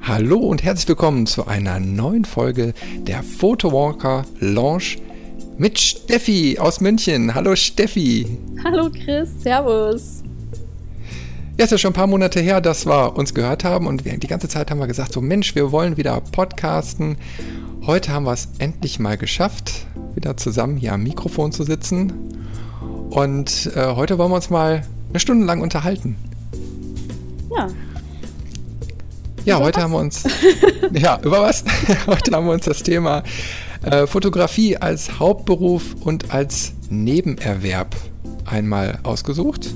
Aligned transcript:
Hallo 0.00 0.38
und 0.38 0.62
herzlich 0.62 0.88
willkommen 0.88 1.26
zu 1.26 1.46
einer 1.46 1.80
neuen 1.80 2.24
Folge 2.24 2.74
der 2.98 3.22
Photowalker 3.22 4.24
Launch 4.40 4.98
mit 5.58 5.78
Steffi 5.78 6.58
aus 6.58 6.80
München. 6.80 7.34
Hallo 7.34 7.56
Steffi. 7.56 8.38
Hallo 8.64 8.88
Chris, 8.88 9.28
Servus. 9.42 10.22
Ja, 11.58 11.64
ist 11.64 11.70
ja 11.70 11.78
schon 11.78 11.90
ein 11.90 11.94
paar 11.94 12.06
Monate 12.06 12.40
her, 12.40 12.60
dass 12.60 12.86
wir 12.86 13.16
uns 13.16 13.34
gehört 13.34 13.64
haben 13.64 13.86
und 13.86 14.04
die 14.04 14.26
ganze 14.26 14.48
Zeit 14.48 14.70
haben 14.70 14.78
wir 14.78 14.86
gesagt, 14.86 15.12
so 15.12 15.20
Mensch, 15.20 15.54
wir 15.54 15.72
wollen 15.72 15.96
wieder 15.96 16.20
podcasten. 16.20 17.16
Heute 17.86 18.12
haben 18.12 18.24
wir 18.24 18.32
es 18.32 18.48
endlich 18.58 18.98
mal 18.98 19.16
geschafft, 19.16 19.86
wieder 20.16 20.36
zusammen 20.36 20.76
hier 20.76 20.92
am 20.92 21.04
Mikrofon 21.04 21.52
zu 21.52 21.62
sitzen. 21.62 22.12
Und 23.10 23.70
äh, 23.76 23.94
heute 23.94 24.18
wollen 24.18 24.32
wir 24.32 24.34
uns 24.34 24.50
mal 24.50 24.82
eine 25.10 25.20
Stunde 25.20 25.46
lang 25.46 25.60
unterhalten. 25.60 26.16
Ja, 27.56 27.68
ja, 29.44 29.56
über 29.56 29.66
heute 29.66 29.76
was? 29.76 29.84
haben 29.84 29.92
wir 29.92 29.98
uns. 29.98 30.24
ja, 30.94 31.20
über 31.22 31.42
was? 31.42 31.62
heute 32.08 32.32
haben 32.32 32.46
wir 32.46 32.54
uns 32.54 32.64
das 32.64 32.82
Thema 32.82 33.22
äh, 33.82 34.08
Fotografie 34.08 34.76
als 34.76 35.20
Hauptberuf 35.20 35.94
und 36.00 36.34
als 36.34 36.72
Nebenerwerb 36.90 37.94
einmal 38.46 38.98
ausgesucht, 39.04 39.72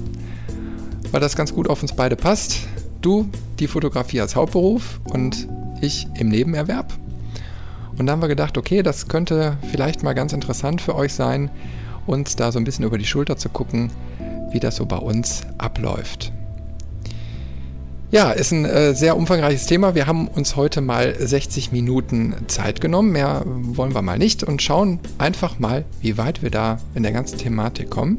weil 1.13 1.21
das 1.21 1.37
ganz 1.37 1.55
gut 1.55 1.71
auf 1.71 1.81
uns 1.81 1.95
beide 1.95 2.17
passt. 2.17 2.67
Du 3.03 3.29
die 3.61 3.69
Fotografie 3.69 4.21
als 4.21 4.35
Hauptberuf 4.35 4.99
und 5.05 5.47
ich 5.81 6.09
im 6.19 6.29
Nebenerwerb. 6.29 7.00
Und 8.01 8.07
da 8.07 8.15
haben 8.15 8.23
wir 8.23 8.29
gedacht, 8.29 8.57
okay, 8.57 8.83
das 8.83 9.09
könnte 9.09 9.59
vielleicht 9.73 10.03
mal 10.03 10.15
ganz 10.15 10.33
interessant 10.33 10.81
für 10.81 10.95
euch 10.95 11.13
sein, 11.13 11.51
uns 12.07 12.35
da 12.35 12.51
so 12.51 12.59
ein 12.59 12.65
bisschen 12.65 12.87
über 12.87 12.97
die 12.97 13.05
Schulter 13.05 13.37
zu 13.37 13.51
gucken, 13.51 13.91
wie 14.53 14.59
das 14.59 14.77
so 14.77 14.87
bei 14.87 14.97
uns 14.97 15.43
abläuft. 15.59 16.33
Ja, 18.11 18.31
ist 18.31 18.53
ein 18.53 18.65
äh, 18.65 18.95
sehr 18.95 19.19
umfangreiches 19.19 19.67
Thema. 19.67 19.95
Wir 19.95 20.07
haben 20.07 20.29
uns 20.29 20.57
heute 20.57 20.81
mal 20.81 21.15
60 21.15 21.73
Minuten 21.73 22.35
Zeit 22.47 22.81
genommen. 22.81 23.13
Mehr 23.13 23.43
wollen 23.45 23.95
wir 23.95 24.01
mal 24.01 24.17
nicht 24.17 24.45
und 24.45 24.63
schauen 24.63 24.99
einfach 25.19 25.59
mal, 25.59 25.85
wie 26.01 26.17
weit 26.17 26.43
wir 26.43 26.51
da 26.51 26.79
in 26.95 27.03
der 27.03 27.13
ganzen 27.13 27.37
Thematik 27.37 27.91
kommen. 27.91 28.17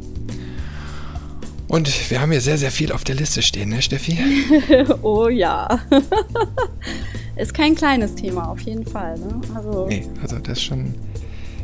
Und 1.72 2.11
wir 2.11 2.19
haben 2.19 2.31
hier 2.31 2.41
sehr, 2.41 2.58
sehr 2.58 2.69
viel 2.69 2.91
auf 2.91 3.05
der 3.05 3.16
Liste 3.16 3.41
stehen, 3.41 3.69
ne, 3.69 3.81
Steffi? 3.81 4.19
oh 5.03 5.30
ja. 5.30 5.80
ist 7.38 7.53
kein 7.53 7.75
kleines 7.75 8.13
Thema, 8.13 8.50
auf 8.50 8.59
jeden 8.59 8.86
Fall. 8.86 9.17
Ne? 9.17 9.39
Also, 9.55 9.88
nee, 9.88 10.05
also 10.22 10.38
das 10.39 10.58
ist 10.58 10.63
schon 10.66 10.94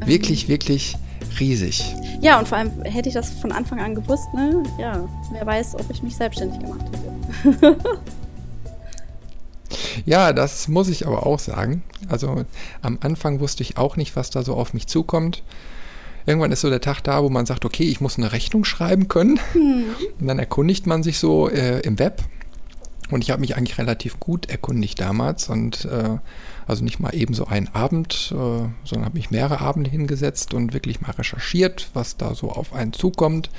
wirklich, 0.05 0.47
wirklich 0.47 0.95
riesig. 1.41 1.83
Ja, 2.21 2.39
und 2.39 2.47
vor 2.47 2.57
allem 2.57 2.71
hätte 2.83 3.09
ich 3.09 3.15
das 3.15 3.31
von 3.31 3.51
Anfang 3.51 3.81
an 3.81 3.95
gewusst, 3.95 4.33
ne? 4.33 4.63
Ja, 4.79 5.09
wer 5.33 5.45
weiß, 5.45 5.75
ob 5.75 5.91
ich 5.91 6.01
mich 6.01 6.15
selbstständig 6.15 6.59
gemacht 6.61 6.85
hätte. 7.43 7.77
Ja, 10.05 10.31
das 10.31 10.69
muss 10.69 10.87
ich 10.87 11.05
aber 11.05 11.25
auch 11.25 11.39
sagen. 11.39 11.83
Also 12.07 12.45
am 12.81 12.97
Anfang 13.01 13.41
wusste 13.41 13.63
ich 13.63 13.75
auch 13.75 13.97
nicht, 13.97 14.15
was 14.15 14.29
da 14.29 14.41
so 14.41 14.53
auf 14.53 14.73
mich 14.73 14.87
zukommt. 14.87 15.43
Irgendwann 16.27 16.51
ist 16.51 16.61
so 16.61 16.69
der 16.69 16.81
Tag 16.81 17.01
da, 17.01 17.23
wo 17.23 17.29
man 17.29 17.45
sagt, 17.45 17.63
okay, 17.63 17.85
ich 17.85 18.01
muss 18.01 18.17
eine 18.17 18.33
Rechnung 18.33 18.65
schreiben 18.65 19.07
können. 19.07 19.39
Hm. 19.53 19.85
Und 20.19 20.27
dann 20.27 20.37
erkundigt 20.37 20.85
man 20.85 21.01
sich 21.01 21.19
so 21.19 21.49
äh, 21.49 21.79
im 21.79 21.97
Web. 21.97 22.21
Und 23.09 23.23
ich 23.23 23.31
habe 23.31 23.39
mich 23.39 23.55
eigentlich 23.55 23.77
relativ 23.77 24.19
gut 24.19 24.49
erkundigt 24.49 24.99
damals 24.99 25.47
und 25.47 25.85
äh, 25.85 26.17
also 26.67 26.83
nicht 26.83 26.99
mal 26.99 27.15
eben 27.15 27.33
so 27.33 27.47
einen 27.47 27.69
Abend, 27.69 28.33
äh, 28.33 28.35
sondern 28.35 29.05
habe 29.05 29.17
mich 29.17 29.31
mehrere 29.31 29.61
Abende 29.61 29.89
hingesetzt 29.89 30.53
und 30.53 30.73
wirklich 30.73 30.99
mal 30.99 31.11
recherchiert, 31.11 31.89
was 31.93 32.17
da 32.17 32.35
so 32.35 32.51
auf 32.51 32.73
einen 32.73 32.91
zukommt. 32.91 33.49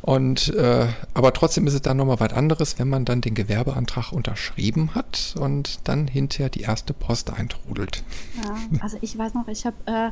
Und 0.00 0.54
äh, 0.54 0.86
aber 1.12 1.32
trotzdem 1.32 1.66
ist 1.66 1.74
es 1.74 1.82
dann 1.82 1.96
nochmal 1.96 2.20
was 2.20 2.32
anderes, 2.32 2.78
wenn 2.78 2.88
man 2.88 3.04
dann 3.04 3.20
den 3.20 3.34
Gewerbeantrag 3.34 4.12
unterschrieben 4.12 4.94
hat 4.94 5.34
und 5.38 5.80
dann 5.84 6.06
hinterher 6.06 6.48
die 6.48 6.60
erste 6.60 6.94
Post 6.94 7.30
eintrudelt. 7.32 8.04
Ja, 8.42 8.56
also 8.80 8.96
ich 9.00 9.18
weiß 9.18 9.34
noch, 9.34 9.48
ich 9.48 9.66
habe, 9.66 9.76
äh, 9.86 10.10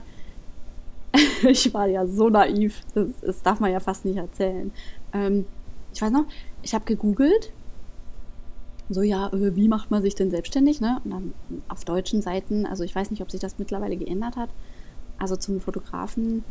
ich 1.48 1.72
war 1.74 1.86
ja 1.86 2.06
so 2.06 2.28
naiv, 2.28 2.82
das, 2.94 3.08
das, 3.20 3.42
darf 3.42 3.60
man 3.60 3.72
ja 3.72 3.80
fast 3.80 4.04
nicht 4.04 4.16
erzählen. 4.16 4.72
Ähm, 5.12 5.46
ich 5.92 6.02
weiß 6.02 6.10
noch, 6.10 6.26
ich 6.62 6.74
habe 6.74 6.84
gegoogelt, 6.84 7.52
so 8.88 9.02
ja, 9.02 9.28
äh, 9.32 9.56
wie 9.56 9.68
macht 9.68 9.90
man 9.90 10.02
sich 10.02 10.14
denn 10.14 10.30
selbstständig, 10.30 10.80
ne? 10.80 11.00
Und 11.04 11.10
dann 11.10 11.34
auf 11.68 11.84
deutschen 11.84 12.22
Seiten, 12.22 12.66
also 12.66 12.84
ich 12.84 12.94
weiß 12.94 13.10
nicht, 13.10 13.22
ob 13.22 13.30
sich 13.30 13.40
das 13.40 13.58
mittlerweile 13.58 13.96
geändert 13.96 14.36
hat. 14.36 14.50
Also 15.18 15.36
zum 15.36 15.60
Fotografen 15.60 16.44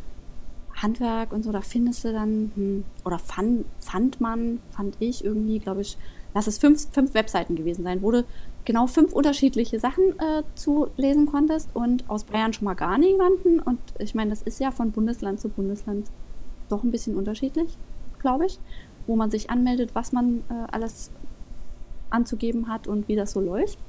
Handwerk 0.76 1.32
und 1.32 1.44
so, 1.44 1.52
da 1.52 1.62
findest 1.62 2.04
du 2.04 2.12
dann, 2.12 2.52
hm, 2.56 2.84
oder 3.06 3.20
fand, 3.20 3.66
fand 3.80 4.20
man, 4.20 4.60
fand 4.72 4.98
ich 5.00 5.24
irgendwie, 5.24 5.60
glaube 5.60 5.82
ich, 5.82 5.98
lass 6.34 6.48
es 6.48 6.58
fünf, 6.58 6.88
fünf 6.92 7.14
Webseiten 7.14 7.56
gewesen 7.56 7.84
sein, 7.84 8.02
wo 8.02 8.12
du 8.12 8.26
genau 8.66 8.88
fünf 8.88 9.14
unterschiedliche 9.14 9.80
Sachen 9.80 10.20
äh, 10.20 10.44
zu 10.56 10.88
lesen 10.98 11.28
konntest 11.28 11.70
und 11.74 12.10
aus 12.10 12.26
Bayern 12.26 12.52
schon 12.52 12.66
mal 12.66 12.74
gar 12.74 12.98
niemanden. 12.98 13.60
Und 13.60 13.80
ich 14.00 14.16
meine, 14.16 14.32
das 14.32 14.42
ist 14.42 14.60
ja 14.60 14.72
von 14.72 14.92
Bundesland 14.92 15.40
zu 15.40 15.50
Bundesland 15.50 16.08
doch 16.68 16.84
ein 16.84 16.92
bisschen 16.92 17.16
unterschiedlich, 17.16 17.78
glaube 18.20 18.48
ich, 18.48 18.60
wo 19.08 19.16
man 19.16 19.32
sich 19.32 19.50
anmeldet, 19.50 19.92
was 19.94 20.12
man 20.12 20.44
äh, 20.50 20.72
alles 20.72 21.12
anzugeben 22.10 22.68
hat 22.68 22.88
und 22.88 23.08
wie 23.08 23.16
das 23.16 23.32
so 23.32 23.40
läuft. 23.40 23.80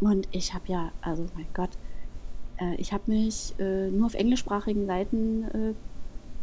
Und 0.00 0.28
ich 0.32 0.54
habe 0.54 0.64
ja, 0.66 0.92
also 1.00 1.26
mein 1.34 1.46
Gott, 1.54 1.70
ich 2.76 2.92
habe 2.92 3.04
mich 3.06 3.54
äh, 3.58 3.88
nur 3.90 4.06
auf 4.06 4.14
englischsprachigen 4.14 4.86
Seiten 4.86 5.44
äh, 5.44 5.74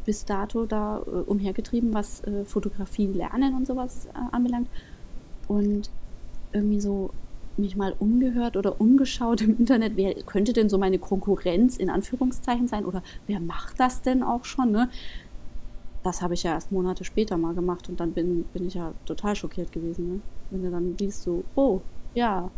bis 0.06 0.26
dato 0.26 0.66
da 0.66 1.00
äh, 1.00 1.10
umhergetrieben, 1.10 1.94
was 1.94 2.24
äh, 2.24 2.46
Fotografie 2.46 3.08
lernen 3.08 3.56
und 3.56 3.68
sowas 3.68 4.08
äh, 4.08 4.36
anbelangt. 4.36 4.70
Und 5.48 5.90
irgendwie 6.54 6.80
so 6.80 7.12
mich 7.58 7.76
mal 7.76 7.96
umgehört 8.00 8.58
oder 8.58 8.80
umgeschaut 8.80 9.42
im 9.42 9.58
Internet, 9.58 9.94
wer 9.96 10.14
könnte 10.24 10.54
denn 10.54 10.70
so 10.70 10.78
meine 10.78 11.00
Konkurrenz 11.00 11.78
in 11.78 11.90
Anführungszeichen 11.90 12.68
sein 12.68 12.86
oder 12.86 13.02
wer 13.28 13.40
macht 13.40 13.80
das 13.80 14.02
denn 14.02 14.24
auch 14.24 14.46
schon? 14.46 14.72
Ne? 14.72 14.90
Das 16.04 16.22
habe 16.22 16.34
ich 16.34 16.44
ja 16.44 16.54
erst 16.54 16.72
Monate 16.72 17.04
später 17.04 17.38
mal 17.38 17.54
gemacht 17.54 17.90
und 17.90 18.00
dann 18.00 18.12
bin, 18.12 18.44
bin 18.54 18.68
ich 18.68 18.76
ja 18.76 18.94
total 19.06 19.36
schockiert 19.36 19.72
gewesen. 19.72 20.16
Ne? 20.16 20.22
Wenn 20.52 20.64
du 20.64 20.72
dann 20.72 20.96
siehst, 21.00 21.24
so, 21.24 21.44
oh, 21.56 21.82
ja, 22.14 22.50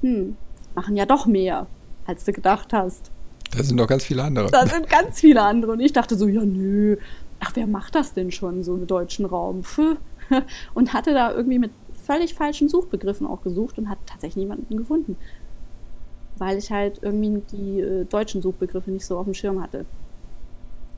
hm, 0.00 0.36
machen 0.74 0.96
ja 0.96 1.06
doch 1.06 1.26
mehr 1.26 1.66
als 2.10 2.24
du 2.24 2.32
gedacht 2.32 2.72
hast. 2.72 3.10
Da 3.56 3.62
sind 3.62 3.76
noch 3.76 3.86
ganz 3.86 4.04
viele 4.04 4.22
andere. 4.22 4.50
Da 4.50 4.66
sind 4.66 4.88
ganz 4.88 5.20
viele 5.20 5.42
andere. 5.42 5.72
Und 5.72 5.80
ich 5.80 5.92
dachte 5.92 6.16
so, 6.16 6.28
ja, 6.28 6.44
nö, 6.44 6.96
ach, 7.40 7.52
wer 7.54 7.66
macht 7.66 7.94
das 7.94 8.12
denn 8.12 8.30
schon, 8.30 8.62
so 8.62 8.76
im 8.76 8.86
deutschen 8.86 9.24
Raum? 9.24 9.64
Pfuh. 9.64 9.96
Und 10.74 10.92
hatte 10.92 11.12
da 11.12 11.32
irgendwie 11.32 11.58
mit 11.58 11.72
völlig 12.04 12.34
falschen 12.34 12.68
Suchbegriffen 12.68 13.26
auch 13.26 13.42
gesucht 13.42 13.78
und 13.78 13.88
hat 13.88 13.98
tatsächlich 14.06 14.44
niemanden 14.44 14.76
gefunden. 14.76 15.16
Weil 16.38 16.58
ich 16.58 16.70
halt 16.70 17.00
irgendwie 17.02 17.42
die 17.52 17.80
äh, 17.80 18.04
deutschen 18.04 18.42
Suchbegriffe 18.42 18.90
nicht 18.90 19.06
so 19.06 19.18
auf 19.18 19.24
dem 19.24 19.34
Schirm 19.34 19.62
hatte. 19.62 19.86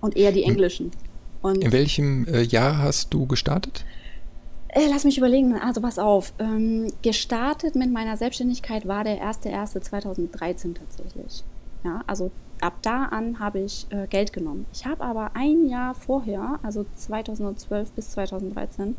Und 0.01 0.17
eher 0.17 0.33
die 0.33 0.45
englischen. 0.45 0.91
Und 1.43 1.65
In 1.65 1.73
welchem 1.73 2.27
äh, 2.29 2.43
Jahr 2.43 2.79
hast 2.79 3.13
du 3.13 3.27
gestartet? 3.27 3.85
Äh, 4.75 4.89
lass 4.89 5.05
mich 5.05 5.19
überlegen, 5.19 5.55
also 5.55 5.83
pass 5.83 5.99
auf. 5.99 6.33
Ähm, 6.39 6.91
gestartet 7.03 7.75
mit 7.75 7.93
meiner 7.93 8.17
Selbstständigkeit 8.17 8.89
war 8.89 9.05
der 9.05 9.23
1.1.2013 9.23 10.75
tatsächlich. 10.75 11.45
Ja, 11.85 12.03
also 12.07 12.31
ab 12.63 12.75
da 12.81 13.05
an 13.05 13.39
habe 13.39 13.61
ich 13.61 13.87
äh, 13.91 14.07
Geld 14.07 14.33
genommen. 14.33 14.65
Ich 14.73 14.87
habe 14.87 15.05
aber 15.05 15.33
ein 15.35 15.67
Jahr 15.69 15.95
vorher, 15.95 16.59
also 16.63 16.87
2012 16.95 17.93
bis 17.93 18.13
2013, 18.13 18.97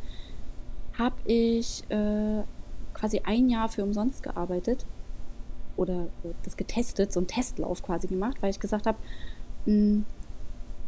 habe 1.00 1.16
ich 1.26 1.84
äh, 1.90 2.44
quasi 2.94 3.22
ein 3.26 3.50
Jahr 3.50 3.68
für 3.68 3.84
umsonst 3.84 4.22
gearbeitet 4.22 4.86
oder 5.76 6.04
äh, 6.24 6.34
das 6.44 6.56
getestet, 6.56 7.12
so 7.12 7.20
einen 7.20 7.28
Testlauf 7.28 7.82
quasi 7.82 8.06
gemacht, 8.06 8.38
weil 8.42 8.52
ich 8.52 8.60
gesagt 8.60 8.86
habe, 8.86 9.00
hm, 9.66 10.06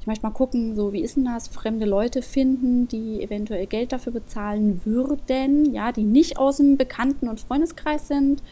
ich 0.06 0.08
möchte 0.08 0.24
mal 0.28 0.34
gucken, 0.34 0.76
so 0.76 0.94
wie 0.94 1.02
ist 1.02 1.16
denn 1.18 1.26
das, 1.26 1.48
fremde 1.48 1.88
Leute 1.88 2.22
finden, 2.22 2.88
die 2.88 3.24
eventuell 3.24 3.66
Geld 3.66 3.92
dafür 3.92 4.14
bezahlen 4.14 4.80
würden, 4.86 5.74
ja, 5.74 5.92
die 5.92 6.04
nicht 6.04 6.38
aus 6.38 6.58
dem 6.58 6.78
Bekannten- 6.78 7.28
und 7.28 7.40
Freundeskreis 7.40 8.08
sind. 8.08 8.44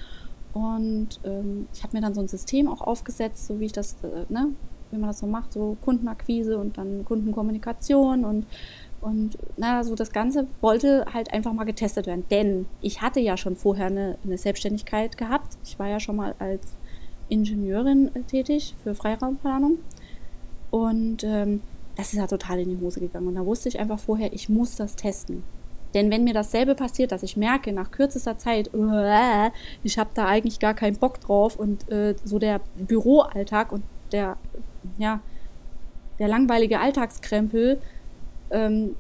Und 0.53 1.19
ähm, 1.23 1.67
ich 1.71 1.83
habe 1.83 1.95
mir 1.95 2.01
dann 2.01 2.15
so 2.15 2.21
ein 2.21 2.27
System 2.27 2.67
auch 2.67 2.81
aufgesetzt, 2.81 3.45
so 3.45 3.59
wie 3.59 3.65
ich 3.65 3.71
das, 3.71 3.97
äh, 4.01 4.33
ne, 4.33 4.49
wie 4.89 4.97
man 4.97 5.09
das 5.09 5.19
so 5.19 5.27
macht, 5.27 5.53
so 5.53 5.77
Kundenakquise 5.81 6.57
und 6.57 6.79
dann 6.79 7.05
Kundenkommunikation 7.05 8.25
und 8.25 8.47
und 9.01 9.37
na, 9.55 9.83
so 9.83 9.93
das 9.93 10.11
Ganze 10.11 10.47
wollte 10.59 11.05
halt 11.13 11.33
einfach 11.33 11.53
mal 11.53 11.65
getestet 11.65 12.07
werden. 12.07 12.23
Denn 12.31 12.65
ich 12.81 13.03
hatte 13.03 13.19
ja 13.19 13.37
schon 13.37 13.57
vorher 13.57 13.87
eine, 13.87 14.17
eine 14.23 14.39
Selbstständigkeit 14.39 15.19
gehabt. 15.19 15.57
Ich 15.63 15.77
war 15.77 15.87
ja 15.87 15.99
schon 15.99 16.15
mal 16.15 16.33
als 16.39 16.77
Ingenieurin 17.29 18.09
äh, 18.15 18.21
tätig 18.21 18.75
für 18.81 18.95
Freiraumplanung. 18.95 19.77
Und 20.73 21.23
ähm, 21.23 21.61
das 21.95 22.13
ist 22.13 22.19
ja 22.19 22.25
total 22.25 22.59
in 22.61 22.69
die 22.69 22.83
Hose 22.83 22.99
gegangen. 22.99 23.27
Und 23.27 23.35
da 23.35 23.45
wusste 23.45 23.69
ich 23.69 23.79
einfach 23.79 23.99
vorher, 23.99 24.33
ich 24.33 24.49
muss 24.49 24.75
das 24.75 24.95
testen. 24.95 25.43
Denn 25.93 26.09
wenn 26.09 26.23
mir 26.23 26.33
dasselbe 26.33 26.73
passiert, 26.73 27.11
dass 27.11 27.21
ich 27.21 27.37
merke 27.37 27.71
nach 27.71 27.91
kürzester 27.91 28.39
Zeit, 28.39 28.73
uh, 28.73 29.51
ich 29.83 29.99
habe 29.99 30.09
da 30.15 30.25
eigentlich 30.25 30.57
gar 30.57 30.73
keinen 30.73 30.97
Bock 30.97 31.19
drauf 31.19 31.57
und 31.57 31.87
äh, 31.91 32.15
so 32.23 32.39
der 32.39 32.59
Büroalltag 32.75 33.71
und 33.71 33.83
der 34.11 34.37
ja, 34.97 35.19
der 36.17 36.27
langweilige 36.27 36.79
Alltagskrempel 36.79 37.79
ähm, 38.49 38.95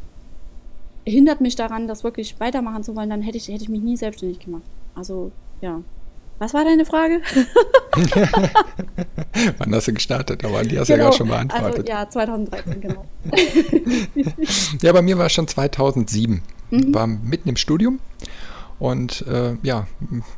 hindert 1.07 1.41
mich 1.41 1.55
daran, 1.55 1.87
das 1.87 2.03
wirklich 2.03 2.39
weitermachen 2.39 2.83
zu 2.83 2.95
wollen, 2.95 3.09
dann 3.09 3.23
hätte 3.23 3.37
ich, 3.37 3.47
hätte 3.47 3.63
ich 3.63 3.69
mich 3.69 3.81
nie 3.81 3.97
selbstständig 3.97 4.37
gemacht. 4.37 4.63
Also, 4.93 5.31
ja. 5.59 5.81
Was 6.39 6.53
war 6.53 6.63
deine 6.65 6.85
Frage? 6.85 7.21
Wann 9.57 9.73
hast 9.73 9.87
du 9.87 9.93
gestartet? 9.93 10.43
Aber 10.43 10.63
die 10.63 10.77
hast 10.79 10.89
du 10.89 10.93
genau. 10.93 11.05
ja 11.05 11.09
gerade 11.09 11.17
schon 11.17 11.27
beantwortet. 11.27 11.89
Also, 11.89 11.91
ja, 11.91 12.09
2013, 12.09 12.81
genau. 12.81 13.05
ja, 14.81 14.91
bei 14.91 15.01
mir 15.01 15.17
war 15.17 15.27
es 15.27 15.33
schon 15.33 15.47
2007. 15.47 16.41
Mhm. 16.71 16.93
War 16.93 17.07
mitten 17.07 17.49
im 17.49 17.55
Studium. 17.55 17.99
Und 18.79 19.25
äh, 19.27 19.55
ja, 19.63 19.87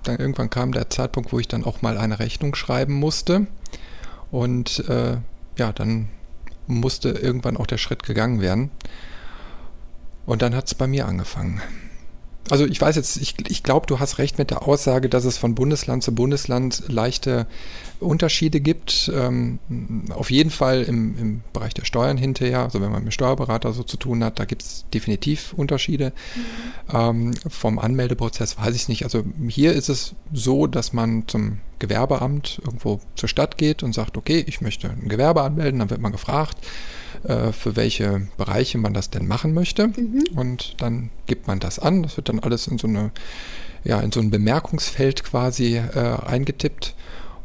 dann 0.04 0.18
irgendwann 0.18 0.50
kam 0.50 0.72
der 0.72 0.90
Zeitpunkt, 0.90 1.34
wo 1.34 1.40
ich 1.40 1.48
dann 1.48 1.64
auch 1.64 1.82
mal 1.82 1.98
eine 1.98 2.20
Rechnung 2.20 2.54
schreiben 2.56 2.94
musste. 2.94 3.48
Und 4.32 4.88
äh, 4.90 5.18
ja, 5.58 5.72
dann 5.72 6.10
musste 6.68 7.10
irgendwann 7.10 7.58
auch 7.58 7.68
der 7.68 7.78
Schritt 7.78 8.04
gegangen 8.04 8.42
werden. 8.42 8.70
Und 10.26 10.42
dann 10.42 10.56
hat 10.56 10.68
es 10.68 10.76
bei 10.76 10.88
mir 10.88 11.08
angefangen. 11.08 11.62
Also 12.50 12.66
ich 12.66 12.80
weiß 12.80 12.96
jetzt, 12.96 13.18
ich, 13.18 13.36
ich 13.48 13.64
glaube, 13.64 13.88
du 13.88 14.00
hast 14.00 14.20
recht 14.20 14.38
mit 14.38 14.52
der 14.52 14.68
Aussage, 14.68 15.10
dass 15.10 15.26
es 15.26 15.38
von 15.38 15.56
Bundesland 15.56 16.04
zu 16.04 16.14
Bundesland 16.14 16.84
leichte 16.88 17.48
Unterschiede 18.00 18.60
gibt. 18.60 19.12
Ähm, 19.16 19.60
auf 20.10 20.30
jeden 20.30 20.52
Fall 20.52 20.84
im, 20.84 21.18
im 21.18 21.42
Bereich 21.54 21.74
der 21.74 21.86
Steuern 21.86 22.18
hinterher, 22.18 22.60
also 22.60 22.82
wenn 22.82 22.92
man 22.92 23.04
mit 23.04 23.14
Steuerberater 23.14 23.74
so 23.74 23.84
zu 23.84 23.98
tun 23.98 24.24
hat, 24.24 24.40
da 24.40 24.46
gibt 24.46 24.62
es 24.62 24.86
definitiv 24.94 25.54
Unterschiede. 25.54 26.14
Mhm. 26.36 26.96
Ähm, 26.96 27.34
vom 27.48 27.80
Anmeldeprozess 27.80 28.58
weiß 28.58 28.76
ich 28.76 28.90
nicht. 28.90 29.04
Also 29.04 29.24
hier 29.48 29.74
ist 29.74 29.90
es 29.90 30.14
so, 30.32 30.68
dass 30.68 30.94
man 30.94 31.28
zum 31.28 31.60
Gewerbeamt 31.80 32.62
irgendwo 32.64 33.00
zur 33.16 33.28
Stadt 33.30 33.58
geht 33.58 33.82
und 33.82 33.94
sagt, 33.94 34.18
okay, 34.18 34.44
ich 34.48 34.62
möchte 34.62 34.90
ein 34.90 35.10
Gewerbe 35.10 35.42
anmelden, 35.42 35.80
dann 35.80 35.90
wird 35.90 36.02
man 36.02 36.12
gefragt, 36.12 36.58
äh, 37.24 37.52
für 37.52 37.76
welche 37.76 38.28
Bereiche 38.38 38.78
man 38.78 38.94
das 38.94 39.10
denn 39.10 39.28
machen 39.28 39.54
möchte. 39.54 39.88
Mhm. 39.88 40.24
Und 40.36 40.76
dann 40.82 41.10
gibt 41.26 41.48
man 41.48 41.60
das 41.60 41.80
an. 41.80 42.04
Das 42.04 42.18
wird 42.18 42.30
dann 42.30 42.40
alles 42.40 42.68
in 42.68 42.78
so 42.78 42.88
eine, 42.88 43.12
ja, 43.84 44.00
in 44.00 44.12
so 44.12 44.20
ein 44.20 44.32
Bemerkungsfeld 44.32 45.24
quasi 45.24 45.78
äh, 45.78 46.18
eingetippt. 46.26 46.96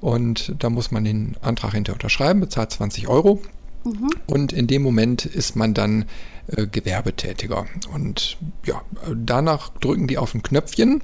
Und 0.00 0.55
da 0.58 0.70
muss 0.70 0.90
man 0.90 1.05
den 1.05 1.37
Antrag 1.43 1.75
hinterher 1.75 1.96
unterschreiben, 1.96 2.40
bezahlt 2.40 2.72
20 2.72 3.08
Euro. 3.08 3.40
Mhm. 3.84 4.11
Und 4.26 4.52
in 4.52 4.67
dem 4.67 4.82
Moment 4.82 5.25
ist 5.26 5.56
man 5.56 5.75
dann 5.75 6.06
äh, 6.49 6.66
Gewerbetätiger. 6.66 7.66
Und 7.93 8.38
ja, 8.64 8.82
danach 9.14 9.70
drücken 9.78 10.06
die 10.06 10.19
auf 10.19 10.34
ein 10.34 10.43
Knöpfchen 10.43 11.02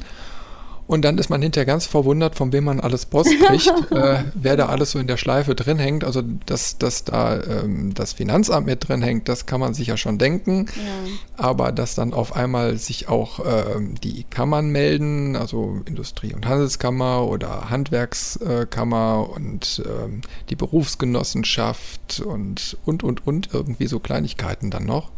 und 0.86 1.04
dann 1.04 1.18
ist 1.18 1.30
man 1.30 1.42
hinterher 1.42 1.66
ganz 1.66 1.86
verwundert, 1.86 2.36
von 2.36 2.52
wem 2.52 2.64
man 2.64 2.78
alles 2.78 3.06
Post 3.06 3.30
kriegt, 3.46 3.90
äh, 3.90 4.22
wer 4.34 4.56
da 4.56 4.66
alles 4.66 4.92
so 4.92 4.98
in 4.98 5.08
der 5.08 5.16
Schleife 5.16 5.56
drin 5.56 5.78
hängt. 5.78 6.04
Also, 6.04 6.22
dass, 6.22 6.78
dass 6.78 7.02
da 7.02 7.42
ähm, 7.42 7.92
das 7.94 8.12
Finanzamt 8.12 8.66
mit 8.66 8.88
drin 8.88 9.02
hängt, 9.02 9.28
das 9.28 9.46
kann 9.46 9.58
man 9.58 9.74
sich 9.74 9.88
ja 9.88 9.96
schon 9.96 10.18
denken. 10.18 10.66
Ja. 10.76 11.42
Aber 11.44 11.72
dass 11.72 11.96
dann 11.96 12.14
auf 12.14 12.36
einmal 12.36 12.76
sich 12.76 13.08
auch 13.08 13.44
äh, 13.44 13.80
die 14.02 14.24
Kammern 14.24 14.70
melden, 14.70 15.34
also 15.34 15.80
Industrie- 15.86 16.34
und 16.34 16.46
Handelskammer 16.46 17.26
oder 17.26 17.68
Handwerkskammer 17.68 19.28
und 19.34 19.82
äh, 19.84 20.22
die 20.50 20.56
Berufsgenossenschaft 20.56 22.20
und, 22.20 22.76
und, 22.84 23.02
und, 23.02 23.26
und, 23.26 23.48
irgendwie 23.52 23.88
so 23.88 23.98
Kleinigkeiten 23.98 24.70
dann 24.70 24.84
noch. 24.84 25.10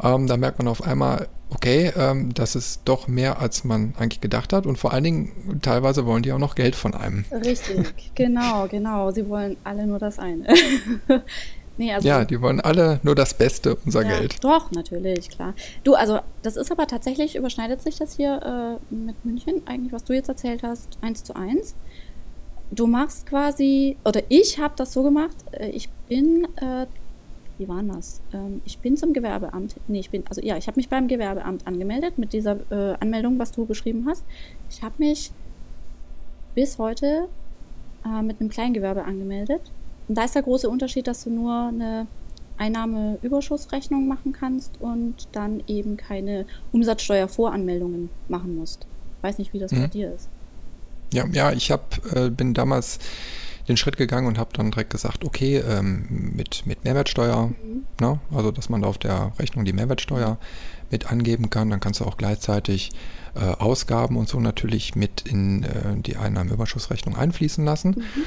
Ähm, 0.00 0.28
da 0.28 0.36
merkt 0.36 0.58
man 0.58 0.68
auf 0.68 0.84
einmal, 0.84 1.28
okay, 1.54 1.92
ähm, 1.96 2.34
das 2.34 2.54
ist 2.54 2.82
doch 2.84 3.08
mehr, 3.08 3.40
als 3.40 3.64
man 3.64 3.94
eigentlich 3.98 4.20
gedacht 4.20 4.52
hat. 4.52 4.66
Und 4.66 4.76
vor 4.76 4.92
allen 4.92 5.04
Dingen, 5.04 5.60
teilweise 5.62 6.06
wollen 6.06 6.22
die 6.22 6.32
auch 6.32 6.38
noch 6.38 6.54
Geld 6.54 6.74
von 6.76 6.94
einem. 6.94 7.24
Richtig, 7.30 7.94
genau, 8.14 8.68
genau. 8.68 9.10
Sie 9.10 9.28
wollen 9.28 9.56
alle 9.64 9.86
nur 9.86 9.98
das 9.98 10.18
eine. 10.18 10.46
nee, 11.78 11.92
also, 11.92 12.06
ja, 12.06 12.24
die 12.24 12.40
wollen 12.40 12.60
alle 12.60 13.00
nur 13.02 13.14
das 13.14 13.34
Beste, 13.34 13.76
unser 13.84 14.02
ja, 14.02 14.18
Geld. 14.18 14.42
Doch, 14.44 14.70
natürlich, 14.72 15.30
klar. 15.30 15.54
Du, 15.84 15.94
also 15.94 16.20
das 16.42 16.56
ist 16.56 16.70
aber 16.70 16.86
tatsächlich, 16.86 17.36
überschneidet 17.36 17.82
sich 17.82 17.96
das 17.96 18.16
hier 18.16 18.78
äh, 18.90 18.94
mit 18.94 19.24
München, 19.24 19.62
eigentlich, 19.66 19.92
was 19.92 20.04
du 20.04 20.12
jetzt 20.12 20.28
erzählt 20.28 20.62
hast, 20.62 20.98
eins 21.00 21.24
zu 21.24 21.34
eins. 21.34 21.74
Du 22.70 22.86
machst 22.86 23.24
quasi, 23.24 23.96
oder 24.04 24.20
ich 24.28 24.58
habe 24.58 24.74
das 24.76 24.92
so 24.92 25.02
gemacht, 25.02 25.36
äh, 25.52 25.70
ich 25.70 25.88
bin 26.08 26.46
äh, 26.56 26.86
wie 27.58 27.68
war 27.68 27.82
das? 27.82 28.20
Ähm, 28.32 28.62
ich 28.64 28.78
bin 28.78 28.96
zum 28.96 29.12
Gewerbeamt, 29.12 29.76
nee, 29.88 30.00
ich 30.00 30.10
bin, 30.10 30.24
also 30.28 30.40
ja, 30.40 30.56
ich 30.56 30.66
habe 30.66 30.78
mich 30.78 30.88
beim 30.88 31.08
Gewerbeamt 31.08 31.66
angemeldet 31.66 32.18
mit 32.18 32.32
dieser 32.32 32.58
äh, 32.70 32.96
Anmeldung, 33.00 33.38
was 33.38 33.52
du 33.52 33.66
beschrieben 33.66 34.06
hast. 34.08 34.24
Ich 34.70 34.82
habe 34.82 34.94
mich 34.98 35.32
bis 36.54 36.78
heute 36.78 37.28
äh, 38.04 38.22
mit 38.22 38.40
einem 38.40 38.50
Kleingewerbe 38.50 39.04
angemeldet. 39.04 39.60
Und 40.08 40.16
da 40.16 40.24
ist 40.24 40.34
der 40.34 40.42
große 40.42 40.68
Unterschied, 40.70 41.06
dass 41.06 41.24
du 41.24 41.30
nur 41.30 41.68
eine 41.68 42.06
Einnahmeüberschussrechnung 42.56 44.08
machen 44.08 44.32
kannst 44.32 44.80
und 44.80 45.28
dann 45.32 45.62
eben 45.66 45.96
keine 45.96 46.46
Umsatzsteuervoranmeldungen 46.72 48.10
machen 48.28 48.56
musst. 48.56 48.86
Ich 49.18 49.22
weiß 49.22 49.38
nicht, 49.38 49.52
wie 49.52 49.58
das 49.58 49.72
mhm. 49.72 49.82
bei 49.82 49.86
dir 49.88 50.14
ist. 50.14 50.28
Ja, 51.12 51.26
ja, 51.32 51.52
ich 51.52 51.70
hab, 51.70 52.00
äh, 52.14 52.30
bin 52.30 52.54
damals 52.54 52.98
den 53.68 53.76
Schritt 53.76 53.96
gegangen 53.96 54.26
und 54.26 54.38
habe 54.38 54.50
dann 54.52 54.70
direkt 54.70 54.90
gesagt, 54.90 55.24
okay, 55.24 55.58
ähm, 55.58 56.32
mit, 56.34 56.66
mit 56.66 56.84
Mehrwertsteuer, 56.84 57.48
mhm. 57.48 57.84
ne? 58.00 58.20
also 58.34 58.50
dass 58.50 58.68
man 58.68 58.84
auf 58.84 58.98
der 58.98 59.32
Rechnung 59.38 59.64
die 59.64 59.72
Mehrwertsteuer 59.72 60.38
mit 60.90 61.10
angeben 61.10 61.50
kann, 61.50 61.70
dann 61.70 61.80
kannst 61.80 62.00
du 62.00 62.04
auch 62.04 62.16
gleichzeitig 62.16 62.90
äh, 63.34 63.40
Ausgaben 63.40 64.16
und 64.16 64.28
so 64.28 64.40
natürlich 64.40 64.96
mit 64.96 65.22
in 65.22 65.62
äh, 65.64 65.96
die 65.96 66.16
Einnahmenüberschussrechnung 66.16 67.16
einfließen 67.16 67.64
lassen. 67.64 67.90
Mhm. 67.90 68.24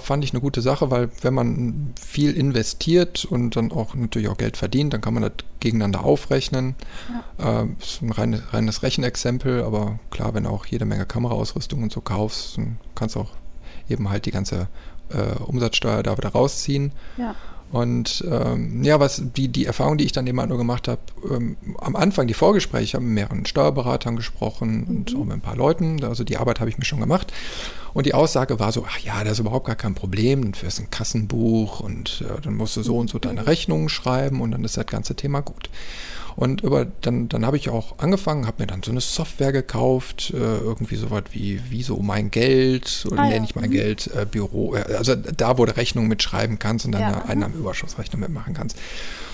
Fand 0.00 0.24
ich 0.24 0.32
eine 0.32 0.40
gute 0.40 0.60
Sache, 0.60 0.90
weil 0.90 1.08
wenn 1.20 1.34
man 1.34 1.92
viel 2.00 2.36
investiert 2.36 3.24
und 3.24 3.54
dann 3.54 3.70
auch 3.70 3.94
natürlich 3.94 4.26
auch 4.26 4.36
Geld 4.36 4.56
verdient, 4.56 4.92
dann 4.92 5.00
kann 5.00 5.14
man 5.14 5.22
das 5.22 5.32
gegeneinander 5.60 6.02
aufrechnen. 6.02 6.74
Ja. 7.38 7.62
Äh, 7.62 7.66
ist 7.78 8.02
ein 8.02 8.10
reines, 8.10 8.52
reines 8.52 8.82
Rechenexempel, 8.82 9.62
aber 9.62 10.00
klar, 10.10 10.34
wenn 10.34 10.44
du 10.44 10.50
auch 10.50 10.66
jede 10.66 10.84
Menge 10.84 11.06
Kameraausrüstung 11.06 11.84
und 11.84 11.92
so 11.92 12.00
kaufst, 12.00 12.56
dann 12.56 12.78
kannst 12.96 13.14
du 13.14 13.20
auch 13.20 13.30
eben 13.88 14.10
halt 14.10 14.26
die 14.26 14.30
ganze 14.30 14.68
äh, 15.10 15.42
Umsatzsteuer 15.42 16.02
da 16.02 16.16
wieder 16.16 16.30
rausziehen. 16.30 16.92
Ja. 17.16 17.34
Und 17.70 18.24
ähm, 18.30 18.82
ja, 18.82 18.98
was 18.98 19.22
die, 19.36 19.48
die 19.48 19.66
Erfahrung, 19.66 19.98
die 19.98 20.04
ich 20.04 20.12
dann 20.12 20.26
eben 20.26 20.40
halt 20.40 20.48
nur 20.48 20.56
gemacht 20.56 20.88
habe, 20.88 21.00
ähm, 21.30 21.58
am 21.78 21.96
Anfang, 21.96 22.26
die 22.26 22.34
Vorgespräche, 22.34 22.84
ich 22.84 22.94
habe 22.94 23.04
mit 23.04 23.14
mehreren 23.14 23.44
Steuerberatern 23.44 24.16
gesprochen 24.16 24.80
mhm. 24.80 24.96
und 24.96 25.14
auch 25.14 25.24
mit 25.24 25.34
ein 25.34 25.40
paar 25.42 25.56
Leuten, 25.56 26.02
also 26.02 26.24
die 26.24 26.38
Arbeit 26.38 26.60
habe 26.60 26.70
ich 26.70 26.78
mir 26.78 26.86
schon 26.86 27.00
gemacht. 27.00 27.32
Und 27.92 28.06
die 28.06 28.14
Aussage 28.14 28.58
war 28.58 28.72
so, 28.72 28.86
ach 28.88 28.98
ja, 29.00 29.22
das 29.22 29.34
ist 29.34 29.40
überhaupt 29.40 29.66
gar 29.66 29.76
kein 29.76 29.94
Problem, 29.94 30.42
dann 30.42 30.54
führst 30.54 30.80
ein 30.80 30.90
Kassenbuch 30.90 31.80
und 31.80 32.24
äh, 32.26 32.40
dann 32.40 32.54
musst 32.54 32.76
du 32.76 32.82
so 32.82 32.96
und 32.96 33.10
so 33.10 33.18
deine 33.18 33.46
Rechnungen 33.46 33.90
schreiben 33.90 34.40
und 34.40 34.52
dann 34.52 34.64
ist 34.64 34.76
das 34.78 34.86
ganze 34.86 35.14
Thema 35.14 35.40
gut. 35.40 35.68
Und 36.38 36.60
über, 36.60 36.86
dann, 37.00 37.28
dann 37.28 37.44
habe 37.44 37.56
ich 37.56 37.68
auch 37.68 37.98
angefangen, 37.98 38.46
habe 38.46 38.62
mir 38.62 38.68
dann 38.68 38.84
so 38.84 38.92
eine 38.92 39.00
Software 39.00 39.50
gekauft, 39.50 40.32
äh, 40.32 40.36
irgendwie 40.36 40.94
so 40.94 41.10
was 41.10 41.24
wie, 41.32 41.60
wie 41.68 41.82
so 41.82 41.96
mein 41.96 42.30
Geld 42.30 43.04
oder 43.10 43.22
ah, 43.22 43.24
nenne 43.24 43.38
ja. 43.38 43.42
ich 43.42 43.56
mein 43.56 43.70
mhm. 43.70 43.74
Geld, 43.74 44.08
äh, 44.14 44.24
Büro, 44.24 44.76
äh, 44.76 44.94
also 44.94 45.16
da, 45.16 45.58
wo 45.58 45.64
du 45.64 45.76
Rechnungen 45.76 46.08
mitschreiben 46.08 46.60
kannst 46.60 46.86
und 46.86 46.92
dann 46.92 47.00
ja. 47.00 47.08
eine 47.08 47.28
Einnahmenüberschussrechnung 47.28 48.20
mitmachen 48.20 48.54
kannst. 48.54 48.76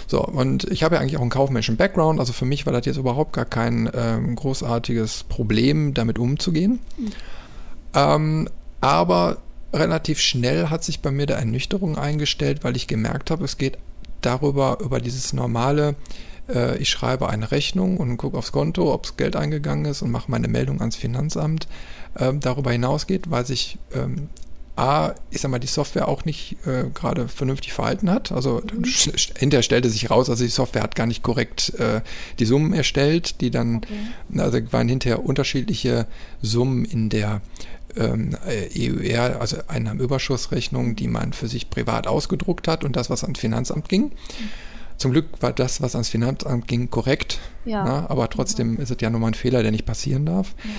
So, 0.07 0.25
und 0.25 0.65
ich 0.65 0.83
habe 0.83 0.95
ja 0.95 1.03
eigentlich 1.03 1.19
auch 1.19 1.21
einen 1.21 1.29
kaufmännischen 1.29 1.77
Background, 1.77 2.21
also 2.21 2.33
für 2.33 2.47
mich 2.47 2.65
war 2.65 2.73
das 2.73 2.87
jetzt 2.87 2.97
überhaupt 2.97 3.35
gar 3.35 3.45
kein 3.45 3.91
ähm, 3.93 4.35
großartiges 4.35 5.25
Problem, 5.25 5.93
damit 5.93 6.19
umzugehen. 6.19 6.81
Mhm. 6.97 7.13
Ähm, 7.93 8.49
aber 8.81 9.43
relativ 9.75 10.21
schnell 10.21 10.71
hat 10.71 10.85
sich 10.85 11.03
bei 11.03 11.11
mir 11.11 11.27
da 11.27 11.35
Ernüchterung 11.35 11.99
eingestellt, 11.99 12.65
weil 12.65 12.77
ich 12.77 12.87
gemerkt 12.87 13.31
habe, 13.31 13.45
es 13.45 13.59
geht 13.59 13.77
darüber, 14.23 14.79
über 14.81 15.01
dieses 15.01 15.35
normale, 15.35 15.97
äh, 16.49 16.77
ich 16.79 16.89
schreibe 16.89 17.29
eine 17.29 17.51
Rechnung 17.51 17.97
und 17.97 18.17
gucke 18.17 18.37
aufs 18.37 18.53
Konto, 18.53 18.93
ob 18.93 19.05
das 19.05 19.17
Geld 19.17 19.37
eingegangen 19.37 19.85
ist 19.85 20.03
und 20.03 20.11
mache 20.11 20.31
meine 20.31 20.49
Meldung 20.49 20.81
ans 20.81 20.97
Finanzamt. 20.97 21.67
Ähm, 22.17 22.41
darüber 22.41 22.71
hinausgeht, 22.71 23.31
weil 23.31 23.45
sich 23.45 23.79
ähm, 23.93 24.29
A, 24.77 25.15
ich 25.31 25.41
sag 25.41 25.53
mal, 25.53 25.61
die 25.61 25.69
Software 25.69 26.09
auch 26.09 26.25
nicht 26.25 26.57
äh, 26.67 26.85
gerade 26.93 27.29
vernünftig 27.29 27.73
verhalten 27.73 28.11
hat. 28.11 28.33
Also 28.33 28.61
mhm. 28.73 28.85
hinterher 29.37 29.63
stellte 29.63 29.89
sich 29.89 30.11
raus, 30.11 30.29
also 30.29 30.43
die 30.43 30.51
Software 30.51 30.83
hat 30.83 30.97
gar 30.97 31.07
nicht 31.07 31.23
korrekt 31.23 31.75
äh, 31.79 32.01
die 32.41 32.45
Summen 32.45 32.73
erstellt, 32.73 33.41
die 33.41 33.51
dann, 33.51 33.77
okay. 33.77 34.41
also 34.41 34.73
waren 34.73 34.89
hinterher 34.89 35.25
unterschiedliche 35.25 36.07
Summen 36.43 36.85
in 36.85 37.09
der 37.09 37.41
ähm, 37.97 38.37
EUR, 38.77 39.41
also 39.41 39.59
Einnahmenüberschussrechnung, 39.69 40.97
die 40.97 41.07
man 41.07 41.33
für 41.33 41.47
sich 41.47 41.71
privat 41.71 42.09
ausgedruckt 42.09 42.67
hat 42.67 42.83
und 42.83 42.97
das, 42.97 43.11
was 43.11 43.23
ans 43.23 43.39
Finanzamt 43.39 43.89
ging. 43.89 44.07
Mhm. 44.07 44.51
Zum 44.97 45.13
Glück 45.13 45.27
war 45.41 45.53
das, 45.53 45.83
was 45.83 45.95
ans 45.95 46.09
Finanzamt 46.09 46.69
ging, 46.69 46.91
korrekt. 46.91 47.41
Ja. 47.65 47.85
Na, 47.85 48.11
aber 48.11 48.29
trotzdem 48.31 48.79
ist 48.79 48.91
es 48.91 48.97
ja 49.01 49.11
nochmal 49.11 49.31
ein 49.31 49.35
Fehler, 49.35 49.63
der 49.63 49.73
nicht 49.73 49.87
passieren 49.87 50.27
darf. 50.27 50.55
Ja. 50.65 50.71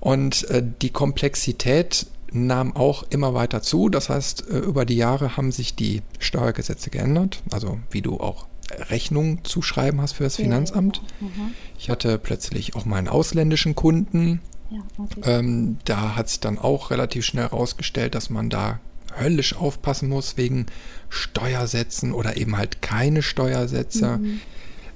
Und 0.00 0.48
äh, 0.50 0.62
die 0.80 0.90
Komplexität 0.90 2.06
nahm 2.32 2.74
auch 2.76 3.04
immer 3.10 3.34
weiter 3.34 3.62
zu. 3.62 3.88
Das 3.88 4.08
heißt, 4.08 4.48
äh, 4.48 4.58
über 4.58 4.84
die 4.84 4.96
Jahre 4.96 5.36
haben 5.36 5.52
sich 5.52 5.74
die 5.74 6.02
Steuergesetze 6.18 6.90
geändert. 6.90 7.42
Also 7.50 7.78
wie 7.90 8.02
du 8.02 8.18
auch 8.18 8.46
Rechnungen 8.88 9.44
zu 9.44 9.62
schreiben 9.62 10.00
hast 10.00 10.12
für 10.12 10.24
das 10.24 10.36
Finanzamt. 10.36 11.02
Ja, 11.20 11.26
mhm. 11.26 11.54
Ich 11.78 11.90
hatte 11.90 12.18
plötzlich 12.18 12.76
auch 12.76 12.84
meinen 12.84 13.08
ausländischen 13.08 13.74
Kunden. 13.74 14.40
Ja, 14.70 14.78
okay. 14.98 15.20
ähm, 15.24 15.78
da 15.84 16.14
hat 16.14 16.28
sich 16.28 16.40
dann 16.40 16.58
auch 16.58 16.90
relativ 16.90 17.24
schnell 17.24 17.44
herausgestellt, 17.44 18.14
dass 18.14 18.30
man 18.30 18.48
da 18.48 18.78
höllisch 19.18 19.56
aufpassen 19.56 20.08
muss 20.08 20.36
wegen 20.36 20.66
Steuersätzen 21.08 22.12
oder 22.12 22.36
eben 22.36 22.56
halt 22.56 22.82
keine 22.82 23.22
Steuersätze. 23.22 24.18
Mhm. 24.18 24.40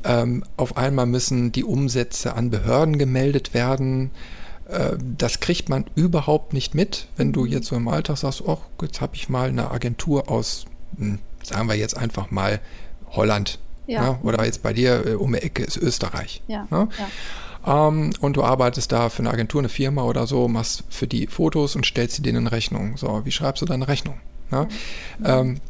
Ähm, 0.05 0.45
auf 0.57 0.77
einmal 0.77 1.07
müssen 1.07 1.53
die 1.53 1.65
Umsätze 1.65 2.35
an 2.35 2.51
Behörden 2.51 2.99
gemeldet 2.99 3.55
werden. 3.55 4.11
Äh, 4.69 4.97
das 5.17 5.41
kriegt 5.41 5.69
man 5.69 5.87
überhaupt 5.95 6.53
nicht 6.53 6.75
mit, 6.75 7.09
wenn 7.17 7.33
du 7.33 7.43
mhm. 7.43 7.53
jetzt 7.53 7.69
so 7.69 7.77
im 7.77 7.89
Alltag 7.89 8.19
sagst, 8.19 8.43
oh, 8.47 8.59
jetzt 8.83 9.01
habe 9.01 9.17
ich 9.17 9.29
mal 9.29 9.49
eine 9.49 9.71
Agentur 9.71 10.31
aus, 10.31 10.67
hm, 10.99 11.19
sagen 11.43 11.69
wir 11.69 11.75
jetzt 11.75 11.97
einfach 11.97 12.31
mal 12.31 12.61
Holland. 13.11 13.59
Ja. 13.87 14.03
Ja, 14.03 14.11
ne? 14.13 14.19
oder 14.23 14.45
jetzt 14.45 14.63
bei 14.63 14.73
dir 14.73 15.07
äh, 15.07 15.15
um 15.15 15.33
die 15.33 15.41
Ecke 15.41 15.63
ist 15.63 15.77
Österreich. 15.77 16.43
Ja. 16.49 16.67
Ähm, 17.67 18.13
und 18.21 18.37
du 18.37 18.43
arbeitest 18.43 18.93
da 18.93 19.09
für 19.09 19.21
eine 19.21 19.31
Agentur, 19.31 19.61
eine 19.61 19.69
Firma 19.69 20.03
oder 20.05 20.27
so, 20.27 20.49
machst 20.49 20.85
für 20.91 21.07
die 21.07 21.27
Fotos 21.27 21.77
und 21.77 21.87
stellst 21.87 22.17
sie 22.17 22.23
denen 22.23 22.39
in 22.39 22.47
Rechnung. 22.47 22.97
So, 22.97 23.23
wie 23.25 23.33
schreibst 23.33 23.63
du 23.63 23.67
deine 23.67 23.89
Rechnung? 23.89 24.19
Ne? 24.51 24.69
Ähm, 25.25 25.61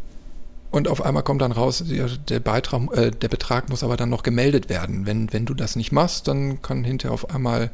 und 0.71 0.89
auf 0.89 1.05
einmal 1.05 1.23
kommt 1.23 1.41
dann 1.41 1.53
raus, 1.53 1.85
der, 1.87 2.41
Beitrag, 2.41 2.97
äh, 2.97 3.13
der 3.13 3.29
Betrag 3.29 3.69
muss 3.69 3.85
aber 3.85 3.97
dann 3.97 4.11
noch 4.11 4.25
gemeldet 4.25 4.69
werden. 4.69 5.07
Wenn, 5.07 5.33
wenn 5.33 5.47
du 5.47 5.55
das 5.55 5.77
nicht 5.77 5.93
machst, 5.93 6.27
dann 6.27 6.61
kann 6.63 6.83
hinterher 6.83 7.15
auf 7.15 7.31
einmal 7.31 7.71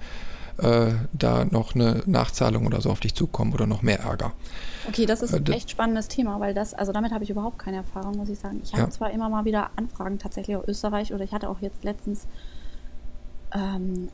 äh, 0.58 0.92
da 1.14 1.46
noch 1.46 1.74
eine 1.74 2.02
Nachzahlung 2.04 2.66
oder 2.66 2.82
so 2.82 2.90
auf 2.90 3.00
dich 3.00 3.14
zukommen 3.14 3.54
oder 3.54 3.66
noch 3.66 3.80
mehr 3.80 4.00
Ärger. 4.00 4.32
Okay, 4.86 5.06
das 5.06 5.22
ist 5.22 5.34
ein 5.34 5.46
äh, 5.46 5.52
echt 5.52 5.70
spannendes 5.70 6.08
Thema, 6.08 6.40
weil 6.40 6.52
das, 6.52 6.74
also 6.74 6.92
damit 6.92 7.12
habe 7.12 7.24
ich 7.24 7.30
überhaupt 7.30 7.58
keine 7.58 7.78
Erfahrung, 7.78 8.18
muss 8.18 8.28
ich 8.28 8.38
sagen. 8.38 8.60
Ich 8.62 8.72
habe 8.72 8.82
ja. 8.82 8.90
zwar 8.90 9.10
immer 9.10 9.30
mal 9.30 9.46
wieder 9.46 9.70
Anfragen 9.76 10.18
tatsächlich 10.18 10.56
aus 10.56 10.68
Österreich 10.68 11.14
oder 11.14 11.24
ich 11.24 11.32
hatte 11.32 11.48
auch 11.48 11.60
jetzt 11.62 11.82
letztens 11.82 12.26
ähm, 13.52 14.09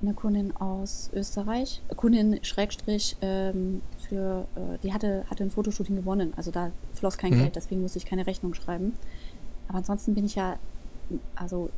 eine 0.00 0.14
Kundin 0.14 0.56
aus 0.56 1.10
Österreich, 1.12 1.82
Kundin 1.96 2.38
Schrägstrich 2.42 3.16
ähm, 3.20 3.82
für, 4.08 4.46
äh, 4.54 4.78
die 4.82 4.92
hatte, 4.92 5.24
hatte 5.28 5.42
ein 5.42 5.50
Fotoshooting 5.50 5.96
gewonnen, 5.96 6.32
also 6.36 6.50
da 6.50 6.70
floss 6.94 7.18
kein 7.18 7.34
mhm. 7.34 7.40
Geld, 7.40 7.56
deswegen 7.56 7.82
musste 7.82 7.98
ich 7.98 8.06
keine 8.06 8.26
Rechnung 8.26 8.54
schreiben. 8.54 8.96
Aber 9.68 9.78
ansonsten 9.78 10.14
bin 10.14 10.24
ich 10.24 10.36
ja, 10.36 10.56
also 11.34 11.70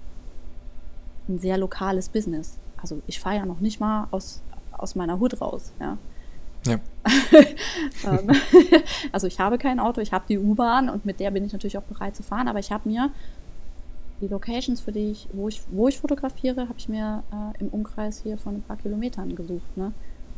ein 1.28 1.38
sehr 1.38 1.58
lokales 1.58 2.08
Business. 2.08 2.58
Also 2.76 3.00
ich 3.06 3.20
fahre 3.20 3.36
ja 3.36 3.46
noch 3.46 3.60
nicht 3.60 3.80
mal 3.80 4.06
aus, 4.10 4.42
aus 4.72 4.94
meiner 4.94 5.18
Hut 5.18 5.40
raus, 5.40 5.72
ja. 5.80 5.96
Ja. 6.66 6.78
Ähm, 8.06 8.30
also 9.12 9.26
ich 9.26 9.40
habe 9.40 9.58
kein 9.58 9.78
Auto, 9.78 10.00
ich 10.00 10.12
habe 10.12 10.24
die 10.28 10.38
U-Bahn 10.38 10.88
und 10.88 11.04
mit 11.04 11.20
der 11.20 11.30
bin 11.30 11.44
ich 11.44 11.52
natürlich 11.52 11.76
auch 11.76 11.82
bereit 11.82 12.16
zu 12.16 12.22
fahren, 12.22 12.48
aber 12.48 12.58
ich 12.58 12.72
habe 12.72 12.88
mir 12.88 13.10
die 14.20 14.28
Locations, 14.28 14.80
für 14.80 14.92
die 14.92 15.10
ich, 15.10 15.28
wo 15.32 15.48
ich, 15.48 15.62
wo 15.70 15.88
ich 15.88 15.98
fotografiere, 15.98 16.62
habe 16.62 16.74
ich 16.78 16.88
mir 16.88 17.22
äh, 17.32 17.60
im 17.60 17.68
Umkreis 17.68 18.22
hier 18.22 18.38
von 18.38 18.56
ein 18.56 18.62
paar 18.62 18.76
Kilometern 18.76 19.34
gesucht. 19.34 19.76
Ne? 19.76 19.92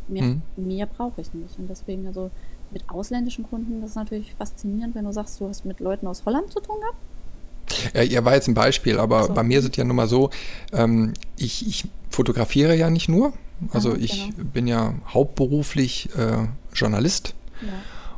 Mehr, 0.09 0.25
mhm. 0.25 0.43
mehr 0.57 0.87
brauche 0.87 1.21
ich 1.21 1.33
nicht. 1.35 1.59
Und 1.59 1.69
deswegen, 1.69 2.07
also 2.07 2.31
mit 2.71 2.89
ausländischen 2.89 3.45
Kunden, 3.49 3.81
das 3.81 3.91
ist 3.91 3.97
natürlich 3.97 4.35
faszinierend, 4.35 4.95
wenn 4.95 5.05
du 5.05 5.13
sagst, 5.13 5.41
du 5.41 5.49
hast 5.49 5.65
mit 5.65 5.81
Leuten 5.81 6.07
aus 6.07 6.25
Holland 6.25 6.53
zu 6.53 6.61
tun 6.61 6.77
gehabt. 6.81 7.95
Ja, 7.95 8.03
ihr 8.03 8.25
war 8.25 8.35
jetzt 8.35 8.49
ein 8.49 8.55
Beispiel, 8.55 8.99
aber 8.99 9.25
so. 9.25 9.35
bei 9.35 9.43
mir 9.43 9.59
ist 9.59 9.69
es 9.69 9.77
ja 9.77 9.85
nun 9.85 9.97
mal 9.97 10.09
so, 10.09 10.31
ähm, 10.73 11.15
ich, 11.37 11.67
ich 11.67 11.85
fotografiere 12.11 12.77
ja 12.77 12.91
nicht 12.91 13.09
nur, 13.09 13.33
also 13.71 13.91
ja, 13.91 13.99
ich 13.99 14.31
genau. 14.31 14.49
bin 14.53 14.67
ja 14.67 14.95
hauptberuflich 15.09 16.11
äh, 16.17 16.47
Journalist. 16.75 17.35
Ja. 17.63 17.69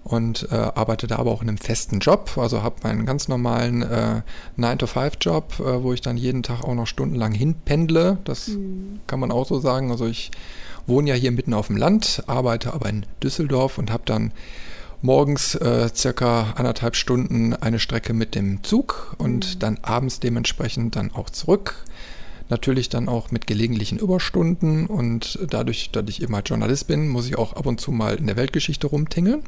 Und 0.05 0.49
äh, 0.53 0.55
arbeite 0.55 1.07
da 1.07 1.17
aber 1.17 1.31
auch 1.31 1.41
in 1.41 1.49
einem 1.49 1.57
festen 1.57 1.99
Job, 1.99 2.37
also 2.37 2.63
habe 2.63 2.77
meinen 2.83 3.07
ganz 3.07 3.27
normalen 3.27 3.81
äh, 3.81 4.21
9-to-5-Job, 4.59 5.61
äh, 5.61 5.83
wo 5.83 5.95
ich 5.95 6.03
dann 6.03 6.19
jeden 6.19 6.43
Tag 6.43 6.63
auch 6.63 6.75
noch 6.75 6.87
stundenlang 6.87 7.33
hinpendle. 7.33 8.19
Das 8.25 8.49
mhm. 8.49 9.01
kann 9.07 9.19
man 9.19 9.33
auch 9.33 9.47
so 9.47 9.59
sagen. 9.61 9.91
Also 9.91 10.07
ich 10.07 10.31
wohne 10.87 11.09
ja 11.09 11.15
hier 11.15 11.33
mitten 11.33 11.55
auf 11.55 11.69
dem 11.69 11.79
Land, 11.79 12.23
arbeite 12.27 12.75
aber 12.75 12.91
in 12.91 13.07
Düsseldorf 13.23 13.79
und 13.79 13.91
habe 13.91 14.03
dann 14.05 14.33
morgens 15.01 15.55
äh, 15.55 15.89
circa 15.95 16.53
anderthalb 16.57 16.97
Stunden 16.97 17.55
eine 17.55 17.79
Strecke 17.79 18.13
mit 18.13 18.35
dem 18.35 18.63
Zug 18.63 19.15
und 19.19 19.55
mhm. 19.55 19.59
dann 19.59 19.79
abends 19.83 20.21
dementsprechend 20.21 20.97
dann 20.97 21.13
auch 21.15 21.31
zurück. 21.31 21.85
Natürlich 22.49 22.89
dann 22.89 23.09
auch 23.09 23.31
mit 23.31 23.47
gelegentlichen 23.47 23.99
Überstunden 23.99 24.87
und 24.87 25.39
dadurch, 25.49 25.91
dass 25.93 26.05
ich 26.09 26.23
eben 26.23 26.35
halt 26.35 26.49
Journalist 26.49 26.87
bin, 26.87 27.09
muss 27.09 27.27
ich 27.27 27.39
auch 27.39 27.55
ab 27.55 27.67
und 27.67 27.81
zu 27.81 27.91
mal 27.91 28.17
in 28.17 28.27
der 28.27 28.37
Weltgeschichte 28.37 28.87
rumtingeln. 28.87 29.43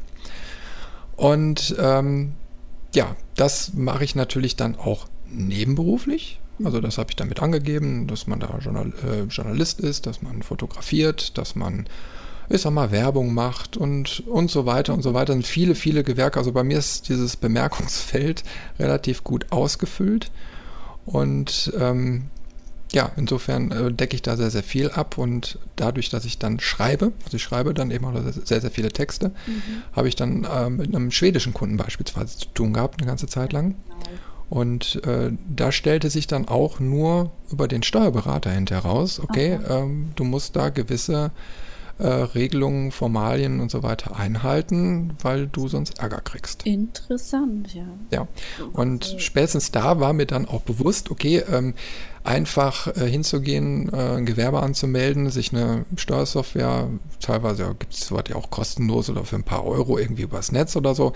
Und 1.17 1.77
ähm, 1.79 2.33
ja, 2.95 3.15
das 3.35 3.75
mache 3.75 4.05
ich 4.05 4.15
natürlich 4.15 4.57
dann 4.57 4.77
auch 4.77 5.09
nebenberuflich. 5.31 6.41
Also 6.65 6.81
das 6.81 6.97
habe 6.97 7.11
ich 7.11 7.17
damit 7.17 7.43
angegeben, 7.43 8.07
dass 8.07 8.27
man 8.27 8.41
da 8.41 8.59
Journal 8.59 8.93
äh, 9.05 9.25
Journalist 9.25 9.81
ist, 9.81 10.07
dass 10.07 10.23
man 10.23 10.43
fotografiert, 10.43 11.37
dass 11.37 11.55
man 11.55 11.87
ich 12.49 12.63
sag 12.63 12.73
mal, 12.73 12.93
Werbung 12.93 13.35
macht 13.35 13.77
und, 13.77 14.21
und 14.27 14.51
so 14.51 14.67
weiter 14.67 14.95
und 14.95 15.03
so 15.03 15.15
weiter. 15.15 15.33
Sind 15.33 15.47
viele, 15.47 15.75
viele 15.75 16.05
Gewerke. 16.05 16.39
Also 16.39 16.53
bei 16.53 16.63
mir 16.63 16.79
ist 16.79 17.09
dieses 17.09 17.37
Bemerkungsfeld 17.37 18.45
relativ 18.79 19.25
gut 19.25 19.47
ausgefüllt. 19.51 20.31
Und 21.05 21.73
ähm, 21.79 22.31
ja, 22.93 23.11
insofern 23.17 23.71
äh, 23.73 23.93
decke 23.93 24.15
ich 24.15 24.23
da 24.23 24.37
sehr, 24.37 24.51
sehr 24.51 24.63
viel 24.63 24.91
ab 24.91 25.19
und 25.19 25.59
dadurch, 25.77 26.09
dass 26.09 26.25
ich 26.25 26.39
dann 26.39 26.61
schreibe, 26.61 27.13
also 27.25 27.37
ich 27.37 27.43
schreibe 27.43 27.75
dann 27.75 27.91
eben 27.91 28.05
auch 28.05 28.15
sehr, 28.45 28.61
sehr 28.61 28.71
viele 28.71 28.91
Texte, 28.91 29.31
mhm. 29.47 29.63
habe 29.93 30.09
ich 30.09 30.17
dann 30.17 30.45
äh, 30.45 30.71
mit 30.71 30.95
einem 30.95 31.11
schwedischen 31.11 31.53
Kunden 31.53 31.77
beispielsweise 31.77 32.39
zu 32.39 32.47
tun 32.55 32.73
gehabt, 32.73 33.01
eine 33.01 33.09
ganze 33.09 33.27
Zeit 33.27 33.53
lang. 33.53 33.75
Und 34.49 35.05
äh, 35.05 35.33
da 35.55 35.73
stellte 35.73 36.09
sich 36.09 36.29
dann 36.29 36.47
auch 36.47 36.79
nur 36.79 37.33
über 37.51 37.67
den 37.67 37.83
Steuerberater 37.83 38.53
hinterher 38.53 38.85
raus, 38.85 39.19
okay, 39.19 39.59
okay. 39.61 39.73
Ähm, 39.73 40.13
du 40.15 40.23
musst 40.23 40.55
da 40.55 40.69
gewisse 40.69 41.33
äh, 41.99 42.07
Regelungen, 42.07 42.93
Formalien 42.93 43.61
und 43.61 43.71
so 43.71 43.83
weiter 43.83 44.17
einhalten, 44.17 45.15
weil 45.23 45.47
du 45.47 45.69
sonst 45.69 45.99
Ärger 45.99 46.21
kriegst. 46.21 46.67
Interessant, 46.67 47.75
ja. 47.75 47.87
Ja, 48.11 48.29
und 48.73 49.07
okay. 49.07 49.21
spätestens 49.21 49.71
da 49.71 49.99
war 50.01 50.13
mir 50.13 50.27
dann 50.27 50.47
auch 50.47 50.63
bewusst, 50.63 51.11
okay, 51.11 51.43
ähm, 51.51 51.75
einfach 52.27 52.89
äh, 52.97 53.09
hinzugehen, 53.09 53.93
äh, 53.93 54.17
ein 54.17 54.27
Gewerbe 54.27 54.61
anzumelden, 54.63 55.31
sich 55.31 55.53
eine 55.53 55.87
Steuersoftware, 55.97 56.89
teilweise 57.21 57.63
ja, 57.63 57.73
gibt 57.73 57.95
es 57.95 58.09
sowas 58.09 58.25
ja 58.29 58.37
auch 58.37 58.51
kostenlos 58.51 59.09
oder 59.09 59.25
für 59.25 59.37
ein 59.37 59.45
paar 59.45 59.65
Euro 59.65 59.97
irgendwie 59.97 60.23
übers 60.23 60.53
Netz 60.53 60.77
oder 60.77 60.95
so, 60.95 61.13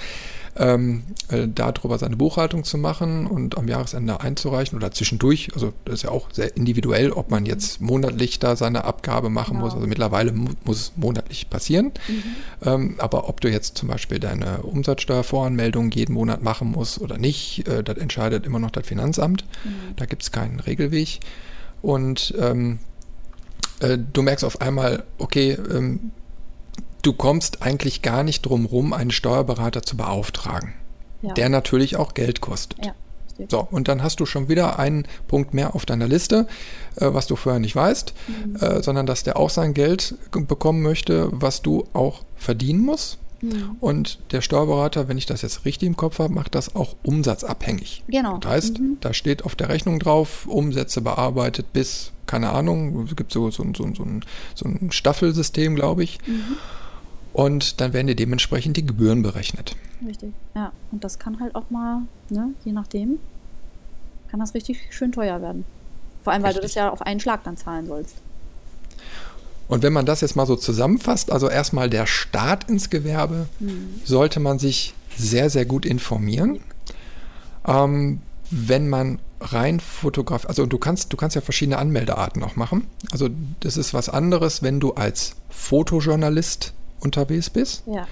ähm, 0.57 1.05
äh, 1.29 1.47
darüber 1.49 1.99
seine 1.99 2.17
Buchhaltung 2.17 2.65
zu 2.65 2.79
machen 2.79 3.27
und 3.27 3.57
am 3.57 3.69
Jahresende 3.69 4.21
einzureichen 4.21 4.77
oder 4.77 4.91
zwischendurch. 4.91 5.51
Also 5.55 5.73
das 5.85 5.97
ist 5.97 6.03
ja 6.03 6.11
auch 6.11 6.29
sehr 6.33 6.57
individuell, 6.57 7.13
ob 7.13 7.31
man 7.31 7.47
jetzt 7.47 7.81
monatlich 7.81 8.39
da 8.39 8.57
seine 8.57 8.85
Abgabe 8.85 9.31
machen 9.31 9.55
genau. 9.55 9.65
muss. 9.65 9.75
Also 9.75 9.87
mittlerweile 9.87 10.33
mu 10.33 10.51
muss 10.65 10.81
es 10.81 10.93
monatlich 10.97 11.49
passieren. 11.49 11.93
Mhm. 12.09 12.23
Ähm, 12.63 12.95
aber 12.99 13.29
ob 13.29 13.41
du 13.41 13.49
jetzt 13.49 13.79
zum 13.79 13.89
Beispiel 13.89 14.19
deine 14.19 14.63
Umsatzsteuervoranmeldung 14.63 15.91
jeden 15.93 16.15
Monat 16.15 16.43
machen 16.43 16.71
musst 16.71 17.01
oder 17.01 17.19
nicht, 17.19 17.67
äh, 17.69 17.83
das 17.83 17.99
entscheidet 17.99 18.45
immer 18.45 18.59
noch 18.59 18.71
das 18.71 18.87
Finanzamt. 18.87 19.45
Mhm. 19.65 19.97
Da 19.97 20.07
gibt 20.07 20.23
es 20.23 20.33
keinen 20.33 20.61
Regelweg. 20.61 21.21
Und 21.83 22.35
ähm, 22.39 22.79
äh, 23.81 23.99
du 24.13 24.23
merkst 24.23 24.45
auf 24.45 24.61
einmal, 24.61 25.05
okay, 25.19 25.53
ähm, 25.53 26.11
du 27.03 27.13
kommst 27.13 27.63
eigentlich 27.63 28.03
gar 28.03 28.23
nicht 28.23 28.43
drum 28.43 28.67
rum, 28.67 28.93
einen 28.93 29.11
Steuerberater 29.11 29.83
zu 29.83 29.97
beauftragen, 29.97 30.75
ja. 31.23 31.35
der 31.35 31.49
natürlich 31.49 31.97
auch 31.97 32.15
Geld 32.15 32.41
kostet. 32.41 32.85
Ja, 32.85 32.95
so, 33.49 33.67
und 33.71 33.89
dann 33.89 34.03
hast 34.03 34.21
du 34.21 34.27
schon 34.27 34.49
wieder 34.49 34.79
einen 34.79 35.07
Punkt 35.29 35.55
mehr 35.55 35.75
auf 35.75 35.87
deiner 35.87 36.09
Liste, 36.09 36.47
äh, 36.97 37.07
was 37.13 37.27
du 37.27 37.37
vorher 37.37 37.61
nicht 37.61 37.77
weißt, 37.77 38.15
mhm. 38.27 38.57
äh, 38.57 38.83
sondern 38.83 39.07
dass 39.07 39.23
der 39.23 39.37
auch 39.37 39.51
sein 39.51 39.75
Geld 39.75 40.15
bekommen 40.33 40.83
möchte, 40.83 41.29
was 41.33 41.63
du 41.63 41.87
auch 41.93 42.23
verdienen 42.37 42.81
musst. 42.81 43.19
Mhm. 43.41 43.77
Und 43.81 44.19
der 44.33 44.43
Steuerberater, 44.43 45.09
wenn 45.09 45.17
ich 45.17 45.25
das 45.25 45.41
jetzt 45.43 45.65
richtig 45.65 45.87
im 45.87 45.97
Kopf 45.97 46.19
habe, 46.19 46.35
macht 46.35 46.55
das 46.55 46.75
auch 46.77 46.97
umsatzabhängig. 47.03 48.05
Genau. 48.09 48.37
Das 48.39 48.51
heißt, 48.51 48.79
mhm. 48.79 48.99
da 49.01 49.15
steht 49.15 49.45
auf 49.45 49.55
der 49.55 49.71
Rechnung 49.71 49.99
drauf, 49.99 50.47
Umsätze 50.47 51.01
bearbeitet 51.01 51.73
bis, 51.73 52.13
keine 52.27 52.51
Ahnung, 52.51 53.07
es 53.09 53.17
gibt 53.17 53.33
so, 53.33 53.51
so, 53.51 53.65
so, 53.75 53.89
so, 53.95 54.03
ein, 54.03 54.25
so 54.55 54.67
ein 54.67 54.93
Staffelsystem, 54.93 55.75
glaube 55.75 56.05
ich. 56.05 56.19
Mhm. 56.27 56.57
Und 57.33 57.81
dann 57.81 57.93
werden 57.93 58.09
dir 58.09 58.17
dementsprechend 58.17 58.77
die 58.77 58.85
Gebühren 58.85 59.23
berechnet. 59.23 59.77
Richtig, 60.07 60.33
ja. 60.55 60.73
Und 60.91 61.05
das 61.05 61.19
kann 61.19 61.41
halt 61.41 61.55
auch 61.55 61.71
mal, 61.71 62.03
ne, 62.29 62.55
je 62.65 62.73
nachdem, 62.73 63.19
kann 64.31 64.41
das 64.41 64.55
richtig 64.55 64.81
schön 64.91 65.13
teuer 65.13 65.41
werden. 65.43 65.65
Vor 66.23 66.33
allem, 66.33 66.43
weil 66.43 66.49
richtig. 66.49 66.63
du 66.63 66.67
das 66.67 66.75
ja 66.75 66.91
auf 66.91 67.03
einen 67.03 67.21
Schlag 67.21 67.45
dann 67.45 67.57
zahlen 67.57 67.87
sollst. 67.87 68.17
Und 69.69 69.85
wenn 69.85 69.93
man 69.93 70.05
das 70.05 70.21
jetzt 70.21 70.35
mal 70.35 70.47
so 70.47 70.57
zusammenfasst, 70.57 71.31
also 71.31 71.49
erstmal 71.49 71.89
der 71.89 72.07
Start 72.07 72.69
ins 72.69 72.91
Gewerbe, 72.91 73.49
mhm. 73.61 74.01
sollte 74.05 74.41
man 74.41 74.59
sich 74.59 74.95
sehr, 75.17 75.49
sehr 75.49 75.65
gut 75.65 75.87
informieren. 75.87 76.61
Ähm, 77.67 78.21
wenn 78.51 78.89
man 78.89 79.21
rein 79.41 79.79
fotografiert, 79.79 80.49
also 80.49 80.67
du 80.67 80.79
kannst, 80.79 81.13
du 81.13 81.17
kannst 81.17 81.37
ja 81.37 81.41
verschiedene 81.41 81.79
Anmeldearten 81.79 82.43
auch 82.43 82.57
machen. 82.57 82.89
Also 83.13 83.29
das 83.61 83.77
ist 83.77 83.95
was 83.95 84.09
anderes, 84.09 84.63
wenn 84.63 84.81
du 84.81 84.95
als 84.95 85.37
Fotojournalist 85.51 86.73
unterwegs 87.01 87.51
bist 87.51 87.83
ja, 87.87 88.07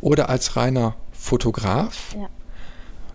oder 0.00 0.28
als 0.28 0.56
reiner 0.56 0.94
Fotograf. 1.12 2.16
Ja. 2.18 2.28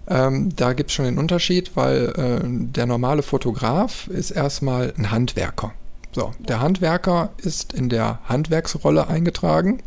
Ähm, 0.08 0.55
da 0.55 0.74
gibt 0.74 0.91
es 0.91 0.96
schon 0.96 1.05
den 1.05 1.17
Unterschied, 1.17 1.75
weil 1.75 2.13
äh, 2.15 2.39
der 2.44 2.86
normale 2.86 3.24
Fotograf 3.24 4.08
ist 4.08 4.32
erstmal 4.32 4.94
ein 4.98 5.10
Handwerker. 5.12 5.74
So, 6.12 6.22
ja. 6.22 6.32
der 6.48 6.60
Handwerker 6.62 7.29
ist 7.38 7.74
in 7.74 7.89
der 7.89 8.20
Handwerksrolle 8.25 9.08
eingetragen 9.08 9.82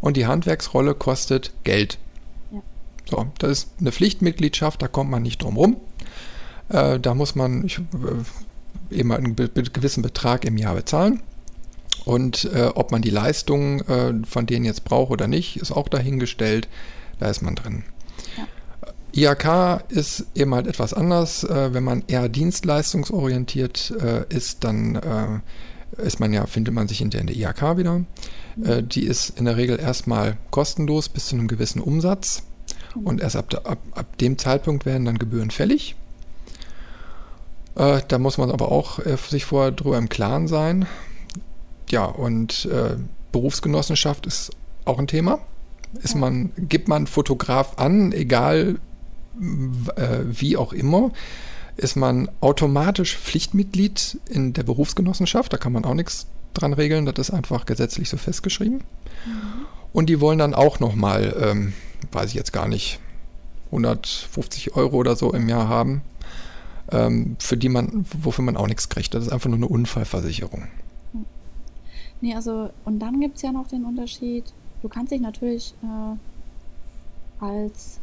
und 0.00 0.16
die 0.16 0.26
Handwerksrolle 0.26 0.94
kostet 0.94 1.52
Geld. 1.64 1.98
So, 3.08 3.26
das 3.38 3.50
ist 3.50 3.70
eine 3.78 3.92
Pflichtmitgliedschaft, 3.92 4.82
da 4.82 4.88
kommt 4.88 5.10
man 5.10 5.22
nicht 5.22 5.42
drum 5.42 5.56
rum. 5.56 5.76
Äh, 6.68 6.98
da 6.98 7.14
muss 7.14 7.34
man 7.34 7.64
ich, 7.64 7.78
äh, 7.78 8.98
eben 8.98 9.12
einen 9.12 9.36
gewissen 9.36 10.02
Betrag 10.02 10.44
im 10.44 10.56
Jahr 10.56 10.74
bezahlen. 10.74 11.22
Und 12.06 12.48
äh, 12.54 12.70
ob 12.74 12.92
man 12.92 13.02
die 13.02 13.10
Leistungen 13.10 13.80
äh, 13.88 14.14
von 14.24 14.46
denen 14.46 14.64
jetzt 14.64 14.84
braucht 14.84 15.10
oder 15.10 15.26
nicht, 15.26 15.56
ist 15.56 15.72
auch 15.72 15.88
dahingestellt. 15.88 16.68
Da 17.18 17.28
ist 17.28 17.42
man 17.42 17.56
drin. 17.56 17.82
Ja. 18.38 19.32
IHK 19.32 19.90
ist 19.90 20.26
eben 20.34 20.54
halt 20.54 20.66
etwas 20.66 20.94
anders. 20.94 21.44
Äh, 21.44 21.74
wenn 21.74 21.84
man 21.84 22.04
eher 22.06 22.28
dienstleistungsorientiert 22.28 23.92
äh, 24.00 24.24
ist, 24.34 24.64
dann 24.64 25.42
ist 25.98 26.20
man 26.20 26.32
ja, 26.32 26.46
findet 26.46 26.74
man 26.74 26.88
sich 26.88 26.98
hinter 26.98 27.18
in 27.18 27.26
der 27.26 27.36
IHK 27.36 27.76
wieder. 27.76 27.98
Mhm. 28.56 28.88
die 28.88 29.04
ist 29.04 29.38
in 29.38 29.44
der 29.44 29.56
Regel 29.58 29.78
erstmal 29.78 30.38
kostenlos 30.50 31.10
bis 31.10 31.26
zu 31.26 31.36
einem 31.36 31.46
gewissen 31.46 31.80
Umsatz. 31.80 32.42
Mhm. 32.94 33.06
Und 33.06 33.20
erst 33.20 33.36
ab, 33.36 33.54
ab, 33.64 33.78
ab 33.92 34.18
dem 34.18 34.38
Zeitpunkt 34.38 34.86
werden 34.86 35.04
dann 35.04 35.18
Gebühren 35.18 35.50
fällig. 35.50 35.96
Äh, 37.76 38.00
da 38.08 38.18
muss 38.18 38.38
man 38.38 38.50
aber 38.50 38.72
auch 38.72 38.98
äh, 39.00 39.16
sich 39.16 39.44
vorher 39.44 39.72
drüber 39.72 39.98
im 39.98 40.08
Klaren 40.08 40.48
sein. 40.48 40.86
Ja, 41.90 42.04
und 42.04 42.66
äh, 42.66 42.96
Berufsgenossenschaft 43.32 44.26
ist 44.26 44.50
auch 44.84 44.98
ein 44.98 45.06
Thema. 45.06 45.38
Ist 46.02 46.14
man, 46.14 46.52
gibt 46.56 46.88
man 46.88 47.06
Fotograf 47.06 47.78
an, 47.78 48.12
egal 48.12 48.78
äh, 49.96 50.18
wie 50.24 50.56
auch 50.56 50.72
immer, 50.72 51.10
ist 51.76 51.96
man 51.96 52.28
automatisch 52.40 53.16
Pflichtmitglied 53.16 54.18
in 54.28 54.52
der 54.52 54.62
Berufsgenossenschaft. 54.62 55.52
Da 55.52 55.58
kann 55.58 55.72
man 55.72 55.84
auch 55.84 55.94
nichts 55.94 56.26
dran 56.54 56.72
regeln. 56.72 57.06
Das 57.06 57.14
ist 57.18 57.30
einfach 57.30 57.66
gesetzlich 57.66 58.08
so 58.08 58.16
festgeschrieben. 58.16 58.78
Mhm. 58.78 59.66
Und 59.92 60.08
die 60.08 60.20
wollen 60.20 60.38
dann 60.38 60.54
auch 60.54 60.80
nochmal, 60.80 61.34
ähm, 61.40 61.72
weiß 62.12 62.30
ich 62.30 62.34
jetzt 62.34 62.52
gar 62.52 62.68
nicht, 62.68 62.98
150 63.66 64.76
Euro 64.76 64.96
oder 64.96 65.16
so 65.16 65.32
im 65.32 65.48
Jahr 65.48 65.68
haben 65.68 66.02
ähm, 66.90 67.36
für 67.38 67.56
die 67.56 67.68
man, 67.68 68.04
wofür 68.12 68.44
man 68.44 68.56
auch 68.56 68.66
nichts 68.66 68.88
kriegt. 68.88 69.14
Das 69.14 69.26
ist 69.26 69.32
einfach 69.32 69.48
nur 69.48 69.58
eine 69.58 69.68
Unfallversicherung. 69.68 70.68
Nee, 72.20 72.34
also, 72.34 72.70
und 72.84 72.98
dann 72.98 73.20
gibt 73.20 73.36
es 73.36 73.42
ja 73.42 73.52
noch 73.52 73.68
den 73.68 73.84
Unterschied, 73.84 74.44
du 74.82 74.88
kannst 74.88 75.12
dich 75.12 75.20
natürlich 75.20 75.74
äh, 75.82 77.44
als 77.44 78.00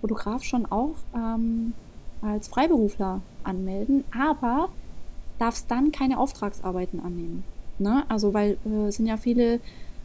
Fotograf 0.00 0.44
schon 0.44 0.66
auch 0.66 0.94
ähm, 1.14 1.72
als 2.22 2.48
Freiberufler 2.48 3.20
anmelden, 3.44 4.04
aber 4.16 4.68
darfst 5.38 5.70
dann 5.70 5.92
keine 5.92 6.18
Auftragsarbeiten 6.18 7.00
annehmen. 7.00 7.44
Ne? 7.78 8.04
Also, 8.08 8.34
weil 8.34 8.58
äh, 8.64 8.88
es 8.88 8.96
sind 8.96 9.06
ja 9.06 9.16
viele 9.16 9.60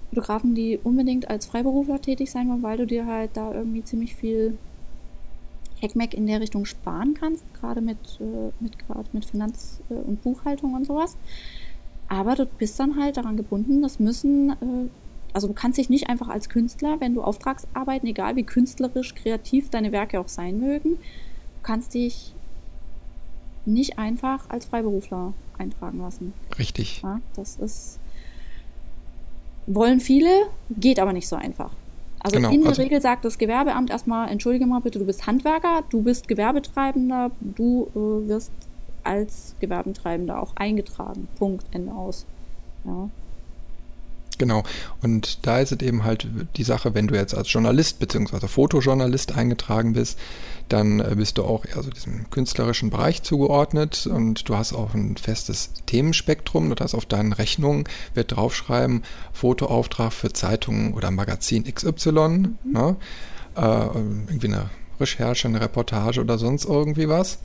Fotografen, 0.10 0.56
die 0.56 0.80
unbedingt 0.84 1.30
als 1.30 1.46
Freiberufler 1.46 2.02
tätig 2.02 2.32
sein 2.32 2.50
wollen, 2.50 2.64
weil 2.64 2.78
du 2.78 2.86
dir 2.86 3.06
halt 3.06 3.32
da 3.36 3.54
irgendwie 3.54 3.84
ziemlich 3.84 4.16
viel 4.16 4.58
Hackmack 5.82 6.14
in 6.14 6.28
der 6.28 6.42
Richtung 6.42 6.66
sparen 6.66 7.14
kannst, 7.14 7.44
gerade 7.54 7.82
mit, 7.82 7.98
äh, 8.20 8.52
mit, 8.60 8.74
mit 9.14 9.26
Finanz- 9.26 9.82
äh, 9.90 9.94
und 9.94 10.22
Buchhaltung 10.22 10.74
und 10.74 10.86
sowas. 10.86 11.18
Aber 12.12 12.36
du 12.36 12.46
bist 12.46 12.78
dann 12.78 13.02
halt 13.02 13.16
daran 13.16 13.38
gebunden, 13.38 13.82
das 13.82 13.98
müssen, 13.98 14.50
äh, 14.50 14.90
also 15.32 15.48
du 15.48 15.54
kannst 15.54 15.78
dich 15.78 15.90
nicht 15.90 16.10
einfach 16.10 16.28
als 16.28 16.50
Künstler, 16.50 17.00
wenn 17.00 17.14
du 17.14 17.22
Auftragsarbeiten, 17.24 18.06
egal 18.10 18.36
wie 18.36 18.44
künstlerisch, 18.44 19.16
kreativ 19.16 19.70
deine 19.70 19.94
Werke 19.94 20.20
auch 20.20 20.28
sein 20.28 20.60
mögen, 20.60 21.00
kannst 21.64 21.94
dich 21.94 22.34
nicht 23.66 23.98
einfach 23.98 24.50
als 24.50 24.66
Freiberufler 24.66 25.34
eintragen 25.58 26.00
lassen. 26.00 26.34
Richtig. 26.60 27.02
Ja, 27.02 27.22
das 27.38 27.56
ist, 27.56 27.98
wollen 29.66 30.02
viele, 30.02 30.48
geht 30.70 31.00
aber 31.00 31.14
nicht 31.14 31.30
so 31.30 31.38
einfach. 31.38 31.72
Also 32.20 32.36
genau, 32.36 32.52
in 32.52 32.60
der 32.60 32.72
also 32.72 32.82
Regel 32.82 33.00
sagt 33.00 33.24
das 33.24 33.38
Gewerbeamt 33.38 33.90
erstmal, 33.90 34.28
entschuldige 34.28 34.66
mal 34.66 34.82
bitte, 34.82 35.00
du 35.00 35.06
bist 35.06 35.28
Handwerker, 35.28 35.84
du 35.90 36.02
bist 36.02 36.28
Gewerbetreibender, 36.28 37.32
du 37.40 37.88
äh, 37.96 38.28
wirst 38.28 38.52
als 39.04 39.56
Gewerbetreibender 39.60 40.42
auch 40.42 40.56
eingetragen. 40.56 41.28
Punkt, 41.38 41.66
Ende 41.72 41.94
aus. 41.94 42.26
Ja. 42.86 43.10
Genau. 44.42 44.64
Und 45.04 45.46
da 45.46 45.60
ist 45.60 45.72
es 45.72 45.82
eben 45.82 46.04
halt 46.04 46.28
die 46.58 46.64
Sache, 46.64 46.96
wenn 46.96 47.08
du 47.08 47.16
jetzt 47.16 47.36
als 47.36 47.54
Journalist 47.54 48.00
bzw. 48.00 48.48
Fotojournalist 48.48 49.38
eingetragen 49.38 49.94
bist, 49.94 50.18
dann 50.68 51.00
äh, 51.00 51.14
bist 51.16 51.38
du 51.38 51.44
auch 51.44 51.64
eher 51.64 51.84
so 51.84 51.92
diesem 51.92 52.28
künstlerischen 52.32 52.90
Bereich 52.90 53.22
zugeordnet 53.22 54.08
und 54.08 54.50
du 54.50 54.56
hast 54.56 54.74
auch 54.74 54.96
ein 54.96 55.16
festes 55.18 55.72
Themenspektrum. 55.86 56.70
Das 56.70 56.86
heißt, 56.86 56.96
auf 56.96 57.06
deinen 57.06 57.34
Rechnungen 57.34 57.84
wird 58.16 58.36
draufschreiben, 58.36 59.04
Fotoauftrag 59.32 60.12
für 60.12 60.34
Zeitungen 60.34 60.94
oder 60.94 61.12
Magazin 61.12 61.64
XY. 61.64 62.12
Mhm. 62.12 62.56
Ne? 62.64 62.96
Äh, 63.56 63.62
irgendwie 63.62 64.48
eine 64.48 64.70
Recherche, 65.00 65.48
eine 65.50 65.62
Reportage 65.62 66.20
oder 66.20 66.40
sonst 66.40 66.66
irgendwie 66.66 67.10
was. 67.10 67.40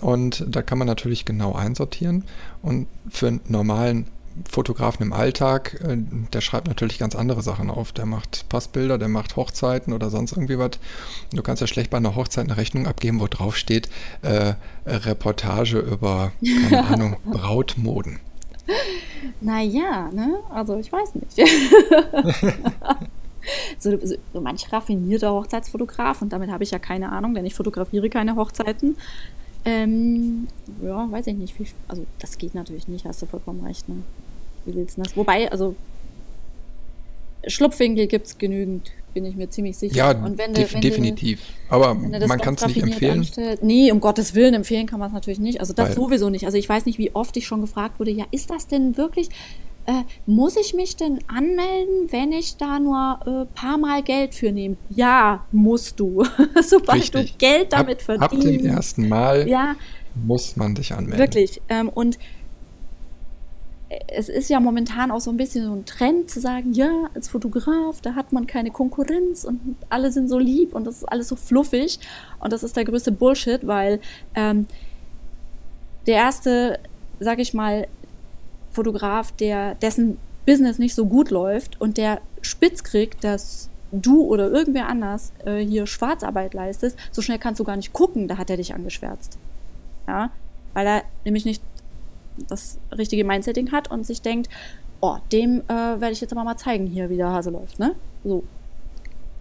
Und 0.00 0.44
da 0.48 0.62
kann 0.62 0.78
man 0.78 0.86
natürlich 0.86 1.24
genau 1.24 1.54
einsortieren. 1.54 2.24
Und 2.62 2.86
für 3.10 3.28
einen 3.28 3.40
normalen 3.48 4.06
Fotografen 4.50 5.02
im 5.06 5.12
Alltag, 5.12 5.80
äh, 5.86 5.96
der 6.32 6.40
schreibt 6.40 6.66
natürlich 6.66 6.98
ganz 6.98 7.14
andere 7.14 7.42
Sachen 7.42 7.70
auf. 7.70 7.92
Der 7.92 8.06
macht 8.06 8.48
Passbilder, 8.48 8.98
der 8.98 9.08
macht 9.08 9.36
Hochzeiten 9.36 9.92
oder 9.92 10.10
sonst 10.10 10.32
irgendwie 10.32 10.58
was. 10.58 10.72
Du 11.32 11.42
kannst 11.42 11.60
ja 11.60 11.66
schlecht 11.66 11.90
bei 11.90 11.98
einer 11.98 12.16
Hochzeit 12.16 12.46
eine 12.46 12.56
Rechnung 12.56 12.86
abgeben, 12.86 13.20
wo 13.20 13.28
drauf 13.28 13.56
steht, 13.56 13.88
äh, 14.22 14.54
Reportage 14.86 15.78
über, 15.78 16.32
keine 16.42 16.84
Ahnung, 16.88 17.16
Brautmoden. 17.24 18.18
Naja, 19.40 20.10
ne? 20.12 20.38
Also 20.50 20.78
ich 20.78 20.90
weiß 20.90 21.14
nicht. 21.14 21.36
so, 23.78 23.90
so, 24.02 24.14
so 24.32 24.40
manch 24.40 24.72
raffinierter 24.72 25.32
Hochzeitsfotograf, 25.32 26.22
und 26.22 26.32
damit 26.32 26.50
habe 26.50 26.64
ich 26.64 26.70
ja 26.70 26.78
keine 26.78 27.12
Ahnung, 27.12 27.34
denn 27.34 27.44
ich 27.44 27.54
fotografiere 27.54 28.08
keine 28.08 28.36
Hochzeiten. 28.36 28.96
Ähm, 29.64 30.48
ja, 30.82 31.10
weiß 31.10 31.26
ich 31.28 31.36
nicht. 31.36 31.58
Wie, 31.58 31.66
also 31.88 32.04
das 32.18 32.38
geht 32.38 32.54
natürlich 32.54 32.88
nicht, 32.88 33.04
hast 33.04 33.22
du 33.22 33.26
vollkommen 33.26 33.64
recht. 33.64 33.88
Ne? 33.88 33.96
Wie 34.66 34.74
willst 34.74 34.98
du 34.98 35.02
das? 35.02 35.16
Wobei, 35.16 35.50
also 35.50 35.74
Schlupfwinkel 37.46 38.06
gibt 38.06 38.26
es 38.26 38.38
genügend, 38.38 38.90
bin 39.12 39.24
ich 39.24 39.36
mir 39.36 39.48
ziemlich 39.48 39.76
sicher. 39.76 39.96
Ja, 39.96 40.14
def 40.14 40.74
wenn 40.74 40.80
definitiv. 40.80 41.40
Aber 41.68 41.94
man 41.94 42.40
kann 42.40 42.54
es 42.54 42.66
nicht 42.66 42.82
empfehlen. 42.82 43.20
Anstellt, 43.20 43.62
nee, 43.62 43.90
um 43.92 44.00
Gottes 44.00 44.34
Willen 44.34 44.54
empfehlen 44.54 44.86
kann 44.86 44.98
man 44.98 45.08
es 45.08 45.14
natürlich 45.14 45.40
nicht. 45.40 45.60
Also 45.60 45.72
das 45.72 45.90
Weil, 45.90 45.94
sowieso 45.94 46.30
nicht. 46.30 46.46
Also 46.46 46.58
ich 46.58 46.68
weiß 46.68 46.86
nicht, 46.86 46.98
wie 46.98 47.14
oft 47.14 47.36
ich 47.36 47.46
schon 47.46 47.60
gefragt 47.60 48.00
wurde, 48.00 48.10
ja, 48.10 48.24
ist 48.30 48.50
das 48.50 48.66
denn 48.66 48.96
wirklich, 48.96 49.28
äh, 49.86 50.02
muss 50.26 50.56
ich 50.56 50.74
mich 50.74 50.96
denn 50.96 51.18
anmelden, 51.28 52.10
wenn 52.10 52.32
ich 52.32 52.56
da 52.56 52.78
nur 52.78 53.20
ein 53.26 53.42
äh, 53.42 53.46
paar 53.54 53.78
Mal 53.78 54.02
Geld 54.02 54.34
für 54.34 54.50
nehme? 54.50 54.76
Ja, 54.90 55.44
musst 55.52 56.00
du. 56.00 56.24
Sobald 56.62 57.02
Richtig. 57.02 57.32
du 57.32 57.38
Geld 57.38 57.72
damit 57.72 57.98
ab, 57.98 58.18
verdienst. 58.18 58.46
Ab 58.46 58.52
dem 58.52 58.66
ersten 58.66 59.08
Mal 59.08 59.48
ja, 59.48 59.76
muss 60.14 60.56
man 60.56 60.74
dich 60.74 60.92
anmelden. 60.92 61.18
Wirklich. 61.18 61.60
Ähm, 61.68 61.88
und 61.88 62.18
es 64.08 64.28
ist 64.28 64.48
ja 64.48 64.60
momentan 64.60 65.10
auch 65.10 65.20
so 65.20 65.30
ein 65.30 65.36
bisschen 65.36 65.64
so 65.64 65.72
ein 65.72 65.84
Trend 65.84 66.30
zu 66.30 66.40
sagen, 66.40 66.72
ja, 66.72 67.08
als 67.14 67.28
Fotograf, 67.28 68.00
da 68.00 68.14
hat 68.14 68.32
man 68.32 68.46
keine 68.46 68.70
Konkurrenz 68.70 69.44
und 69.44 69.76
alle 69.88 70.10
sind 70.10 70.28
so 70.28 70.38
lieb 70.38 70.74
und 70.74 70.86
das 70.86 70.98
ist 70.98 71.04
alles 71.04 71.28
so 71.28 71.36
fluffig. 71.36 71.98
Und 72.40 72.52
das 72.52 72.62
ist 72.62 72.76
der 72.76 72.84
größte 72.84 73.12
Bullshit, 73.12 73.66
weil 73.66 74.00
ähm, 74.34 74.66
der 76.06 76.16
erste, 76.16 76.78
sag 77.20 77.38
ich 77.38 77.54
mal, 77.54 77.86
Fotograf, 78.74 79.32
der 79.32 79.74
dessen 79.76 80.18
Business 80.46 80.78
nicht 80.78 80.94
so 80.94 81.06
gut 81.06 81.30
läuft 81.30 81.80
und 81.80 81.96
der 81.96 82.20
spitz 82.42 82.84
kriegt, 82.84 83.24
dass 83.24 83.70
du 83.92 84.22
oder 84.22 84.50
irgendwer 84.50 84.88
anders 84.88 85.32
äh, 85.44 85.58
hier 85.58 85.86
Schwarzarbeit 85.86 86.54
leistest, 86.54 86.98
so 87.12 87.22
schnell 87.22 87.38
kannst 87.38 87.60
du 87.60 87.64
gar 87.64 87.76
nicht 87.76 87.92
gucken, 87.92 88.28
da 88.28 88.38
hat 88.38 88.50
er 88.50 88.56
dich 88.56 88.74
angeschwärzt. 88.74 89.38
Ja, 90.06 90.30
weil 90.74 90.86
er 90.86 91.02
nämlich 91.24 91.44
nicht 91.44 91.62
das 92.48 92.78
richtige 92.96 93.24
Mindsetting 93.24 93.72
hat 93.72 93.90
und 93.90 94.04
sich 94.04 94.20
denkt, 94.20 94.48
oh, 95.00 95.16
dem 95.32 95.62
äh, 95.68 95.72
werde 95.72 96.10
ich 96.10 96.20
jetzt 96.20 96.32
aber 96.32 96.44
mal 96.44 96.56
zeigen 96.56 96.86
hier, 96.86 97.08
wie 97.10 97.16
der 97.16 97.30
Hase 97.30 97.50
läuft, 97.50 97.78
ne? 97.78 97.94
So. 98.24 98.42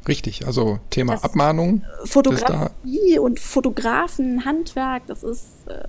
Richtig, 0.07 0.45
also 0.45 0.79
Thema 0.89 1.13
das 1.13 1.23
Abmahnung. 1.23 1.83
Fotografie 2.03 3.17
und 3.19 3.39
Fotografen, 3.39 4.43
Handwerk, 4.45 5.07
das 5.07 5.23
ist 5.23 5.67
äh, 5.67 5.87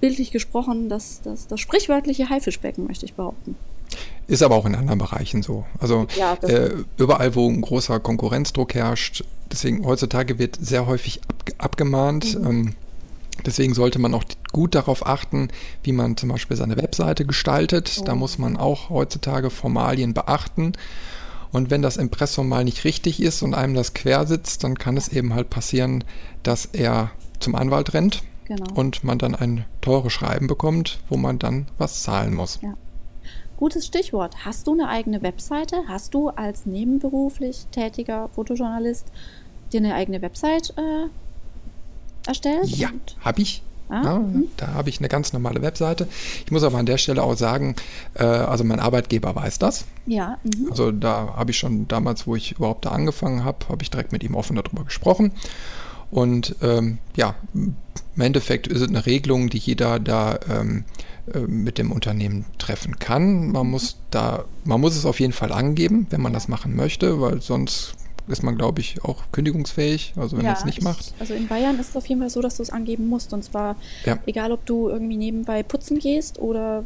bildlich 0.00 0.30
gesprochen 0.30 0.88
das, 0.88 1.20
das, 1.22 1.46
das 1.46 1.60
sprichwörtliche 1.60 2.28
Haifischbecken, 2.28 2.86
möchte 2.86 3.06
ich 3.06 3.14
behaupten. 3.14 3.56
Ist 4.26 4.42
aber 4.42 4.56
auch 4.56 4.66
in 4.66 4.74
anderen 4.74 4.98
Bereichen 4.98 5.42
so. 5.42 5.64
Also 5.80 6.06
ja, 6.16 6.34
äh, 6.42 6.70
überall, 6.98 7.34
wo 7.34 7.48
ein 7.48 7.62
großer 7.62 7.98
Konkurrenzdruck 8.00 8.74
herrscht, 8.74 9.24
deswegen 9.50 9.84
heutzutage 9.86 10.38
wird 10.38 10.58
sehr 10.60 10.86
häufig 10.86 11.22
ab, 11.26 11.44
abgemahnt. 11.58 12.38
Mhm. 12.38 12.46
Ähm, 12.46 12.74
Deswegen 13.46 13.72
sollte 13.72 14.00
man 14.00 14.14
auch 14.14 14.24
gut 14.52 14.74
darauf 14.74 15.06
achten, 15.06 15.48
wie 15.84 15.92
man 15.92 16.16
zum 16.16 16.28
Beispiel 16.28 16.56
seine 16.56 16.76
Webseite 16.76 17.24
gestaltet. 17.24 17.98
Oh. 18.00 18.04
Da 18.04 18.16
muss 18.16 18.36
man 18.38 18.56
auch 18.56 18.90
heutzutage 18.90 19.50
Formalien 19.50 20.12
beachten. 20.12 20.72
Und 21.52 21.70
wenn 21.70 21.80
das 21.80 21.96
Impressum 21.96 22.48
mal 22.48 22.64
nicht 22.64 22.84
richtig 22.84 23.22
ist 23.22 23.42
und 23.42 23.54
einem 23.54 23.74
das 23.74 23.94
quer 23.94 24.26
sitzt, 24.26 24.64
dann 24.64 24.76
kann 24.76 24.96
es 24.96 25.08
eben 25.08 25.34
halt 25.34 25.50
passieren, 25.50 26.04
dass 26.42 26.66
er 26.66 27.10
zum 27.40 27.54
Anwalt 27.54 27.94
rennt 27.94 28.22
genau. 28.48 28.66
und 28.74 29.04
man 29.04 29.18
dann 29.18 29.34
ein 29.34 29.64
teures 29.80 30.12
Schreiben 30.12 30.46
bekommt, 30.48 30.98
wo 31.08 31.16
man 31.16 31.38
dann 31.38 31.68
was 31.78 32.02
zahlen 32.02 32.34
muss. 32.34 32.58
Ja. 32.62 32.74
Gutes 33.56 33.86
Stichwort. 33.86 34.44
Hast 34.44 34.66
du 34.66 34.72
eine 34.72 34.88
eigene 34.88 35.22
Webseite? 35.22 35.82
Hast 35.88 36.14
du 36.14 36.28
als 36.28 36.64
nebenberuflich 36.64 37.66
tätiger 37.72 38.28
Fotojournalist 38.28 39.06
dir 39.72 39.80
eine 39.80 39.94
eigene 39.94 40.22
Website 40.22 40.72
äh, 40.76 41.08
erstellt? 42.28 42.68
Ja, 42.68 42.90
habe 43.20 43.42
ich. 43.42 43.62
Ah, 43.88 44.02
ja, 44.04 44.16
hm. 44.16 44.48
Da 44.56 44.74
habe 44.74 44.90
ich 44.90 44.98
eine 45.00 45.08
ganz 45.08 45.32
normale 45.32 45.62
Webseite. 45.62 46.06
Ich 46.44 46.52
muss 46.52 46.62
aber 46.62 46.78
an 46.78 46.86
der 46.86 46.98
Stelle 46.98 47.22
auch 47.22 47.34
sagen, 47.34 47.74
äh, 48.14 48.22
also 48.22 48.62
mein 48.62 48.80
Arbeitgeber 48.80 49.34
weiß 49.34 49.58
das. 49.58 49.86
Ja. 50.06 50.38
Mhm. 50.44 50.68
Also 50.70 50.92
da 50.92 51.34
habe 51.36 51.50
ich 51.50 51.58
schon 51.58 51.88
damals, 51.88 52.26
wo 52.26 52.36
ich 52.36 52.52
überhaupt 52.52 52.84
da 52.84 52.90
angefangen 52.90 53.44
habe, 53.44 53.68
habe 53.68 53.82
ich 53.82 53.90
direkt 53.90 54.12
mit 54.12 54.22
ihm 54.22 54.34
offen 54.34 54.56
darüber 54.56 54.84
gesprochen. 54.84 55.32
Und 56.10 56.56
ähm, 56.62 56.98
ja, 57.16 57.34
im 57.54 58.20
Endeffekt 58.20 58.66
ist 58.66 58.80
es 58.80 58.88
eine 58.88 59.06
Regelung, 59.06 59.50
die 59.50 59.58
jeder 59.58 60.00
da 60.00 60.38
ähm, 60.48 60.84
äh, 61.34 61.40
mit 61.40 61.78
dem 61.78 61.92
Unternehmen 61.92 62.46
treffen 62.58 62.98
kann. 62.98 63.52
Man 63.52 63.68
muss 63.68 63.98
da, 64.10 64.44
man 64.64 64.80
muss 64.80 64.96
es 64.96 65.04
auf 65.04 65.20
jeden 65.20 65.32
Fall 65.32 65.52
angeben, 65.52 66.06
wenn 66.10 66.20
man 66.20 66.32
das 66.32 66.48
machen 66.48 66.74
möchte, 66.74 67.20
weil 67.20 67.42
sonst 67.42 67.94
ist 68.28 68.42
man, 68.42 68.56
glaube 68.56 68.80
ich, 68.80 69.02
auch 69.04 69.22
kündigungsfähig, 69.32 70.12
also 70.16 70.36
wenn 70.36 70.44
ja, 70.44 70.52
man 70.52 70.58
es 70.58 70.64
nicht 70.64 70.82
macht. 70.82 71.14
Also 71.18 71.34
in 71.34 71.48
Bayern 71.48 71.78
ist 71.78 71.90
es 71.90 71.96
auf 71.96 72.06
jeden 72.06 72.20
Fall 72.20 72.30
so, 72.30 72.42
dass 72.42 72.56
du 72.56 72.62
es 72.62 72.70
angeben 72.70 73.08
musst. 73.08 73.32
Und 73.32 73.42
zwar 73.42 73.76
ja. 74.04 74.18
egal, 74.26 74.52
ob 74.52 74.64
du 74.66 74.88
irgendwie 74.88 75.16
nebenbei 75.16 75.62
putzen 75.62 75.98
gehst 75.98 76.38
oder 76.38 76.84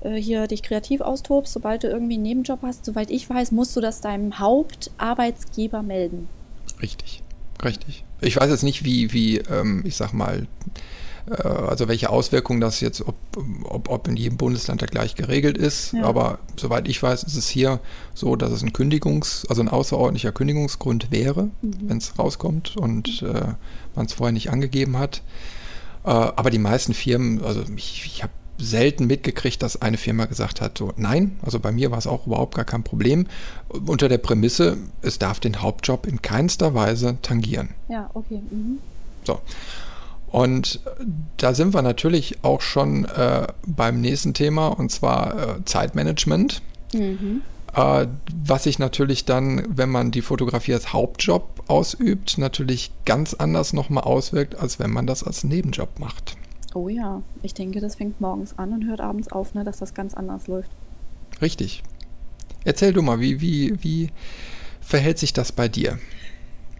äh, 0.00 0.14
hier 0.14 0.46
dich 0.46 0.62
kreativ 0.62 1.00
austobst, 1.00 1.52
sobald 1.52 1.84
du 1.84 1.88
irgendwie 1.88 2.14
einen 2.14 2.22
Nebenjob 2.22 2.60
hast, 2.62 2.84
soweit 2.84 3.10
ich 3.10 3.28
weiß, 3.28 3.52
musst 3.52 3.74
du 3.76 3.80
das 3.80 4.00
deinem 4.00 4.38
Hauptarbeitsgeber 4.38 5.82
melden. 5.82 6.28
Richtig, 6.80 7.22
richtig. 7.64 8.05
Ich 8.20 8.36
weiß 8.36 8.50
jetzt 8.50 8.62
nicht, 8.62 8.84
wie, 8.84 9.12
wie 9.12 9.38
ähm, 9.38 9.82
ich 9.84 9.96
sag 9.96 10.12
mal, 10.12 10.46
äh, 11.28 11.42
also 11.42 11.88
welche 11.88 12.10
Auswirkungen 12.10 12.60
das 12.60 12.80
jetzt, 12.80 13.06
ob, 13.06 13.16
ob, 13.64 13.88
ob 13.88 14.08
in 14.08 14.16
jedem 14.16 14.38
Bundesland 14.38 14.82
da 14.82 14.86
gleich 14.86 15.14
geregelt 15.14 15.58
ist. 15.58 15.92
Ja. 15.92 16.04
Aber 16.04 16.38
soweit 16.56 16.88
ich 16.88 17.02
weiß, 17.02 17.24
ist 17.24 17.36
es 17.36 17.48
hier 17.48 17.80
so, 18.14 18.36
dass 18.36 18.52
es 18.52 18.62
ein 18.62 18.72
Kündigungs-, 18.72 19.46
also 19.48 19.62
ein 19.62 19.68
außerordentlicher 19.68 20.32
Kündigungsgrund 20.32 21.10
wäre, 21.10 21.44
mhm. 21.62 21.76
wenn 21.86 21.98
es 21.98 22.18
rauskommt 22.18 22.76
und 22.76 23.22
äh, 23.22 23.54
man 23.94 24.06
es 24.06 24.14
vorher 24.14 24.32
nicht 24.32 24.50
angegeben 24.50 24.98
hat. 24.98 25.22
Äh, 26.04 26.10
aber 26.10 26.50
die 26.50 26.58
meisten 26.58 26.94
Firmen, 26.94 27.42
also 27.44 27.62
ich, 27.76 28.04
ich 28.06 28.22
habe 28.22 28.32
selten 28.58 29.06
mitgekriegt, 29.06 29.62
dass 29.62 29.80
eine 29.82 29.96
Firma 29.96 30.26
gesagt 30.26 30.60
hat, 30.60 30.78
so 30.78 30.92
nein, 30.96 31.38
also 31.42 31.60
bei 31.60 31.72
mir 31.72 31.90
war 31.90 31.98
es 31.98 32.06
auch 32.06 32.26
überhaupt 32.26 32.54
gar 32.54 32.64
kein 32.64 32.82
Problem. 32.82 33.26
Unter 33.68 34.08
der 34.08 34.18
Prämisse, 34.18 34.76
es 35.02 35.18
darf 35.18 35.40
den 35.40 35.60
Hauptjob 35.62 36.06
in 36.06 36.22
keinster 36.22 36.74
Weise 36.74 37.18
tangieren. 37.22 37.70
Ja, 37.88 38.10
okay. 38.14 38.42
Mhm. 38.50 38.78
So. 39.24 39.40
Und 40.28 40.80
da 41.36 41.54
sind 41.54 41.74
wir 41.74 41.82
natürlich 41.82 42.38
auch 42.42 42.60
schon 42.60 43.04
äh, 43.04 43.46
beim 43.66 44.00
nächsten 44.00 44.34
Thema, 44.34 44.68
und 44.68 44.90
zwar 44.90 45.58
äh, 45.58 45.64
Zeitmanagement. 45.64 46.62
Mhm. 46.92 47.42
Äh, 47.74 48.06
was 48.44 48.64
sich 48.64 48.78
natürlich 48.78 49.24
dann, 49.24 49.64
wenn 49.68 49.90
man 49.90 50.10
die 50.10 50.22
Fotografie 50.22 50.74
als 50.74 50.92
Hauptjob 50.92 51.62
ausübt, 51.68 52.38
natürlich 52.38 52.90
ganz 53.04 53.34
anders 53.34 53.72
nochmal 53.72 54.04
auswirkt, 54.04 54.56
als 54.56 54.78
wenn 54.78 54.90
man 54.90 55.06
das 55.06 55.22
als 55.22 55.44
Nebenjob 55.44 55.98
macht. 55.98 56.36
Oh 56.74 56.88
ja, 56.88 57.22
ich 57.42 57.54
denke, 57.54 57.80
das 57.80 57.96
fängt 57.96 58.20
morgens 58.20 58.58
an 58.58 58.72
und 58.72 58.86
hört 58.86 59.00
abends 59.00 59.28
auf, 59.28 59.54
ne, 59.54 59.64
dass 59.64 59.78
das 59.78 59.94
ganz 59.94 60.14
anders 60.14 60.46
läuft. 60.46 60.70
Richtig. 61.40 61.82
Erzähl 62.64 62.92
du 62.92 63.02
mal, 63.02 63.20
wie, 63.20 63.40
wie, 63.40 63.82
wie 63.82 64.10
verhält 64.80 65.18
sich 65.18 65.32
das 65.32 65.52
bei 65.52 65.68
dir? 65.68 65.98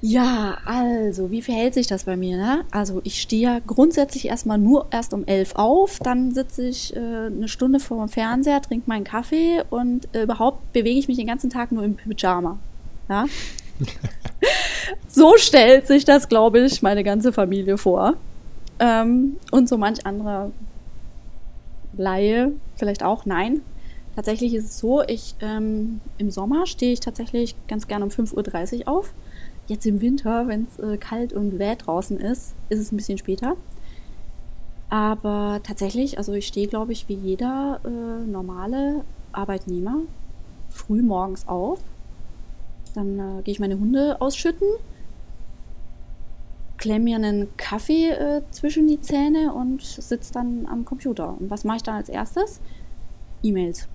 Ja, 0.02 0.58
also, 0.66 1.30
wie 1.30 1.40
verhält 1.40 1.74
sich 1.74 1.86
das 1.86 2.04
bei 2.04 2.16
mir? 2.16 2.36
Ne? 2.36 2.64
Also, 2.70 3.00
ich 3.04 3.20
stehe 3.20 3.42
ja 3.42 3.60
grundsätzlich 3.66 4.26
erstmal 4.26 4.58
nur 4.58 4.86
erst 4.90 5.14
um 5.14 5.24
elf 5.26 5.54
auf, 5.54 5.98
dann 6.00 6.32
sitze 6.32 6.68
ich 6.68 6.94
äh, 6.94 6.98
eine 6.98 7.48
Stunde 7.48 7.80
vor 7.80 8.04
dem 8.04 8.08
Fernseher, 8.08 8.60
trinke 8.60 8.88
meinen 8.88 9.04
Kaffee 9.04 9.62
und 9.70 10.14
äh, 10.14 10.24
überhaupt 10.24 10.72
bewege 10.72 10.98
ich 10.98 11.08
mich 11.08 11.16
den 11.16 11.26
ganzen 11.26 11.48
Tag 11.48 11.72
nur 11.72 11.82
im 11.82 11.96
Pyjama. 11.96 12.58
Ja? 13.08 13.24
so 15.08 15.36
stellt 15.38 15.86
sich 15.86 16.04
das, 16.04 16.28
glaube 16.28 16.60
ich, 16.60 16.82
meine 16.82 17.02
ganze 17.02 17.32
Familie 17.32 17.78
vor. 17.78 18.14
Ähm, 18.78 19.36
und 19.50 19.68
so 19.68 19.78
manch 19.78 20.04
anderer 20.06 20.50
Laie 21.96 22.52
vielleicht 22.76 23.02
auch. 23.02 23.24
Nein, 23.24 23.62
tatsächlich 24.14 24.54
ist 24.54 24.66
es 24.66 24.78
so, 24.78 25.02
ich 25.02 25.34
ähm, 25.40 26.00
im 26.18 26.30
Sommer 26.30 26.66
stehe 26.66 26.92
ich 26.92 27.00
tatsächlich 27.00 27.54
ganz 27.68 27.88
gerne 27.88 28.04
um 28.04 28.10
5.30 28.10 28.80
Uhr 28.80 28.88
auf 28.88 29.14
Jetzt 29.68 29.84
im 29.84 30.00
Winter, 30.00 30.46
wenn 30.46 30.68
es 30.70 30.78
äh, 30.78 30.96
kalt 30.96 31.32
und 31.32 31.58
wäh 31.58 31.74
draußen 31.74 32.18
ist, 32.20 32.54
ist 32.68 32.78
es 32.78 32.92
ein 32.92 32.96
bisschen 32.96 33.18
später. 33.18 33.56
Aber 34.88 35.60
tatsächlich, 35.64 36.18
also 36.18 36.32
ich 36.34 36.46
stehe, 36.46 36.68
glaube 36.68 36.92
ich, 36.92 37.08
wie 37.08 37.14
jeder 37.14 37.80
äh, 37.84 38.24
normale 38.26 39.04
Arbeitnehmer 39.32 40.02
früh 40.68 41.02
morgens 41.02 41.48
auf. 41.48 41.80
Dann 42.94 43.18
äh, 43.18 43.42
gehe 43.42 43.52
ich 43.52 43.58
meine 43.58 43.78
Hunde 43.78 44.20
ausschütten, 44.20 44.68
klemme 46.78 47.04
mir 47.04 47.16
einen 47.16 47.56
Kaffee 47.56 48.10
äh, 48.10 48.42
zwischen 48.50 48.86
die 48.86 49.00
Zähne 49.00 49.52
und 49.52 49.82
sitze 49.82 50.32
dann 50.32 50.66
am 50.66 50.84
Computer. 50.84 51.36
Und 51.38 51.50
was 51.50 51.64
mache 51.64 51.78
ich 51.78 51.82
dann 51.82 51.96
als 51.96 52.08
erstes? 52.08 52.60
E-Mails. 53.42 53.88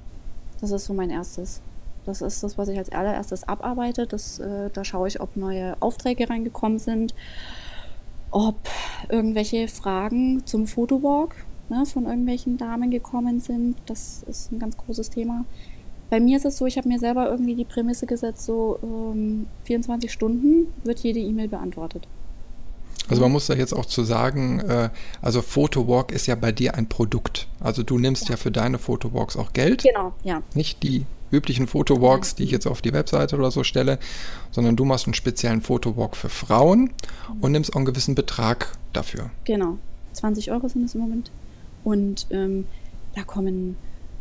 Das 0.60 0.72
ist 0.72 0.86
so 0.86 0.94
mein 0.94 1.10
erstes. 1.10 1.62
Das 2.06 2.22
ist 2.22 2.44
das, 2.44 2.58
was 2.58 2.67
ich 2.67 2.78
als 2.78 2.91
allererstes 2.91 3.48
abarbeite. 3.48 4.08
Das, 4.08 4.39
äh, 4.39 4.70
da 4.72 4.84
schaue 4.84 5.08
ich, 5.08 5.22
ob 5.22 5.36
neue 5.36 5.76
Aufträge 5.82 6.30
reingekommen 6.30 6.80
sind, 6.80 7.13
ob 8.32 8.56
irgendwelche 9.10 9.67
Fragen 9.67 10.46
zum 10.46 10.67
Fotowalk 10.67 11.36
ne, 11.70 11.86
von 11.86 12.06
irgendwelchen 12.06 12.58
Damen 12.58 12.91
gekommen 12.91 13.39
sind. 13.39 13.78
Das 13.86 14.24
ist 14.24 14.52
ein 14.52 14.60
ganz 14.60 14.78
großes 14.78 15.10
Thema. 15.10 15.46
Bei 16.10 16.20
mir 16.20 16.38
ist 16.38 16.46
es 16.46 16.58
so, 16.58 16.65
ich 16.65 16.78
habe 16.78 16.89
mir 16.89 17.00
selber 17.00 17.30
irgendwie 17.30 17.56
die 17.56 17.65
Prämisse 17.65 18.06
gesetzt, 18.06 18.46
so 18.46 18.80
ähm, 18.84 19.48
24 19.63 20.12
Stunden 20.12 20.74
wird 20.84 21.00
jede 21.00 21.20
E-Mail 21.20 21.48
beantwortet. 21.48 22.08
Also 23.12 23.24
man 23.24 23.34
muss 23.34 23.47
da 23.47 23.54
jetzt 23.54 23.74
auch 23.74 23.86
zu 23.86 24.04
sagen, 24.04 24.62
äh, 24.62 24.89
also 25.21 25.41
Photowalk 25.41 26.13
ist 26.13 26.28
ja 26.28 26.36
bei 26.36 26.54
dir 26.54 26.76
ein 26.76 26.88
Produkt. 26.88 27.47
Also 27.60 27.84
du 27.84 28.00
nimmst 28.00 28.24
ja, 28.24 28.32
ja 28.32 28.38
für 28.38 28.52
deine 28.52 28.80
Photowalks 28.80 29.36
auch 29.36 29.52
Geld. 29.52 29.84
Genau, 29.84 30.13
ja. 30.24 30.41
Nicht 30.56 30.82
die 30.82 31.06
üblichen 31.30 31.67
Fotowalks, 31.67 32.36
die 32.36 32.43
ich 32.43 32.52
jetzt 32.52 32.67
auf 32.67 32.82
die 32.82 32.93
Webseite 32.93 33.36
oder 33.36 33.52
so 33.52 33.65
stelle, 33.65 34.00
sondern 34.52 34.78
du 34.78 34.86
machst 34.86 35.08
einen 35.08 35.13
speziellen 35.13 35.62
Fotowalk 35.62 36.15
für 36.15 36.30
Frauen 36.30 36.91
und 37.41 37.52
nimmst 37.52 37.71
auch 37.74 37.78
einen 37.78 37.86
gewissen 37.86 38.15
Betrag 38.15 38.71
dafür. 38.93 39.30
Genau, 39.43 39.78
20 40.13 40.50
Euro 40.52 40.69
sind 40.69 40.86
es 40.86 40.95
im 40.95 41.02
Moment. 41.02 41.32
Und 41.84 42.28
ähm, 42.30 42.65
da 43.15 43.24
kommen, 43.24 43.76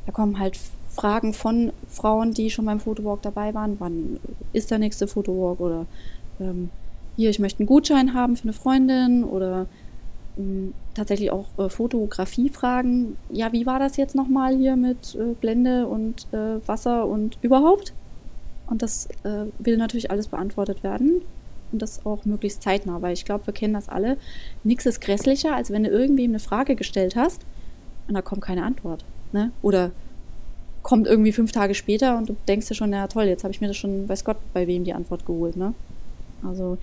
da 0.07 0.12
kommen 0.12 0.40
halt 0.40 0.59
Fragen 0.88 1.33
von 1.33 1.72
Frauen, 1.88 2.35
die 2.35 2.50
schon 2.50 2.64
beim 2.64 2.81
Fotowalk 2.81 3.22
dabei 3.22 3.55
waren. 3.55 3.76
Wann 3.79 4.18
ist 4.53 4.72
der 4.72 4.81
nächste 4.81 5.07
Fotowalk? 5.07 5.61
Oder 5.61 5.87
ähm, 6.40 6.70
hier, 7.16 7.31
ich 7.31 7.38
möchte 7.38 7.61
einen 7.61 7.66
Gutschein 7.66 8.14
haben 8.14 8.37
für 8.37 8.44
eine 8.44 8.53
Freundin 8.53 9.25
oder 9.25 9.66
ähm, 10.38 10.75
tatsächlich 10.94 11.31
auch 11.31 11.46
äh, 11.59 11.68
Fotografiefragen. 11.68 13.16
Ja, 13.31 13.53
wie 13.53 13.66
war 13.66 13.79
das 13.79 13.96
jetzt 13.96 14.14
nochmal 14.14 14.57
hier 14.57 14.77
mit 14.77 15.14
äh, 15.14 15.35
Blende 15.40 15.87
und 15.87 16.27
äh, 16.33 16.66
Wasser 16.66 17.07
und 17.07 17.38
überhaupt? 17.42 17.92
Und 18.66 18.83
das 18.83 19.07
äh, 19.25 19.46
will 19.59 19.77
natürlich 19.77 20.11
alles 20.11 20.29
beantwortet 20.29 20.83
werden. 20.83 21.23
Und 21.73 21.83
das 21.83 22.05
auch 22.05 22.25
möglichst 22.25 22.62
zeitnah, 22.62 23.01
weil 23.01 23.12
ich 23.12 23.25
glaube, 23.25 23.46
wir 23.46 23.55
kennen 23.55 23.75
das 23.75 23.88
alle. 23.88 24.16
Nichts 24.64 24.87
ist 24.87 25.01
grässlicher, 25.01 25.55
als 25.55 25.70
wenn 25.70 25.85
du 25.85 25.90
irgendwem 25.90 26.33
eine 26.33 26.40
Frage 26.40 26.75
gestellt 26.75 27.14
hast 27.14 27.42
und 28.09 28.14
da 28.14 28.23
kommt 28.23 28.42
keine 28.42 28.64
Antwort. 28.64 29.05
Ne? 29.33 29.53
Oder 29.62 29.92
kommt 30.83 31.07
irgendwie 31.07 31.33
fünf 31.33 31.53
Tage 31.53 31.75
später 31.75 32.16
und 32.16 32.29
du 32.29 32.37
denkst 32.49 32.68
dir 32.68 32.75
schon, 32.75 32.92
ja 32.92 33.07
toll, 33.07 33.25
jetzt 33.25 33.44
habe 33.44 33.53
ich 33.53 33.61
mir 33.61 33.68
das 33.68 33.77
schon, 33.77 34.09
weiß 34.09 34.25
Gott, 34.25 34.38
bei 34.53 34.66
wem 34.66 34.83
die 34.83 34.94
Antwort 34.94 35.27
geholt. 35.27 35.57
Ne? 35.57 35.75
Also 36.42 36.79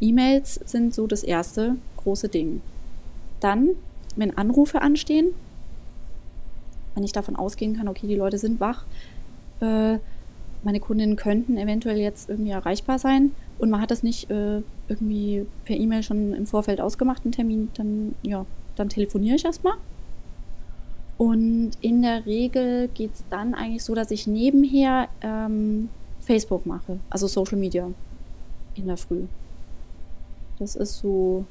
E-Mails 0.00 0.60
sind 0.64 0.94
so 0.94 1.06
das 1.06 1.22
erste 1.22 1.76
große 1.96 2.28
Ding. 2.28 2.60
Dann, 3.40 3.70
wenn 4.16 4.36
Anrufe 4.36 4.82
anstehen, 4.82 5.34
wenn 6.94 7.04
ich 7.04 7.12
davon 7.12 7.36
ausgehen 7.36 7.76
kann, 7.76 7.88
okay, 7.88 8.06
die 8.06 8.14
Leute 8.14 8.38
sind 8.38 8.60
wach, 8.60 8.84
äh, 9.60 9.98
meine 10.62 10.80
Kundinnen 10.80 11.16
könnten 11.16 11.58
eventuell 11.58 11.98
jetzt 11.98 12.28
irgendwie 12.28 12.50
erreichbar 12.50 12.98
sein 12.98 13.32
und 13.58 13.70
man 13.70 13.80
hat 13.80 13.90
das 13.90 14.02
nicht 14.02 14.30
äh, 14.30 14.62
irgendwie 14.88 15.46
per 15.64 15.76
E-Mail 15.76 16.02
schon 16.02 16.32
im 16.32 16.46
Vorfeld 16.46 16.80
ausgemacht, 16.80 17.24
einen 17.24 17.32
Termin, 17.32 17.68
dann, 17.74 18.14
ja, 18.22 18.46
dann 18.74 18.88
telefoniere 18.88 19.36
ich 19.36 19.44
erstmal. 19.44 19.74
Und 21.18 21.72
in 21.80 22.02
der 22.02 22.26
Regel 22.26 22.88
geht 22.88 23.14
es 23.14 23.24
dann 23.30 23.54
eigentlich 23.54 23.84
so, 23.84 23.94
dass 23.94 24.10
ich 24.10 24.26
nebenher 24.26 25.08
ähm, 25.22 25.88
Facebook 26.20 26.66
mache, 26.66 26.98
also 27.08 27.26
Social 27.26 27.58
Media 27.58 27.90
in 28.74 28.86
der 28.86 28.96
Früh. 28.96 29.22
Das 30.58 30.76
ist 30.76 30.98
so, 30.98 31.44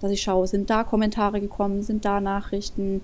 dass 0.00 0.10
ich 0.10 0.22
schaue, 0.22 0.46
sind 0.46 0.70
da 0.70 0.84
Kommentare 0.84 1.40
gekommen, 1.40 1.82
sind 1.82 2.04
da 2.04 2.20
Nachrichten, 2.20 3.02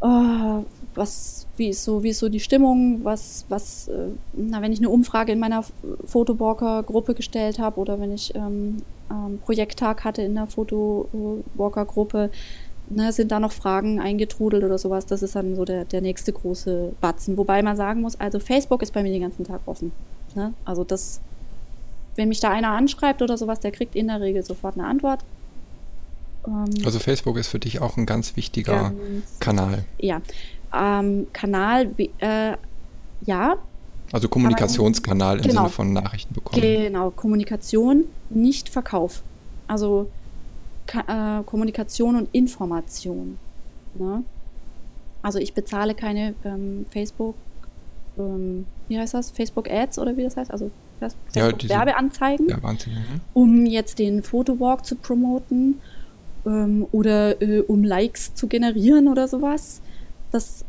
oh, 0.00 0.64
was, 0.94 1.46
wie 1.56 1.68
ist 1.68 1.84
so, 1.84 2.02
wie 2.02 2.10
ist 2.10 2.18
so 2.18 2.28
die 2.28 2.40
Stimmung, 2.40 3.00
was, 3.04 3.46
was, 3.48 3.88
äh, 3.88 4.08
na, 4.32 4.60
wenn 4.60 4.72
ich 4.72 4.80
eine 4.80 4.90
Umfrage 4.90 5.32
in 5.32 5.38
meiner 5.38 5.64
Fotowalker-Gruppe 6.06 7.14
gestellt 7.14 7.58
habe 7.58 7.80
oder 7.80 8.00
wenn 8.00 8.12
ich 8.12 8.34
ähm, 8.34 8.78
ähm, 9.10 9.38
Projekttag 9.44 10.04
hatte 10.04 10.22
in 10.22 10.34
der 10.34 10.46
Fotowalker-Gruppe, 10.48 12.30
ne, 12.90 13.12
sind 13.12 13.32
da 13.32 13.40
noch 13.40 13.52
Fragen 13.52 14.00
eingetrudelt 14.00 14.64
oder 14.64 14.78
sowas, 14.78 15.06
das 15.06 15.22
ist 15.22 15.36
dann 15.36 15.56
so 15.56 15.64
der, 15.64 15.84
der 15.84 16.00
nächste 16.00 16.32
große 16.32 16.92
Batzen. 17.00 17.36
Wobei 17.36 17.62
man 17.62 17.76
sagen 17.76 18.00
muss, 18.02 18.18
also 18.20 18.38
Facebook 18.38 18.82
ist 18.82 18.92
bei 18.92 19.02
mir 19.02 19.12
den 19.12 19.22
ganzen 19.22 19.44
Tag 19.44 19.60
offen. 19.66 19.92
Ne? 20.34 20.52
Also 20.64 20.84
das 20.84 21.20
wenn 22.16 22.28
mich 22.28 22.40
da 22.40 22.50
einer 22.50 22.70
anschreibt 22.70 23.22
oder 23.22 23.36
sowas, 23.36 23.60
der 23.60 23.72
kriegt 23.72 23.94
in 23.94 24.08
der 24.08 24.20
Regel 24.20 24.42
sofort 24.42 24.76
eine 24.76 24.86
Antwort. 24.86 25.24
Ähm, 26.46 26.70
also 26.84 26.98
Facebook 26.98 27.36
ist 27.36 27.48
für 27.48 27.58
dich 27.58 27.80
auch 27.80 27.96
ein 27.96 28.06
ganz 28.06 28.36
wichtiger 28.36 28.90
ganz, 28.90 29.38
Kanal. 29.40 29.84
Ja, 29.98 30.20
ähm, 30.74 31.26
Kanal, 31.32 31.90
äh, 32.18 32.56
ja. 33.24 33.56
Also 34.10 34.28
Kommunikationskanal 34.28 35.38
im 35.38 35.42
genau, 35.42 35.62
Sinne 35.62 35.68
von 35.70 35.92
Nachrichten 35.92 36.34
bekommen. 36.34 36.60
Genau, 36.60 37.10
Kommunikation, 37.10 38.04
nicht 38.28 38.68
Verkauf. 38.68 39.22
Also 39.68 40.10
Ka 40.86 41.40
äh, 41.40 41.44
Kommunikation 41.44 42.16
und 42.16 42.28
Information. 42.32 43.38
Ne? 43.94 44.24
Also 45.22 45.38
ich 45.38 45.54
bezahle 45.54 45.94
keine 45.94 46.34
ähm, 46.44 46.84
Facebook, 46.90 47.36
ähm, 48.18 48.66
wie 48.88 48.98
heißt 48.98 49.14
das? 49.14 49.30
Facebook 49.30 49.70
Ads 49.70 49.98
oder 49.98 50.16
wie 50.16 50.24
das 50.24 50.36
heißt? 50.36 50.50
Also 50.50 50.70
Facebook 51.10 51.62
ja, 51.64 51.78
Werbeanzeigen, 51.78 52.48
Werbeanzeigen 52.48 52.98
mhm. 52.98 53.20
um 53.34 53.66
jetzt 53.66 53.98
den 53.98 54.22
Fotowalk 54.22 54.84
zu 54.84 54.96
promoten 54.96 55.80
ähm, 56.46 56.86
oder 56.92 57.40
äh, 57.42 57.60
um 57.60 57.84
Likes 57.84 58.34
zu 58.34 58.46
generieren 58.46 59.08
oder 59.08 59.28
sowas. 59.28 59.80
Das 60.30 60.64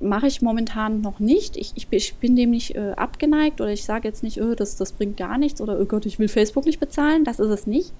mache 0.00 0.26
ich 0.26 0.42
momentan 0.42 1.00
noch 1.00 1.20
nicht. 1.20 1.56
Ich, 1.56 1.72
ich, 1.74 1.86
ich 1.90 2.14
bin 2.16 2.36
dem 2.36 2.50
nicht 2.50 2.74
äh, 2.74 2.92
abgeneigt 2.96 3.60
oder 3.60 3.70
ich 3.70 3.84
sage 3.84 4.08
jetzt 4.08 4.22
nicht, 4.22 4.40
oh, 4.40 4.54
das, 4.54 4.76
das 4.76 4.92
bringt 4.92 5.16
gar 5.16 5.38
nichts 5.38 5.60
oder 5.60 5.78
oh 5.80 5.84
Gott, 5.84 6.06
ich 6.06 6.18
will 6.18 6.28
Facebook 6.28 6.66
nicht 6.66 6.80
bezahlen. 6.80 7.24
Das 7.24 7.38
ist 7.38 7.50
es 7.50 7.66
nicht. 7.66 7.92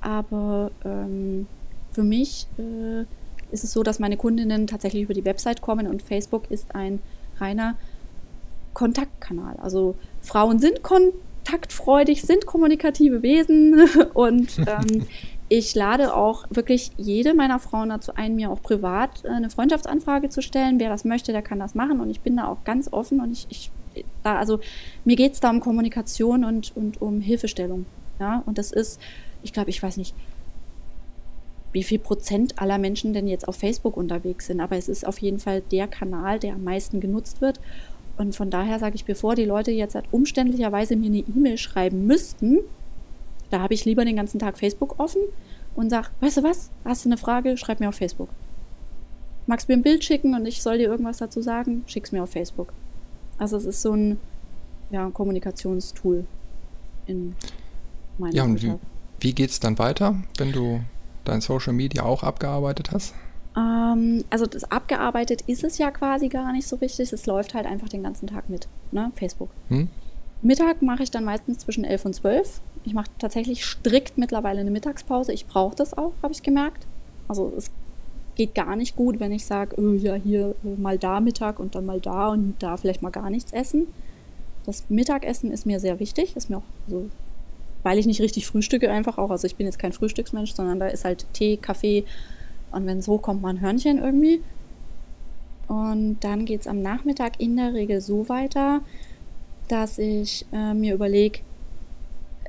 Aber 0.00 0.70
ähm, 0.84 1.46
für 1.92 2.02
mich 2.02 2.46
äh, 2.58 3.04
ist 3.52 3.64
es 3.64 3.72
so, 3.72 3.82
dass 3.82 3.98
meine 3.98 4.16
Kundinnen 4.16 4.66
tatsächlich 4.66 5.02
über 5.02 5.14
die 5.14 5.24
Website 5.24 5.60
kommen 5.60 5.86
und 5.86 6.02
Facebook 6.02 6.50
ist 6.50 6.74
ein 6.74 7.00
reiner 7.38 7.76
Kontaktkanal. 8.74 9.56
Also 9.56 9.96
Frauen 10.20 10.58
sind 10.58 10.82
kontaktfreudig, 10.82 12.22
sind 12.22 12.46
kommunikative 12.46 13.22
Wesen 13.22 13.88
und 14.14 14.58
ähm, 14.58 15.06
ich 15.48 15.74
lade 15.74 16.14
auch 16.14 16.46
wirklich 16.48 16.92
jede 16.96 17.34
meiner 17.34 17.58
Frauen 17.58 17.90
dazu 17.90 18.14
ein, 18.14 18.36
mir 18.36 18.50
auch 18.50 18.62
privat 18.62 19.24
äh, 19.24 19.28
eine 19.28 19.50
Freundschaftsanfrage 19.50 20.30
zu 20.30 20.40
stellen. 20.40 20.80
Wer 20.80 20.88
das 20.88 21.04
möchte, 21.04 21.32
der 21.32 21.42
kann 21.42 21.58
das 21.58 21.74
machen 21.74 22.00
und 22.00 22.10
ich 22.10 22.20
bin 22.20 22.36
da 22.36 22.48
auch 22.48 22.64
ganz 22.64 22.92
offen 22.92 23.20
und 23.20 23.32
ich, 23.32 23.46
ich 23.50 23.70
da, 24.22 24.36
also 24.36 24.60
mir 25.04 25.16
geht 25.16 25.34
es 25.34 25.40
da 25.40 25.50
um 25.50 25.60
Kommunikation 25.60 26.44
und, 26.44 26.74
und 26.76 27.02
um 27.02 27.20
Hilfestellung. 27.20 27.86
Ja, 28.18 28.42
und 28.46 28.58
das 28.58 28.72
ist, 28.72 29.00
ich 29.42 29.52
glaube, 29.52 29.70
ich 29.70 29.82
weiß 29.82 29.96
nicht, 29.96 30.14
wie 31.72 31.82
viel 31.82 31.98
Prozent 31.98 32.60
aller 32.60 32.78
Menschen 32.78 33.12
denn 33.12 33.26
jetzt 33.26 33.48
auf 33.48 33.56
Facebook 33.56 33.96
unterwegs 33.96 34.46
sind, 34.46 34.60
aber 34.60 34.76
es 34.76 34.88
ist 34.88 35.06
auf 35.06 35.18
jeden 35.18 35.38
Fall 35.38 35.62
der 35.72 35.88
Kanal, 35.88 36.38
der 36.38 36.54
am 36.54 36.64
meisten 36.64 37.00
genutzt 37.00 37.40
wird. 37.40 37.60
Und 38.16 38.36
von 38.36 38.50
daher 38.50 38.78
sage 38.78 38.94
ich, 38.94 39.04
bevor 39.04 39.34
die 39.34 39.44
Leute 39.44 39.70
jetzt 39.70 39.94
halt 39.94 40.04
umständlicherweise 40.10 40.96
mir 40.96 41.06
eine 41.06 41.18
E-Mail 41.18 41.58
schreiben 41.58 42.06
müssten, 42.06 42.58
da 43.50 43.60
habe 43.60 43.74
ich 43.74 43.84
lieber 43.84 44.04
den 44.04 44.16
ganzen 44.16 44.38
Tag 44.38 44.58
Facebook 44.58 44.98
offen 44.98 45.22
und 45.74 45.90
sage, 45.90 46.08
weißt 46.20 46.38
du 46.38 46.42
was, 46.42 46.70
hast 46.84 47.04
du 47.04 47.08
eine 47.08 47.16
Frage, 47.16 47.56
schreib 47.56 47.80
mir 47.80 47.88
auf 47.88 47.94
Facebook. 47.94 48.28
Magst 49.46 49.68
du 49.68 49.72
mir 49.72 49.78
ein 49.78 49.82
Bild 49.82 50.04
schicken 50.04 50.34
und 50.34 50.46
ich 50.46 50.62
soll 50.62 50.78
dir 50.78 50.88
irgendwas 50.88 51.18
dazu 51.18 51.42
sagen, 51.42 51.84
schick's 51.86 52.12
mir 52.12 52.22
auf 52.22 52.30
Facebook. 52.30 52.72
Also 53.38 53.56
es 53.56 53.64
ist 53.64 53.82
so 53.82 53.92
ein 53.92 54.18
ja, 54.90 55.10
Kommunikationstool 55.10 56.26
in 57.06 57.34
meinem 58.18 58.32
Ja, 58.32 58.44
und 58.44 58.62
wie, 58.62 58.74
wie 59.20 59.34
geht 59.34 59.50
es 59.50 59.58
dann 59.58 59.78
weiter, 59.78 60.22
wenn 60.38 60.52
du 60.52 60.80
dein 61.24 61.40
Social 61.40 61.72
Media 61.72 62.04
auch 62.04 62.22
abgearbeitet 62.22 62.92
hast? 62.92 63.14
Ähm, 63.56 64.24
also 64.30 64.46
das 64.46 64.64
abgearbeitet 64.64 65.42
ist 65.46 65.64
es 65.64 65.78
ja 65.78 65.90
quasi 65.90 66.28
gar 66.28 66.52
nicht 66.52 66.66
so 66.66 66.76
richtig. 66.76 67.12
Es 67.12 67.26
läuft 67.26 67.54
halt 67.54 67.66
einfach 67.66 67.88
den 67.88 68.02
ganzen 68.02 68.26
Tag 68.26 68.48
mit, 68.48 68.68
ne? 68.90 69.12
Facebook. 69.16 69.50
Hm? 69.68 69.88
Mittag 70.42 70.82
mache 70.82 71.02
ich 71.02 71.10
dann 71.10 71.24
meistens 71.24 71.58
zwischen 71.58 71.84
11 71.84 72.04
und 72.04 72.14
12. 72.14 72.60
Ich 72.84 72.94
mache 72.94 73.10
tatsächlich 73.18 73.64
strikt 73.64 74.18
mittlerweile 74.18 74.60
eine 74.60 74.70
Mittagspause. 74.70 75.32
Ich 75.32 75.46
brauche 75.46 75.76
das 75.76 75.96
auch, 75.96 76.12
habe 76.22 76.32
ich 76.32 76.42
gemerkt. 76.42 76.86
Also 77.28 77.52
es 77.56 77.70
geht 78.34 78.54
gar 78.54 78.74
nicht 78.74 78.96
gut, 78.96 79.20
wenn 79.20 79.30
ich 79.30 79.44
sage, 79.44 79.80
oh, 79.80 79.92
ja, 79.92 80.14
hier 80.14 80.54
äh, 80.64 80.80
mal 80.80 80.98
da 80.98 81.20
Mittag 81.20 81.60
und 81.60 81.74
dann 81.74 81.86
mal 81.86 82.00
da 82.00 82.28
und 82.28 82.54
da 82.58 82.76
vielleicht 82.76 83.02
mal 83.02 83.10
gar 83.10 83.30
nichts 83.30 83.52
essen. 83.52 83.86
Das 84.64 84.84
Mittagessen 84.88 85.50
ist 85.50 85.66
mir 85.66 85.80
sehr 85.80 86.00
wichtig, 86.00 86.36
ist 86.36 86.50
mir 86.50 86.58
auch 86.58 86.62
so 86.88 87.08
weil 87.82 87.98
ich 87.98 88.06
nicht 88.06 88.20
richtig 88.20 88.46
frühstücke 88.46 88.90
einfach 88.90 89.18
auch. 89.18 89.30
Also 89.30 89.46
ich 89.46 89.56
bin 89.56 89.66
jetzt 89.66 89.78
kein 89.78 89.92
Frühstücksmensch, 89.92 90.54
sondern 90.54 90.78
da 90.80 90.88
ist 90.88 91.04
halt 91.04 91.26
Tee, 91.32 91.56
Kaffee 91.56 92.04
und 92.72 92.86
wenn 92.86 92.98
es 92.98 93.08
hochkommt, 93.08 93.42
mal 93.42 93.50
ein 93.50 93.60
Hörnchen 93.60 93.98
irgendwie. 93.98 94.42
Und 95.68 96.18
dann 96.20 96.44
geht 96.44 96.62
es 96.62 96.66
am 96.66 96.82
Nachmittag 96.82 97.40
in 97.40 97.56
der 97.56 97.72
Regel 97.72 98.00
so 98.00 98.28
weiter, 98.28 98.80
dass 99.68 99.98
ich 99.98 100.44
äh, 100.52 100.74
mir 100.74 100.94
überlege, 100.94 101.40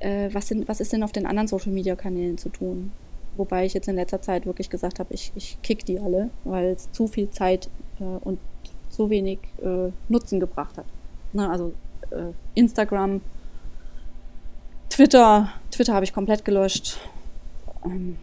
äh, 0.02 0.30
was, 0.34 0.52
was 0.68 0.82
ist 0.82 0.92
denn 0.94 1.04
auf 1.04 1.12
den 1.12 1.26
anderen 1.26 1.48
Social-Media-Kanälen 1.48 2.38
zu 2.38 2.50
tun. 2.50 2.92
Wobei 3.38 3.66
ich 3.66 3.74
jetzt 3.74 3.88
in 3.88 3.96
letzter 3.96 4.22
Zeit 4.22 4.46
wirklich 4.46 4.70
gesagt 4.70 5.00
habe, 5.00 5.14
ich, 5.14 5.32
ich 5.36 5.58
kick 5.64 5.86
die 5.86 6.00
alle, 6.00 6.30
weil 6.44 6.66
es 6.66 6.92
zu 6.92 7.08
viel 7.08 7.30
Zeit 7.30 7.70
äh, 8.00 8.04
und 8.04 8.40
so 8.90 9.10
wenig 9.10 9.40
äh, 9.64 9.92
Nutzen 10.10 10.40
gebracht 10.40 10.78
hat. 10.78 10.86
Na, 11.32 11.50
also 11.50 11.74
äh, 12.12 12.32
Instagram, 12.54 13.22
Twitter, 14.90 15.50
Twitter 15.72 15.94
habe 15.94 16.04
ich 16.04 16.14
komplett 16.14 16.46
gelöscht. 16.46 17.00
Ähm, 17.86 18.18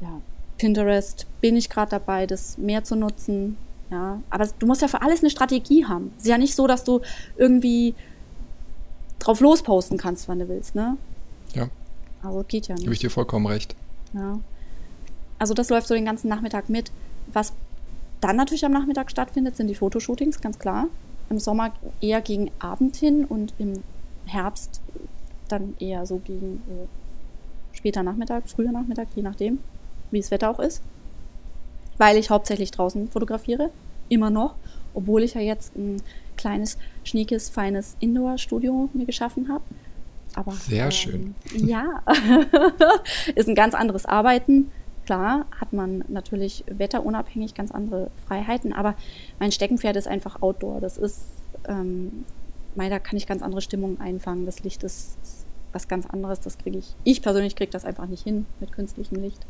ja, 0.00 0.20
Pinterest 0.58 1.26
bin 1.40 1.56
ich 1.56 1.68
gerade 1.68 1.90
dabei, 1.90 2.26
das 2.26 2.58
mehr 2.58 2.84
zu 2.84 2.96
nutzen. 2.96 3.56
Ja, 3.90 4.20
aber 4.30 4.48
du 4.58 4.66
musst 4.66 4.82
ja 4.82 4.88
für 4.88 5.02
alles 5.02 5.20
eine 5.20 5.30
Strategie 5.30 5.86
haben. 5.86 6.12
Es 6.16 6.24
ist 6.24 6.28
ja 6.28 6.38
nicht 6.38 6.56
so, 6.56 6.66
dass 6.66 6.82
du 6.82 7.02
irgendwie 7.36 7.94
drauf 9.20 9.40
losposten 9.40 9.96
kannst, 9.96 10.28
wann 10.28 10.40
du 10.40 10.48
willst, 10.48 10.74
ne? 10.74 10.96
Ja. 11.54 11.68
Also 12.22 12.44
geht 12.48 12.68
ja 12.68 12.74
nicht. 12.74 12.84
Gebe 12.84 12.94
ich 12.94 13.00
dir 13.00 13.10
vollkommen 13.10 13.46
recht. 13.46 13.76
Ja. 14.12 14.40
Also 15.38 15.54
das 15.54 15.68
läuft 15.68 15.86
so 15.86 15.94
den 15.94 16.04
ganzen 16.04 16.28
Nachmittag 16.28 16.68
mit. 16.68 16.90
Was 17.32 17.52
dann 18.20 18.36
natürlich 18.36 18.64
am 18.64 18.72
Nachmittag 18.72 19.10
stattfindet, 19.10 19.56
sind 19.56 19.68
die 19.68 19.74
Fotoshootings, 19.74 20.40
ganz 20.40 20.58
klar. 20.58 20.88
Im 21.30 21.38
Sommer 21.38 21.72
eher 22.00 22.20
gegen 22.20 22.50
Abend 22.58 22.96
hin 22.96 23.24
und 23.24 23.52
im 23.58 23.82
Herbst 24.26 24.80
dann 25.48 25.74
eher 25.78 26.06
so 26.06 26.18
gegen 26.18 26.62
äh, 26.68 27.76
später 27.76 28.02
Nachmittag, 28.02 28.44
früher 28.48 28.72
Nachmittag, 28.72 29.08
je 29.14 29.22
nachdem, 29.22 29.58
wie 30.10 30.20
das 30.20 30.30
Wetter 30.30 30.50
auch 30.50 30.60
ist. 30.60 30.82
Weil 31.98 32.16
ich 32.16 32.30
hauptsächlich 32.30 32.70
draußen 32.70 33.08
fotografiere, 33.08 33.70
immer 34.08 34.30
noch, 34.30 34.54
obwohl 34.94 35.22
ich 35.22 35.34
ja 35.34 35.40
jetzt 35.40 35.76
ein 35.76 36.02
kleines, 36.36 36.78
schniekes, 37.04 37.48
feines 37.48 37.96
Indoor-Studio 38.00 38.90
mir 38.92 39.06
geschaffen 39.06 39.48
habe. 39.48 39.64
Aber, 40.34 40.52
Sehr 40.52 40.84
ähm, 40.84 40.90
schön. 40.90 41.34
Ja, 41.54 42.02
ist 43.34 43.48
ein 43.48 43.54
ganz 43.54 43.74
anderes 43.74 44.04
Arbeiten. 44.04 44.70
Klar 45.06 45.46
hat 45.58 45.72
man 45.72 46.04
natürlich 46.08 46.64
wetterunabhängig 46.66 47.54
ganz 47.54 47.70
andere 47.70 48.10
Freiheiten, 48.26 48.72
aber 48.72 48.96
mein 49.38 49.52
Steckenpferd 49.52 49.96
ist 49.96 50.08
einfach 50.08 50.42
Outdoor. 50.42 50.80
Das 50.80 50.98
ist 50.98 51.22
ähm, 51.68 52.24
Mai, 52.74 52.90
da 52.90 52.98
kann 52.98 53.16
ich 53.16 53.26
ganz 53.26 53.42
andere 53.42 53.62
Stimmungen 53.62 54.00
einfangen. 54.00 54.44
Das 54.44 54.62
Licht 54.62 54.82
ist 54.82 55.16
was 55.72 55.88
ganz 55.88 56.06
anderes. 56.06 56.40
Das 56.40 56.58
kriege 56.58 56.78
ich. 56.78 56.94
Ich 57.04 57.22
persönlich 57.22 57.56
kriege 57.56 57.70
das 57.70 57.84
einfach 57.84 58.06
nicht 58.06 58.22
hin 58.22 58.46
mit 58.60 58.72
künstlichem 58.72 59.16
Licht. 59.16 59.46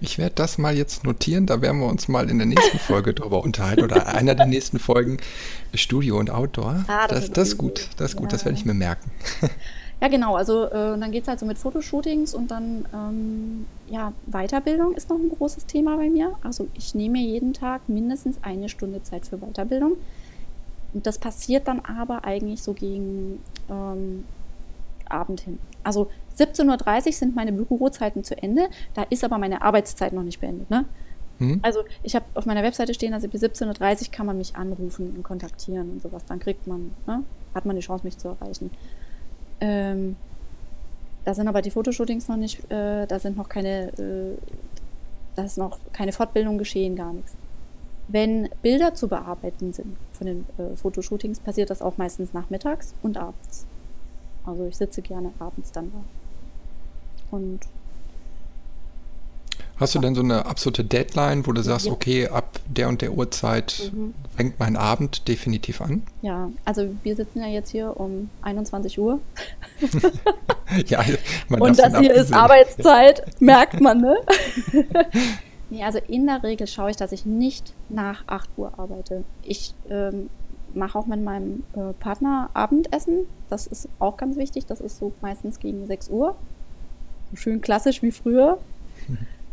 Ich 0.00 0.18
werde 0.18 0.34
das 0.34 0.58
mal 0.58 0.74
jetzt 0.74 1.04
notieren, 1.04 1.46
da 1.46 1.60
werden 1.60 1.80
wir 1.80 1.86
uns 1.86 2.08
mal 2.08 2.30
in 2.30 2.38
der 2.38 2.46
nächsten 2.46 2.78
Folge 2.86 3.14
drüber 3.14 3.42
unterhalten 3.42 3.84
oder 3.84 4.08
einer 4.08 4.34
der 4.34 4.46
nächsten 4.46 4.78
Folgen 4.78 5.18
Studio 5.74 6.18
und 6.18 6.30
Outdoor. 6.30 6.84
Ah, 6.88 7.06
das, 7.06 7.26
das, 7.26 7.30
das 7.30 7.48
ist 7.48 7.58
gut, 7.58 7.88
das 7.96 8.12
ist 8.12 8.16
gut, 8.16 8.26
ja. 8.26 8.30
das 8.30 8.44
werde 8.44 8.58
ich 8.58 8.64
mir 8.64 8.74
merken. 8.74 9.10
Ja, 10.00 10.08
genau, 10.08 10.34
also 10.34 10.64
äh, 10.64 10.98
dann 10.98 11.10
geht 11.12 11.24
es 11.24 11.28
halt 11.28 11.40
so 11.40 11.44
mit 11.44 11.58
Fotoshootings 11.58 12.34
und 12.34 12.50
dann, 12.50 12.86
ähm, 12.94 13.66
ja, 13.90 14.14
Weiterbildung 14.26 14.94
ist 14.94 15.10
noch 15.10 15.18
ein 15.18 15.28
großes 15.28 15.66
Thema 15.66 15.96
bei 15.98 16.08
mir. 16.08 16.36
Also 16.42 16.68
ich 16.72 16.94
nehme 16.94 17.18
jeden 17.18 17.52
Tag 17.52 17.86
mindestens 17.86 18.38
eine 18.40 18.70
Stunde 18.70 19.02
Zeit 19.02 19.26
für 19.26 19.36
Weiterbildung. 19.36 19.96
Und 20.94 21.06
das 21.06 21.18
passiert 21.18 21.68
dann 21.68 21.80
aber 21.80 22.24
eigentlich 22.24 22.62
so 22.62 22.72
gegen 22.72 23.40
ähm, 23.68 24.24
Abend 25.06 25.42
hin. 25.42 25.58
Also 25.84 26.10
17.30 26.40 27.06
Uhr 27.06 27.12
sind 27.12 27.36
meine 27.36 27.52
Bürozeiten 27.52 28.24
zu 28.24 28.36
Ende, 28.36 28.68
da 28.94 29.02
ist 29.10 29.24
aber 29.24 29.38
meine 29.38 29.62
Arbeitszeit 29.62 30.12
noch 30.12 30.22
nicht 30.22 30.40
beendet. 30.40 30.70
Ne? 30.70 30.84
Mhm. 31.38 31.60
Also 31.62 31.80
ich 32.02 32.14
habe 32.14 32.26
auf 32.34 32.46
meiner 32.46 32.62
Webseite 32.62 32.94
stehen, 32.94 33.14
also 33.14 33.28
bis 33.28 33.42
17.30 33.42 34.06
Uhr 34.06 34.12
kann 34.12 34.26
man 34.26 34.38
mich 34.38 34.56
anrufen 34.56 35.14
und 35.16 35.22
kontaktieren 35.22 35.90
und 35.90 36.02
sowas. 36.02 36.24
Dann 36.26 36.38
kriegt 36.38 36.66
man, 36.66 36.92
ne? 37.06 37.24
hat 37.54 37.66
man 37.66 37.76
die 37.76 37.82
Chance, 37.82 38.04
mich 38.04 38.18
zu 38.18 38.28
erreichen. 38.28 38.70
Ähm, 39.60 40.16
da 41.24 41.34
sind 41.34 41.48
aber 41.48 41.62
die 41.62 41.70
Fotoshootings 41.70 42.28
noch 42.28 42.36
nicht, 42.36 42.70
äh, 42.70 43.06
da 43.06 43.18
sind 43.18 43.36
noch 43.36 43.48
keine, 43.48 43.88
äh, 43.98 44.36
da 45.36 45.44
ist 45.44 45.58
noch 45.58 45.78
keine 45.92 46.12
Fortbildung 46.12 46.58
geschehen, 46.58 46.96
gar 46.96 47.12
nichts. 47.12 47.34
Wenn 48.08 48.48
Bilder 48.62 48.94
zu 48.94 49.08
bearbeiten 49.08 49.72
sind 49.72 49.96
von 50.12 50.26
den 50.26 50.46
äh, 50.58 50.76
Fotoshootings, 50.76 51.40
passiert 51.40 51.70
das 51.70 51.80
auch 51.80 51.96
meistens 51.96 52.32
nachmittags 52.32 52.94
und 53.02 53.16
abends. 53.16 53.66
Also 54.44 54.66
ich 54.66 54.76
sitze 54.76 55.02
gerne 55.02 55.32
abends 55.38 55.72
dann 55.72 55.92
da. 55.92 56.19
Und 57.30 57.60
Hast 59.80 59.94
du 59.94 59.98
denn 59.98 60.14
so 60.14 60.20
eine 60.20 60.44
absolute 60.44 60.84
Deadline, 60.84 61.46
wo 61.46 61.52
du 61.52 61.62
sagst, 61.62 61.86
ja. 61.86 61.92
okay, 61.92 62.28
ab 62.28 62.60
der 62.66 62.86
und 62.90 63.00
der 63.00 63.14
Uhrzeit 63.14 63.90
mhm. 63.94 64.12
fängt 64.36 64.60
mein 64.60 64.76
Abend 64.76 65.26
definitiv 65.26 65.80
an. 65.80 66.02
Ja, 66.20 66.50
also 66.66 66.90
wir 67.02 67.16
sitzen 67.16 67.40
ja 67.40 67.46
jetzt 67.46 67.70
hier 67.70 67.98
um 67.98 68.28
21 68.42 68.98
Uhr. 68.98 69.20
ja, 70.86 71.02
man 71.48 71.62
Und 71.62 71.78
das 71.78 71.98
hier 71.98 72.12
ist 72.12 72.30
Arbeitszeit, 72.30 73.22
merkt 73.40 73.80
man, 73.80 74.02
ne? 74.02 74.16
nee, 75.70 75.82
also 75.82 75.98
in 76.08 76.26
der 76.26 76.42
Regel 76.42 76.66
schaue 76.66 76.90
ich, 76.90 76.98
dass 76.98 77.12
ich 77.12 77.24
nicht 77.24 77.72
nach 77.88 78.24
8 78.26 78.50
Uhr 78.58 78.78
arbeite. 78.78 79.24
Ich 79.42 79.72
ähm, 79.88 80.28
mache 80.74 80.98
auch 80.98 81.06
mit 81.06 81.24
meinem 81.24 81.64
äh, 81.72 81.94
Partner 81.98 82.50
Abendessen. 82.52 83.20
Das 83.48 83.66
ist 83.66 83.88
auch 83.98 84.18
ganz 84.18 84.36
wichtig. 84.36 84.66
Das 84.66 84.82
ist 84.82 84.98
so 84.98 85.14
meistens 85.22 85.58
gegen 85.58 85.86
6 85.86 86.10
Uhr. 86.10 86.36
Schön 87.34 87.60
klassisch 87.60 88.02
wie 88.02 88.12
früher. 88.12 88.58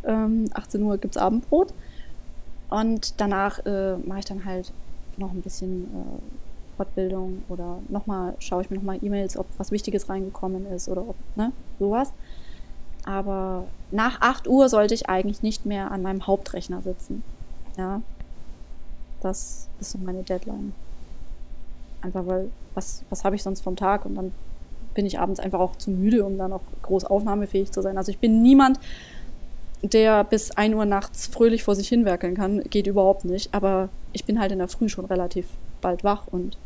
Ähm, 0.04 0.46
18 0.54 0.82
Uhr 0.84 0.98
gibt 0.98 1.16
es 1.16 1.22
Abendbrot. 1.22 1.74
Und 2.70 3.20
danach 3.20 3.66
äh, 3.66 3.98
mache 3.98 4.20
ich 4.20 4.26
dann 4.26 4.46
halt 4.46 4.72
noch 5.18 5.32
ein 5.32 5.42
bisschen 5.42 5.84
äh, 5.86 6.78
Fortbildung 6.78 7.44
oder 7.50 7.80
nochmal, 7.90 8.36
schaue 8.40 8.62
ich 8.62 8.70
mir 8.70 8.78
nochmal 8.78 9.00
E-Mails, 9.02 9.38
ob 9.38 9.48
was 9.58 9.72
Wichtiges 9.72 10.10
reingekommen 10.10 10.66
ist 10.68 10.88
oder 10.88 11.02
ob, 11.02 11.16
ne, 11.36 11.52
sowas. 11.80 12.14
Aber 13.04 13.66
nach 13.92 14.22
8 14.22 14.48
Uhr 14.48 14.70
sollte 14.70 14.94
ich 14.94 15.10
eigentlich 15.10 15.42
nicht 15.42 15.66
mehr 15.66 15.92
an 15.92 16.02
meinem 16.02 16.28
Hauptrechner 16.28 16.82
sitzen. 16.82 17.24
Ja. 17.78 18.02
Das 19.22 19.68
ist 19.80 19.92
so 19.92 19.98
meine 19.98 20.24
Deadline. 20.24 20.74
Einfach 22.02 22.26
weil, 22.28 22.52
was, 22.76 23.04
was 23.10 23.24
habe 23.24 23.36
ich 23.36 23.44
sonst 23.44 23.62
vom 23.62 23.76
Tag? 23.76 24.06
Und 24.06 24.16
dann 24.16 24.32
bin 24.98 25.06
ich 25.06 25.20
abends 25.20 25.40
einfach 25.40 25.60
auch 25.60 25.76
zu 25.76 25.92
müde, 25.92 26.26
um 26.26 26.40
dann 26.40 26.52
auch 26.52 26.64
groß 26.82 27.06
aufnahmefähig 27.06 27.72
zu 27.72 27.84
sein. 27.84 28.00
Also 28.00 28.12
ich 28.12 28.18
bin 28.18 28.42
niemand, 28.42 28.80
der 29.84 30.24
bis 30.24 30.50
1 30.50 30.74
Uhr 30.74 30.86
nachts 30.86 31.28
fröhlich 31.28 31.64
vor 31.64 31.76
sich 31.76 31.88
hinwerkeln 31.88 32.36
kann. 32.36 32.64
Geht 32.64 32.88
überhaupt 32.88 33.24
nicht. 33.24 33.54
Aber 33.54 33.90
ich 34.12 34.26
bin 34.26 34.40
halt 34.40 34.52
in 34.52 34.58
der 34.58 34.68
Früh 34.68 34.90
schon 34.90 35.06
relativ 35.06 35.46
bald 35.82 36.04
wach 36.04 36.26
und. 36.26 36.58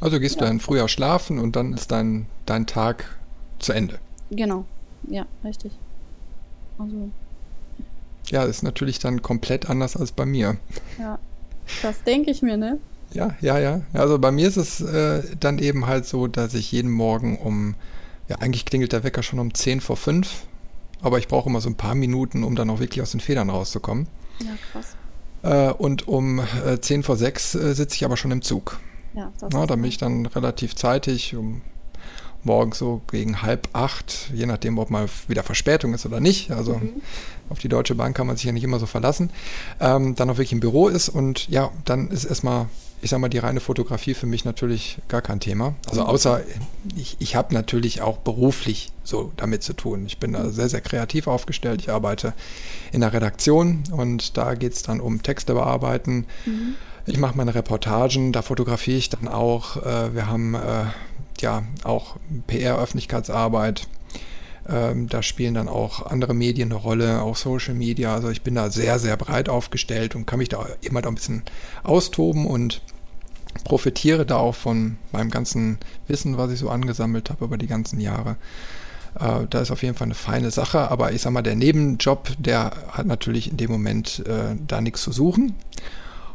Also 0.00 0.20
gehst 0.20 0.34
ja. 0.34 0.42
du 0.42 0.46
dann 0.48 0.60
früher 0.60 0.86
schlafen 0.86 1.38
und 1.38 1.56
dann 1.56 1.72
ist 1.72 1.90
dein, 1.90 2.26
dein 2.44 2.66
Tag 2.66 3.16
zu 3.58 3.72
Ende. 3.72 3.98
Genau. 4.30 4.66
Ja, 5.08 5.24
richtig. 5.44 5.72
Also. 6.78 7.08
Ja, 8.26 8.44
ist 8.44 8.62
natürlich 8.62 8.98
dann 8.98 9.22
komplett 9.22 9.70
anders 9.70 9.96
als 9.96 10.12
bei 10.12 10.26
mir. 10.26 10.58
Ja, 10.98 11.18
das 11.80 12.02
denke 12.02 12.30
ich 12.30 12.42
mir, 12.42 12.58
ne? 12.58 12.78
Ja, 13.14 13.34
ja, 13.40 13.58
ja. 13.58 13.80
Also 13.92 14.18
bei 14.18 14.30
mir 14.30 14.46
ist 14.48 14.56
es 14.56 14.80
äh, 14.80 15.22
dann 15.38 15.58
eben 15.58 15.86
halt 15.86 16.04
so, 16.04 16.26
dass 16.26 16.52
ich 16.52 16.70
jeden 16.72 16.90
Morgen 16.90 17.38
um, 17.38 17.76
ja, 18.28 18.36
eigentlich 18.36 18.64
klingelt 18.64 18.92
der 18.92 19.04
Wecker 19.04 19.22
schon 19.22 19.38
um 19.38 19.54
10 19.54 19.80
vor 19.80 19.96
5, 19.96 20.28
aber 21.00 21.18
ich 21.18 21.28
brauche 21.28 21.48
immer 21.48 21.60
so 21.60 21.70
ein 21.70 21.76
paar 21.76 21.94
Minuten, 21.94 22.42
um 22.42 22.56
dann 22.56 22.68
auch 22.70 22.80
wirklich 22.80 23.02
aus 23.02 23.12
den 23.12 23.20
Federn 23.20 23.50
rauszukommen. 23.50 24.08
Ja, 24.40 24.50
krass. 24.72 24.96
Äh, 25.42 25.72
und 25.72 26.08
um 26.08 26.40
äh, 26.66 26.80
10 26.80 27.04
vor 27.04 27.16
6 27.16 27.54
äh, 27.54 27.74
sitze 27.74 27.94
ich 27.94 28.04
aber 28.04 28.16
schon 28.16 28.32
im 28.32 28.42
Zug. 28.42 28.80
Ja, 29.14 29.32
das 29.38 29.50
Na, 29.52 29.64
da 29.66 29.76
bin 29.76 29.84
ich 29.84 29.98
dann 29.98 30.26
relativ 30.26 30.74
zeitig, 30.74 31.36
um 31.36 31.62
morgens 32.42 32.78
so 32.78 33.00
gegen 33.10 33.42
halb 33.42 33.68
acht, 33.72 34.30
je 34.34 34.46
nachdem, 34.46 34.78
ob 34.78 34.90
mal 34.90 35.08
wieder 35.28 35.44
Verspätung 35.44 35.94
ist 35.94 36.04
oder 36.04 36.20
nicht. 36.20 36.50
Also 36.50 36.74
mhm. 36.74 37.00
auf 37.48 37.60
die 37.60 37.68
Deutsche 37.68 37.94
Bahn 37.94 38.12
kann 38.12 38.26
man 38.26 38.36
sich 38.36 38.44
ja 38.44 38.52
nicht 38.52 38.64
immer 38.64 38.80
so 38.80 38.86
verlassen. 38.86 39.30
Ähm, 39.80 40.14
dann 40.16 40.28
auch 40.28 40.34
wirklich 40.34 40.52
im 40.52 40.60
Büro 40.60 40.88
ist 40.88 41.08
und 41.08 41.48
ja, 41.48 41.70
dann 41.84 42.10
ist 42.10 42.24
erstmal 42.24 42.66
ich 43.02 43.10
sag 43.10 43.18
mal, 43.20 43.28
die 43.28 43.38
reine 43.38 43.60
Fotografie 43.60 44.14
für 44.14 44.26
mich 44.26 44.44
natürlich 44.44 44.98
gar 45.08 45.20
kein 45.20 45.40
Thema. 45.40 45.74
Also 45.88 46.02
mhm. 46.02 46.06
außer, 46.08 46.40
ich, 46.96 47.16
ich 47.18 47.36
habe 47.36 47.52
natürlich 47.52 48.00
auch 48.00 48.18
beruflich 48.18 48.92
so 49.02 49.32
damit 49.36 49.62
zu 49.62 49.74
tun. 49.74 50.06
Ich 50.06 50.18
bin 50.18 50.32
da 50.32 50.48
sehr, 50.48 50.68
sehr 50.68 50.80
kreativ 50.80 51.26
aufgestellt. 51.26 51.82
Ich 51.82 51.90
arbeite 51.90 52.32
in 52.92 53.02
der 53.02 53.12
Redaktion 53.12 53.84
und 53.90 54.36
da 54.36 54.54
geht 54.54 54.72
es 54.72 54.82
dann 54.82 55.00
um 55.00 55.22
Texte 55.22 55.54
bearbeiten. 55.54 56.26
Mhm. 56.46 56.74
Ich 57.06 57.18
mache 57.18 57.36
meine 57.36 57.54
Reportagen, 57.54 58.32
da 58.32 58.40
fotografiere 58.40 58.96
ich 58.96 59.10
dann 59.10 59.28
auch. 59.28 59.76
Äh, 59.76 60.14
wir 60.14 60.26
haben 60.26 60.54
äh, 60.54 60.84
ja 61.40 61.64
auch 61.82 62.16
PR-Öffentlichkeitsarbeit. 62.46 63.86
Ähm, 64.68 65.08
da 65.08 65.22
spielen 65.22 65.54
dann 65.54 65.68
auch 65.68 66.06
andere 66.06 66.34
Medien 66.34 66.72
eine 66.72 66.80
Rolle, 66.80 67.20
auch 67.22 67.36
Social 67.36 67.74
Media. 67.74 68.14
Also 68.14 68.30
ich 68.30 68.42
bin 68.42 68.54
da 68.54 68.70
sehr, 68.70 68.98
sehr 68.98 69.16
breit 69.16 69.48
aufgestellt 69.48 70.14
und 70.14 70.26
kann 70.26 70.38
mich 70.38 70.48
da 70.48 70.66
immer 70.80 71.02
da 71.02 71.08
ein 71.08 71.14
bisschen 71.14 71.42
austoben 71.82 72.46
und 72.46 72.80
profitiere 73.64 74.26
da 74.26 74.36
auch 74.36 74.54
von 74.54 74.96
meinem 75.12 75.30
ganzen 75.30 75.78
Wissen, 76.08 76.38
was 76.38 76.50
ich 76.50 76.58
so 76.58 76.70
angesammelt 76.70 77.30
habe 77.30 77.44
über 77.44 77.58
die 77.58 77.66
ganzen 77.66 78.00
Jahre. 78.00 78.36
Äh, 79.18 79.46
da 79.48 79.60
ist 79.60 79.70
auf 79.70 79.82
jeden 79.82 79.94
Fall 79.94 80.06
eine 80.06 80.14
feine 80.14 80.50
Sache, 80.50 80.90
aber 80.90 81.12
ich 81.12 81.22
sag 81.22 81.32
mal, 81.32 81.42
der 81.42 81.56
Nebenjob, 81.56 82.30
der 82.38 82.72
hat 82.90 83.06
natürlich 83.06 83.50
in 83.50 83.56
dem 83.56 83.70
Moment 83.70 84.24
äh, 84.26 84.56
da 84.66 84.80
nichts 84.80 85.02
zu 85.02 85.12
suchen. 85.12 85.54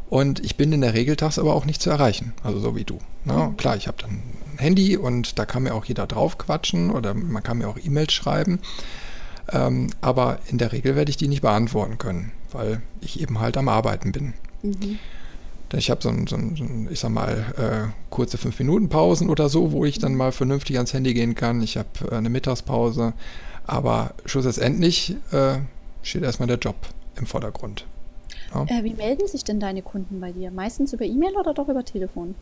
Und 0.08 0.44
ich 0.44 0.56
bin 0.56 0.72
in 0.72 0.80
der 0.80 0.94
Regel 0.94 1.14
tagsüber 1.16 1.54
auch 1.54 1.66
nicht 1.66 1.80
zu 1.80 1.90
erreichen, 1.90 2.32
also 2.42 2.58
so 2.58 2.74
wie 2.74 2.84
du. 2.84 2.98
Ne? 3.24 3.34
Mhm. 3.34 3.56
Klar, 3.56 3.76
ich 3.76 3.86
habe 3.86 3.98
dann 4.00 4.22
Handy 4.60 4.96
und 4.96 5.38
da 5.38 5.46
kann 5.46 5.64
mir 5.64 5.74
auch 5.74 5.84
jeder 5.84 6.06
drauf 6.06 6.38
quatschen 6.38 6.90
oder 6.90 7.14
man 7.14 7.42
kann 7.42 7.58
mir 7.58 7.68
auch 7.68 7.78
E-Mails 7.82 8.12
schreiben. 8.12 8.60
Ähm, 9.52 9.88
aber 10.00 10.38
in 10.46 10.58
der 10.58 10.72
Regel 10.72 10.94
werde 10.94 11.10
ich 11.10 11.16
die 11.16 11.28
nicht 11.28 11.42
beantworten 11.42 11.98
können, 11.98 12.32
weil 12.52 12.82
ich 13.00 13.20
eben 13.20 13.40
halt 13.40 13.56
am 13.56 13.68
Arbeiten 13.68 14.12
bin. 14.12 14.34
Mhm. 14.62 14.98
Ich 15.72 15.90
habe 15.90 16.02
so 16.02 16.08
ein, 16.08 16.26
so 16.26 16.36
ein, 16.36 16.88
ich 16.90 16.98
sag 16.98 17.10
mal, 17.10 17.46
äh, 17.56 17.92
kurze 18.10 18.36
5-Minuten-Pausen 18.36 19.30
oder 19.30 19.48
so, 19.48 19.70
wo 19.70 19.84
ich 19.84 19.98
dann 19.98 20.16
mal 20.16 20.32
vernünftig 20.32 20.76
ans 20.76 20.92
Handy 20.92 21.14
gehen 21.14 21.36
kann. 21.36 21.62
Ich 21.62 21.76
habe 21.76 21.88
äh, 22.10 22.16
eine 22.16 22.28
Mittagspause. 22.28 23.12
Aber 23.66 24.14
schlussendlich 24.24 25.16
äh, 25.30 25.58
steht 26.02 26.24
erstmal 26.24 26.48
der 26.48 26.58
Job 26.58 26.74
im 27.16 27.26
Vordergrund. 27.26 27.86
Ja. 28.52 28.64
Äh, 28.64 28.84
wie 28.84 28.94
melden 28.94 29.28
sich 29.28 29.44
denn 29.44 29.60
deine 29.60 29.82
Kunden 29.82 30.20
bei 30.20 30.32
dir? 30.32 30.50
Meistens 30.50 30.92
über 30.92 31.04
E-Mail 31.04 31.36
oder 31.36 31.54
doch 31.54 31.68
über 31.68 31.84
Telefon? 31.84 32.34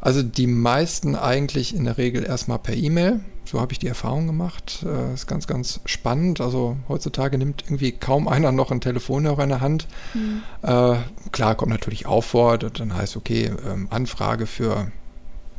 Also 0.00 0.22
die 0.22 0.46
meisten 0.46 1.16
eigentlich 1.16 1.74
in 1.74 1.84
der 1.84 1.98
Regel 1.98 2.24
erstmal 2.24 2.58
per 2.58 2.74
E-Mail. 2.74 3.20
So 3.44 3.60
habe 3.60 3.72
ich 3.72 3.78
die 3.78 3.86
Erfahrung 3.86 4.26
gemacht. 4.26 4.84
Äh, 4.84 5.14
ist 5.14 5.26
ganz, 5.26 5.46
ganz 5.46 5.80
spannend. 5.84 6.40
Also 6.40 6.76
heutzutage 6.88 7.38
nimmt 7.38 7.64
irgendwie 7.66 7.92
kaum 7.92 8.28
einer 8.28 8.52
noch 8.52 8.70
ein 8.70 8.80
Telefonhörer 8.80 9.44
in 9.44 9.48
der 9.48 9.60
Hand. 9.60 9.86
Mhm. 10.14 10.42
Äh, 10.62 10.96
klar, 11.32 11.54
kommt 11.54 11.70
natürlich 11.70 12.06
auch 12.06 12.24
vor, 12.24 12.58
dann 12.58 12.94
heißt 12.94 13.16
okay, 13.16 13.52
ähm, 13.66 13.88
Anfrage 13.90 14.46
für 14.46 14.90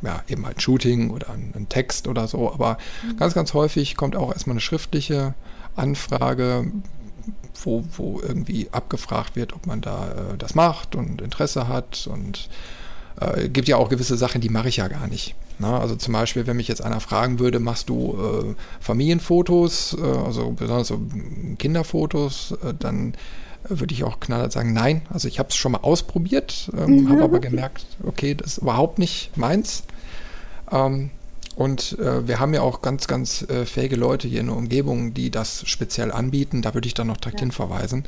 ja, 0.02 0.22
eben 0.28 0.46
halt 0.46 0.62
Shooting 0.62 1.10
oder 1.10 1.30
ein, 1.30 1.52
ein 1.56 1.68
Text 1.68 2.06
oder 2.06 2.28
so. 2.28 2.52
Aber 2.52 2.78
mhm. 3.02 3.16
ganz, 3.16 3.34
ganz 3.34 3.54
häufig 3.54 3.96
kommt 3.96 4.16
auch 4.16 4.32
erstmal 4.32 4.54
eine 4.54 4.60
schriftliche 4.60 5.34
Anfrage, 5.76 6.70
wo, 7.62 7.84
wo 7.96 8.20
irgendwie 8.20 8.68
abgefragt 8.70 9.36
wird, 9.36 9.52
ob 9.52 9.66
man 9.66 9.80
da 9.80 10.10
äh, 10.10 10.36
das 10.36 10.54
macht 10.54 10.94
und 10.94 11.20
Interesse 11.20 11.68
hat 11.68 12.06
und 12.10 12.48
äh, 13.20 13.48
gibt 13.48 13.68
ja 13.68 13.76
auch 13.76 13.88
gewisse 13.88 14.16
Sachen, 14.16 14.40
die 14.40 14.48
mache 14.48 14.68
ich 14.68 14.76
ja 14.76 14.88
gar 14.88 15.06
nicht. 15.06 15.34
Na, 15.58 15.80
also 15.80 15.96
zum 15.96 16.12
Beispiel, 16.12 16.46
wenn 16.46 16.56
mich 16.56 16.68
jetzt 16.68 16.82
einer 16.82 17.00
fragen 17.00 17.38
würde, 17.38 17.58
machst 17.58 17.88
du 17.88 18.16
äh, 18.16 18.54
Familienfotos, 18.80 19.96
äh, 20.00 20.04
also 20.04 20.50
besonders 20.52 20.88
so 20.88 21.00
Kinderfotos, 21.58 22.54
äh, 22.64 22.74
dann 22.78 23.14
würde 23.68 23.92
ich 23.92 24.04
auch 24.04 24.20
knallhart 24.20 24.52
sagen, 24.52 24.72
nein. 24.72 25.02
Also 25.10 25.28
ich 25.28 25.38
habe 25.38 25.48
es 25.48 25.56
schon 25.56 25.72
mal 25.72 25.78
ausprobiert, 25.78 26.70
ähm, 26.76 27.02
mhm. 27.02 27.08
habe 27.10 27.24
aber 27.24 27.40
gemerkt, 27.40 27.86
okay, 28.04 28.34
das 28.34 28.52
ist 28.52 28.58
überhaupt 28.58 28.98
nicht 28.98 29.36
meins. 29.36 29.82
Ähm, 30.70 31.10
und 31.56 31.98
äh, 31.98 32.28
wir 32.28 32.38
haben 32.38 32.54
ja 32.54 32.62
auch 32.62 32.82
ganz, 32.82 33.08
ganz 33.08 33.42
äh, 33.42 33.66
fähige 33.66 33.96
Leute 33.96 34.28
hier 34.28 34.40
in 34.40 34.46
der 34.46 34.56
Umgebung, 34.56 35.12
die 35.12 35.30
das 35.30 35.68
speziell 35.68 36.12
anbieten. 36.12 36.62
Da 36.62 36.72
würde 36.72 36.86
ich 36.86 36.94
dann 36.94 37.08
noch 37.08 37.16
direkt 37.16 37.40
ja. 37.40 37.46
hinverweisen. 37.46 38.04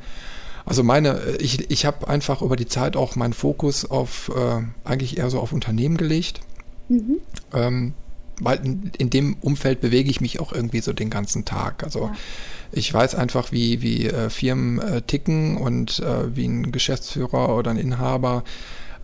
Also 0.65 0.83
meine, 0.83 1.21
äh, 1.21 1.37
ich, 1.37 1.71
ich 1.71 1.87
habe 1.87 2.09
einfach 2.09 2.43
über 2.43 2.57
die 2.57 2.67
Zeit 2.67 2.97
auch 2.97 3.17
meinen 3.17 3.33
Fokus 3.33 3.85
auf 3.85 4.31
äh, 4.35 4.63
eigentlich 4.85 5.19
eher 5.19 5.31
so 5.31 5.41
auf 5.41 5.53
Unternehmen 5.53 5.97
gelegt. 5.97 6.41
Mhm. 6.89 7.19
Ähm, 7.53 7.95
weil 8.41 8.59
in, 8.65 8.91
in, 8.97 9.11
dem 9.11 9.37
Umfeld 9.41 9.81
bewege 9.81 10.11
ich 10.11 10.21
mich 10.21 10.41
auch 10.41 10.53
irgendwie 10.53 10.81
so 10.81 10.93
den 10.93 11.11
ganzen 11.11 11.45
Tag. 11.45 11.85
Also 11.85 12.07
ja. 12.07 12.13
ich 12.73 12.93
weiß 12.93 13.15
einfach, 13.15 13.53
wie, 13.53 13.83
wie 13.83 14.07
äh, 14.07 14.31
Firmen 14.31 14.81
äh, 14.81 15.03
ticken 15.03 15.57
und 15.57 16.01
äh, 16.01 16.35
wie 16.35 16.47
ein 16.47 16.73
Geschäftsführer 16.73 17.55
oder 17.55 17.71
ein 17.71 17.77
Inhaber 17.77 18.45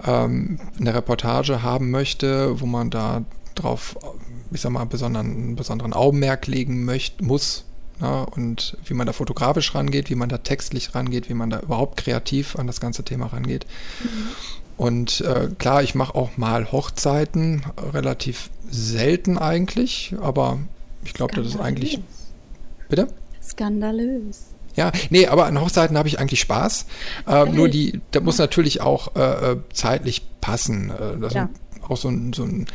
ähm, 0.04 0.58
eine 0.78 0.94
Reportage 0.94 1.62
haben 1.62 1.90
möchte, 1.90 2.60
wo 2.60 2.66
man 2.66 2.90
da 2.90 3.24
drauf, 3.54 3.96
ich 4.50 4.60
sag 4.60 4.72
mal, 4.72 4.84
besonderen, 4.84 5.56
besonderen 5.56 5.92
Augenmerk 5.92 6.46
legen 6.46 6.84
möchte, 6.84 7.24
muss, 7.24 7.64
ja, 8.00 8.22
und 8.22 8.76
wie 8.84 8.94
man 8.94 9.06
da 9.06 9.12
fotografisch 9.12 9.74
rangeht, 9.74 10.10
wie 10.10 10.14
man 10.14 10.28
da 10.28 10.38
textlich 10.38 10.94
rangeht, 10.94 11.28
wie 11.28 11.34
man 11.34 11.50
da 11.50 11.60
überhaupt 11.60 11.96
kreativ 11.96 12.56
an 12.56 12.66
das 12.66 12.80
ganze 12.80 13.04
Thema 13.04 13.26
rangeht. 13.26 13.66
Mhm. 14.02 14.28
Und 14.76 15.22
äh, 15.22 15.48
klar, 15.58 15.82
ich 15.82 15.94
mache 15.94 16.14
auch 16.14 16.36
mal 16.36 16.70
Hochzeiten, 16.70 17.62
relativ 17.94 18.50
selten 18.70 19.38
eigentlich, 19.38 20.14
aber 20.20 20.58
ich 21.04 21.14
glaube, 21.14 21.34
das 21.34 21.46
ist 21.46 21.60
eigentlich. 21.60 22.00
Bitte? 22.88 23.08
Skandalös. 23.42 24.48
Ja, 24.74 24.92
nee, 25.08 25.26
aber 25.26 25.46
an 25.46 25.58
Hochzeiten 25.58 25.96
habe 25.96 26.08
ich 26.08 26.18
eigentlich 26.18 26.40
Spaß. 26.40 26.86
Äh, 27.26 27.46
nur 27.46 27.68
die, 27.70 28.00
da 28.10 28.20
muss 28.20 28.36
natürlich 28.36 28.82
auch 28.82 29.16
äh, 29.16 29.52
äh 29.52 29.56
zeitlich 29.72 30.26
passen. 30.42 30.90
Äh, 30.90 31.18
das 31.18 31.32
ja. 31.32 31.48
ist 31.74 31.90
auch 31.90 31.96
so 31.96 32.08
ein, 32.08 32.34
so 32.34 32.44
ein 32.44 32.66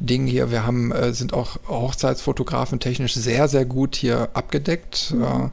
Ding 0.00 0.26
hier. 0.26 0.50
Wir 0.50 0.66
haben, 0.66 0.92
äh, 0.92 1.12
sind 1.12 1.32
auch 1.32 1.58
Hochzeitsfotografen 1.68 2.80
technisch 2.80 3.14
sehr, 3.14 3.48
sehr 3.48 3.64
gut 3.64 3.96
hier 3.96 4.30
abgedeckt. 4.34 5.12
Mhm. 5.14 5.22
Äh, 5.22 5.50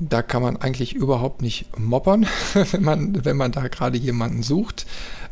Da 0.00 0.22
kann 0.22 0.40
man 0.40 0.56
eigentlich 0.56 0.94
überhaupt 0.94 1.42
nicht 1.42 1.66
moppern, 1.78 2.26
wenn 2.72 2.82
man, 2.82 3.24
wenn 3.26 3.36
man 3.36 3.52
da 3.52 3.68
gerade 3.68 3.98
jemanden 3.98 4.42
sucht. 4.42 4.86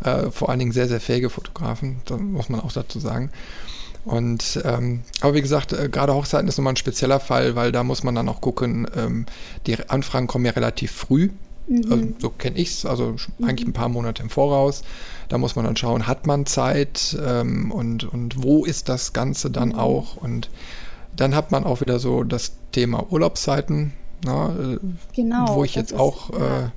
Äh, 0.05 0.31
vor 0.31 0.51
allen 0.51 0.59
Dingen 0.59 0.73
sehr, 0.73 0.87
sehr 0.89 1.01
fähige 1.01 1.31
Fotografen, 1.31 2.03
da 2.05 2.19
muss 2.19 2.51
man 2.51 2.61
auch 2.61 2.73
dazu 2.73 3.01
sagen. 3.01 3.31
Und 4.05 4.61
ähm, 4.65 5.01
aber 5.21 5.35
wie 5.35 5.43
gesagt, 5.43 5.73
äh, 5.73 5.89
gerade 5.91 6.15
Hochzeiten 6.15 6.49
ist 6.49 6.59
nochmal 6.59 6.75
ein 6.75 6.77
spezieller 6.77 7.21
Fall, 7.21 7.55
weil 7.55 7.73
da 7.73 7.83
muss 7.85 8.03
man 8.03 8.15
dann 8.15 8.29
auch 8.29 8.41
gucken, 8.41 8.87
ähm, 8.97 9.27
die 9.67 9.79
Anfragen 9.89 10.27
kommen 10.27 10.45
ja 10.47 10.53
relativ 10.53 10.93
früh. 10.93 11.31
Mhm. 11.71 11.93
Also, 11.93 12.09
so 12.19 12.31
kenne 12.31 12.59
ich 12.59 12.71
es, 12.71 12.85
also 12.85 13.15
mhm. 13.39 13.45
eigentlich 13.45 13.69
ein 13.69 13.73
paar 13.73 13.89
Monate 13.89 14.23
im 14.23 14.29
Voraus. 14.29 14.83
Da 15.29 15.39
muss 15.39 15.55
man 15.55 15.65
dann 15.65 15.77
schauen, 15.77 16.07
hat 16.07 16.27
man 16.27 16.45
Zeit 16.45 17.17
ähm, 17.25 17.71
und, 17.71 18.05
und 18.05 18.43
wo 18.43 18.65
ist 18.65 18.89
das 18.89 19.13
Ganze 19.13 19.51
dann 19.51 19.71
mhm. 19.71 19.79
auch. 19.79 20.17
Und 20.17 20.51
dann 21.15 21.35
hat 21.35 21.53
man 21.53 21.65
auch 21.65 21.81
wieder 21.81 22.01
so 22.01 22.25
das 22.25 22.53
Thema 22.73 23.07
Urlaubszeiten, 23.11 23.93
na, 24.25 24.49
äh, 24.49 24.79
genau, 25.15 25.55
wo 25.55 25.65
ich 25.65 25.75
jetzt 25.77 25.95
auch 25.95 26.31
ja. 26.31 26.67
äh, 26.67 26.69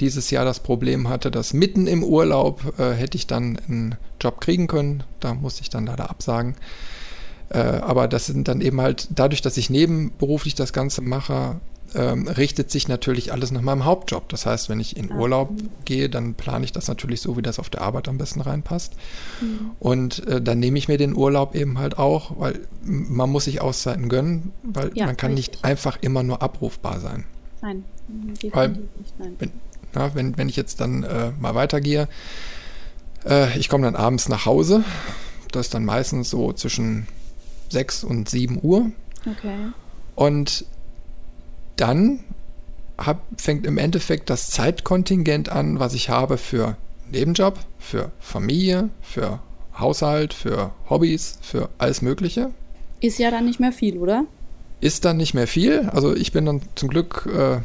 dieses 0.00 0.30
Jahr 0.30 0.44
das 0.44 0.60
Problem 0.60 1.08
hatte, 1.08 1.30
dass 1.30 1.52
mitten 1.52 1.86
im 1.86 2.04
Urlaub 2.04 2.78
äh, 2.78 2.92
hätte 2.92 3.16
ich 3.16 3.26
dann 3.26 3.58
einen 3.68 3.96
Job 4.20 4.40
kriegen 4.40 4.66
können. 4.68 5.02
Da 5.20 5.34
musste 5.34 5.62
ich 5.62 5.70
dann 5.70 5.86
leider 5.86 6.08
absagen. 6.08 6.54
Äh, 7.50 7.58
aber 7.58 8.08
das 8.08 8.26
sind 8.26 8.48
dann 8.48 8.60
eben 8.60 8.80
halt, 8.80 9.08
dadurch, 9.14 9.42
dass 9.42 9.56
ich 9.56 9.70
nebenberuflich 9.70 10.54
das 10.54 10.72
Ganze 10.72 11.00
mache, 11.00 11.56
ähm, 11.94 12.28
richtet 12.28 12.70
sich 12.70 12.88
natürlich 12.88 13.32
alles 13.32 13.50
nach 13.52 13.62
meinem 13.62 13.84
Hauptjob. 13.84 14.28
Das 14.28 14.44
heißt, 14.44 14.68
wenn 14.68 14.80
ich 14.80 14.96
in 14.96 15.12
Urlaub 15.12 15.50
gehe, 15.84 16.10
dann 16.10 16.34
plane 16.34 16.64
ich 16.64 16.72
das 16.72 16.88
natürlich 16.88 17.20
so, 17.20 17.36
wie 17.36 17.42
das 17.42 17.58
auf 17.58 17.70
der 17.70 17.82
Arbeit 17.82 18.08
am 18.08 18.18
besten 18.18 18.40
reinpasst. 18.40 18.94
Mhm. 19.40 19.70
Und 19.78 20.26
äh, 20.26 20.42
dann 20.42 20.58
nehme 20.58 20.78
ich 20.78 20.88
mir 20.88 20.98
den 20.98 21.14
Urlaub 21.14 21.54
eben 21.54 21.78
halt 21.78 21.98
auch, 21.98 22.38
weil 22.38 22.60
man 22.82 23.30
muss 23.30 23.44
sich 23.44 23.60
Auszeiten 23.60 24.08
gönnen, 24.08 24.52
weil 24.62 24.90
ja, 24.94 25.06
man 25.06 25.16
kann 25.16 25.32
richtig. 25.32 25.54
nicht 25.54 25.64
einfach 25.64 25.98
immer 26.00 26.22
nur 26.22 26.42
abrufbar 26.42 27.00
sein. 27.00 27.24
Nein, 27.62 27.84
weil, 28.52 28.68
nicht, 28.68 29.18
nein. 29.18 29.36
Wenn, 29.38 29.50
na, 29.94 30.14
wenn, 30.14 30.36
wenn 30.36 30.48
ich 30.48 30.56
jetzt 30.56 30.80
dann 30.80 31.02
äh, 31.02 31.30
mal 31.40 31.54
weitergehe, 31.54 32.08
äh, 33.24 33.58
ich 33.58 33.68
komme 33.68 33.84
dann 33.84 33.96
abends 33.96 34.28
nach 34.28 34.44
Hause. 34.44 34.84
Das 35.52 35.66
ist 35.66 35.74
dann 35.74 35.84
meistens 35.84 36.28
so 36.28 36.52
zwischen 36.52 37.06
6 37.68 38.04
und 38.04 38.28
7 38.28 38.58
Uhr. 38.62 38.90
Okay. 39.28 39.72
Und 40.14 40.64
dann 41.76 42.20
hab, 42.98 43.22
fängt 43.36 43.66
im 43.66 43.78
Endeffekt 43.78 44.30
das 44.30 44.48
Zeitkontingent 44.48 45.50
an, 45.50 45.78
was 45.78 45.94
ich 45.94 46.08
habe 46.08 46.38
für 46.38 46.76
Nebenjob, 47.10 47.58
für 47.78 48.10
Familie, 48.18 48.88
für 49.02 49.40
Haushalt, 49.78 50.32
für 50.32 50.72
Hobbys, 50.88 51.38
für 51.42 51.68
alles 51.78 52.02
Mögliche. 52.02 52.50
Ist 53.00 53.18
ja 53.18 53.30
dann 53.30 53.44
nicht 53.44 53.60
mehr 53.60 53.72
viel, 53.72 53.98
oder? 53.98 54.24
Ist 54.80 55.04
dann 55.04 55.18
nicht 55.18 55.34
mehr 55.34 55.46
viel. 55.46 55.88
Also 55.92 56.14
ich 56.14 56.32
bin 56.32 56.46
dann 56.46 56.62
zum 56.74 56.88
Glück, 56.88 57.28
äh, 57.32 57.58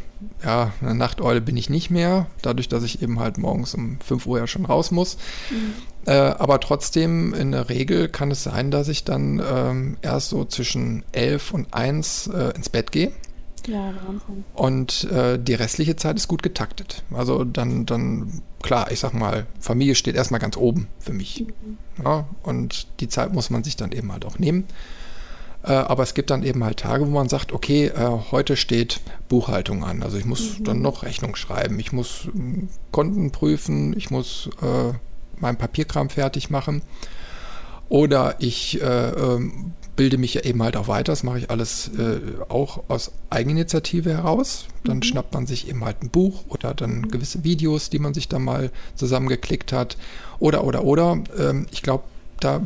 ja, 0.43 0.71
eine 0.81 0.95
Nachteule 0.95 1.41
bin 1.41 1.57
ich 1.57 1.69
nicht 1.69 1.89
mehr, 1.89 2.27
dadurch, 2.41 2.67
dass 2.67 2.83
ich 2.83 3.01
eben 3.01 3.19
halt 3.19 3.37
morgens 3.37 3.73
um 3.73 3.99
5 3.99 4.25
Uhr 4.25 4.39
ja 4.39 4.47
schon 4.47 4.65
raus 4.65 4.91
muss. 4.91 5.17
Mhm. 5.49 5.73
Äh, 6.05 6.13
aber 6.13 6.59
trotzdem, 6.59 7.33
in 7.33 7.51
der 7.51 7.69
Regel 7.69 8.09
kann 8.09 8.31
es 8.31 8.43
sein, 8.43 8.71
dass 8.71 8.87
ich 8.87 9.03
dann 9.03 9.41
ähm, 9.47 9.97
erst 10.01 10.29
so 10.29 10.45
zwischen 10.45 11.03
11 11.11 11.53
und 11.53 11.73
1 11.73 12.27
äh, 12.27 12.53
ins 12.55 12.69
Bett 12.69 12.91
gehe. 12.91 13.11
Ja, 13.67 13.93
Wahnsinn. 14.05 14.43
Und 14.55 15.03
äh, 15.11 15.37
die 15.37 15.53
restliche 15.53 15.95
Zeit 15.95 16.17
ist 16.17 16.27
gut 16.27 16.41
getaktet. 16.41 17.03
Also 17.13 17.43
dann, 17.43 17.85
dann, 17.85 18.41
klar, 18.63 18.91
ich 18.91 18.99
sag 18.99 19.13
mal, 19.13 19.45
Familie 19.59 19.93
steht 19.93 20.15
erstmal 20.15 20.39
ganz 20.39 20.57
oben 20.57 20.87
für 20.99 21.13
mich. 21.13 21.45
Mhm. 21.47 21.77
Ja, 22.03 22.27
und 22.43 22.87
die 22.99 23.07
Zeit 23.07 23.33
muss 23.33 23.49
man 23.49 23.63
sich 23.63 23.75
dann 23.75 23.91
eben 23.91 24.11
halt 24.11 24.25
auch 24.25 24.39
nehmen. 24.39 24.65
Äh, 25.63 25.73
aber 25.73 26.03
es 26.03 26.13
gibt 26.13 26.29
dann 26.29 26.43
eben 26.43 26.63
halt 26.63 26.77
Tage, 26.77 27.05
wo 27.05 27.11
man 27.11 27.29
sagt, 27.29 27.51
okay, 27.51 27.87
äh, 27.87 28.09
heute 28.31 28.55
steht 28.55 28.99
Buchhaltung 29.29 29.83
an. 29.83 30.01
Also 30.03 30.17
ich 30.17 30.25
muss 30.25 30.59
mhm. 30.59 30.63
dann 30.63 30.81
noch 30.81 31.03
Rechnung 31.03 31.35
schreiben, 31.35 31.79
ich 31.79 31.91
muss 31.91 32.27
äh, 32.35 32.67
Konten 32.91 33.31
prüfen, 33.31 33.95
ich 33.95 34.09
muss 34.09 34.49
äh, 34.61 34.93
meinen 35.39 35.57
Papierkram 35.57 36.09
fertig 36.09 36.49
machen. 36.49 36.81
Oder 37.89 38.35
ich 38.39 38.81
äh, 38.81 39.09
ähm, 39.09 39.73
bilde 39.97 40.17
mich 40.17 40.33
ja 40.33 40.41
eben 40.43 40.63
halt 40.63 40.77
auch 40.77 40.87
weiter. 40.87 41.11
Das 41.11 41.23
mache 41.23 41.39
ich 41.39 41.49
alles 41.49 41.89
äh, 41.89 42.21
auch 42.47 42.83
aus 42.87 43.11
Eigeninitiative 43.29 44.11
heraus. 44.11 44.67
Dann 44.85 44.97
mhm. 44.97 45.03
schnappt 45.03 45.33
man 45.33 45.45
sich 45.45 45.67
eben 45.67 45.83
halt 45.83 46.01
ein 46.01 46.09
Buch 46.09 46.45
oder 46.47 46.73
dann 46.73 46.99
mhm. 46.99 47.11
gewisse 47.11 47.43
Videos, 47.43 47.89
die 47.89 47.99
man 47.99 48.13
sich 48.13 48.29
da 48.29 48.39
mal 48.39 48.71
zusammengeklickt 48.95 49.73
hat. 49.73 49.97
Oder, 50.39 50.63
oder, 50.63 50.85
oder. 50.85 51.21
Ähm, 51.37 51.67
ich 51.71 51.83
glaube, 51.83 52.05
da, 52.43 52.61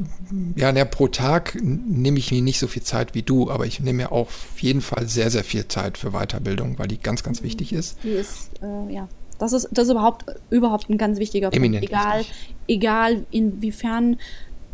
ja, 0.56 0.72
na, 0.72 0.86
pro 0.86 1.08
Tag 1.08 1.58
nehme 1.62 2.18
ich 2.18 2.32
mir 2.32 2.42
nicht 2.42 2.60
so 2.60 2.68
viel 2.68 2.84
Zeit 2.84 3.14
wie 3.14 3.22
du, 3.22 3.50
aber 3.52 3.66
ich 3.66 3.80
nehme 3.80 4.04
mir 4.04 4.12
auch 4.12 4.28
auf 4.28 4.60
jeden 4.60 4.82
Fall 4.82 5.08
sehr, 5.08 5.30
sehr 5.30 5.44
viel 5.44 5.68
Zeit 5.68 5.98
für 5.98 6.12
Weiterbildung, 6.12 6.80
weil 6.80 6.88
die 6.88 6.98
ganz, 6.98 7.24
ganz 7.24 7.42
mhm. 7.42 7.46
wichtig 7.46 7.74
ist. 7.74 7.98
Die 8.04 8.10
ist, 8.10 8.52
äh, 8.62 8.94
ja. 8.94 9.08
Das 9.38 9.52
ist, 9.52 9.68
das 9.72 9.86
ist 9.86 9.92
überhaupt, 9.92 10.26
überhaupt 10.50 10.90
ein 10.90 10.98
ganz 10.98 11.20
wichtiger 11.20 11.54
Eminent 11.54 11.90
Punkt. 11.90 12.06
Egal, 12.06 12.26
egal 12.68 13.26
inwiefern 13.32 14.18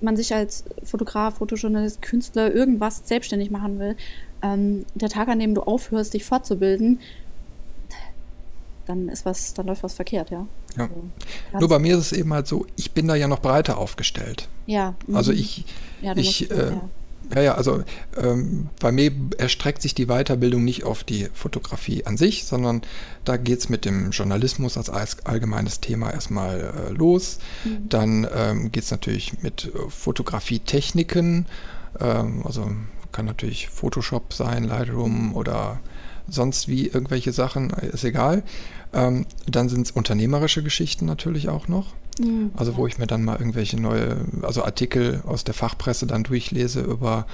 man 0.02 0.16
sich 0.16 0.34
als 0.34 0.66
Fotograf, 0.84 1.38
Fotojournalist, 1.38 2.02
Künstler 2.02 2.54
irgendwas 2.54 3.02
selbstständig 3.06 3.52
machen 3.52 3.80
will, 3.80 3.96
ähm, 4.42 4.86
der 4.96 5.10
Tag, 5.10 5.28
an 5.28 5.40
dem 5.40 5.56
du 5.56 5.62
aufhörst, 5.62 6.14
dich 6.14 6.26
fortzubilden, 6.26 7.00
dann 8.92 9.10
ist 9.10 9.26
was, 9.26 9.54
dann 9.54 9.68
läuft 9.68 9.84
was 9.84 9.94
verkehrt, 9.94 10.30
ja. 10.30 10.48
ja. 10.78 10.84
Also, 10.84 11.60
Nur 11.60 11.70
bei 11.70 11.80
mir 11.80 11.98
ist 11.98 12.12
es 12.12 12.18
eben 12.18 12.34
halt 12.34 12.48
so, 12.48 12.66
ich 12.76 12.92
bin 12.92 13.08
da 13.08 13.16
ja 13.16 13.28
noch 13.28 13.40
breiter 13.40 13.78
aufgestellt. 13.78 14.48
Ja. 14.66 14.96
Also 15.14 15.32
mhm. 15.32 15.38
ich, 15.40 15.66
ja, 16.02 16.16
ich, 16.16 16.52
äh, 16.52 16.72
ja. 16.72 16.90
Ja, 17.34 17.42
ja, 17.42 17.56
also 17.56 17.84
ähm, 18.22 18.70
bei 18.82 18.92
mir 18.92 19.14
erstreckt 19.38 19.82
sich 19.82 19.96
die 19.96 20.08
Weiterbildung 20.08 20.66
nicht 20.66 20.84
auf 20.84 21.06
die 21.06 21.30
Fotografie 21.34 22.06
an 22.06 22.18
sich, 22.18 22.44
sondern 22.44 22.82
da 23.24 23.38
geht 23.38 23.60
es 23.60 23.70
mit 23.70 23.86
dem 23.86 24.12
Journalismus 24.12 24.78
als 24.78 25.26
allgemeines 25.26 25.80
Thema 25.80 26.12
erstmal 26.12 26.60
äh, 26.60 26.92
los. 26.92 27.40
Mhm. 27.64 27.88
Dann 27.88 28.28
ähm, 28.36 28.72
geht 28.74 28.84
es 28.84 28.92
natürlich 28.92 29.42
mit 29.42 29.72
äh, 29.74 29.90
Fotografietechniken, 29.90 31.46
ähm, 32.02 32.42
also 32.46 32.70
kann 33.14 33.26
natürlich 33.26 33.70
Photoshop 33.70 34.34
sein, 34.34 34.66
Lightroom 34.66 35.34
oder 35.34 35.80
sonst 36.32 36.68
wie 36.68 36.88
irgendwelche 36.88 37.32
Sachen, 37.32 37.70
ist 37.70 38.04
egal. 38.04 38.44
Ähm, 38.94 39.26
dann 39.48 39.70
sind 39.70 39.88
es 39.88 39.92
unternehmerische 39.92 40.64
Geschichten 40.64 41.06
natürlich 41.06 41.50
auch 41.50 41.68
noch. 41.68 41.94
Mhm. 42.20 42.52
Also 42.56 42.76
wo 42.78 42.88
ich 42.88 42.98
mir 42.98 43.08
dann 43.08 43.24
mal 43.24 43.38
irgendwelche 43.38 43.80
neue, 43.80 44.26
also 44.42 44.64
Artikel 44.64 45.22
aus 45.26 45.44
der 45.44 45.54
Fachpresse 45.54 46.08
dann 46.08 46.24
durchlese 46.24 46.82
über 46.82 47.26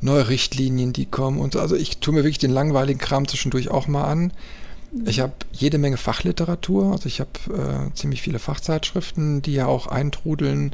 neue 0.00 0.28
Richtlinien, 0.28 0.92
die 0.92 1.06
kommen 1.06 1.38
und 1.38 1.54
so. 1.54 1.60
Also 1.60 1.76
ich 1.76 1.98
tue 1.98 2.14
mir 2.14 2.20
wirklich 2.20 2.38
den 2.38 2.50
langweiligen 2.50 2.98
Kram 2.98 3.28
zwischendurch 3.28 3.70
auch 3.70 3.86
mal 3.86 4.04
an. 4.04 4.32
Mhm. 4.92 5.06
Ich 5.06 5.20
habe 5.20 5.32
jede 5.52 5.78
Menge 5.78 5.96
Fachliteratur, 5.96 6.92
also 6.92 7.06
ich 7.06 7.20
habe 7.20 7.30
äh, 7.90 7.94
ziemlich 7.94 8.22
viele 8.22 8.38
Fachzeitschriften, 8.38 9.42
die 9.42 9.54
ja 9.54 9.66
auch 9.66 9.86
eintrudeln 9.86 10.72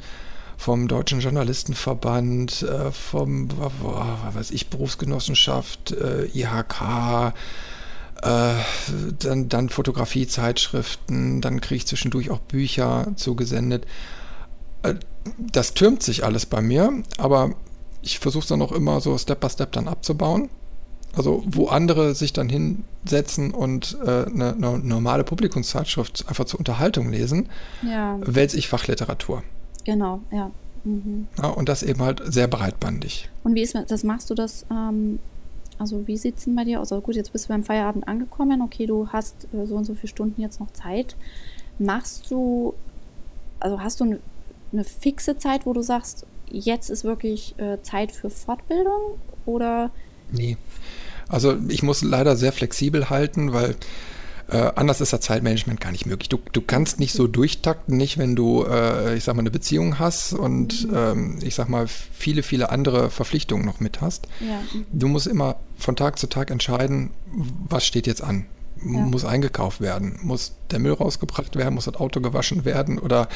vom 0.62 0.86
Deutschen 0.86 1.18
Journalistenverband, 1.18 2.62
äh, 2.62 2.92
vom, 2.92 3.48
was 4.32 4.52
ich, 4.52 4.70
Berufsgenossenschaft, 4.70 5.90
äh, 5.90 6.26
IHK, 6.26 7.34
äh, 8.22 8.52
dann, 9.18 9.48
dann 9.48 9.68
Fotografiezeitschriften, 9.68 11.40
dann 11.40 11.60
kriege 11.60 11.78
ich 11.78 11.86
zwischendurch 11.88 12.30
auch 12.30 12.38
Bücher 12.38 13.08
zugesendet. 13.16 13.86
Das 15.36 15.74
türmt 15.74 16.04
sich 16.04 16.24
alles 16.24 16.46
bei 16.46 16.60
mir, 16.60 17.02
aber 17.18 17.56
ich 18.00 18.20
versuche 18.20 18.42
es 18.42 18.48
dann 18.48 18.62
auch 18.62 18.72
immer 18.72 19.00
so 19.00 19.18
Step 19.18 19.40
by 19.40 19.50
Step 19.50 19.72
dann 19.72 19.88
abzubauen. 19.88 20.48
Also 21.14 21.42
wo 21.44 21.68
andere 21.68 22.14
sich 22.14 22.32
dann 22.32 22.48
hinsetzen 22.48 23.52
und 23.52 23.98
äh, 24.06 24.26
eine, 24.26 24.54
eine, 24.54 24.78
normale 24.78 25.24
Publikumszeitschrift 25.24 26.26
einfach 26.28 26.44
zur 26.44 26.60
Unterhaltung 26.60 27.10
lesen, 27.10 27.48
ja. 27.82 28.16
wälze 28.20 28.56
ich 28.56 28.68
Fachliteratur. 28.68 29.42
Genau, 29.84 30.20
ja. 30.30 30.50
Mhm. 30.84 31.28
ja. 31.38 31.48
Und 31.48 31.68
das 31.68 31.82
eben 31.82 32.00
halt 32.02 32.22
sehr 32.24 32.48
breitbandig. 32.48 33.28
Und 33.44 33.54
wie 33.54 33.62
ist 33.62 33.74
das? 33.74 34.04
Machst 34.04 34.30
du 34.30 34.34
das 34.34 34.66
ähm, 34.70 35.18
also 35.82 36.06
wie 36.06 36.16
sieht 36.16 36.38
es 36.38 36.44
denn 36.44 36.54
bei 36.54 36.64
dir 36.64 36.80
aus? 36.80 36.92
Also 36.92 37.02
gut, 37.02 37.16
jetzt 37.16 37.32
bist 37.32 37.46
du 37.46 37.48
beim 37.48 37.64
Feierabend 37.64 38.06
angekommen. 38.06 38.62
Okay, 38.62 38.86
du 38.86 39.08
hast 39.08 39.48
äh, 39.52 39.66
so 39.66 39.76
und 39.76 39.84
so 39.84 39.94
viele 39.94 40.08
Stunden 40.08 40.40
jetzt 40.40 40.60
noch 40.60 40.72
Zeit. 40.72 41.16
Machst 41.78 42.30
du, 42.30 42.74
also 43.58 43.80
hast 43.80 43.98
du 43.98 44.04
eine, 44.04 44.20
eine 44.72 44.84
fixe 44.84 45.38
Zeit, 45.38 45.66
wo 45.66 45.72
du 45.72 45.82
sagst, 45.82 46.24
jetzt 46.48 46.88
ist 46.88 47.02
wirklich 47.02 47.58
äh, 47.58 47.82
Zeit 47.82 48.12
für 48.12 48.30
Fortbildung 48.30 49.18
oder? 49.44 49.90
Nee. 50.30 50.56
Also 51.28 51.56
ich 51.68 51.82
muss 51.82 52.02
leider 52.02 52.36
sehr 52.36 52.52
flexibel 52.52 53.10
halten, 53.10 53.52
weil 53.52 53.74
äh, 54.52 54.70
anders 54.76 55.00
ist 55.00 55.14
das 55.14 55.20
Zeitmanagement 55.20 55.80
gar 55.80 55.92
nicht 55.92 56.04
möglich. 56.04 56.28
Du, 56.28 56.38
du 56.52 56.60
kannst 56.60 57.00
nicht 57.00 57.14
so 57.14 57.26
durchtakten, 57.26 57.96
nicht 57.96 58.18
wenn 58.18 58.36
du, 58.36 58.64
äh, 58.64 59.16
ich 59.16 59.24
sag 59.24 59.34
mal, 59.34 59.40
eine 59.40 59.50
Beziehung 59.50 59.98
hast 59.98 60.34
und 60.34 60.88
mhm. 60.88 60.96
ähm, 60.96 61.38
ich 61.42 61.54
sag 61.54 61.70
mal, 61.70 61.86
viele, 61.88 62.42
viele 62.42 62.68
andere 62.68 63.08
Verpflichtungen 63.08 63.64
noch 63.64 63.80
mit 63.80 64.02
hast. 64.02 64.28
Ja. 64.40 64.60
Du 64.92 65.08
musst 65.08 65.26
immer 65.26 65.56
von 65.78 65.96
Tag 65.96 66.18
zu 66.18 66.26
Tag 66.26 66.50
entscheiden, 66.50 67.10
was 67.68 67.86
steht 67.86 68.06
jetzt 68.06 68.22
an. 68.22 68.44
Ja. 68.84 69.00
Muss 69.00 69.24
eingekauft 69.24 69.80
werden, 69.80 70.18
muss 70.22 70.54
der 70.70 70.80
Müll 70.80 70.92
rausgebracht 70.92 71.56
werden, 71.56 71.74
muss 71.74 71.86
das 71.86 71.94
Auto 71.94 72.20
gewaschen 72.20 72.66
werden 72.66 72.98
oder 72.98 73.28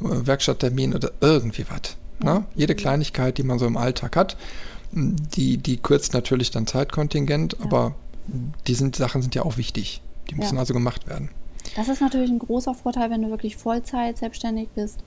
äh, 0.00 0.26
Werkstatttermin 0.26 0.92
oder 0.92 1.12
irgendwie 1.20 1.66
was. 1.68 1.96
Ne? 2.18 2.46
Jede 2.56 2.74
Kleinigkeit, 2.74 3.38
die 3.38 3.44
man 3.44 3.60
so 3.60 3.66
im 3.66 3.76
Alltag 3.76 4.16
hat, 4.16 4.36
die, 4.90 5.58
die 5.58 5.76
kürzt 5.76 6.14
natürlich 6.14 6.50
dann 6.50 6.66
Zeitkontingent, 6.66 7.52
ja. 7.58 7.64
aber 7.64 7.94
die 8.66 8.74
sind, 8.74 8.96
Sachen 8.96 9.22
sind 9.22 9.36
ja 9.36 9.42
auch 9.42 9.56
wichtig. 9.56 10.00
Die 10.30 10.34
müssen 10.34 10.54
Ja. 10.54 10.60
also 10.60 10.74
gemacht 10.74 11.06
werden. 11.08 11.30
Das 11.76 11.88
ist 11.88 12.00
natürlich 12.00 12.30
ein 12.30 12.38
großer 12.38 12.74
Vorteil, 12.74 13.10
wenn 13.10 13.22
du 13.22 13.30
wirklich 13.30 13.56
Vollzeit 13.56 14.18
selbstständig 14.18 14.68
bist. 14.74 15.02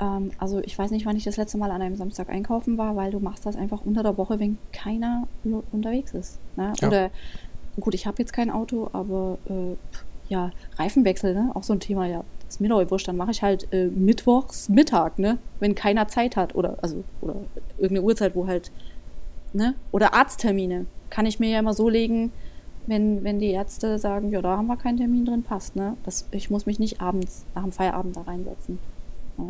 Ähm, 0.00 0.30
also 0.38 0.60
ich 0.60 0.78
weiß 0.78 0.90
nicht, 0.92 1.04
wann 1.06 1.16
ich 1.16 1.24
das 1.24 1.36
letzte 1.36 1.58
Mal 1.58 1.70
an 1.70 1.82
einem 1.82 1.96
Samstag 1.96 2.28
einkaufen 2.30 2.78
war, 2.78 2.96
weil 2.96 3.10
du 3.10 3.20
machst 3.20 3.44
das 3.46 3.56
einfach 3.56 3.80
unter 3.84 4.02
der 4.02 4.16
Woche, 4.16 4.38
wenn 4.40 4.58
keiner 4.72 5.26
unterwegs 5.72 6.14
ist. 6.14 6.38
Ne? 6.56 6.72
Ja. 6.80 6.88
Oder 6.88 7.10
gut, 7.78 7.94
ich 7.94 8.06
habe 8.06 8.16
jetzt 8.18 8.32
kein 8.32 8.50
Auto, 8.50 8.88
aber 8.92 9.38
äh, 9.48 9.76
ja, 10.28 10.50
Reifenwechsel, 10.78 11.34
ne? 11.34 11.50
Auch 11.54 11.64
so 11.64 11.72
ein 11.72 11.80
Thema, 11.80 12.06
ja. 12.06 12.22
Ist 12.48 12.60
mir 12.60 12.68
doch 12.68 12.90
wurscht, 12.90 13.08
dann 13.08 13.16
mache 13.16 13.32
ich 13.32 13.42
halt 13.42 13.72
äh, 13.72 13.86
mittwochs 13.86 14.68
Mittag, 14.68 15.18
ne? 15.18 15.38
Wenn 15.58 15.74
keiner 15.74 16.08
Zeit 16.08 16.36
hat 16.36 16.54
oder 16.54 16.78
also 16.82 17.02
oder 17.20 17.34
irgendeine 17.78 18.02
Uhrzeit, 18.02 18.34
wo 18.34 18.46
halt 18.46 18.70
ne? 19.52 19.74
Oder 19.92 20.14
Arzttermine. 20.14 20.86
Kann 21.10 21.26
ich 21.26 21.40
mir 21.40 21.50
ja 21.50 21.58
immer 21.58 21.74
so 21.74 21.88
legen, 21.88 22.32
wenn, 22.86 23.22
wenn 23.24 23.38
die 23.38 23.50
Ärzte 23.50 23.98
sagen, 23.98 24.30
ja, 24.30 24.42
da 24.42 24.56
haben 24.56 24.66
wir 24.66 24.76
keinen 24.76 24.96
Termin 24.98 25.24
drin, 25.24 25.42
passt, 25.42 25.76
ne? 25.76 25.96
Das, 26.04 26.26
ich 26.30 26.50
muss 26.50 26.66
mich 26.66 26.78
nicht 26.78 27.00
abends, 27.00 27.44
nach 27.54 27.62
dem 27.62 27.72
Feierabend 27.72 28.16
da 28.16 28.22
reinsetzen. 28.22 28.78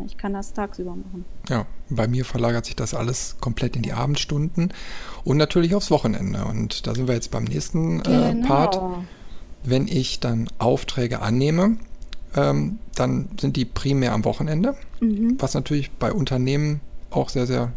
Ich 0.05 0.15
kann 0.15 0.31
das 0.31 0.53
tagsüber 0.53 0.91
machen. 0.95 1.25
Ja, 1.49 1.65
bei 1.89 2.07
mir 2.07 2.23
verlagert 2.23 2.65
sich 2.65 2.77
das 2.77 2.93
alles 2.93 3.35
komplett 3.41 3.75
in 3.75 3.81
die 3.81 3.91
Abendstunden 3.91 4.71
und 5.25 5.35
natürlich 5.35 5.75
aufs 5.75 5.91
Wochenende. 5.91 6.45
Und 6.45 6.87
da 6.87 6.95
sind 6.95 7.07
wir 7.09 7.15
jetzt 7.15 7.29
beim 7.31 7.43
nächsten 7.43 7.99
äh, 8.01 8.31
Genau. 8.33 8.47
Part. 8.47 8.79
Wenn 9.63 9.87
ich 9.89 10.21
dann 10.21 10.47
Aufträge 10.59 11.21
annehme, 11.21 11.75
ähm, 12.35 12.79
dann 12.95 13.29
sind 13.39 13.57
die 13.57 13.65
primär 13.65 14.13
am 14.13 14.23
Wochenende, 14.23 14.75
Mhm. 15.01 15.35
was 15.39 15.55
natürlich 15.55 15.91
bei 15.91 16.13
Unternehmen 16.13 16.79
auch 17.09 17.27
sehr, 17.27 17.45
sehr 17.45 17.73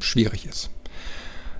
schwierig 0.00 0.46
ist. 0.46 0.68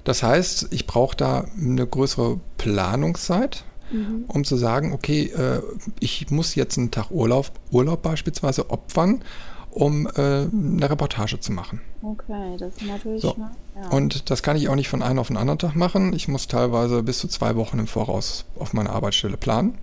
Das 0.04 0.22
heißt, 0.22 0.68
ich 0.70 0.86
brauche 0.86 1.16
da 1.16 1.46
eine 1.58 1.86
größere 1.86 2.38
Planungszeit, 2.58 3.64
Mhm. 3.90 4.24
um 4.28 4.44
zu 4.44 4.56
sagen, 4.56 4.92
okay, 4.92 5.24
äh, 5.26 5.60
ich 6.00 6.30
muss 6.30 6.54
jetzt 6.54 6.78
einen 6.78 6.90
Tag 6.90 7.10
Urlaub, 7.10 7.50
Urlaub 7.70 8.02
beispielsweise 8.02 8.70
opfern, 8.70 9.22
um 9.70 10.06
äh, 10.06 10.10
eine 10.20 10.88
Reportage 10.88 11.38
zu 11.38 11.52
machen. 11.52 11.80
Okay, 12.02 12.56
das 12.58 12.74
ist 12.76 12.82
natürlich. 12.82 13.22
So. 13.22 13.34
Ne? 13.36 13.50
Ja. 13.82 13.88
Und 13.90 14.30
das 14.30 14.42
kann 14.42 14.56
ich 14.56 14.68
auch 14.68 14.74
nicht 14.74 14.88
von 14.88 15.02
einem 15.02 15.18
auf 15.18 15.28
den 15.28 15.36
anderen 15.36 15.58
Tag 15.58 15.74
machen. 15.76 16.12
Ich 16.12 16.28
muss 16.28 16.48
teilweise 16.48 17.02
bis 17.02 17.18
zu 17.18 17.28
zwei 17.28 17.56
Wochen 17.56 17.78
im 17.78 17.86
Voraus 17.86 18.46
auf 18.58 18.72
meine 18.72 18.90
Arbeitsstelle 18.90 19.36
planen. 19.36 19.76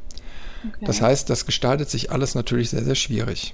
okay. 0.67 0.85
Das 0.85 1.01
heißt, 1.01 1.29
das 1.29 1.45
gestaltet 1.45 1.89
sich 1.89 2.11
alles 2.11 2.35
natürlich 2.35 2.69
sehr, 2.71 2.83
sehr 2.83 2.95
schwierig. 2.95 3.53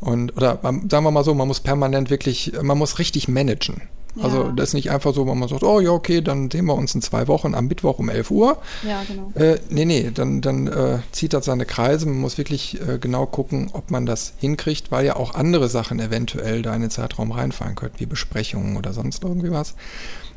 Und, 0.00 0.36
oder 0.36 0.60
ähm, 0.62 0.88
sagen 0.90 1.04
wir 1.04 1.10
mal 1.10 1.24
so, 1.24 1.34
man 1.34 1.48
muss 1.48 1.60
permanent 1.60 2.10
wirklich, 2.10 2.52
man 2.62 2.76
muss 2.78 2.98
richtig 2.98 3.28
managen. 3.28 3.82
Also 4.22 4.44
Ja. 4.44 4.52
das 4.52 4.68
ist 4.70 4.74
nicht 4.74 4.90
einfach 4.90 5.14
so, 5.14 5.26
wenn 5.26 5.38
man 5.38 5.48
sagt, 5.48 5.62
oh 5.62 5.80
ja, 5.80 5.90
okay, 5.90 6.20
dann 6.22 6.50
sehen 6.50 6.64
wir 6.66 6.74
uns 6.74 6.94
in 6.94 7.02
zwei 7.02 7.28
Wochen 7.28 7.54
am 7.54 7.66
Mittwoch 7.66 7.98
um 7.98 8.08
11 8.08 8.30
Uhr. 8.30 8.58
Ja, 8.86 9.02
genau. 9.06 9.30
Äh, 9.34 9.58
nee, 9.68 9.84
nee, 9.84 10.10
dann, 10.12 10.40
dann 10.40 10.66
äh, 10.66 10.98
zieht 11.12 11.32
das 11.32 11.44
seine 11.44 11.66
Kreise. 11.66 12.06
Man 12.06 12.18
muss 12.20 12.38
wirklich 12.38 12.80
äh, 12.80 12.98
genau 12.98 13.26
gucken, 13.26 13.70
ob 13.72 13.90
man 13.90 14.06
das 14.06 14.32
hinkriegt, 14.38 14.90
weil 14.90 15.04
ja 15.04 15.16
auch 15.16 15.34
andere 15.34 15.68
Sachen 15.68 16.00
eventuell 16.00 16.62
da 16.62 16.74
in 16.74 16.80
den 16.80 16.90
Zeitraum 16.90 17.32
reinfallen 17.32 17.74
können, 17.74 17.94
wie 17.98 18.06
Besprechungen 18.06 18.76
oder 18.76 18.92
sonst 18.92 19.22
irgendwie 19.22 19.50
was. 19.50 19.74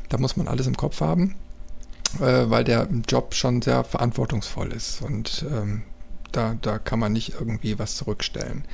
Da 0.08 0.18
muss 0.18 0.36
man 0.36 0.48
alles 0.48 0.66
im 0.66 0.76
Kopf 0.76 1.00
haben, 1.00 1.36
äh, 2.20 2.50
weil 2.50 2.64
der 2.64 2.88
Job 3.08 3.34
schon 3.34 3.62
sehr 3.62 3.84
verantwortungsvoll 3.84 4.72
ist 4.72 5.00
und 5.02 5.44
ähm, 5.50 5.82
da, 6.32 6.54
da 6.60 6.78
kann 6.78 6.98
man 6.98 7.12
nicht 7.12 7.32
irgendwie 7.38 7.78
was 7.78 7.96
zurückstellen. 7.96 8.64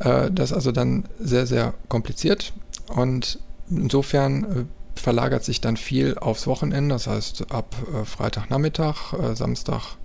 Äh, 0.00 0.30
das 0.30 0.50
ist 0.50 0.56
also 0.56 0.72
dann 0.72 1.04
sehr, 1.18 1.46
sehr 1.46 1.74
kompliziert 1.88 2.52
und 2.94 3.38
insofern 3.70 4.44
äh, 4.44 4.64
verlagert 4.98 5.44
sich 5.44 5.60
dann 5.60 5.76
viel 5.76 6.18
aufs 6.18 6.46
Wochenende, 6.46 6.94
das 6.94 7.06
heißt 7.06 7.50
ab 7.50 7.74
äh, 7.94 8.04
Freitagnachmittag, 8.04 9.12
äh, 9.14 9.34
Samstag, 9.34 9.96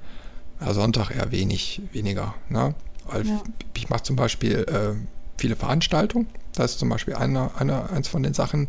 Sonntag 0.69 1.11
eher 1.11 1.31
wenig, 1.31 1.81
weniger. 1.91 2.35
Ne? 2.47 2.73
Weil 3.05 3.27
Ja. 3.27 3.43
Ich 3.73 3.89
mache 3.89 4.03
zum 4.03 4.15
Beispiel 4.15 4.65
viele 5.37 5.57
Veranstaltungen. 5.57 6.27
Das 6.53 6.71
ist 6.71 6.79
zum 6.79 6.87
Beispiel 6.87 7.15
eine, 7.15 7.51
eine, 7.57 7.89
eins 7.89 8.07
von 8.07 8.23
den 8.23 8.33
Sachen, 8.33 8.67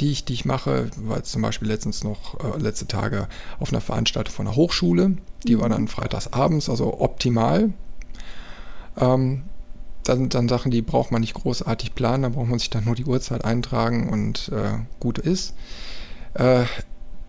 die 0.00 0.10
ich, 0.10 0.24
die 0.24 0.34
ich 0.34 0.44
mache, 0.44 0.90
war 0.96 1.18
jetzt 1.18 1.32
zum 1.32 1.42
Beispiel 1.42 1.68
letztens 1.68 2.02
noch, 2.02 2.38
äh, 2.40 2.58
letzte 2.58 2.86
Tage 2.86 3.28
auf 3.60 3.70
einer 3.70 3.80
Veranstaltung 3.80 4.34
von 4.34 4.46
einer 4.46 4.56
Hochschule. 4.56 5.16
Die 5.46 5.58
war 5.60 5.68
dann 5.68 5.88
freitags 5.88 6.32
abends, 6.32 6.68
also 6.68 7.00
optimal. 7.00 7.72
Ähm, 8.96 9.44
dann 10.04 10.18
sind 10.18 10.34
dann 10.34 10.48
Sachen, 10.48 10.70
die 10.70 10.82
braucht 10.82 11.10
man 11.10 11.20
nicht 11.20 11.34
großartig 11.34 11.94
planen, 11.94 12.22
da 12.22 12.28
braucht 12.28 12.48
man 12.48 12.58
sich 12.58 12.70
dann 12.70 12.84
nur 12.84 12.94
die 12.94 13.04
Uhrzeit 13.04 13.44
eintragen 13.44 14.08
und 14.08 14.50
äh, 14.50 14.78
gut 15.00 15.18
ist. 15.18 15.54
Äh, 16.34 16.64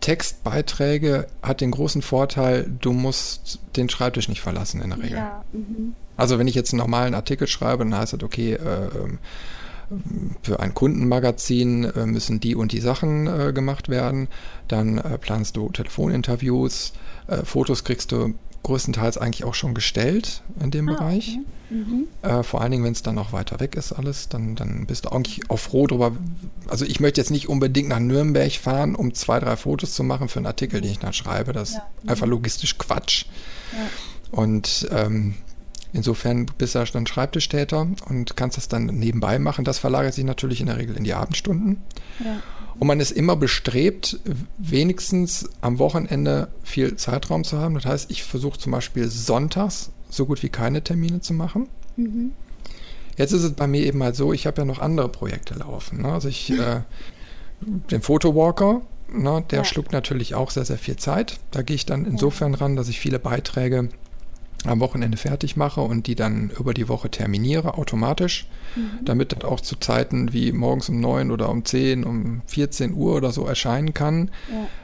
Textbeiträge 0.01 1.27
hat 1.41 1.61
den 1.61 1.71
großen 1.71 2.01
Vorteil, 2.01 2.69
du 2.79 2.93
musst 2.93 3.59
den 3.75 3.89
Schreibtisch 3.89 4.29
nicht 4.29 4.41
verlassen 4.41 4.81
in 4.81 4.91
der 4.91 4.99
Regel. 4.99 5.17
Ja, 5.17 5.43
mhm. 5.51 5.95
Also 6.17 6.37
wenn 6.37 6.47
ich 6.47 6.55
jetzt 6.55 6.73
einen 6.73 6.79
normalen 6.79 7.15
Artikel 7.15 7.47
schreibe, 7.47 7.83
dann 7.83 7.97
heißt 7.97 8.13
das, 8.13 8.23
okay, 8.23 8.53
äh, 8.53 8.89
ähm, 8.95 9.19
für 10.41 10.59
ein 10.59 10.73
Kundenmagazin 10.73 11.83
äh, 11.85 12.05
müssen 12.05 12.39
die 12.39 12.55
und 12.55 12.71
die 12.71 12.79
Sachen 12.79 13.27
äh, 13.27 13.53
gemacht 13.53 13.89
werden. 13.89 14.27
Dann 14.67 14.97
äh, 14.97 15.17
planst 15.17 15.57
du 15.57 15.69
Telefoninterviews, 15.69 16.93
äh, 17.27 17.37
Fotos 17.43 17.83
kriegst 17.83 18.11
du 18.11 18.33
größtenteils 18.65 19.17
eigentlich 19.17 19.43
auch 19.45 19.53
schon 19.55 19.73
gestellt 19.73 20.41
in 20.59 20.71
dem 20.71 20.89
Ah, 20.89 20.93
Bereich. 20.93 21.37
okay. 21.39 21.45
Mhm. 21.75 22.07
Äh, 22.21 22.43
vor 22.43 22.61
allen 22.61 22.71
Dingen, 22.71 22.83
wenn 22.83 22.91
es 22.91 23.01
dann 23.01 23.15
noch 23.15 23.33
weiter 23.33 23.59
weg 23.59 23.75
ist 23.75 23.91
alles, 23.91 24.29
dann, 24.29 24.55
dann 24.55 24.85
bist 24.85 25.05
du 25.05 25.09
eigentlich 25.09 25.49
auch 25.49 25.57
froh 25.57 25.87
drüber. 25.87 26.11
Also 26.67 26.85
ich 26.85 26.99
möchte 26.99 27.19
jetzt 27.21 27.31
nicht 27.31 27.49
unbedingt 27.49 27.89
nach 27.89 27.99
Nürnberg 27.99 28.51
fahren, 28.51 28.93
um 28.95 29.13
zwei, 29.13 29.39
drei 29.39 29.55
Fotos 29.57 29.93
zu 29.95 30.03
machen 30.03 30.27
für 30.29 30.37
einen 30.39 30.45
Artikel, 30.47 30.81
den 30.81 30.91
ich 30.91 30.99
dann 30.99 31.13
schreibe. 31.13 31.53
Das 31.53 31.69
ist 31.69 31.75
Ja. 31.75 31.85
einfach 32.07 32.27
logistisch 32.27 32.77
Quatsch. 32.77 33.25
Ja. 33.71 33.79
Und 34.39 34.87
ähm, 34.91 35.35
insofern 35.93 36.45
bist 36.57 36.75
du 36.75 36.83
dann 36.93 37.07
Schreibtischtäter 37.07 37.87
und 38.09 38.35
kannst 38.35 38.57
das 38.57 38.67
dann 38.67 38.85
nebenbei 38.87 39.39
machen. 39.39 39.65
Das 39.65 39.79
verlagert 39.79 40.13
sich 40.13 40.23
natürlich 40.25 40.59
in 40.59 40.67
der 40.67 40.77
Regel 40.77 40.95
in 40.97 41.03
die 41.03 41.13
Abendstunden. 41.13 41.81
Ja. 42.23 42.37
Und 42.79 42.87
man 42.87 42.99
ist 42.99 43.11
immer 43.11 43.35
bestrebt, 43.35 44.19
wenigstens 44.57 45.49
am 45.61 45.79
Wochenende 45.79 46.49
viel 46.63 46.95
Zeitraum 46.97 47.43
zu 47.43 47.57
haben. 47.57 47.75
Das 47.75 47.85
heißt, 47.85 48.11
ich 48.11 48.23
versuche 48.23 48.59
zum 48.59 48.71
Beispiel 48.73 49.07
sonntags 49.07 49.91
so 50.09 50.25
gut 50.25 50.43
wie 50.43 50.49
keine 50.49 50.83
Termine 50.83 51.21
zu 51.21 51.33
machen. 51.33 51.67
Mhm. 51.95 52.31
Jetzt 53.17 53.31
ist 53.31 53.43
es 53.43 53.53
bei 53.53 53.67
mir 53.67 53.81
eben 53.85 54.03
halt 54.03 54.15
so, 54.17 54.33
ich 54.33 54.45
habe 54.45 54.61
ja 54.61 54.65
noch 54.65 54.79
andere 54.79 55.07
Projekte 55.07 55.53
laufen. 55.53 56.01
Ne? 56.01 56.11
Also 56.11 56.27
ich, 56.27 56.49
äh, 56.59 56.81
den 57.61 58.01
Photowalker, 58.01 58.81
ne, 59.09 59.43
der 59.49 59.59
Ja. 59.59 59.63
schluckt 59.65 59.93
natürlich 59.93 60.35
auch 60.35 60.51
sehr, 60.51 60.65
sehr 60.65 60.77
viel 60.77 60.97
Zeit. 60.97 61.39
Da 61.51 61.61
gehe 61.61 61.75
ich 61.75 61.85
dann 61.85 62.05
insofern 62.05 62.53
ran, 62.53 62.75
dass 62.75 62.89
ich 62.89 62.99
viele 62.99 63.19
Beiträge 63.19 63.89
am 64.67 64.79
Wochenende 64.79 65.17
fertig 65.17 65.55
mache 65.55 65.81
und 65.81 66.07
die 66.07 66.15
dann 66.15 66.51
über 66.57 66.73
die 66.73 66.87
Woche 66.87 67.09
terminiere, 67.09 67.77
automatisch, 67.77 68.47
damit 69.03 69.31
das 69.31 69.43
auch 69.43 69.61
zu 69.61 69.75
Zeiten 69.77 70.33
wie 70.33 70.51
morgens 70.51 70.89
um 70.89 70.99
9 70.99 71.31
oder 71.31 71.49
um 71.49 71.63
10, 71.63 72.03
um 72.03 72.41
14 72.47 72.93
Uhr 72.93 73.15
oder 73.15 73.31
so 73.31 73.45
erscheinen 73.45 73.93
kann. 73.93 74.31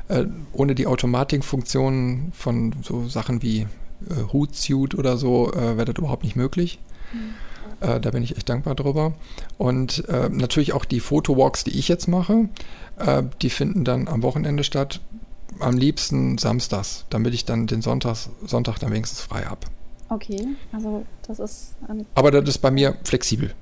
Ja. 0.07 0.19
Äh, 0.19 0.27
ohne 0.53 0.75
die 0.75 0.87
Automatikfunktionen 0.87 2.31
von 2.33 2.73
so 2.81 3.07
Sachen 3.07 3.41
wie 3.41 3.61
äh, 3.61 4.33
Hootsuite 4.33 4.97
oder 4.97 5.17
so 5.17 5.51
äh, 5.53 5.77
wäre 5.77 5.85
das 5.85 5.97
überhaupt 5.97 6.23
nicht 6.23 6.35
möglich. 6.35 6.79
Äh, 7.81 7.99
da 7.99 8.11
bin 8.11 8.23
ich 8.23 8.37
echt 8.37 8.47
dankbar 8.47 8.75
drüber. 8.75 9.13
Und 9.57 10.07
äh, 10.07 10.29
natürlich 10.29 10.73
auch 10.73 10.85
die 10.85 10.99
Fotowalks, 10.99 11.63
die 11.63 11.77
ich 11.77 11.87
jetzt 11.87 12.07
mache, 12.07 12.49
äh, 12.97 13.23
die 13.41 13.49
finden 13.49 13.83
dann 13.83 14.07
am 14.07 14.23
Wochenende 14.23 14.63
statt. 14.63 15.01
Am 15.61 15.77
liebsten 15.77 16.37
samstags, 16.37 17.05
damit 17.09 17.33
ich 17.33 17.45
dann 17.45 17.67
den 17.67 17.81
Sonntags, 17.81 18.29
Sonntag 18.45 18.79
dann 18.79 18.91
wenigstens 18.91 19.21
frei 19.21 19.43
habe. 19.43 19.61
Okay, 20.09 20.45
also 20.73 21.05
das 21.27 21.39
ist. 21.39 21.75
Ein, 21.87 22.05
Aber 22.15 22.31
das 22.31 22.47
ist 22.47 22.57
bei 22.59 22.71
mir 22.71 22.95
flexibel. 23.03 23.53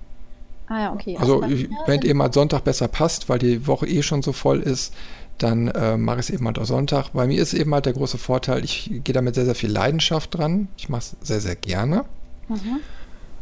ah 0.67 0.79
ja, 0.79 0.93
okay. 0.93 1.15
Also, 1.19 1.41
mir 1.41 1.69
wenn 1.85 2.01
eben 2.01 2.21
halt 2.21 2.33
Sonntag 2.33 2.63
besser 2.63 2.87
passt, 2.87 3.29
weil 3.29 3.39
die 3.39 3.67
Woche 3.67 3.87
eh 3.87 4.01
schon 4.01 4.23
so 4.23 4.33
voll 4.33 4.61
ist, 4.61 4.93
dann 5.37 5.67
äh, 5.69 5.97
mache 5.97 6.19
ich 6.19 6.27
es 6.27 6.29
eben 6.31 6.45
halt 6.45 6.59
auch 6.59 6.65
Sonntag. 6.65 7.09
Bei 7.13 7.27
mir 7.27 7.41
ist 7.41 7.53
eben 7.53 7.73
halt 7.73 7.85
der 7.85 7.93
große 7.93 8.17
Vorteil, 8.17 8.63
ich 8.63 8.89
gehe 9.03 9.13
da 9.13 9.21
mit 9.21 9.35
sehr, 9.35 9.45
sehr 9.45 9.55
viel 9.55 9.71
Leidenschaft 9.71 10.37
dran. 10.37 10.67
Ich 10.77 10.89
mache 10.89 11.01
es 11.01 11.15
sehr, 11.21 11.39
sehr 11.39 11.55
gerne. 11.55 12.05
Aha. 12.49 12.79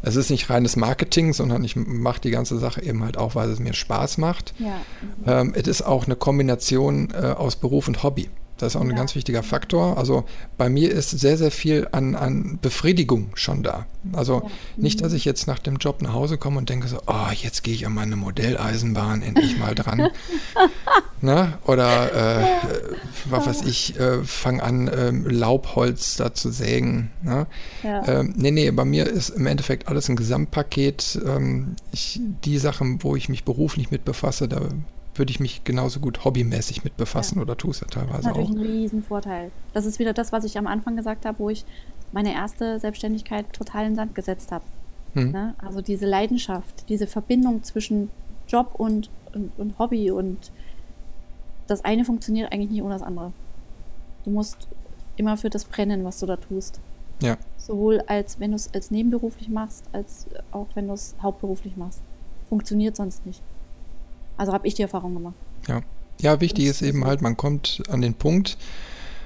Es 0.02 0.16
ist 0.16 0.30
nicht 0.30 0.50
reines 0.50 0.76
Marketing, 0.76 1.34
sondern 1.34 1.64
ich 1.64 1.76
mache 1.76 2.22
die 2.22 2.30
ganze 2.30 2.60
Sache 2.60 2.84
eben 2.84 3.04
halt 3.04 3.18
auch, 3.18 3.36
weil 3.36 3.50
es 3.50 3.60
mir 3.60 3.74
Spaß 3.74 4.20
macht. 4.20 4.54
Ja. 4.60 4.80
Ähm, 5.26 5.54
es 5.56 5.68
ist 5.68 5.82
auch 5.82 6.06
eine 6.06 6.16
Kombination 6.16 7.10
äh, 7.12 7.28
aus 7.28 7.56
Beruf 7.56 7.88
und 7.88 8.04
Hobby. 8.04 8.30
Das 8.58 8.74
ist 8.74 8.76
auch 8.76 8.82
ein 8.82 8.90
Ja. 8.90 8.96
ganz 8.96 9.16
wichtiger 9.16 9.44
Faktor. 9.44 9.98
Also 9.98 10.26
bei 10.58 10.70
mir 10.70 10.92
ist 10.92 11.12
sehr, 11.12 11.38
sehr 11.38 11.52
viel 11.52 11.88
an, 11.92 12.16
an 12.16 12.60
Befriedigung 12.62 13.30
schon 13.36 13.64
da. 13.64 13.86
Also 14.14 14.42
Ja. 14.44 14.50
nicht, 14.78 15.02
dass 15.02 15.14
ich 15.14 15.26
jetzt 15.26 15.48
nach 15.48 15.60
dem 15.60 15.78
Job 15.78 16.02
nach 16.02 16.14
Hause 16.14 16.38
komme 16.38 16.58
und 16.58 16.70
denke 16.70 16.88
so, 16.88 16.98
oh, 17.08 17.32
jetzt 17.34 17.64
gehe 17.64 17.74
ich 17.74 17.86
an 17.86 17.94
meine 17.94 18.16
Modelleisenbahn 18.16 19.22
endlich 19.22 19.58
mal 19.58 19.76
dran. 19.76 20.08
ne? 21.22 21.58
Oder 21.66 22.12
äh, 22.14 22.44
äh, 22.44 22.48
was 23.26 23.46
weiß 23.48 23.62
ich, 23.66 24.00
äh, 24.00 24.24
fang 24.24 24.60
an, 24.62 24.90
ähm, 24.96 25.26
Laubholz 25.30 26.16
da 26.18 26.34
zu 26.34 26.52
sägen. 26.52 27.12
Ne? 27.24 27.48
Ja. 27.84 28.08
Ähm, 28.08 28.34
nee, 28.38 28.52
nee, 28.52 28.72
bei 28.72 28.86
mir 28.86 29.08
ist 29.08 29.30
im 29.30 29.46
Endeffekt 29.48 29.88
alles 29.88 30.10
ein 30.10 30.16
Gesamtpaket. 30.16 31.20
Ähm, 31.26 31.76
ich, 31.92 32.20
die 32.44 32.58
Sachen, 32.58 33.04
wo 33.04 33.16
ich 33.16 33.30
mich 33.30 33.44
beruflich 33.44 33.92
mit 33.92 34.06
befasse, 34.06 34.48
da 34.48 34.62
würde 35.18 35.32
ich 35.32 35.40
mich 35.40 35.64
genauso 35.64 36.00
gut 36.00 36.26
hobbymäßig 36.26 36.84
mit 36.84 36.98
befassen 36.98 37.38
ja. 37.38 37.42
oder 37.44 37.58
tue 37.58 37.72
es 37.72 37.82
ja 37.82 37.88
teilweise 37.88 38.12
auch. 38.12 38.16
Das 38.16 38.20
ist 38.22 38.26
natürlich 38.28 38.50
auch. 38.50 38.56
ein 38.56 38.62
Riesenvorteil. 38.62 39.52
Das 39.74 39.86
ist 39.86 40.00
wieder 40.00 40.14
das, 40.14 40.32
was 40.32 40.44
ich 40.44 40.58
am 40.58 40.68
Anfang 40.68 40.96
gesagt 40.96 41.26
habe, 41.26 41.40
wo 41.40 41.50
ich 41.50 41.66
meine 42.12 42.34
erste 42.34 42.80
Selbstständigkeit 42.80 43.52
total 43.54 43.86
in 43.86 43.92
den 43.92 43.96
Sand 43.96 44.16
gesetzt 44.16 44.52
habe. 44.52 44.64
Mhm. 45.14 45.32
Ne? 45.32 45.56
Also 45.58 45.82
diese 45.82 46.06
Leidenschaft, 46.06 46.90
diese 46.90 47.08
Verbindung 47.08 47.64
zwischen 47.64 48.10
Job 48.48 48.76
und, 48.78 49.10
und, 49.34 49.52
und 49.58 49.80
Hobby 49.80 50.12
und 50.12 50.52
das 51.68 51.84
eine 51.84 52.06
funktioniert 52.06 52.52
eigentlich 52.52 52.72
nicht 52.72 52.82
ohne 52.82 52.94
das 52.94 53.02
andere. 53.02 53.34
Du 54.24 54.32
musst 54.32 54.68
immer 55.18 55.38
für 55.38 55.50
das 55.50 55.66
brennen, 55.66 56.06
was 56.06 56.20
du 56.20 56.26
da 56.26 56.38
tust. 56.38 56.80
Ja. 57.22 57.38
Sowohl 57.58 58.02
als 58.08 58.40
wenn 58.40 58.52
du 58.52 58.56
es 58.56 58.74
als 58.74 58.92
nebenberuflich 58.92 59.50
machst, 59.50 59.86
als 59.92 60.28
auch 60.52 60.68
wenn 60.76 60.88
du 60.88 60.94
es 60.94 61.16
hauptberuflich 61.22 61.76
machst. 61.76 62.02
Funktioniert 62.48 62.96
sonst 62.96 63.26
nicht. 63.26 63.42
Also 64.38 64.54
habe 64.54 64.68
ich 64.68 64.76
die 64.76 64.84
Erfahrung 64.84 65.14
gemacht. 65.14 65.36
Ja. 65.68 65.82
Ja, 66.20 66.42
wichtig 66.42 66.66
ist 66.66 66.82
eben 66.82 67.06
halt, 67.06 67.22
man 67.22 67.38
kommt 67.38 67.84
an 67.90 68.02
den 68.02 68.16
Punkt, 68.16 68.58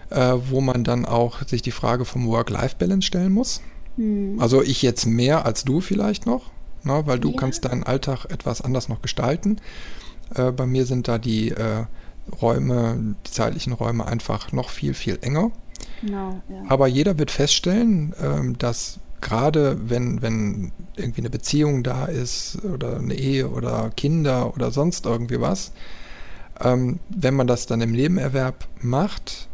äh, 0.10 0.34
wo 0.50 0.60
man 0.60 0.84
dann 0.84 1.06
auch 1.06 1.42
sich 1.48 1.62
die 1.62 1.72
Frage 1.72 2.04
vom 2.04 2.28
Work-Life-Balance 2.28 3.08
stellen 3.08 3.32
muss. 3.32 3.62
Hm. 3.96 4.38
Also 4.40 4.62
ich 4.62 4.82
jetzt 4.82 5.06
mehr 5.06 5.46
als 5.46 5.64
du 5.64 5.80
vielleicht 5.80 6.26
noch, 6.26 6.52
ne, 6.84 7.04
weil 7.06 7.20
du 7.20 7.32
ja. 7.32 7.38
kannst 7.38 7.66
deinen 7.66 7.84
Alltag 7.84 8.26
etwas 8.26 8.62
anders 8.62 8.90
noch 8.90 9.02
gestalten. 9.02 9.58
Äh, 10.36 10.52
bei 10.52 10.66
mir 10.66 10.86
sind 10.86 11.08
da 11.08 11.18
die 11.18 11.52
äh, 11.52 11.86
Räume, 12.42 13.16
die 13.26 13.32
zeitlichen 13.32 13.74
Räume 13.74 14.06
einfach 14.06 14.52
noch 14.52 14.70
viel, 14.70 14.94
viel 14.94 15.18
enger. 15.22 15.52
Genau, 16.02 16.42
ja. 16.50 16.64
Aber 16.68 16.88
jeder 16.88 17.18
wird 17.18 17.32
feststellen, 17.32 18.14
ähm, 18.22 18.58
dass 18.58 19.00
gerade 19.22 19.78
wenn, 19.90 20.22
wenn 20.22 20.72
irgendwie 20.96 21.22
eine 21.22 21.30
Beziehung 21.30 21.84
da 21.84 22.06
ist 22.06 22.64
oder 22.66 22.98
eine 22.98 23.14
Ehe 23.14 23.50
oder 23.50 23.92
Kinder 23.96 24.54
oder 24.54 24.72
sonst 24.72 25.06
irgendwie 25.06 25.40
was, 25.40 25.72
ähm, 26.60 27.00
wenn 27.10 27.34
man 27.34 27.48
das 27.48 27.66
dann 27.66 27.82
im 27.82 27.92
Nebenerwerb 27.92 28.68
macht 28.82 29.48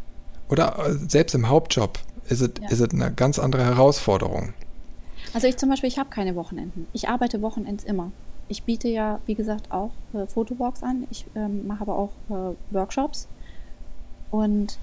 oder 0.48 0.78
äh, 0.78 0.92
selbst 1.08 1.34
im 1.34 1.48
Hauptjob, 1.48 1.98
ist 2.28 2.40
es, 2.40 2.50
ja. 2.60 2.68
ist 2.68 2.80
es 2.80 2.90
eine 2.90 3.12
ganz 3.12 3.38
andere 3.38 3.64
Herausforderung. 3.64 4.52
Also 5.34 5.46
ich 5.46 5.56
zum 5.56 5.68
Beispiel, 5.68 5.88
ich 5.88 5.98
habe 5.98 6.10
keine 6.10 6.34
Wochenenden. 6.36 6.86
Ich 6.92 7.08
arbeite 7.08 7.42
Wochenends 7.42 7.84
immer. 7.84 8.10
Ich 8.48 8.62
biete 8.62 8.88
ja, 8.88 9.20
wie 9.26 9.34
gesagt, 9.34 9.70
auch 9.70 9.90
äh, 10.14 10.26
Fotowalks 10.26 10.82
an. 10.82 11.06
Ich 11.10 11.26
ähm, 11.34 11.66
mache 11.66 11.82
aber 11.82 11.96
auch 11.96 12.10
äh, 12.30 12.54
Workshops. 12.70 13.28
Und 14.30 14.78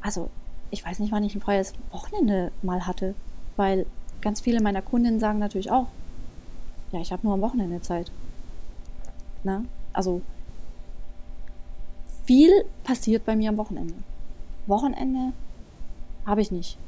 also, 0.00 0.28
ich 0.70 0.84
weiß 0.84 0.98
nicht, 0.98 1.12
wann 1.12 1.24
ich 1.24 1.34
ein 1.34 1.40
freies 1.40 1.72
Wochenende 1.90 2.50
mal 2.62 2.86
hatte, 2.86 3.14
weil 3.56 3.86
ganz 4.20 4.40
viele 4.40 4.60
meiner 4.60 4.82
Kundinnen 4.82 5.20
sagen 5.20 5.38
natürlich 5.38 5.70
auch, 5.70 5.86
ja, 6.92 7.00
ich 7.00 7.12
habe 7.12 7.26
nur 7.26 7.34
am 7.34 7.40
Wochenende 7.40 7.80
Zeit. 7.80 8.10
Na? 9.42 9.64
Also, 9.92 10.22
viel 12.24 12.64
passiert 12.84 13.24
bei 13.24 13.36
mir 13.36 13.50
am 13.50 13.56
Wochenende. 13.56 13.94
Wochenende 14.66 15.32
habe 16.24 16.40
ich 16.40 16.50
nicht, 16.50 16.78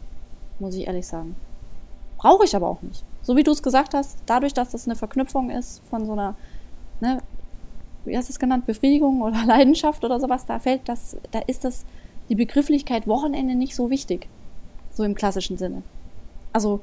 muss 0.59 0.75
ich 0.75 0.87
ehrlich 0.87 1.07
sagen. 1.07 1.37
Brauche 2.17 2.45
ich 2.45 2.57
aber 2.57 2.69
auch 2.69 2.83
nicht. 2.83 3.05
So 3.23 3.37
wie 3.37 3.43
du 3.43 3.51
es 3.51 3.63
gesagt 3.63 3.93
hast, 3.93 4.19
dadurch, 4.27 4.55
dass 4.55 4.71
das 4.71 4.87
eine 4.87 4.97
Verknüpfung 4.97 5.51
ist 5.51 5.83
von 5.91 6.07
so 6.07 6.13
einer, 6.13 6.35
ne, 7.01 7.21
wie 8.05 8.17
hast 8.17 8.29
du 8.29 8.33
es 8.33 8.39
genannt, 8.39 8.67
Befriedigung 8.67 9.21
oder 9.21 9.45
Leidenschaft 9.47 10.05
oder 10.05 10.21
sowas, 10.21 10.47
da 10.47 10.59
fällt 10.59 10.89
das, 10.89 11.17
da 11.33 11.41
ist 11.41 11.65
das, 11.65 11.85
die 12.29 12.35
Begrifflichkeit 12.35 13.07
Wochenende 13.07 13.55
nicht 13.55 13.75
so 13.75 13.91
wichtig. 13.91 14.29
So 14.93 15.05
im 15.05 15.15
klassischen 15.15 15.59
Sinne. 15.59 15.83
Also, 16.53 16.81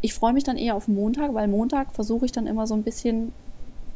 ich 0.00 0.14
freue 0.14 0.32
mich 0.32 0.44
dann 0.44 0.56
eher 0.56 0.74
auf 0.74 0.88
Montag, 0.88 1.34
weil 1.34 1.48
Montag 1.48 1.92
versuche 1.92 2.26
ich 2.26 2.32
dann 2.32 2.46
immer 2.46 2.66
so 2.66 2.74
ein 2.74 2.82
bisschen 2.82 3.32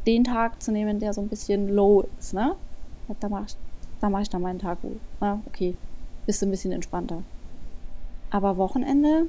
den 0.07 0.25
Tag 0.25 0.63
zu 0.63 0.73
nehmen, 0.73 0.99
der 0.99 1.13
so 1.13 1.21
ein 1.21 1.29
bisschen 1.29 1.69
low 1.69 2.05
ist, 2.19 2.35
ne? 2.35 2.57
Da 3.21 3.29
mache 3.29 3.45
ich, 3.49 3.57
da 4.01 4.09
mach 4.09 4.21
ich 4.21 4.31
dann 4.31 4.43
meinen 4.43 4.59
Tag, 4.59 4.79
wo, 4.83 4.97
na, 5.21 5.41
okay, 5.47 5.77
bist 6.27 6.43
du 6.43 6.47
ein 6.47 6.51
bisschen 6.51 6.73
entspannter. 6.73 7.23
Aber 8.31 8.57
Wochenende, 8.57 9.27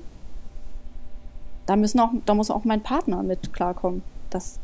da 1.65 1.75
müssen 1.75 1.99
auch, 1.99 2.11
da 2.25 2.33
muss 2.33 2.49
auch 2.49 2.63
mein 2.63 2.81
Partner 2.81 3.21
mit 3.23 3.53
klarkommen, 3.53 4.01
dass 4.29 4.59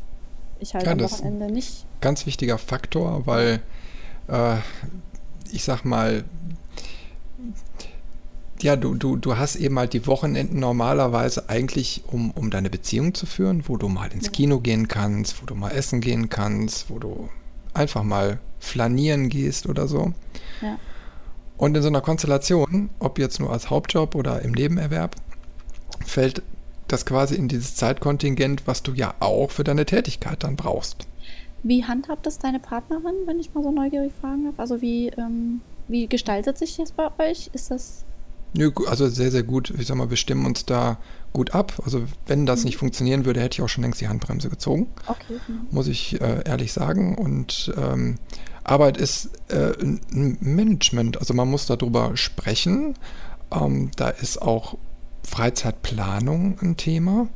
ich 0.58 0.74
halt 0.74 0.86
ja, 0.86 0.92
am 0.92 1.00
Wochenende 1.00 1.52
nicht. 1.52 1.86
Ganz 2.00 2.26
wichtiger 2.26 2.58
Faktor, 2.58 3.26
weil 3.26 3.60
äh, 4.28 4.56
ich 5.52 5.64
sag 5.64 5.84
mal, 5.84 6.24
ja, 8.62 8.76
du, 8.76 8.94
du, 8.94 9.16
du 9.16 9.36
hast 9.36 9.56
eben 9.56 9.78
halt 9.78 9.92
die 9.92 10.06
Wochenenden 10.06 10.60
normalerweise 10.60 11.48
eigentlich, 11.48 12.02
um, 12.06 12.30
um 12.32 12.50
deine 12.50 12.70
Beziehung 12.70 13.14
zu 13.14 13.26
führen, 13.26 13.64
wo 13.66 13.76
du 13.76 13.88
mal 13.88 14.12
ins 14.12 14.32
Kino 14.32 14.60
gehen 14.60 14.88
kannst, 14.88 15.40
wo 15.42 15.46
du 15.46 15.54
mal 15.54 15.70
essen 15.70 16.00
gehen 16.00 16.28
kannst, 16.28 16.90
wo 16.90 16.98
du 16.98 17.28
einfach 17.74 18.02
mal 18.02 18.38
flanieren 18.58 19.28
gehst 19.28 19.66
oder 19.66 19.88
so. 19.88 20.12
Ja. 20.60 20.78
Und 21.56 21.76
in 21.76 21.82
so 21.82 21.88
einer 21.88 22.00
Konstellation, 22.00 22.90
ob 22.98 23.18
jetzt 23.18 23.38
nur 23.38 23.52
als 23.52 23.70
Hauptjob 23.70 24.14
oder 24.14 24.42
im 24.42 24.52
Nebenerwerb, 24.52 25.16
fällt 26.04 26.42
das 26.88 27.06
quasi 27.06 27.34
in 27.34 27.48
dieses 27.48 27.76
Zeitkontingent, 27.76 28.66
was 28.66 28.82
du 28.82 28.92
ja 28.92 29.14
auch 29.20 29.50
für 29.50 29.64
deine 29.64 29.86
Tätigkeit 29.86 30.42
dann 30.42 30.56
brauchst. 30.56 31.06
Wie 31.62 31.84
handhabt 31.84 32.24
das 32.26 32.38
deine 32.38 32.58
Partnerin, 32.58 33.14
wenn 33.26 33.38
ich 33.38 33.54
mal 33.54 33.62
so 33.62 33.70
neugierig 33.70 34.12
fragen 34.20 34.44
darf? 34.44 34.58
Also 34.58 34.80
wie, 34.80 35.08
ähm, 35.08 35.60
wie 35.88 36.06
gestaltet 36.06 36.56
sich 36.56 36.76
das 36.78 36.92
bei 36.92 37.10
euch? 37.18 37.50
Ist 37.52 37.70
das 37.70 38.04
Nö, 38.52 38.70
also 38.86 39.08
sehr, 39.08 39.30
sehr 39.30 39.42
gut. 39.42 39.72
Ich 39.78 39.86
sag 39.86 39.96
mal, 39.96 40.10
wir 40.10 40.16
stimmen 40.16 40.44
uns 40.46 40.66
da 40.66 40.98
gut 41.32 41.54
ab. 41.54 41.74
Also 41.84 42.02
wenn 42.26 42.46
das 42.46 42.60
mhm. 42.60 42.66
nicht 42.66 42.76
funktionieren 42.76 43.24
würde, 43.24 43.40
hätte 43.40 43.54
ich 43.54 43.62
auch 43.62 43.68
schon 43.68 43.82
längst 43.82 44.00
die 44.00 44.08
Handbremse 44.08 44.48
gezogen. 44.48 44.88
Okay. 45.06 45.40
Mhm. 45.46 45.68
Muss 45.70 45.86
ich 45.86 46.20
äh, 46.20 46.42
ehrlich 46.44 46.72
sagen. 46.72 47.16
Und 47.16 47.72
ähm, 47.76 48.16
Arbeit 48.64 48.96
ist 48.96 49.30
äh, 49.48 49.72
ein 49.80 50.36
Management, 50.40 51.18
also 51.18 51.34
man 51.34 51.48
muss 51.48 51.66
darüber 51.66 52.16
sprechen. 52.16 52.94
Ähm, 53.52 53.90
da 53.96 54.08
ist 54.08 54.42
auch 54.42 54.76
Freizeitplanung 55.22 56.58
ein 56.60 56.76
Thema. 56.76 57.28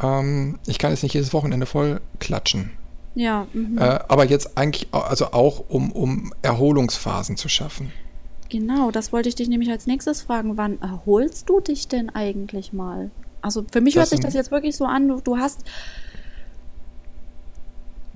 Ähm, 0.00 0.58
ich 0.66 0.78
kann 0.78 0.90
jetzt 0.90 1.02
nicht 1.02 1.14
jedes 1.14 1.32
Wochenende 1.32 1.66
voll 1.66 2.00
klatschen. 2.18 2.70
Ja. 3.14 3.46
Mhm. 3.52 3.78
Äh, 3.78 4.00
aber 4.08 4.24
jetzt 4.24 4.56
eigentlich, 4.56 4.88
also 4.92 5.32
auch 5.32 5.64
um, 5.68 5.92
um 5.92 6.32
Erholungsphasen 6.42 7.36
zu 7.36 7.48
schaffen. 7.48 7.92
Genau, 8.50 8.90
das 8.90 9.12
wollte 9.12 9.28
ich 9.28 9.36
dich 9.36 9.48
nämlich 9.48 9.70
als 9.70 9.86
nächstes 9.86 10.22
fragen. 10.22 10.56
Wann 10.56 10.80
erholst 10.82 11.48
du 11.48 11.60
dich 11.60 11.88
denn 11.88 12.10
eigentlich 12.10 12.72
mal? 12.72 13.10
Also 13.40 13.64
für 13.70 13.80
mich 13.80 13.94
das 13.94 14.02
hört 14.02 14.08
sich 14.10 14.20
das 14.20 14.34
jetzt 14.34 14.50
wirklich 14.50 14.76
so 14.76 14.84
an, 14.84 15.08
du, 15.08 15.20
du 15.20 15.38
hast 15.38 15.64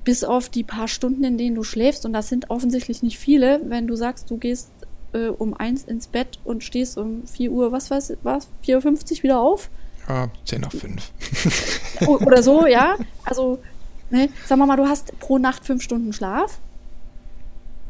bis 0.04 0.22
auf 0.22 0.48
die 0.50 0.64
paar 0.64 0.88
Stunden, 0.88 1.24
in 1.24 1.38
denen 1.38 1.54
du 1.54 1.62
schläfst, 1.62 2.04
und 2.04 2.12
das 2.12 2.28
sind 2.28 2.50
offensichtlich 2.50 3.02
nicht 3.02 3.18
viele, 3.18 3.60
wenn 3.64 3.86
du 3.86 3.96
sagst, 3.96 4.30
du 4.30 4.36
gehst 4.36 4.70
äh, 5.14 5.28
um 5.28 5.54
eins 5.54 5.84
ins 5.84 6.08
Bett 6.08 6.38
und 6.44 6.62
stehst 6.62 6.98
um 6.98 7.26
4 7.26 7.50
Uhr, 7.50 7.72
was 7.72 7.90
weiß 7.90 8.18
was, 8.22 8.48
4.50 8.66 9.18
Uhr 9.18 9.22
wieder 9.22 9.40
auf. 9.40 9.70
Ja, 10.08 10.28
10 10.44 10.60
nach 10.60 10.72
5. 10.72 11.12
Oder 12.06 12.42
so, 12.42 12.66
ja. 12.66 12.96
Also, 13.24 13.60
ne, 14.10 14.28
sagen 14.46 14.60
wir 14.60 14.66
mal, 14.66 14.76
du 14.76 14.86
hast 14.86 15.18
pro 15.20 15.38
Nacht 15.38 15.64
fünf 15.64 15.82
Stunden 15.82 16.12
Schlaf. 16.12 16.60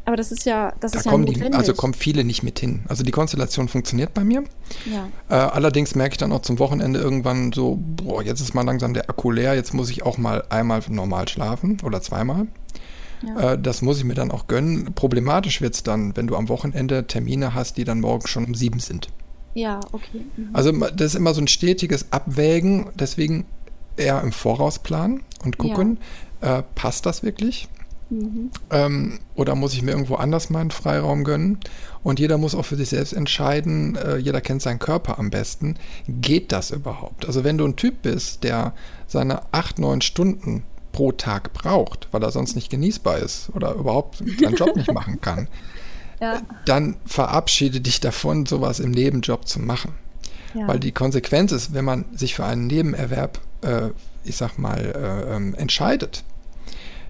Aber 0.05 0.15
das 0.15 0.31
ist 0.31 0.45
ja, 0.45 0.71
das 0.79 0.91
da 0.91 0.99
ist 0.99 1.05
ja 1.05 1.11
kommen 1.11 1.25
die, 1.25 1.41
Also 1.53 1.73
kommen 1.73 1.95
viele 1.95 2.23
nicht 2.23 2.43
mit 2.43 2.59
hin. 2.59 2.83
Also 2.87 3.03
die 3.03 3.11
Konstellation 3.11 3.67
funktioniert 3.67 4.13
bei 4.13 4.23
mir. 4.23 4.43
Ja. 4.85 5.07
Äh, 5.29 5.49
allerdings 5.49 5.95
merke 5.95 6.13
ich 6.13 6.17
dann 6.17 6.31
auch 6.31 6.41
zum 6.41 6.59
Wochenende 6.59 6.99
irgendwann 6.99 7.51
so, 7.51 7.79
boah, 7.81 8.21
jetzt 8.23 8.39
ist 8.39 8.53
mal 8.53 8.63
langsam 8.63 8.93
der 8.93 9.09
Akku 9.09 9.31
leer, 9.31 9.55
jetzt 9.55 9.73
muss 9.73 9.89
ich 9.89 10.03
auch 10.03 10.17
mal 10.17 10.43
einmal 10.49 10.81
normal 10.89 11.27
schlafen 11.27 11.77
oder 11.83 12.01
zweimal. 12.01 12.47
Ja. 13.25 13.53
Äh, 13.53 13.61
das 13.61 13.81
muss 13.81 13.97
ich 13.97 14.03
mir 14.03 14.13
dann 14.13 14.29
auch 14.29 14.47
gönnen. 14.47 14.93
Problematisch 14.93 15.61
wird 15.61 15.73
es 15.73 15.83
dann, 15.83 16.15
wenn 16.15 16.27
du 16.27 16.35
am 16.35 16.49
Wochenende 16.49 17.07
Termine 17.07 17.55
hast, 17.55 17.77
die 17.77 17.83
dann 17.83 17.99
morgen 17.99 18.27
schon 18.27 18.45
um 18.45 18.53
sieben 18.53 18.79
sind. 18.79 19.09
Ja, 19.55 19.79
okay. 19.91 20.25
Mhm. 20.35 20.49
Also 20.53 20.71
das 20.71 21.13
ist 21.13 21.15
immer 21.15 21.33
so 21.33 21.41
ein 21.41 21.47
stetiges 21.47 22.11
Abwägen, 22.11 22.87
deswegen 22.95 23.45
eher 23.97 24.21
im 24.21 24.31
Voraus 24.31 24.79
planen 24.79 25.23
und 25.43 25.57
gucken, 25.57 25.97
ja. 26.41 26.59
äh, 26.59 26.63
passt 26.75 27.05
das 27.05 27.23
wirklich? 27.23 27.69
Mhm. 28.09 28.51
Ähm, 28.69 29.19
oder 29.35 29.55
muss 29.55 29.73
ich 29.73 29.81
mir 29.81 29.91
irgendwo 29.91 30.15
anders 30.15 30.49
meinen 30.49 30.71
Freiraum 30.71 31.23
gönnen? 31.23 31.59
Und 32.03 32.19
jeder 32.19 32.37
muss 32.37 32.55
auch 32.55 32.65
für 32.65 32.75
sich 32.75 32.89
selbst 32.89 33.13
entscheiden, 33.13 33.95
äh, 33.95 34.17
jeder 34.17 34.41
kennt 34.41 34.61
seinen 34.61 34.79
Körper 34.79 35.17
am 35.17 35.29
besten. 35.29 35.75
Geht 36.07 36.51
das 36.51 36.71
überhaupt? 36.71 37.25
Also 37.25 37.43
wenn 37.43 37.57
du 37.57 37.65
ein 37.65 37.75
Typ 37.75 38.03
bist, 38.03 38.43
der 38.43 38.73
seine 39.07 39.41
acht, 39.53 39.79
neun 39.79 40.01
Stunden 40.01 40.63
pro 40.91 41.11
Tag 41.11 41.53
braucht, 41.53 42.07
weil 42.11 42.23
er 42.23 42.31
sonst 42.31 42.55
nicht 42.55 42.69
genießbar 42.69 43.17
ist 43.17 43.49
oder 43.53 43.73
überhaupt 43.73 44.23
seinen 44.39 44.55
Job 44.55 44.75
nicht 44.75 44.91
machen 44.93 45.19
kann, 45.19 45.47
ja. 46.21 46.41
dann 46.65 46.95
verabschiede 47.05 47.81
dich 47.81 47.99
davon, 47.99 48.45
sowas 48.45 48.79
im 48.79 48.91
Nebenjob 48.91 49.47
zu 49.47 49.59
machen. 49.59 49.93
Ja. 50.53 50.67
Weil 50.67 50.79
die 50.79 50.93
Konsequenz 50.93 51.51
ist, 51.51 51.73
wenn 51.73 51.83
man 51.83 52.05
sich 52.13 52.35
für 52.35 52.45
einen 52.45 52.67
Nebenerwerb, 52.67 53.41
äh, 53.61 53.89
ich 54.23 54.37
sag 54.37 54.57
mal, 54.57 54.79
äh, 54.79 55.35
ähm, 55.35 55.53
entscheidet, 55.55 56.23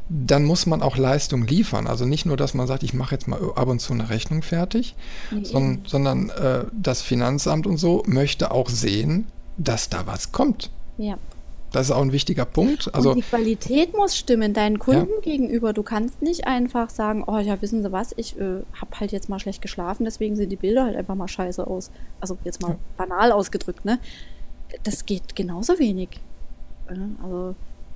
dann 0.09 0.43
muss 0.45 0.65
man 0.65 0.81
auch 0.81 0.97
Leistung 0.97 1.47
liefern. 1.47 1.87
Also 1.87 2.05
nicht 2.05 2.25
nur, 2.25 2.37
dass 2.37 2.53
man 2.53 2.67
sagt, 2.67 2.83
ich 2.83 2.93
mache 2.93 3.15
jetzt 3.15 3.27
mal 3.27 3.39
ab 3.55 3.67
und 3.67 3.79
zu 3.79 3.93
eine 3.93 4.09
Rechnung 4.09 4.41
fertig, 4.41 4.95
nee, 5.31 5.43
sondern, 5.43 5.83
sondern 5.85 6.29
äh, 6.29 6.65
das 6.73 7.01
Finanzamt 7.01 7.65
und 7.65 7.77
so 7.77 8.03
möchte 8.05 8.51
auch 8.51 8.69
sehen, 8.69 9.27
dass 9.57 9.89
da 9.89 10.05
was 10.05 10.31
kommt. 10.31 10.69
Ja. 10.97 11.17
Das 11.71 11.87
ist 11.87 11.91
auch 11.91 12.01
ein 12.01 12.13
wichtiger 12.13 12.45
Punkt. 12.45 12.93
Also, 12.93 13.09
und 13.09 13.17
die 13.17 13.21
Qualität 13.21 13.93
muss 13.93 14.15
stimmen 14.15 14.53
deinen 14.53 14.79
Kunden 14.79 15.11
ja. 15.15 15.21
gegenüber. 15.21 15.73
Du 15.73 15.83
kannst 15.83 16.21
nicht 16.21 16.47
einfach 16.47 16.89
sagen, 16.89 17.23
oh 17.27 17.37
ja, 17.39 17.61
wissen 17.61 17.83
Sie 17.83 17.91
was, 17.91 18.13
ich 18.15 18.39
äh, 18.39 18.61
habe 18.79 18.99
halt 18.99 19.11
jetzt 19.11 19.27
mal 19.27 19.39
schlecht 19.39 19.61
geschlafen, 19.61 20.05
deswegen 20.05 20.37
sehen 20.37 20.49
die 20.49 20.55
Bilder 20.55 20.85
halt 20.85 20.95
einfach 20.95 21.15
mal 21.15 21.27
scheiße 21.27 21.65
aus. 21.67 21.91
Also 22.21 22.37
jetzt 22.45 22.61
mal 22.61 22.71
ja. 22.71 22.77
banal 22.95 23.31
ausgedrückt, 23.33 23.83
ne? 23.83 23.99
Das 24.83 25.05
geht 25.05 25.35
genauso 25.35 25.77
wenig. 25.77 26.09
Also 27.21 27.55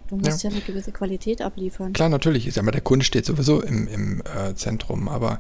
du 0.10 0.18
musst 0.18 0.44
ja. 0.44 0.50
ja 0.50 0.56
eine 0.56 0.66
gewisse 0.66 0.92
Qualität 0.92 1.42
abliefern. 1.42 1.94
Klar, 1.94 2.10
natürlich. 2.10 2.48
Ich 2.48 2.54
sag 2.54 2.64
mal, 2.64 2.72
der 2.72 2.82
Kunde 2.82 3.06
steht 3.06 3.26
sowieso 3.26 3.62
im, 3.62 3.88
im 3.88 4.22
äh, 4.22 4.54
Zentrum, 4.56 5.08
aber 5.08 5.40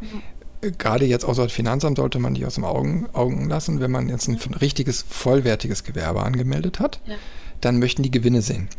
gerade 0.77 1.05
jetzt 1.05 1.25
außer 1.25 1.47
Finanzamt 1.49 1.97
sollte 1.97 2.19
man 2.19 2.33
die 2.33 2.45
aus 2.45 2.55
dem 2.55 2.65
Augen, 2.65 3.07
Augen 3.13 3.47
lassen, 3.47 3.79
wenn 3.79 3.91
man 3.91 4.09
jetzt 4.09 4.27
ein 4.27 4.35
ja. 4.37 4.57
richtiges, 4.57 5.05
vollwertiges 5.07 5.83
Gewerbe 5.83 6.23
angemeldet 6.23 6.79
hat, 6.79 6.99
ja. 7.05 7.15
dann 7.61 7.79
möchten 7.79 8.03
die 8.03 8.11
Gewinne 8.11 8.41
sehen. 8.41 8.69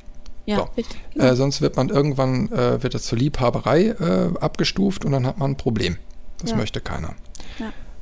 Ja, 0.46 0.56
so. 0.56 0.68
genau. 1.14 1.24
äh, 1.24 1.36
sonst 1.36 1.60
wird 1.60 1.76
man 1.76 1.88
irgendwann, 1.88 2.50
äh, 2.52 2.82
wird 2.82 2.94
das 2.94 3.04
zur 3.04 3.18
Liebhaberei 3.18 3.88
äh, 3.88 4.30
abgestuft 4.40 5.04
und 5.04 5.12
dann 5.12 5.26
hat 5.26 5.38
man 5.38 5.52
ein 5.52 5.56
Problem. 5.56 5.96
Das 6.38 6.56
möchte 6.56 6.80
keiner. 6.80 7.14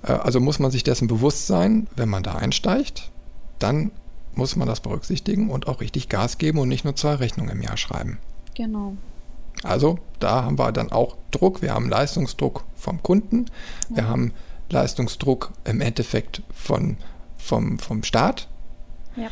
Äh, 0.02 0.12
also 0.12 0.40
muss 0.40 0.58
man 0.58 0.70
sich 0.70 0.84
dessen 0.84 1.08
bewusst 1.08 1.46
sein, 1.46 1.88
wenn 1.96 2.08
man 2.08 2.22
da 2.22 2.36
einsteigt, 2.36 3.10
dann 3.58 3.90
muss 4.38 4.56
man 4.56 4.68
das 4.68 4.80
berücksichtigen 4.80 5.50
und 5.50 5.68
auch 5.68 5.82
richtig 5.82 6.08
Gas 6.08 6.38
geben 6.38 6.58
und 6.58 6.68
nicht 6.68 6.84
nur 6.84 6.96
zwei 6.96 7.14
Rechnungen 7.14 7.50
im 7.50 7.60
Jahr 7.60 7.76
schreiben. 7.76 8.18
Genau. 8.54 8.96
Also 9.64 9.98
da 10.20 10.44
haben 10.44 10.58
wir 10.58 10.72
dann 10.72 10.92
auch 10.92 11.16
Druck. 11.32 11.60
Wir 11.60 11.74
haben 11.74 11.90
Leistungsdruck 11.90 12.64
vom 12.76 13.02
Kunden. 13.02 13.46
Ja. 13.90 13.96
Wir 13.96 14.08
haben 14.08 14.32
Leistungsdruck 14.70 15.52
im 15.64 15.80
Endeffekt 15.80 16.42
von, 16.54 16.96
vom, 17.36 17.78
vom 17.78 18.04
Staat. 18.04 18.48
Ja. 19.16 19.28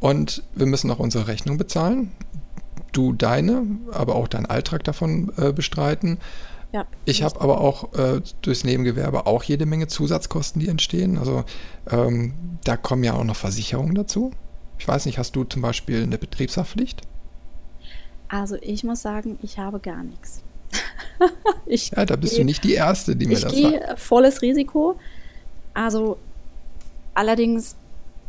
Und 0.00 0.42
wir 0.54 0.66
müssen 0.66 0.90
auch 0.90 0.98
unsere 0.98 1.28
Rechnung 1.28 1.56
bezahlen. 1.56 2.10
Du 2.92 3.12
deine, 3.12 3.64
aber 3.92 4.16
auch 4.16 4.26
deinen 4.26 4.46
Alltag 4.46 4.82
davon 4.82 5.32
äh, 5.36 5.52
bestreiten. 5.52 6.18
Ja, 6.72 6.86
ich 7.04 7.22
habe 7.22 7.40
aber 7.40 7.60
auch 7.60 7.92
äh, 7.94 8.20
durchs 8.42 8.62
Nebengewerbe 8.62 9.26
auch 9.26 9.42
jede 9.42 9.66
Menge 9.66 9.88
Zusatzkosten, 9.88 10.60
die 10.60 10.68
entstehen. 10.68 11.18
Also 11.18 11.44
ähm, 11.90 12.34
da 12.64 12.76
kommen 12.76 13.02
ja 13.02 13.14
auch 13.14 13.24
noch 13.24 13.36
Versicherungen 13.36 13.94
dazu. 13.94 14.30
Ich 14.78 14.86
weiß 14.86 15.06
nicht, 15.06 15.18
hast 15.18 15.34
du 15.34 15.44
zum 15.44 15.62
Beispiel 15.62 16.02
eine 16.02 16.16
Betriebshaftpflicht? 16.16 17.02
Also 18.28 18.56
ich 18.60 18.84
muss 18.84 19.02
sagen, 19.02 19.38
ich 19.42 19.58
habe 19.58 19.80
gar 19.80 20.02
nichts. 20.04 20.42
ich 21.66 21.90
ja, 21.90 22.06
da 22.06 22.14
bist 22.14 22.34
geh, 22.34 22.38
du 22.38 22.44
nicht 22.44 22.62
die 22.62 22.74
Erste, 22.74 23.16
die 23.16 23.26
mir 23.26 23.34
das 23.34 23.42
sagt. 23.42 23.54
Ich 23.54 23.62
gehe 23.62 23.94
volles 23.96 24.40
Risiko. 24.40 24.96
Also 25.74 26.18
allerdings 27.14 27.74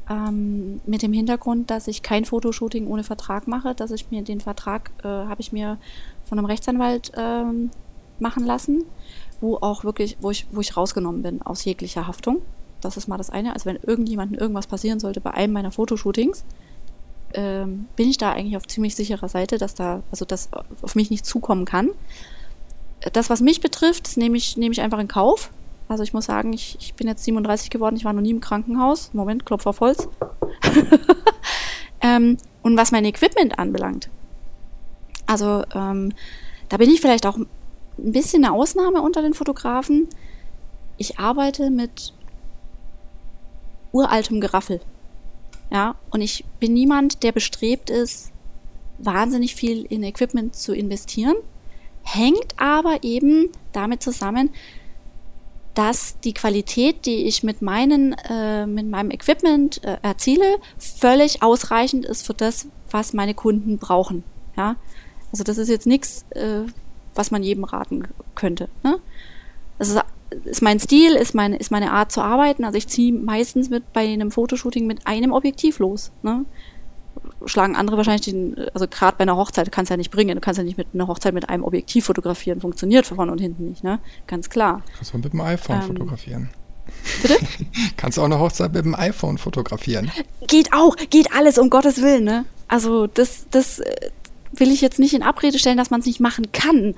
ähm, 0.10 0.82
mit 0.86 1.04
dem 1.04 1.14
Hintergrund, 1.14 1.70
dass 1.70 1.88
ich 1.88 2.02
kein 2.02 2.26
Fotoshooting 2.26 2.88
ohne 2.88 3.04
Vertrag 3.04 3.48
mache, 3.48 3.76
dass 3.76 3.92
ich 3.92 4.10
mir 4.10 4.24
den 4.24 4.42
Vertrag, 4.42 4.92
äh, 5.04 5.08
habe 5.08 5.40
ich 5.40 5.52
mir 5.52 5.78
von 6.26 6.40
einem 6.40 6.46
Rechtsanwalt 6.46 7.12
ähm, 7.16 7.70
machen 8.22 8.46
lassen, 8.46 8.84
wo 9.40 9.58
auch 9.58 9.84
wirklich, 9.84 10.18
wo 10.22 10.32
ich, 10.32 10.48
wo 10.52 10.62
ich 10.62 10.78
rausgenommen 10.78 11.24
bin 11.24 11.42
aus 11.42 11.66
jeglicher 11.66 12.08
Haftung. 12.08 12.42
Das 12.82 12.98
ist 12.98 13.08
mal 13.08 13.18
das 13.18 13.30
eine. 13.30 13.54
Also 13.54 13.66
wenn 13.66 13.78
irgendjemandem 13.78 14.40
irgendwas 14.40 14.68
passieren 14.68 15.00
sollte 15.00 15.22
bei 15.22 15.32
einem 15.32 15.54
meiner 15.54 15.72
Fotoshootings, 15.72 16.44
ähm, 17.34 17.88
bin 17.96 18.10
ich 18.10 18.18
da 18.18 18.32
eigentlich 18.32 18.58
auf 18.58 18.68
ziemlich 18.68 18.96
sicherer 18.96 19.30
Seite, 19.30 19.58
dass 19.58 19.74
da, 19.74 20.04
also 20.12 20.26
das 20.26 20.50
auf 20.82 20.96
mich 20.96 21.10
nicht 21.10 21.26
zukommen 21.26 21.66
kann. 21.66 21.90
Das, 23.14 23.30
was 23.30 23.42
mich 23.42 23.62
betrifft, 23.62 24.08
das 24.08 24.18
nehme 24.18 24.38
ich, 24.38 24.58
nehme 24.58 24.74
ich 24.74 24.82
einfach 24.82 25.00
in 25.00 25.08
Kauf. 25.08 25.52
Also 25.88 26.04
ich 26.04 26.14
muss 26.14 26.26
sagen, 26.26 26.54
ich, 26.54 26.78
ich 26.80 26.94
bin 26.94 27.08
jetzt 27.08 27.24
37 27.24 27.70
geworden, 27.70 27.96
ich 27.96 28.06
war 28.06 28.14
noch 28.14 28.22
nie 28.22 28.32
im 28.32 28.42
Krankenhaus. 28.42 29.12
Moment, 29.14 29.46
Klopf 29.46 29.66
auf 29.66 29.80
Holz. 29.80 30.08
ähm, 32.02 32.38
und 32.62 32.78
was 32.78 32.92
mein 32.92 33.06
Equipment 33.06 33.60
anbelangt, 33.60 34.10
also 35.26 35.64
ähm, 35.74 36.14
da 36.70 36.78
bin 36.78 36.90
ich 36.90 37.02
vielleicht 37.02 37.26
auch 37.26 37.38
ein 38.04 38.12
bisschen 38.12 38.44
eine 38.44 38.54
Ausnahme 38.54 39.02
unter 39.02 39.22
den 39.22 39.34
Fotografen. 39.34 40.08
Ich 40.98 41.20
arbeite 41.20 41.70
mit 41.70 42.14
uraltem 43.92 44.42
Geraffel. 44.42 44.82
Ja, 45.72 45.96
und 46.10 46.22
ich 46.22 46.44
bin 46.60 46.74
niemand, 46.74 47.24
der 47.24 47.32
bestrebt 47.32 47.90
ist, 47.90 48.32
wahnsinnig 48.98 49.56
viel 49.56 49.84
in 49.84 50.04
Equipment 50.04 50.56
zu 50.56 50.74
investieren, 50.74 51.36
hängt 52.04 52.56
aber 52.58 53.04
eben 53.04 53.50
damit 53.72 54.04
zusammen, 54.04 54.50
dass 55.74 56.20
die 56.20 56.34
Qualität, 56.34 57.06
die 57.06 57.26
ich 57.28 57.44
mit, 57.44 57.62
meinen, 57.62 58.14
äh, 58.30 58.66
mit 58.68 58.90
meinem 58.90 59.12
Equipment 59.12 59.82
äh, 59.84 59.98
erziele, 60.02 60.58
völlig 60.78 61.42
ausreichend 61.42 62.06
ist 62.06 62.26
für 62.26 62.34
das, 62.34 62.68
was 62.90 63.14
meine 63.14 63.34
Kunden 63.34 63.78
brauchen. 63.78 64.24
Ja? 64.58 64.76
Also 65.32 65.46
das 65.46 65.58
ist 65.58 65.70
jetzt 65.70 65.88
nichts, 65.88 66.26
äh, 66.32 66.64
was 67.22 67.32
man 67.32 67.44
jedem 67.44 67.64
raten 67.64 68.08
könnte. 68.36 68.68
Ne? 68.84 68.98
Das 69.78 69.90
ist 69.90 70.02
ist 70.46 70.62
mein 70.62 70.80
Stil, 70.80 71.16
ist 71.16 71.36
meine, 71.36 71.58
ist 71.58 71.72
meine 71.72 71.92
Art 71.92 72.12
zu 72.12 72.22
arbeiten. 72.22 72.64
Also 72.64 72.78
ich 72.78 72.88
ziehe 72.88 73.14
meistens 73.14 73.70
mit 73.70 73.94
bei 73.94 74.08
einem 74.08 74.32
Fotoshooting 74.32 74.88
mit 74.88 75.06
einem 75.06 75.34
Objektiv 75.34 75.80
los. 75.80 76.12
Ne? 76.24 76.46
Schlagen 77.46 77.76
andere 77.76 77.98
wahrscheinlich 77.98 78.22
den, 78.22 78.56
also 78.74 78.88
gerade 78.88 79.18
bei 79.18 79.24
einer 79.24 79.36
Hochzeit 79.36 79.72
kannst 79.72 79.90
du 79.90 79.94
ja 79.94 79.98
nicht 79.98 80.10
bringen. 80.10 80.36
Du 80.36 80.42
kannst 80.42 80.58
ja 80.58 80.64
nicht 80.64 80.78
mit 80.78 80.88
einer 80.94 81.08
Hochzeit 81.08 81.34
mit 81.34 81.50
einem 81.50 81.64
Objektiv 81.64 82.06
fotografieren. 82.06 82.62
Funktioniert 82.62 83.06
von 83.06 83.18
vorne 83.18 83.32
und 83.32 83.40
hinten 83.40 83.68
nicht, 83.68 83.84
ne? 83.84 84.00
Ganz 84.26 84.50
klar. 84.50 84.84
Kannst 84.96 85.14
du 85.14 85.18
mit 85.18 85.34
dem 85.34 85.42
iPhone 85.42 85.82
ähm, 85.82 85.88
fotografieren. 85.88 86.50
Bitte? 87.22 87.38
Kannst 87.98 88.18
du 88.18 88.22
auch 88.22 88.26
eine 88.26 88.40
Hochzeit 88.40 88.74
mit 88.74 88.86
dem 88.86 88.96
iPhone 88.96 89.38
fotografieren? 89.38 90.12
Geht 90.48 90.72
auch, 90.72 90.96
geht 91.10 91.34
alles, 91.34 91.58
um 91.58 91.70
Gottes 91.70 92.02
Willen, 92.02 92.24
ne? 92.24 92.46
Also 92.70 93.08
das, 93.08 93.48
das 93.52 93.80
äh, 93.80 94.10
will 94.54 94.72
ich 94.72 94.82
jetzt 94.82 95.00
nicht 95.00 95.14
in 95.14 95.24
Abrede 95.24 95.60
stellen, 95.60 95.78
dass 95.78 95.92
man 95.92 96.02
es 96.02 96.06
nicht 96.06 96.20
machen 96.20 96.52
kann 96.52 96.96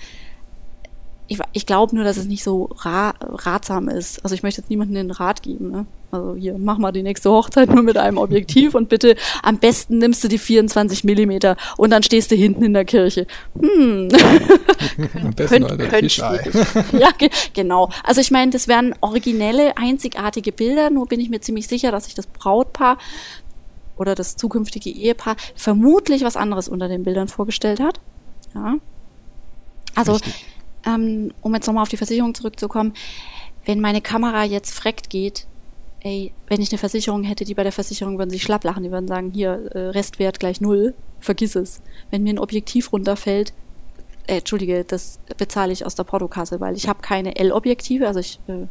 ich, 1.27 1.39
ich 1.53 1.65
glaube 1.65 1.95
nur, 1.95 2.03
dass 2.03 2.17
es 2.17 2.25
nicht 2.25 2.43
so 2.43 2.69
ra 2.79 3.13
ratsam 3.19 3.89
ist. 3.89 4.23
Also 4.23 4.35
ich 4.35 4.43
möchte 4.43 4.61
jetzt 4.61 4.69
niemandem 4.69 4.95
den 4.95 5.11
Rat 5.11 5.41
geben. 5.41 5.71
Ne? 5.71 5.85
Also 6.11 6.35
hier, 6.35 6.57
mach 6.57 6.77
mal 6.77 6.91
die 6.91 7.01
nächste 7.01 7.31
Hochzeit 7.31 7.69
nur 7.69 7.81
mit 7.81 7.97
einem 7.97 8.17
Objektiv 8.17 8.75
und 8.75 8.89
bitte 8.89 9.15
am 9.41 9.57
besten 9.57 9.97
nimmst 9.97 10.23
du 10.23 10.27
die 10.27 10.37
24 10.37 11.03
Millimeter 11.03 11.55
und 11.77 11.91
dann 11.91 12.03
stehst 12.03 12.29
du 12.31 12.35
hinten 12.35 12.63
in 12.63 12.73
der 12.73 12.85
Kirche. 12.85 13.25
Hm. 13.59 14.09
am 15.21 15.33
besten 15.33 15.65
könnt, 15.65 15.89
könnt 15.89 16.17
ja, 16.17 17.09
ge 17.17 17.29
genau. 17.53 17.89
Also 18.03 18.21
ich 18.21 18.29
meine, 18.29 18.51
das 18.51 18.67
wären 18.67 18.93
originelle, 19.01 19.77
einzigartige 19.77 20.51
Bilder, 20.51 20.89
nur 20.89 21.07
bin 21.07 21.19
ich 21.19 21.29
mir 21.29 21.41
ziemlich 21.41 21.67
sicher, 21.67 21.91
dass 21.91 22.05
sich 22.05 22.15
das 22.15 22.27
Brautpaar 22.27 22.97
oder 23.97 24.15
das 24.15 24.35
zukünftige 24.35 24.89
Ehepaar 24.89 25.35
vermutlich 25.55 26.23
was 26.23 26.35
anderes 26.35 26.67
unter 26.67 26.87
den 26.87 27.03
Bildern 27.03 27.27
vorgestellt 27.27 27.79
hat. 27.79 27.99
Ja. 28.55 28.75
Also 29.95 30.19
ähm, 30.85 31.31
um 31.41 31.53
jetzt 31.53 31.67
nochmal 31.67 31.83
auf 31.83 31.89
die 31.89 31.97
Versicherung 31.97 32.33
zurückzukommen, 32.33 32.93
wenn 33.65 33.79
meine 33.79 34.01
Kamera 34.01 34.43
jetzt 34.43 34.73
freckt 34.73 35.09
geht, 35.09 35.47
ey, 36.01 36.33
wenn 36.47 36.61
ich 36.61 36.71
eine 36.71 36.77
Versicherung 36.77 37.23
hätte, 37.23 37.45
die 37.45 37.53
bei 37.53 37.63
der 37.63 37.71
Versicherung 37.71 38.17
würden 38.17 38.29
sich 38.29 38.43
schlapp 38.43 38.63
lachen, 38.63 38.83
die 38.83 38.91
würden 38.91 39.07
sagen, 39.07 39.31
hier, 39.33 39.71
äh, 39.73 39.79
Restwert 39.89 40.39
gleich 40.39 40.59
null, 40.59 40.93
vergiss 41.19 41.55
es. 41.55 41.81
Wenn 42.11 42.23
mir 42.23 42.33
ein 42.33 42.39
Objektiv 42.39 42.91
runterfällt, 42.91 43.53
äh, 44.27 44.37
entschuldige, 44.37 44.83
das 44.83 45.19
bezahle 45.37 45.71
ich 45.71 45.85
aus 45.85 45.95
der 45.95 46.03
Portokasse, 46.03 46.59
weil 46.59 46.75
ich 46.75 46.87
habe 46.87 47.01
keine 47.01 47.37
L-Objektive, 47.37 48.07
also 48.07 48.19
ich 48.19 48.39
äh, 48.47 48.67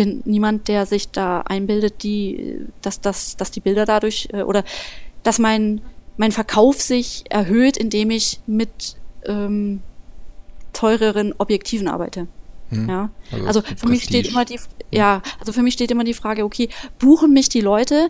bin 0.00 0.22
niemand, 0.24 0.66
der 0.68 0.86
sich 0.86 1.10
da 1.10 1.42
einbildet, 1.42 2.02
die, 2.04 2.60
dass, 2.80 3.02
dass, 3.02 3.36
dass 3.36 3.50
die 3.50 3.60
Bilder 3.60 3.84
dadurch 3.84 4.28
äh, 4.32 4.40
oder 4.40 4.64
dass 5.22 5.38
mein, 5.38 5.82
mein 6.16 6.32
Verkauf 6.32 6.80
sich 6.80 7.24
erhöht, 7.28 7.76
indem 7.76 8.10
ich 8.10 8.40
mit 8.46 8.96
ähm, 9.26 9.82
teureren 10.72 11.34
Objektiven 11.36 11.86
arbeite. 11.86 12.28
Hm. 12.70 12.88
Ja, 12.88 13.10
also, 13.30 13.46
also 13.46 13.62
für 13.76 13.88
mich 13.88 14.04
steht 14.04 14.28
immer 14.28 14.46
die, 14.46 14.58
ja, 14.90 15.20
also 15.38 15.52
für 15.52 15.60
mich 15.60 15.74
steht 15.74 15.90
immer 15.90 16.04
die 16.04 16.14
Frage, 16.14 16.44
okay, 16.44 16.70
buchen 16.98 17.34
mich 17.34 17.50
die 17.50 17.60
Leute, 17.60 18.08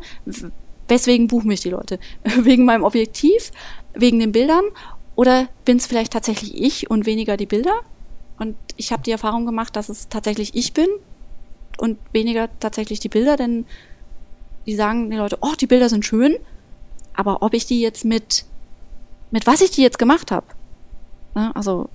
weswegen 0.86 1.26
buchen 1.26 1.49
mich 1.49 1.61
die 1.61 1.70
Leute? 1.70 1.99
wegen 2.36 2.64
meinem 2.64 2.84
Objektiv, 2.84 3.51
wegen 3.95 4.20
den 4.20 4.30
Bildern 4.30 4.62
oder 5.16 5.49
bin 5.64 5.78
es 5.78 5.86
vielleicht 5.86 6.12
tatsächlich 6.12 6.55
ich 6.55 6.88
und 6.88 7.05
weniger 7.05 7.36
die 7.36 7.47
Bilder? 7.47 7.80
Und 8.38 8.55
ich 8.76 8.93
habe 8.93 9.03
die 9.03 9.11
Erfahrung 9.11 9.45
gemacht, 9.45 9.74
dass 9.74 9.88
es 9.88 10.09
tatsächlich 10.09 10.55
ich 10.55 10.72
bin 10.72 10.86
und 11.81 11.99
weniger 12.12 12.49
tatsächlich 12.61 13.01
die 13.01 13.09
Bilder, 13.09 13.37
denn 13.37 13.66
die 14.66 14.74
sagen 14.74 15.11
die 15.11 15.16
Leute, 15.16 15.39
oh, 15.41 15.55
die 15.59 15.66
Bilder 15.66 15.89
sind 15.89 16.05
schön, 16.05 16.37
aber 17.14 17.43
ob 17.43 17.55
ich 17.55 17.66
die 17.66 17.81
jetzt 17.81 18.05
mit, 18.05 18.45
mit 19.31 19.47
was 19.47 19.61
ich 19.61 19.70
die 19.70 19.83
jetzt 19.83 19.99
gemacht 19.99 20.31
habe, 20.31 20.47
ne, 21.35 21.55
also 21.55 21.89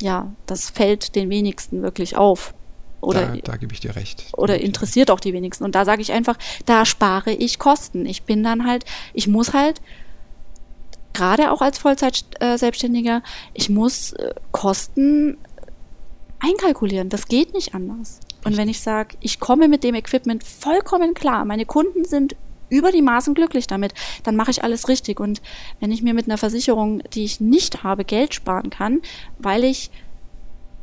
ja, 0.00 0.30
das 0.46 0.70
fällt 0.70 1.14
den 1.14 1.30
wenigsten 1.30 1.82
wirklich 1.82 2.16
auf. 2.16 2.54
Oder, 3.00 3.26
da, 3.26 3.52
da 3.52 3.56
gebe 3.56 3.72
ich 3.72 3.80
dir 3.80 3.94
recht. 3.94 4.26
Oder 4.36 4.60
interessiert 4.60 5.10
auch 5.10 5.20
die 5.20 5.32
wenigsten. 5.32 5.64
Und 5.64 5.74
da 5.74 5.84
sage 5.84 6.02
ich 6.02 6.12
einfach, 6.12 6.36
da 6.64 6.84
spare 6.84 7.32
ich 7.32 7.58
Kosten. 7.58 8.04
Ich 8.06 8.24
bin 8.24 8.42
dann 8.42 8.66
halt, 8.66 8.84
ich 9.14 9.28
muss 9.28 9.52
halt, 9.52 9.80
gerade 11.12 11.50
auch 11.50 11.62
als 11.62 11.78
Vollzeit-Selbstständiger, 11.78 13.22
ich 13.54 13.70
muss 13.70 14.12
äh, 14.12 14.34
Kosten 14.52 15.38
einkalkulieren. 16.40 17.08
Das 17.08 17.28
geht 17.28 17.54
nicht 17.54 17.74
anders. 17.74 18.20
Und 18.46 18.56
wenn 18.56 18.68
ich 18.68 18.80
sage, 18.80 19.16
ich 19.20 19.40
komme 19.40 19.66
mit 19.66 19.82
dem 19.82 19.96
Equipment 19.96 20.44
vollkommen 20.44 21.14
klar, 21.14 21.44
meine 21.44 21.66
Kunden 21.66 22.04
sind 22.04 22.36
über 22.68 22.92
die 22.92 23.02
Maßen 23.02 23.34
glücklich 23.34 23.66
damit. 23.66 23.92
Dann 24.22 24.36
mache 24.36 24.52
ich 24.52 24.62
alles 24.62 24.88
richtig. 24.88 25.18
Und 25.18 25.42
wenn 25.80 25.90
ich 25.90 26.02
mir 26.02 26.14
mit 26.14 26.26
einer 26.26 26.38
Versicherung, 26.38 27.02
die 27.12 27.24
ich 27.24 27.40
nicht 27.40 27.82
habe, 27.82 28.04
Geld 28.04 28.34
sparen 28.34 28.70
kann, 28.70 29.02
weil 29.38 29.64
ich 29.64 29.90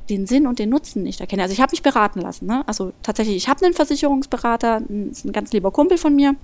den 0.10 0.26
Sinn 0.26 0.46
und 0.46 0.60
den 0.60 0.70
Nutzen 0.70 1.04
nicht 1.04 1.22
erkenne. 1.22 1.44
Also 1.44 1.54
ich 1.54 1.62
habe 1.62 1.72
mich 1.72 1.82
beraten 1.82 2.20
lassen. 2.20 2.46
Ne? 2.48 2.64
Also 2.68 2.92
tatsächlich, 3.02 3.38
ich 3.38 3.48
habe 3.48 3.64
einen 3.66 3.74
Versicherungsberater, 3.74 4.82
ist 5.12 5.24
ein 5.24 5.32
ganz 5.32 5.54
lieber 5.54 5.72
Kumpel 5.72 5.98
von 5.98 6.14
mir. 6.14 6.36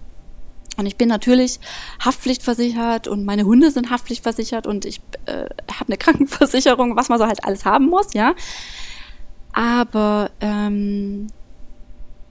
Und 0.78 0.86
ich 0.86 0.96
bin 0.96 1.10
natürlich 1.10 1.60
haftpflichtversichert 2.04 3.10
und 3.10 3.26
meine 3.26 3.44
Hunde 3.44 3.72
sind 3.72 3.90
haftpflichtversichert 3.90 4.66
und 4.66 4.86
ich 4.86 5.02
äh, 5.26 5.44
habe 5.74 5.88
eine 5.88 5.98
Krankenversicherung, 5.98 6.96
was 6.96 7.10
man 7.10 7.20
so 7.20 7.28
halt 7.28 7.44
alles 7.44 7.66
haben 7.66 7.88
muss, 7.88 8.14
ja. 8.14 8.34
Aber 9.60 10.32
ähm, 10.40 11.28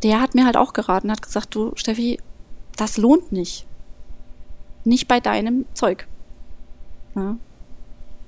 der 0.02 0.22
hat 0.22 0.34
mir 0.34 0.46
halt 0.46 0.56
auch 0.56 0.72
geraten, 0.72 1.10
hat 1.10 1.20
gesagt, 1.20 1.54
du 1.54 1.72
Steffi, 1.74 2.18
das 2.76 2.96
lohnt 2.96 3.32
nicht. 3.32 3.66
Nicht 4.84 5.08
bei 5.08 5.20
deinem 5.20 5.66
Zeug. 5.74 6.08
Ja? 7.14 7.36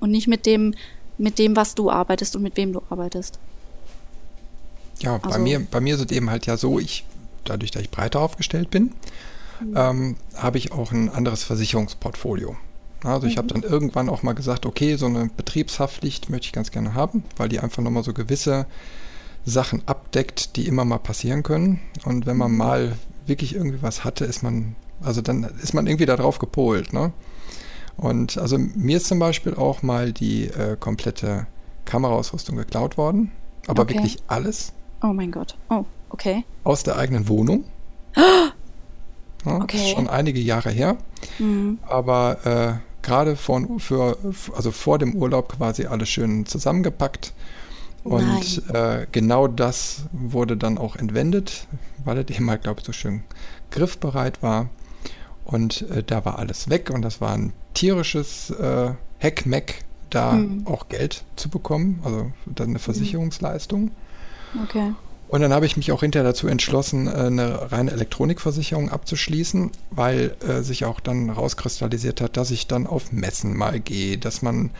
Und 0.01 0.11
nicht 0.11 0.27
mit 0.27 0.45
dem, 0.45 0.75
mit 1.17 1.39
dem, 1.39 1.55
was 1.55 1.73
du 1.73 1.89
arbeitest 1.89 2.35
und 2.35 2.43
mit 2.43 2.55
wem 2.57 2.73
du 2.73 2.83
arbeitest. 2.91 3.39
Ja, 4.99 5.15
also, 5.15 5.29
bei 5.29 5.39
mir, 5.39 5.59
bei 5.59 5.81
mir 5.81 5.95
ist 5.95 6.01
es 6.01 6.11
eben 6.11 6.29
halt 6.29 6.45
ja 6.45 6.55
so, 6.55 6.77
ich, 6.77 7.03
dadurch, 7.43 7.71
dass 7.71 7.81
ich 7.81 7.89
breiter 7.89 8.19
aufgestellt 8.19 8.69
bin, 8.69 8.91
mhm. 9.61 9.73
ähm, 9.75 10.15
habe 10.35 10.59
ich 10.59 10.73
auch 10.73 10.91
ein 10.91 11.09
anderes 11.09 11.43
Versicherungsportfolio. 11.43 12.55
Also 13.03 13.27
ich 13.27 13.35
mhm. 13.35 13.37
habe 13.39 13.47
dann 13.47 13.63
irgendwann 13.63 14.09
auch 14.09 14.23
mal 14.23 14.33
gesagt, 14.33 14.65
okay, 14.65 14.95
so 14.95 15.07
eine 15.07 15.29
Betriebshaftpflicht 15.35 16.29
möchte 16.29 16.45
ich 16.45 16.53
ganz 16.53 16.71
gerne 16.71 16.93
haben, 16.93 17.23
weil 17.37 17.49
die 17.49 17.59
einfach 17.59 17.81
nochmal 17.81 18.03
so 18.03 18.13
gewisse 18.13 18.67
Sachen 19.45 19.81
abdeckt, 19.87 20.55
die 20.55 20.67
immer 20.67 20.85
mal 20.85 20.99
passieren 20.99 21.43
können. 21.43 21.79
Und 22.05 22.25
wenn 22.25 22.37
man 22.37 22.51
mhm. 22.51 22.57
mal 22.57 22.97
wirklich 23.25 23.55
irgendwie 23.55 23.81
was 23.81 24.03
hatte, 24.03 24.25
ist 24.25 24.43
man, 24.43 24.75
also 25.01 25.21
dann 25.21 25.43
ist 25.43 25.73
man 25.73 25.87
irgendwie 25.87 26.05
darauf 26.05 26.39
gepolt, 26.39 26.93
ne? 26.93 27.11
Und 27.97 28.37
also 28.37 28.57
mir 28.57 28.97
ist 28.97 29.07
zum 29.07 29.19
Beispiel 29.19 29.53
auch 29.53 29.83
mal 29.83 30.11
die 30.11 30.45
äh, 30.45 30.75
komplette 30.79 31.45
Kameraausrüstung 31.85 32.55
geklaut 32.55 32.97
worden, 32.97 33.31
aber 33.67 33.83
okay. 33.83 33.95
wirklich 33.95 34.17
alles. 34.27 34.73
Oh 35.03 35.13
mein 35.13 35.31
Gott. 35.31 35.57
Oh, 35.69 35.85
okay. 36.09 36.43
Aus 36.63 36.83
der 36.83 36.97
eigenen 36.97 37.27
Wohnung. 37.27 37.65
Ja, 39.43 39.55
okay. 39.55 39.77
Ist 39.77 39.89
schon 39.89 40.07
einige 40.07 40.39
Jahre 40.39 40.69
her. 40.69 40.97
Mhm. 41.39 41.79
Aber 41.87 42.45
äh, 42.45 42.90
gerade 43.01 43.35
von 43.35 43.79
für 43.79 44.17
also 44.55 44.71
vor 44.71 44.97
dem 44.97 45.15
Urlaub 45.15 45.57
quasi 45.57 45.85
alles 45.85 46.09
schön 46.09 46.45
zusammengepackt. 46.45 47.33
Und 48.03 48.63
äh, 48.73 49.05
genau 49.11 49.47
das 49.47 50.05
wurde 50.11 50.57
dann 50.57 50.79
auch 50.79 50.95
entwendet, 50.95 51.67
weil 52.03 52.17
er 52.17 52.29
eben 52.29 52.49
halt, 52.49 52.63
glaube 52.63 52.79
ich, 52.79 52.85
so 52.85 52.93
schön 52.93 53.23
griffbereit 53.69 54.41
war. 54.41 54.69
Und 55.45 55.83
äh, 55.91 56.03
da 56.03 56.25
war 56.25 56.39
alles 56.39 56.69
weg 56.69 56.89
und 56.91 57.03
das 57.03 57.21
war 57.21 57.33
ein 57.33 57.53
tierisches 57.73 58.49
äh, 58.51 58.93
Heckmeck, 59.19 59.83
da 60.09 60.33
mhm. 60.33 60.65
auch 60.65 60.89
Geld 60.89 61.23
zu 61.35 61.49
bekommen, 61.49 61.99
also 62.03 62.31
dann 62.45 62.67
eine 62.67 62.73
mhm. 62.73 62.79
Versicherungsleistung. 62.79 63.91
Okay. 64.63 64.93
Und 65.31 65.39
dann 65.39 65.53
habe 65.53 65.65
ich 65.65 65.77
mich 65.77 65.93
auch 65.93 66.01
hinterher 66.01 66.27
dazu 66.27 66.47
entschlossen, 66.47 67.07
äh, 67.07 67.11
eine 67.11 67.71
reine 67.71 67.91
Elektronikversicherung 67.91 68.89
abzuschließen, 68.89 69.71
weil 69.89 70.35
äh, 70.45 70.61
sich 70.61 70.83
auch 70.83 70.99
dann 70.99 71.29
rauskristallisiert 71.29 72.19
hat, 72.19 72.35
dass 72.35 72.51
ich 72.51 72.67
dann 72.67 72.85
auf 72.85 73.13
Messen 73.13 73.55
mal 73.55 73.79
gehe, 73.79 74.17
dass 74.17 74.41
man 74.41 74.71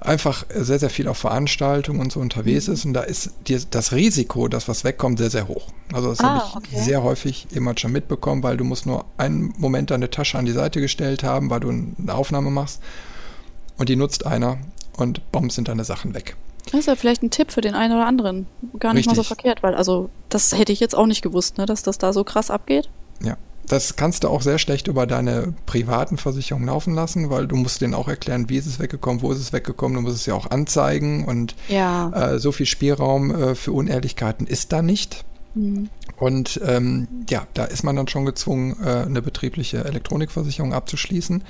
einfach 0.00 0.46
sehr, 0.52 0.80
sehr 0.80 0.90
viel 0.90 1.06
auf 1.06 1.18
Veranstaltungen 1.18 2.00
und 2.00 2.10
so 2.10 2.18
unterwegs 2.18 2.66
mhm. 2.66 2.74
ist. 2.74 2.84
Und 2.86 2.94
da 2.94 3.02
ist 3.02 3.34
die, 3.46 3.56
das 3.70 3.92
Risiko, 3.92 4.48
dass 4.48 4.66
was 4.66 4.82
wegkommt, 4.82 5.20
sehr, 5.20 5.30
sehr 5.30 5.46
hoch. 5.46 5.68
Also 5.92 6.08
das 6.08 6.18
ah, 6.18 6.24
habe 6.24 6.44
ich 6.48 6.56
okay. 6.56 6.84
sehr 6.84 7.04
häufig 7.04 7.46
immer 7.52 7.78
schon 7.78 7.92
mitbekommen, 7.92 8.42
weil 8.42 8.56
du 8.56 8.64
musst 8.64 8.86
nur 8.86 9.04
einen 9.16 9.54
Moment 9.58 9.92
deine 9.92 10.10
Tasche 10.10 10.38
an 10.38 10.44
die 10.44 10.50
Seite 10.50 10.80
gestellt 10.80 11.22
haben, 11.22 11.50
weil 11.50 11.60
du 11.60 11.68
eine 11.68 12.14
Aufnahme 12.14 12.50
machst 12.50 12.82
und 13.78 13.88
die 13.88 13.94
nutzt 13.94 14.26
einer 14.26 14.58
und 14.96 15.30
bombs 15.30 15.54
sind 15.54 15.68
deine 15.68 15.84
Sachen 15.84 16.14
weg. 16.14 16.34
Das 16.74 16.80
ist 16.80 16.86
ja 16.86 16.96
vielleicht 16.96 17.22
ein 17.22 17.30
Tipp 17.30 17.52
für 17.52 17.60
den 17.60 17.74
einen 17.74 17.94
oder 17.94 18.04
anderen. 18.04 18.48
Gar 18.80 18.94
nicht 18.94 19.06
Richtig. 19.06 19.06
mal 19.06 19.14
so 19.14 19.22
verkehrt, 19.22 19.62
weil 19.62 19.76
also 19.76 20.10
das 20.28 20.58
hätte 20.58 20.72
ich 20.72 20.80
jetzt 20.80 20.96
auch 20.96 21.06
nicht 21.06 21.22
gewusst, 21.22 21.56
ne, 21.56 21.66
dass 21.66 21.84
das 21.84 21.98
da 21.98 22.12
so 22.12 22.24
krass 22.24 22.50
abgeht. 22.50 22.90
Ja. 23.22 23.36
Das 23.68 23.94
kannst 23.94 24.24
du 24.24 24.28
auch 24.28 24.42
sehr 24.42 24.58
schlecht 24.58 24.88
über 24.88 25.06
deine 25.06 25.54
privaten 25.66 26.18
Versicherungen 26.18 26.66
laufen 26.66 26.92
lassen, 26.92 27.30
weil 27.30 27.46
du 27.46 27.54
musst 27.54 27.80
denen 27.80 27.94
auch 27.94 28.08
erklären, 28.08 28.48
wie 28.48 28.56
ist 28.56 28.66
es 28.66 28.80
weggekommen, 28.80 29.22
wo 29.22 29.30
ist 29.30 29.38
es 29.38 29.52
weggekommen, 29.52 29.94
du 29.94 30.02
musst 30.02 30.16
es 30.16 30.26
ja 30.26 30.34
auch 30.34 30.50
anzeigen 30.50 31.24
und 31.24 31.54
ja. 31.68 32.10
äh, 32.10 32.38
so 32.40 32.50
viel 32.50 32.66
Spielraum 32.66 33.30
äh, 33.30 33.54
für 33.54 33.70
Unehrlichkeiten 33.72 34.46
ist 34.46 34.72
da 34.72 34.82
nicht. 34.82 35.24
Mhm. 35.54 35.88
Und 36.16 36.60
ähm, 36.66 37.06
ja, 37.30 37.46
da 37.54 37.64
ist 37.64 37.84
man 37.84 37.94
dann 37.94 38.08
schon 38.08 38.26
gezwungen, 38.26 38.76
äh, 38.84 39.04
eine 39.06 39.22
betriebliche 39.22 39.84
Elektronikversicherung 39.84 40.74
abzuschließen. 40.74 41.44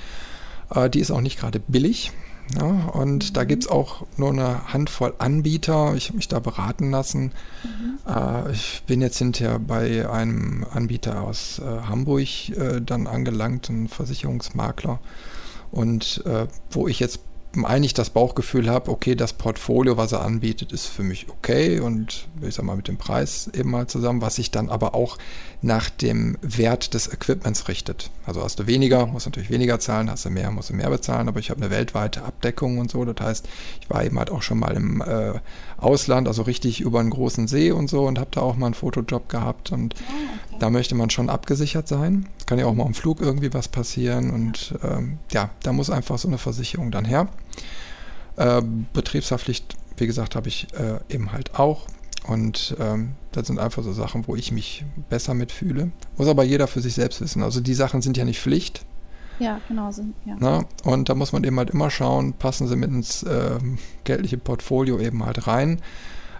Äh, 0.73 0.89
die 0.89 0.99
ist 0.99 1.09
auch 1.09 1.21
nicht 1.21 1.39
gerade 1.39 1.59
billig. 1.59 2.11
Ja, 2.53 2.65
und 2.65 3.29
mhm. 3.29 3.33
da 3.33 3.43
gibt 3.43 3.63
es 3.63 3.69
auch 3.69 4.05
nur 4.17 4.29
eine 4.29 4.71
Handvoll 4.71 5.13
Anbieter. 5.17 5.95
Ich 5.95 6.07
habe 6.07 6.17
mich 6.17 6.27
da 6.27 6.39
beraten 6.39 6.91
lassen. 6.91 7.31
Mhm. 7.63 7.99
Äh, 8.07 8.51
ich 8.51 8.83
bin 8.85 9.01
jetzt 9.01 9.17
hinterher 9.17 9.59
bei 9.59 10.09
einem 10.09 10.65
Anbieter 10.71 11.21
aus 11.21 11.59
äh, 11.59 11.63
Hamburg 11.87 12.49
äh, 12.49 12.81
dann 12.81 13.07
angelangt, 13.07 13.69
ein 13.69 13.87
Versicherungsmakler. 13.87 14.99
Und 15.71 16.23
äh, 16.25 16.47
wo 16.69 16.87
ich 16.87 16.99
jetzt 16.99 17.19
eigentlich 17.63 17.93
das 17.93 18.09
Bauchgefühl 18.09 18.69
habe, 18.69 18.91
okay, 18.91 19.15
das 19.15 19.33
Portfolio, 19.33 19.95
was 19.95 20.11
er 20.11 20.21
anbietet, 20.21 20.71
ist 20.73 20.87
für 20.87 21.03
mich 21.03 21.27
okay 21.29 21.79
und 21.79 22.27
ich 22.41 22.55
sag 22.55 22.65
mal 22.65 22.75
mit 22.75 22.87
dem 22.87 22.97
Preis 22.97 23.49
eben 23.53 23.71
mal 23.71 23.87
zusammen, 23.87 24.21
was 24.21 24.35
sich 24.35 24.51
dann 24.51 24.69
aber 24.69 24.95
auch 24.95 25.17
nach 25.61 25.89
dem 25.89 26.37
Wert 26.41 26.93
des 26.93 27.11
Equipments 27.11 27.67
richtet. 27.67 28.11
Also 28.25 28.43
hast 28.43 28.59
du 28.59 28.67
weniger, 28.67 29.07
musst 29.07 29.25
natürlich 29.25 29.49
weniger 29.49 29.79
zahlen, 29.79 30.11
hast 30.11 30.25
du 30.25 30.29
mehr, 30.29 30.51
musst 30.51 30.69
du 30.69 30.73
mehr 30.73 30.89
bezahlen, 30.89 31.27
aber 31.27 31.39
ich 31.39 31.49
habe 31.49 31.61
eine 31.61 31.71
weltweite 31.71 32.23
Abdeckung 32.23 32.77
und 32.77 32.91
so. 32.91 33.03
Das 33.05 33.25
heißt, 33.25 33.49
ich 33.81 33.89
war 33.89 34.03
eben 34.03 34.19
halt 34.19 34.29
auch 34.29 34.41
schon 34.41 34.59
mal 34.59 34.75
im 34.75 35.01
äh, 35.01 35.39
Ausland, 35.77 36.27
also 36.27 36.43
richtig 36.43 36.81
über 36.81 36.99
einen 36.99 37.09
großen 37.09 37.47
See 37.47 37.71
und 37.71 37.89
so 37.89 38.05
und 38.05 38.19
habe 38.19 38.29
da 38.31 38.41
auch 38.41 38.55
mal 38.55 38.67
einen 38.67 38.75
Fotojob 38.75 39.27
gehabt 39.27 39.71
und 39.71 39.95
oh, 39.97 40.03
okay. 40.03 40.57
da 40.59 40.69
möchte 40.69 40.95
man 40.95 41.09
schon 41.09 41.29
abgesichert 41.29 41.87
sein. 41.87 42.27
Kann 42.45 42.59
ja 42.59 42.65
auch 42.65 42.75
mal 42.75 42.85
im 42.85 42.93
Flug 42.93 43.21
irgendwie 43.21 43.53
was 43.53 43.67
passieren 43.67 44.29
und 44.29 44.75
ähm, 44.83 45.17
ja, 45.31 45.49
da 45.63 45.73
muss 45.73 45.89
einfach 45.89 46.17
so 46.17 46.27
eine 46.27 46.37
Versicherung 46.37 46.91
dann 46.91 47.05
her. 47.05 47.27
Äh, 48.37 48.61
Betriebshaftpflicht, 48.93 49.75
wie 49.97 50.07
gesagt, 50.07 50.35
habe 50.35 50.47
ich 50.47 50.67
äh, 50.73 50.99
eben 51.13 51.31
halt 51.31 51.55
auch. 51.57 51.87
Und 52.27 52.75
ähm, 52.79 53.11
das 53.31 53.47
sind 53.47 53.59
einfach 53.59 53.83
so 53.83 53.93
Sachen, 53.93 54.27
wo 54.27 54.35
ich 54.35 54.51
mich 54.51 54.83
besser 55.09 55.33
mitfühle. 55.33 55.91
Muss 56.17 56.27
aber 56.27 56.43
jeder 56.43 56.67
für 56.67 56.81
sich 56.81 56.95
selbst 56.95 57.21
wissen. 57.21 57.43
Also 57.43 57.61
die 57.61 57.75
Sachen 57.75 58.01
sind 58.01 58.17
ja 58.17 58.25
nicht 58.25 58.39
Pflicht. 58.39 58.83
Ja, 59.39 59.59
genau. 59.67 59.91
Sind, 59.91 60.15
ja. 60.25 60.35
Na, 60.39 60.65
und 60.83 61.09
da 61.09 61.15
muss 61.15 61.33
man 61.33 61.43
eben 61.43 61.57
halt 61.57 61.69
immer 61.69 61.91
schauen, 61.91 62.33
passen 62.33 62.67
sie 62.67 62.75
mit 62.75 62.89
ins 62.89 63.23
äh, 63.23 63.59
geldliche 64.05 64.37
Portfolio 64.37 64.99
eben 64.99 65.25
halt 65.25 65.45
rein. 65.47 65.81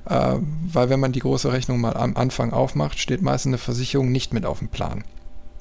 Äh, 0.06 0.38
weil 0.72 0.90
wenn 0.90 1.00
man 1.00 1.12
die 1.12 1.20
große 1.20 1.52
Rechnung 1.52 1.82
mal 1.82 1.96
am 1.98 2.16
Anfang 2.16 2.54
aufmacht, 2.54 3.00
steht 3.00 3.22
meistens 3.22 3.52
eine 3.52 3.58
Versicherung 3.58 4.12
nicht 4.12 4.34
mit 4.34 4.46
auf 4.46 4.60
dem 4.60 4.70
Plan. 4.70 5.04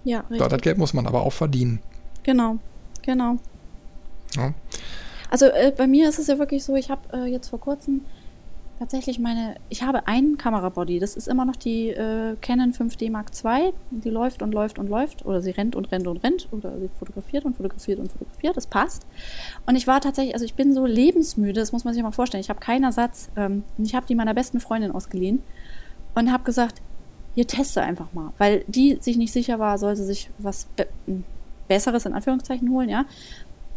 Ja, 0.05 0.21
richtig. 0.21 0.39
So, 0.39 0.49
das 0.49 0.61
Geld 0.61 0.79
muss 0.79 0.95
man 0.95 1.07
aber 1.07 1.23
auch 1.23 1.33
verdienen. 1.33 1.81
Genau, 2.23 2.59
genau. 3.03 3.37
Ja. 4.37 4.55
Also 5.35 5.47
äh, 5.47 5.73
bei 5.77 5.89
mir 5.89 6.09
ist 6.09 6.21
es 6.21 6.29
ja 6.29 6.39
wirklich 6.39 6.63
so, 6.63 6.77
ich 6.77 6.91
habe 6.91 7.01
äh, 7.13 7.25
jetzt 7.25 7.49
vor 7.49 7.59
kurzem 7.59 8.03
tatsächlich 8.79 9.19
meine, 9.19 9.57
ich 9.69 9.83
habe 9.83 10.07
einen 10.07 10.39
Kamerabody, 10.39 11.01
das 11.01 11.17
ist 11.17 11.27
immer 11.27 11.45
noch 11.45 11.57
die 11.57 11.89
äh, 11.89 12.37
Canon 12.41 12.73
5D 12.73 13.11
Mark 13.11 13.33
II, 13.45 13.73
die 13.91 14.11
läuft 14.11 14.43
und 14.43 14.55
läuft 14.55 14.79
und 14.79 14.89
läuft 14.89 15.27
oder 15.27 15.43
sie 15.43 15.51
rennt 15.51 15.75
und 15.75 15.91
rennt 15.91 16.07
und 16.07 16.19
rennt 16.19 16.47
oder 16.53 16.79
sie 16.79 16.89
fotografiert 17.01 17.45
und 17.47 17.57
fotografiert 17.57 17.99
und 17.99 18.13
fotografiert, 18.13 18.57
das 18.57 18.69
passt. 18.69 19.09
Und 19.67 19.75
ich 19.75 19.89
war 19.89 20.01
tatsächlich, 20.01 20.35
also 20.35 20.45
ich 20.45 20.55
bin 20.55 20.73
so 20.73 20.87
lebensmüde, 20.87 21.59
das 21.59 21.73
muss 21.73 21.83
man 21.83 21.95
sich 21.95 22.03
mal 22.05 22.13
vorstellen, 22.13 22.41
ich 22.41 22.49
habe 22.49 22.61
keinen 22.61 22.85
Ersatz 22.85 23.29
ähm, 23.35 23.65
ich 23.79 23.97
habe 23.97 24.07
die 24.07 24.15
meiner 24.15 24.35
besten 24.35 24.61
Freundin 24.61 24.93
ausgeliehen 24.93 25.43
und 26.15 26.31
habe 26.31 26.45
gesagt, 26.45 26.81
ihr 27.35 27.49
teste 27.49 27.83
einfach 27.83 28.13
mal, 28.13 28.33
weil 28.39 28.65
die 28.69 28.99
sich 29.01 29.17
nicht 29.17 29.33
sicher 29.33 29.59
war, 29.59 29.79
soll 29.79 29.97
sie 29.97 30.05
sich 30.05 30.31
was 30.39 30.67
Be 30.77 30.87
Besseres 31.67 32.05
in 32.05 32.13
Anführungszeichen 32.13 32.71
holen, 32.71 32.91
ja. 32.91 33.07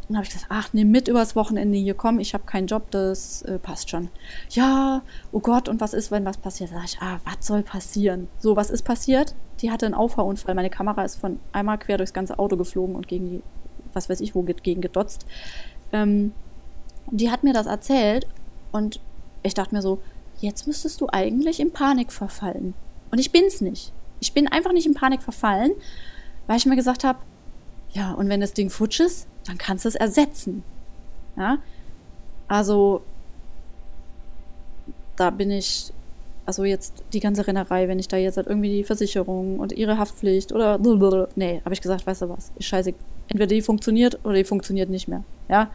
Und 0.10 0.16
habe 0.16 0.26
ich 0.26 0.32
gesagt, 0.32 0.48
ach, 0.50 0.70
nimm 0.72 0.90
mit 0.90 1.10
übers 1.10 1.36
Wochenende 1.36 1.78
hier, 1.78 1.94
komm, 1.94 2.20
ich 2.20 2.34
habe 2.34 2.46
keinen 2.46 2.68
Job, 2.68 2.90
das 2.92 3.42
äh, 3.42 3.60
passt 3.60 3.90
schon. 3.90 4.08
Ja, 4.50 5.02
oh 5.34 5.42
Gott, 5.42 5.68
und 5.68 5.82
was 5.82 5.94
ist, 5.94 6.12
wenn 6.12 6.24
was 6.24 6.38
passiert? 6.38 6.70
Sag 6.70 6.86
ich, 6.86 7.00
ah, 7.02 7.20
was 7.26 7.46
soll 7.46 7.62
passieren? 7.62 8.30
So, 8.40 8.56
was 8.56 8.70
ist 8.70 8.84
passiert? 8.84 9.36
Die 9.60 9.70
hatte 9.70 9.86
einen 9.86 9.96
Auffahrunfall. 9.96 10.56
Meine 10.56 10.70
Kamera 10.70 11.04
ist 11.04 11.18
von 11.18 11.40
einmal 11.52 11.78
quer 11.78 11.98
durchs 11.98 12.14
ganze 12.14 12.40
Auto 12.40 12.56
geflogen 12.56 12.96
und 12.96 13.10
gegen 13.10 13.30
die, 13.30 13.44
was 13.94 14.10
weiß 14.10 14.22
ich, 14.22 14.34
wo 14.34 14.44
gegen 14.44 14.80
gedotzt. 14.80 15.26
Ähm, 15.92 16.32
die 17.12 17.30
hat 17.30 17.44
mir 17.44 17.54
das 17.54 17.68
erzählt 17.68 18.28
und 18.72 19.02
ich 19.44 19.54
dachte 19.54 19.76
mir 19.76 19.82
so, 19.82 20.00
jetzt 20.40 20.68
müsstest 20.68 21.02
du 21.02 21.08
eigentlich 21.12 21.60
in 21.60 21.72
Panik 21.72 22.14
verfallen. 22.14 22.76
Und 23.12 23.20
ich 23.20 23.32
bin's 23.32 23.60
nicht. 23.60 23.92
Ich 24.20 24.34
bin 24.34 24.48
einfach 24.48 24.72
nicht 24.72 24.88
in 24.88 24.94
Panik 24.94 25.22
verfallen, 25.22 25.72
weil 26.48 26.58
ich 26.58 26.66
mir 26.66 26.76
gesagt 26.76 27.04
habe, 27.04 27.20
ja, 27.92 28.14
und 28.14 28.30
wenn 28.30 28.42
das 28.42 28.54
Ding 28.54 28.70
futsch 28.70 29.00
ist, 29.00 29.28
dann 29.48 29.58
kannst 29.58 29.86
du 29.86 29.90
es 29.90 29.96
ersetzen. 29.96 30.64
Ja? 31.36 31.58
Also, 32.48 33.02
da 35.16 35.30
bin 35.32 35.52
ich 35.52 35.92
Also 36.46 36.64
jetzt 36.64 37.04
die 37.12 37.20
ganze 37.20 37.46
Rennerei, 37.46 37.90
wenn 37.90 38.00
ich 38.00 38.08
da 38.08 38.16
jetzt 38.16 38.38
halt 38.38 38.48
irgendwie 38.48 38.70
die 38.70 38.84
Versicherung 38.86 39.60
und 39.60 39.74
ihre 39.74 39.98
Haftpflicht 39.98 40.54
oder 40.54 40.80
nee, 41.36 41.62
habe 41.66 41.74
ich 41.74 41.82
gesagt, 41.82 42.08
weißt 42.08 42.22
du 42.22 42.30
was, 42.30 42.54
ist 42.58 42.66
scheiße. 42.66 42.94
Entweder 43.28 43.48
die 43.48 43.62
funktioniert 43.62 44.20
oder 44.24 44.36
die 44.36 44.46
funktioniert 44.46 44.90
nicht 44.90 45.10
mehr. 45.10 45.24
Ja, 45.50 45.70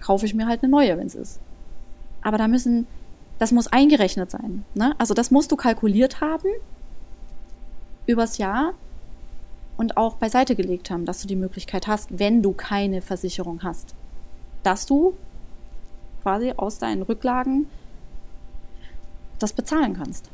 kaufe 0.00 0.26
ich 0.26 0.34
mir 0.34 0.48
halt 0.48 0.64
eine 0.64 0.70
neue, 0.70 0.98
wenn 0.98 1.06
es 1.06 1.14
ist. 1.14 1.38
Aber 2.22 2.38
da 2.38 2.48
müssen, 2.48 2.88
das 3.38 3.52
muss 3.52 3.68
eingerechnet 3.68 4.32
sein. 4.32 4.64
Ne? 4.74 4.96
Also 4.98 5.14
das 5.14 5.30
musst 5.30 5.52
du 5.52 5.56
kalkuliert 5.56 6.20
haben 6.20 6.48
übers 8.06 8.38
Jahr 8.38 8.74
und 9.76 9.96
auch 9.96 10.16
beiseite 10.16 10.56
gelegt 10.56 10.90
haben, 10.90 11.04
dass 11.04 11.22
du 11.22 11.28
die 11.28 11.36
Möglichkeit 11.36 11.86
hast, 11.86 12.18
wenn 12.18 12.42
du 12.42 12.52
keine 12.52 13.02
Versicherung 13.02 13.62
hast, 13.62 13.94
dass 14.62 14.86
du 14.86 15.14
quasi 16.22 16.52
aus 16.56 16.78
deinen 16.78 17.02
Rücklagen 17.02 17.66
das 19.38 19.52
bezahlen 19.52 19.94
kannst. 19.94 20.30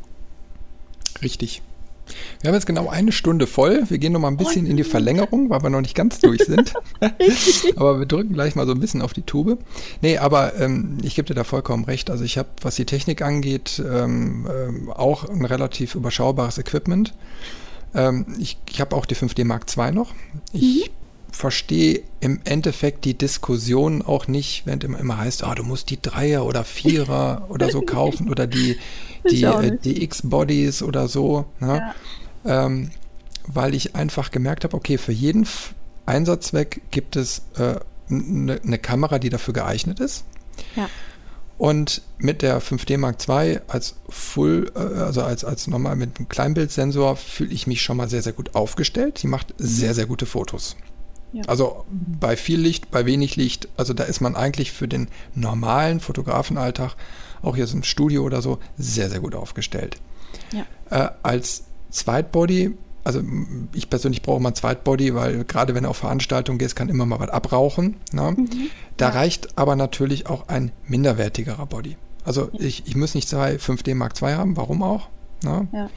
Richtig. 1.23 1.63
Wir 2.41 2.49
haben 2.49 2.55
jetzt 2.55 2.67
genau 2.67 2.89
eine 2.89 3.13
Stunde 3.13 3.47
voll. 3.47 3.85
Wir 3.89 3.99
gehen 3.99 4.13
noch 4.13 4.21
mal 4.21 4.29
ein 4.29 4.37
bisschen 4.37 4.67
in 4.67 4.77
die 4.77 4.85
Verlängerung, 4.85 5.51
weil 5.51 5.63
wir 5.63 5.71
noch 5.71 5.81
nicht 5.81 5.95
ganz 5.95 6.19
durch 6.19 6.43
sind. 6.45 6.75
aber 7.77 8.01
wir 8.01 8.07
drücken 8.07 8.35
gleich 8.35 8.55
mal 8.55 8.67
so 8.67 8.73
ein 8.73 8.81
bisschen 8.81 9.03
auf 9.03 9.13
die 9.13 9.23
Tube. 9.23 9.59
Nee, 10.01 10.19
aber 10.19 10.59
ähm, 10.59 10.99
ich 11.03 11.15
gebe 11.15 11.29
dir 11.29 11.35
da 11.35 11.45
vollkommen 11.45 11.85
recht. 11.85 12.11
Also 12.11 12.25
ich 12.25 12.39
habe, 12.39 12.49
was 12.61 12.75
die 12.75 12.87
Technik 12.87 13.23
angeht, 13.23 13.83
ähm, 13.87 14.49
ähm, 14.53 14.91
auch 14.91 15.29
ein 15.29 15.45
relativ 15.45 15.95
überschaubares 15.95 16.59
Equipment. 16.59 17.15
Ähm, 17.95 18.27
ich 18.39 18.59
ich 18.69 18.81
habe 18.81 18.97
auch 18.97 19.07
die 19.07 19.17
5D 19.17 19.45
Mark 19.45 19.67
II 19.77 19.93
noch. 19.93 20.15
Ich 20.53 20.87
mhm 20.87 20.93
verstehe 21.33 22.03
im 22.21 22.41
Endeffekt 22.45 23.05
die 23.05 23.17
Diskussion 23.17 24.03
auch 24.03 24.29
nicht, 24.29 24.67
wenn 24.67 24.81
immer, 24.81 25.01
immer 25.01 25.19
heißt, 25.19 25.43
ah, 25.45 25.55
du 25.55 25.65
musst 25.65 25.91
die 25.91 26.01
Dreier 26.01 26.45
oder 26.45 26.63
Vierer 26.63 27.47
oder 27.49 27.71
so 27.71 27.81
kaufen 27.81 28.29
oder 28.29 28.47
die, 28.47 28.79
die, 29.31 29.43
äh, 29.43 29.77
die 29.83 30.05
X-Bodies 30.05 30.83
oder 30.83 31.09
so. 31.09 31.47
Ne? 31.59 31.93
Ja. 32.45 32.67
Ähm, 32.67 32.91
weil 33.47 33.75
ich 33.75 33.97
einfach 33.97 34.31
gemerkt 34.31 34.63
habe, 34.63 34.77
okay, 34.77 34.99
für 34.99 35.11
jeden 35.11 35.49
Einsatzzweck 36.07 36.83
gibt 36.91 37.17
es 37.17 37.43
eine 37.57 37.71
äh, 37.71 37.81
ne, 38.09 38.61
ne 38.63 38.79
Kamera, 38.79 39.19
die 39.19 39.31
dafür 39.31 39.55
geeignet 39.55 40.01
ist. 40.01 40.25
Ja. 40.77 40.89
Und 41.63 42.03
mit 42.19 42.43
der 42.43 42.61
5D 42.61 42.99
Mark 42.99 43.19
II 43.29 43.61
als 43.69 43.95
Full, 44.09 44.73
äh, 44.75 44.81
also 44.81 45.23
als, 45.23 45.45
als 45.45 45.69
normal 45.69 45.95
mit 45.95 46.19
einem 46.19 46.29
Kleinbildsensor 46.29 47.15
fühle 47.15 47.53
ich 47.53 47.69
mich 47.69 47.83
schon 47.83 47.99
mal 47.99 48.09
sehr, 48.09 48.21
sehr 48.21 48.33
gut 48.33 48.57
aufgestellt. 48.57 49.23
Die 49.23 49.29
macht 49.29 49.55
sehr, 49.59 49.95
sehr 49.95 50.07
gute 50.07 50.27
Fotos. 50.27 50.75
Ja. 51.33 51.45
Also 51.47 51.85
bei 51.89 52.37
viel 52.37 52.59
Licht, 52.59 52.91
bei 52.91 53.07
wenig 53.07 53.37
Licht, 53.37 53.69
also 53.77 53.95
da 53.95 54.03
ist 54.03 54.21
man 54.21 54.35
eigentlich 54.35 54.73
für 54.73 54.89
den 54.89 55.07
normalen 55.37 56.01
Fotografenalltag, 56.01 56.97
auch 57.43 57.57
jetzt 57.57 57.75
im 57.75 57.85
Studio 57.85 58.25
oder 58.25 58.43
so, 58.43 58.59
sehr, 58.77 59.09
sehr 59.09 59.21
gut 59.21 59.37
aufgestellt. 59.37 59.99
Ja. 60.53 60.67
Äh, 60.91 61.11
als 61.23 61.63
Zweitbody, 61.91 62.77
also 63.05 63.23
ich 63.75 63.91
persönlich 63.91 64.23
brauche 64.23 64.41
mal 64.41 64.51
ein 64.51 64.55
Zweitbody, 64.55 65.15
weil 65.15 65.45
gerade 65.45 65.75
wenn 65.75 65.85
du 65.85 65.91
auf 65.91 65.97
Veranstaltungen 65.97 66.59
gehst, 66.59 66.77
kann 66.77 66.89
immer 66.89 67.07
mal 67.07 67.21
was 67.21 67.31
abrauchen. 67.31 67.97
Ne? 68.13 68.35
Mhm. 68.37 68.71
Da 68.97 69.09
ja. 69.09 69.15
reicht 69.15 69.59
aber 69.59 69.77
natürlich 69.77 70.29
auch 70.29 70.49
ein 70.49 70.73
minderwertigerer 70.87 71.67
Body. 71.67 71.97
Also 72.25 72.51
ich, 72.59 72.87
ich 72.87 72.97
muss 72.97 73.15
nicht 73.15 73.29
zwei 73.29 73.57
5D 73.57 73.95
Mark 73.95 74.21
II 74.23 74.35
haben, 74.35 74.57
warum 74.57 74.83
auch? 74.83 75.09
Ne? 75.43 75.67
Ja. 75.73 75.91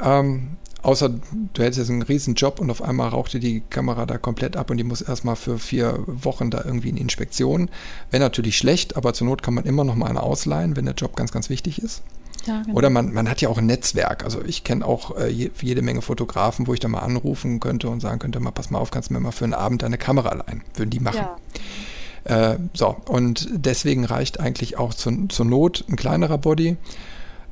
Ähm, 0.00 0.56
Außer 0.82 1.10
du 1.10 1.62
hättest 1.62 1.78
jetzt 1.78 1.90
einen 1.90 2.02
riesen 2.02 2.34
Job 2.34 2.58
und 2.58 2.68
auf 2.68 2.82
einmal 2.82 3.08
rauchte 3.08 3.38
die 3.38 3.60
Kamera 3.60 4.04
da 4.04 4.18
komplett 4.18 4.56
ab 4.56 4.68
und 4.68 4.78
die 4.78 4.84
muss 4.84 5.00
erstmal 5.00 5.36
für 5.36 5.58
vier 5.58 6.00
Wochen 6.06 6.50
da 6.50 6.64
irgendwie 6.64 6.88
in 6.88 6.96
Inspektion. 6.96 7.70
Wäre 8.10 8.22
natürlich 8.22 8.58
schlecht, 8.58 8.96
aber 8.96 9.14
zur 9.14 9.28
Not 9.28 9.44
kann 9.44 9.54
man 9.54 9.64
immer 9.64 9.84
noch 9.84 9.94
mal 9.94 10.10
eine 10.10 10.22
ausleihen, 10.22 10.74
wenn 10.74 10.86
der 10.86 10.96
Job 10.96 11.14
ganz, 11.14 11.30
ganz 11.30 11.50
wichtig 11.50 11.80
ist. 11.80 12.02
Ja, 12.46 12.62
genau. 12.62 12.76
Oder 12.76 12.90
man, 12.90 13.12
man 13.12 13.28
hat 13.28 13.40
ja 13.40 13.48
auch 13.48 13.58
ein 13.58 13.66
Netzwerk. 13.66 14.24
Also 14.24 14.42
ich 14.44 14.64
kenne 14.64 14.84
auch 14.84 15.16
äh, 15.16 15.28
je, 15.28 15.50
jede 15.60 15.82
Menge 15.82 16.02
Fotografen, 16.02 16.66
wo 16.66 16.74
ich 16.74 16.80
da 16.80 16.88
mal 16.88 17.00
anrufen 17.00 17.60
könnte 17.60 17.88
und 17.88 18.00
sagen 18.00 18.18
könnte, 18.18 18.40
mal 18.40 18.50
pass 18.50 18.70
mal 18.70 18.78
auf, 18.78 18.90
kannst 18.90 19.10
du 19.10 19.14
mir 19.14 19.20
mal 19.20 19.32
für 19.32 19.44
einen 19.44 19.54
Abend 19.54 19.82
deine 19.82 19.98
Kamera 19.98 20.34
leihen. 20.34 20.62
Würden 20.74 20.90
die 20.90 21.00
machen. 21.00 21.26
Ja. 22.26 22.52
Äh, 22.52 22.58
so, 22.74 22.96
und 23.06 23.48
deswegen 23.52 24.04
reicht 24.04 24.40
eigentlich 24.40 24.78
auch 24.78 24.94
zu, 24.94 25.26
zur 25.28 25.46
Not 25.46 25.84
ein 25.88 25.96
kleinerer 25.96 26.38
Body. 26.38 26.76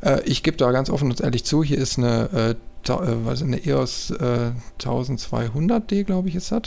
Äh, 0.00 0.22
ich 0.24 0.42
gebe 0.42 0.56
da 0.56 0.70
ganz 0.70 0.90
offen 0.90 1.10
und 1.10 1.20
ehrlich 1.20 1.44
zu, 1.44 1.62
hier 1.62 1.78
ist 1.78 1.98
eine 1.98 2.30
äh, 2.32 2.54
äh, 2.88 3.24
was 3.24 3.42
eine 3.42 3.64
EOS 3.64 4.10
äh, 4.10 4.52
1200D, 4.80 6.04
glaube 6.04 6.28
ich, 6.28 6.34
ist 6.34 6.52
das. 6.52 6.62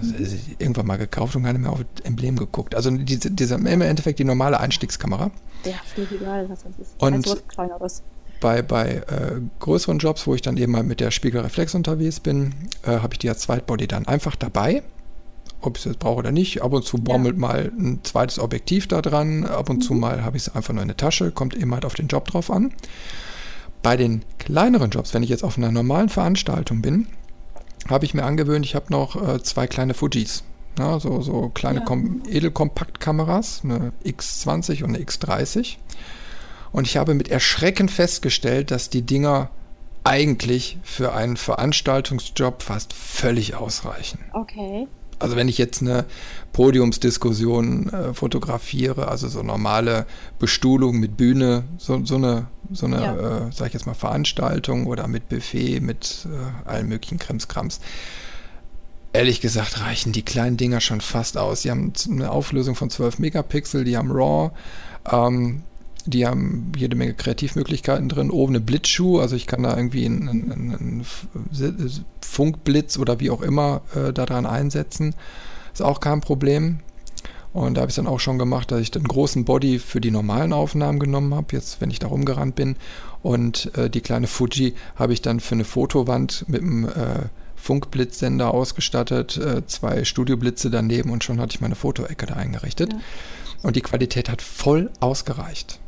Also, 0.00 0.36
irgendwann 0.58 0.86
mal 0.86 0.98
gekauft 0.98 1.36
und 1.36 1.44
gar 1.44 1.52
nicht 1.52 1.62
mehr 1.62 1.72
auf 1.72 1.84
das 1.94 2.04
Emblem 2.04 2.36
geguckt. 2.36 2.74
Also 2.74 2.90
diese, 2.90 3.30
diese, 3.30 3.54
im 3.54 3.66
Endeffekt 3.66 4.18
die 4.18 4.24
normale 4.24 4.60
Einstiegskamera. 4.60 5.30
Ja, 5.64 5.74
völlig 5.94 6.12
egal, 6.12 6.48
was 6.48 6.62
das 6.64 6.72
ist. 6.78 7.02
Und 7.02 7.14
also 7.14 7.32
was 7.32 7.48
kleineres. 7.48 8.02
Bei, 8.40 8.62
bei 8.62 9.02
äh, 9.08 9.40
größeren 9.58 9.98
Jobs, 9.98 10.26
wo 10.26 10.34
ich 10.34 10.42
dann 10.42 10.56
eben 10.56 10.72
mal 10.72 10.84
mit 10.84 11.00
der 11.00 11.10
Spiegelreflex 11.10 11.74
unterwegs 11.74 12.20
bin, 12.20 12.54
äh, 12.84 12.98
habe 12.98 13.14
ich 13.14 13.18
die 13.18 13.28
als 13.28 13.40
Zweitbody 13.40 13.88
dann 13.88 14.06
einfach 14.06 14.36
dabei. 14.36 14.82
Ob 15.60 15.76
ich 15.76 15.84
es 15.84 15.90
jetzt 15.90 15.98
brauche 15.98 16.18
oder 16.18 16.30
nicht. 16.30 16.62
Ab 16.62 16.72
und 16.72 16.84
zu 16.84 16.98
bommelt 16.98 17.34
ja. 17.34 17.40
mal 17.40 17.72
ein 17.76 18.00
zweites 18.04 18.38
Objektiv 18.38 18.86
da 18.86 19.02
dran. 19.02 19.44
Ab 19.44 19.70
und 19.70 19.78
mhm. 19.78 19.82
zu 19.82 19.94
mal 19.94 20.24
habe 20.24 20.36
ich 20.36 20.46
es 20.46 20.54
einfach 20.54 20.72
nur 20.72 20.82
in 20.82 20.88
der 20.88 20.96
Tasche. 20.96 21.32
Kommt 21.32 21.54
eben 21.54 21.74
halt 21.74 21.84
auf 21.84 21.94
den 21.94 22.06
Job 22.06 22.28
drauf 22.28 22.50
an. 22.50 22.72
Bei 23.82 23.96
den 23.96 24.22
kleineren 24.38 24.90
Jobs, 24.90 25.14
wenn 25.14 25.24
ich 25.24 25.30
jetzt 25.30 25.42
auf 25.42 25.58
einer 25.58 25.72
normalen 25.72 26.08
Veranstaltung 26.08 26.80
bin, 26.80 27.08
habe 27.90 28.04
ich 28.04 28.14
mir 28.14 28.24
angewöhnt, 28.24 28.64
ich 28.64 28.74
habe 28.74 28.86
noch 28.90 29.16
äh, 29.16 29.42
zwei 29.42 29.66
kleine 29.66 29.94
Fujis. 29.94 30.44
Ja, 30.78 31.00
so, 31.00 31.20
so 31.20 31.48
kleine 31.48 31.84
ja. 31.88 32.30
Edelkompaktkameras, 32.30 33.62
eine 33.64 33.92
X20 34.04 34.84
und 34.84 34.94
eine 34.94 35.04
X30. 35.04 35.76
Und 36.70 36.86
ich 36.86 36.96
habe 36.96 37.14
mit 37.14 37.28
Erschrecken 37.28 37.88
festgestellt, 37.88 38.70
dass 38.70 38.90
die 38.90 39.02
Dinger 39.02 39.50
eigentlich 40.04 40.78
für 40.82 41.14
einen 41.14 41.36
Veranstaltungsjob 41.36 42.62
fast 42.62 42.92
völlig 42.92 43.56
ausreichen. 43.56 44.20
Okay. 44.32 44.86
Also 45.18 45.36
wenn 45.36 45.48
ich 45.48 45.58
jetzt 45.58 45.82
eine 45.82 46.04
Podiumsdiskussion 46.52 47.92
äh, 47.92 48.14
fotografiere, 48.14 49.08
also 49.08 49.28
so 49.28 49.42
normale 49.42 50.06
Bestuhlung 50.38 50.98
mit 50.98 51.16
Bühne, 51.16 51.64
so, 51.78 52.04
so 52.04 52.16
eine, 52.16 52.46
so 52.72 52.86
eine 52.86 53.02
ja. 53.02 53.16
äh, 53.16 53.52
sag 53.52 53.68
ich 53.68 53.74
jetzt 53.74 53.86
mal, 53.86 53.94
Veranstaltung 53.94 54.86
oder 54.86 55.08
mit 55.08 55.28
Buffet, 55.28 55.80
mit 55.80 56.26
äh, 56.26 56.68
allen 56.68 56.88
möglichen 56.88 57.18
Krimskrams. 57.18 57.80
Ehrlich 59.12 59.40
gesagt 59.40 59.80
reichen 59.80 60.12
die 60.12 60.22
kleinen 60.22 60.56
Dinger 60.56 60.80
schon 60.80 61.00
fast 61.00 61.38
aus. 61.38 61.62
Die 61.62 61.70
haben 61.70 61.92
eine 62.10 62.30
Auflösung 62.30 62.74
von 62.74 62.90
12 62.90 63.18
Megapixel, 63.18 63.84
die 63.84 63.96
haben 63.96 64.12
RAW, 64.12 64.50
ähm, 65.10 65.62
die 66.06 66.26
haben 66.26 66.72
jede 66.76 66.96
Menge 66.96 67.14
Kreativmöglichkeiten 67.14 68.08
drin. 68.08 68.30
Oben 68.30 68.54
eine 68.54 68.60
Blitzschuh, 68.60 69.20
also 69.20 69.36
ich 69.36 69.46
kann 69.46 69.62
da 69.62 69.76
irgendwie 69.76 70.06
einen, 70.06 70.28
einen, 70.28 70.52
einen 70.52 71.06
Funkblitz 72.20 72.98
oder 72.98 73.20
wie 73.20 73.30
auch 73.30 73.42
immer 73.42 73.82
äh, 73.94 74.12
daran 74.12 74.46
einsetzen. 74.46 75.14
Ist 75.72 75.82
auch 75.82 76.00
kein 76.00 76.20
Problem. 76.20 76.80
Und 77.52 77.74
da 77.74 77.80
habe 77.80 77.90
ich 77.90 77.96
dann 77.96 78.06
auch 78.06 78.20
schon 78.20 78.38
gemacht, 78.38 78.70
dass 78.70 78.80
ich 78.80 78.90
den 78.90 79.04
großen 79.04 79.44
Body 79.44 79.78
für 79.78 80.00
die 80.00 80.10
normalen 80.10 80.52
Aufnahmen 80.52 80.98
genommen 80.98 81.34
habe, 81.34 81.48
jetzt 81.52 81.80
wenn 81.80 81.90
ich 81.90 81.98
da 81.98 82.08
rumgerannt 82.08 82.54
bin. 82.54 82.76
Und 83.22 83.74
äh, 83.76 83.90
die 83.90 84.00
kleine 84.00 84.26
Fuji 84.26 84.74
habe 84.96 85.12
ich 85.12 85.22
dann 85.22 85.40
für 85.40 85.54
eine 85.54 85.64
Fotowand 85.64 86.44
mit 86.48 86.62
einem 86.62 86.84
äh, 86.84 87.26
Funkblitzsender 87.56 88.52
ausgestattet, 88.52 89.36
äh, 89.36 89.66
zwei 89.66 90.04
Studioblitze 90.04 90.70
daneben 90.70 91.10
und 91.10 91.24
schon 91.24 91.40
hatte 91.40 91.54
ich 91.54 91.60
meine 91.60 91.74
Fotoecke 91.74 92.26
da 92.26 92.34
eingerichtet. 92.34 92.92
Ja. 92.92 92.98
Und 93.62 93.76
die 93.76 93.80
Qualität 93.80 94.28
hat 94.28 94.40
voll 94.40 94.90
ausgereicht. 95.00 95.80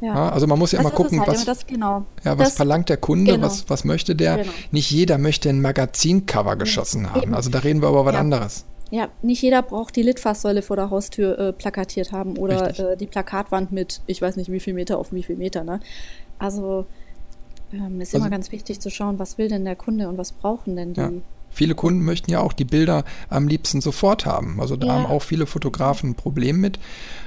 Ja. 0.00 0.14
Ja, 0.14 0.28
also 0.30 0.46
man 0.46 0.58
muss 0.58 0.72
ja 0.72 0.78
das 0.78 0.86
immer 0.86 0.94
gucken, 0.94 1.20
halt, 1.20 1.28
was, 1.28 1.44
das, 1.44 1.66
genau. 1.66 2.04
ja, 2.24 2.36
was 2.36 2.48
das, 2.48 2.56
verlangt 2.56 2.88
der 2.88 2.96
Kunde, 2.96 3.32
genau. 3.32 3.46
was, 3.46 3.68
was 3.70 3.84
möchte 3.84 4.14
der. 4.14 4.38
Genau. 4.38 4.52
Nicht 4.70 4.90
jeder 4.90 5.18
möchte 5.18 5.48
ein 5.48 5.60
Magazincover 5.60 6.56
geschossen 6.56 7.10
haben. 7.10 7.22
Eben. 7.22 7.34
Also 7.34 7.50
da 7.50 7.60
reden 7.60 7.80
wir 7.80 7.88
über 7.88 8.04
was 8.04 8.14
anderes. 8.14 8.64
Ja, 8.90 9.08
nicht 9.22 9.42
jeder 9.42 9.62
braucht 9.62 9.96
die 9.96 10.02
Litfaßsäule 10.02 10.62
vor 10.62 10.76
der 10.76 10.90
Haustür 10.90 11.38
äh, 11.38 11.52
plakatiert 11.52 12.12
haben 12.12 12.36
oder 12.36 12.78
äh, 12.78 12.96
die 12.96 13.06
Plakatwand 13.06 13.72
mit, 13.72 14.02
ich 14.06 14.20
weiß 14.20 14.36
nicht 14.36 14.52
wie 14.52 14.60
viel 14.60 14.74
Meter 14.74 14.98
auf 14.98 15.12
wie 15.12 15.22
viel 15.22 15.36
Meter. 15.36 15.64
Ne? 15.64 15.80
Also 16.38 16.86
ähm, 17.72 18.00
ist 18.00 18.14
also, 18.14 18.18
immer 18.18 18.30
ganz 18.30 18.52
wichtig 18.52 18.80
zu 18.80 18.90
schauen, 18.90 19.18
was 19.18 19.38
will 19.38 19.48
denn 19.48 19.64
der 19.64 19.76
Kunde 19.76 20.08
und 20.08 20.18
was 20.18 20.32
brauchen 20.32 20.76
denn 20.76 20.94
die. 20.94 21.22
Viele 21.50 21.74
Kunden 21.76 22.04
möchten 22.04 22.30
ja 22.30 22.40
auch 22.40 22.52
die 22.52 22.64
Bilder 22.64 23.04
am 23.28 23.46
liebsten 23.46 23.80
sofort 23.80 24.26
haben. 24.26 24.60
Also 24.60 24.76
da 24.76 24.88
ja. 24.88 24.92
haben 24.94 25.06
auch 25.06 25.22
viele 25.22 25.46
Fotografen 25.46 26.10
ein 26.10 26.14
Problem 26.14 26.60
mit. 26.60 26.80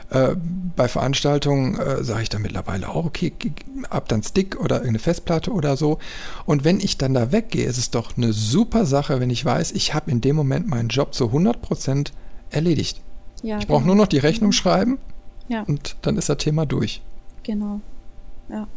Äh, 0.09 0.35
bei 0.75 0.87
Veranstaltungen 0.87 1.77
äh, 1.77 2.03
sage 2.03 2.23
ich 2.23 2.29
dann 2.29 2.41
mittlerweile 2.41 2.87
auch, 2.87 3.05
okay, 3.05 3.33
ab 3.89 4.07
dann 4.07 4.23
Stick 4.23 4.55
oder 4.55 4.75
irgendeine 4.75 4.99
Festplatte 4.99 5.51
oder 5.51 5.75
so. 5.75 5.99
Und 6.45 6.63
wenn 6.63 6.79
ich 6.79 6.97
dann 6.97 7.13
da 7.13 7.31
weggehe, 7.31 7.65
ist 7.65 7.77
es 7.77 7.91
doch 7.91 8.15
eine 8.15 8.31
super 8.31 8.85
Sache, 8.85 9.19
wenn 9.19 9.29
ich 9.29 9.43
weiß, 9.43 9.73
ich 9.73 9.93
habe 9.93 10.09
in 10.11 10.21
dem 10.21 10.35
Moment 10.35 10.67
meinen 10.67 10.89
Job 10.89 11.13
zu 11.13 11.25
100% 11.25 12.11
erledigt. 12.51 13.01
Ja, 13.43 13.59
ich 13.59 13.67
brauche 13.67 13.81
genau. 13.81 13.95
nur 13.95 14.03
noch 14.03 14.07
die 14.07 14.17
Rechnung 14.17 14.51
schreiben 14.51 14.97
ja. 15.49 15.63
und 15.63 15.97
dann 16.01 16.17
ist 16.17 16.29
das 16.29 16.37
Thema 16.37 16.65
durch. 16.65 17.01
Genau. 17.43 17.81
Ja. 18.49 18.67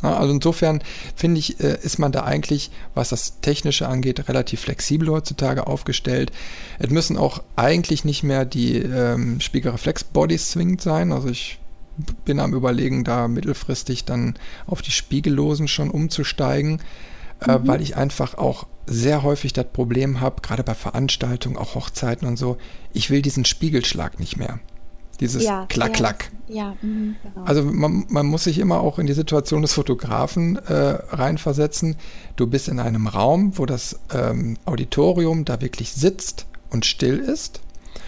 Also 0.00 0.32
insofern 0.32 0.80
finde 1.16 1.40
ich, 1.40 1.60
äh, 1.60 1.78
ist 1.82 1.98
man 1.98 2.12
da 2.12 2.24
eigentlich, 2.24 2.70
was 2.94 3.08
das 3.08 3.40
Technische 3.40 3.88
angeht, 3.88 4.28
relativ 4.28 4.60
flexibel 4.60 5.08
heutzutage 5.08 5.66
aufgestellt. 5.66 6.30
Es 6.78 6.90
müssen 6.90 7.16
auch 7.16 7.42
eigentlich 7.56 8.04
nicht 8.04 8.22
mehr 8.22 8.44
die 8.44 8.76
ähm, 8.76 9.40
Spiegelreflex-Bodies 9.40 10.50
zwingend 10.50 10.80
sein. 10.80 11.10
Also 11.12 11.28
ich 11.28 11.58
bin 12.24 12.38
am 12.38 12.54
Überlegen, 12.54 13.02
da 13.02 13.26
mittelfristig 13.26 14.04
dann 14.04 14.34
auf 14.66 14.82
die 14.82 14.92
Spiegellosen 14.92 15.66
schon 15.66 15.90
umzusteigen, 15.90 16.80
äh, 17.40 17.58
mhm. 17.58 17.64
äh, 17.64 17.68
weil 17.68 17.82
ich 17.82 17.96
einfach 17.96 18.38
auch 18.38 18.66
sehr 18.86 19.22
häufig 19.22 19.52
das 19.52 19.66
Problem 19.72 20.20
habe, 20.20 20.40
gerade 20.42 20.62
bei 20.62 20.74
Veranstaltungen, 20.74 21.56
auch 21.56 21.74
Hochzeiten 21.74 22.26
und 22.26 22.36
so, 22.36 22.56
ich 22.92 23.10
will 23.10 23.20
diesen 23.20 23.44
Spiegelschlag 23.44 24.18
nicht 24.18 24.36
mehr. 24.36 24.60
Dieses 25.20 25.42
ja, 25.42 25.66
Klack, 25.68 25.94
Klack. 25.94 26.30
Ja, 26.46 26.76
mh, 26.80 27.14
genau. 27.22 27.44
Also 27.44 27.64
man, 27.64 28.06
man, 28.08 28.26
muss 28.26 28.44
sich 28.44 28.58
immer 28.58 28.80
auch 28.80 28.98
in 28.98 29.06
die 29.06 29.14
Situation 29.14 29.62
des 29.62 29.72
Fotografen 29.72 30.56
äh, 30.56 30.98
reinversetzen. 31.10 31.96
Du 32.36 32.46
bist 32.46 32.68
in 32.68 32.78
einem 32.78 33.08
Raum, 33.08 33.58
wo 33.58 33.66
das 33.66 33.98
ähm, 34.14 34.56
Auditorium 34.64 35.44
da 35.44 35.60
wirklich 35.60 35.92
sitzt 35.92 36.46
und 36.70 36.86
still 36.86 37.18
ist. 37.18 37.60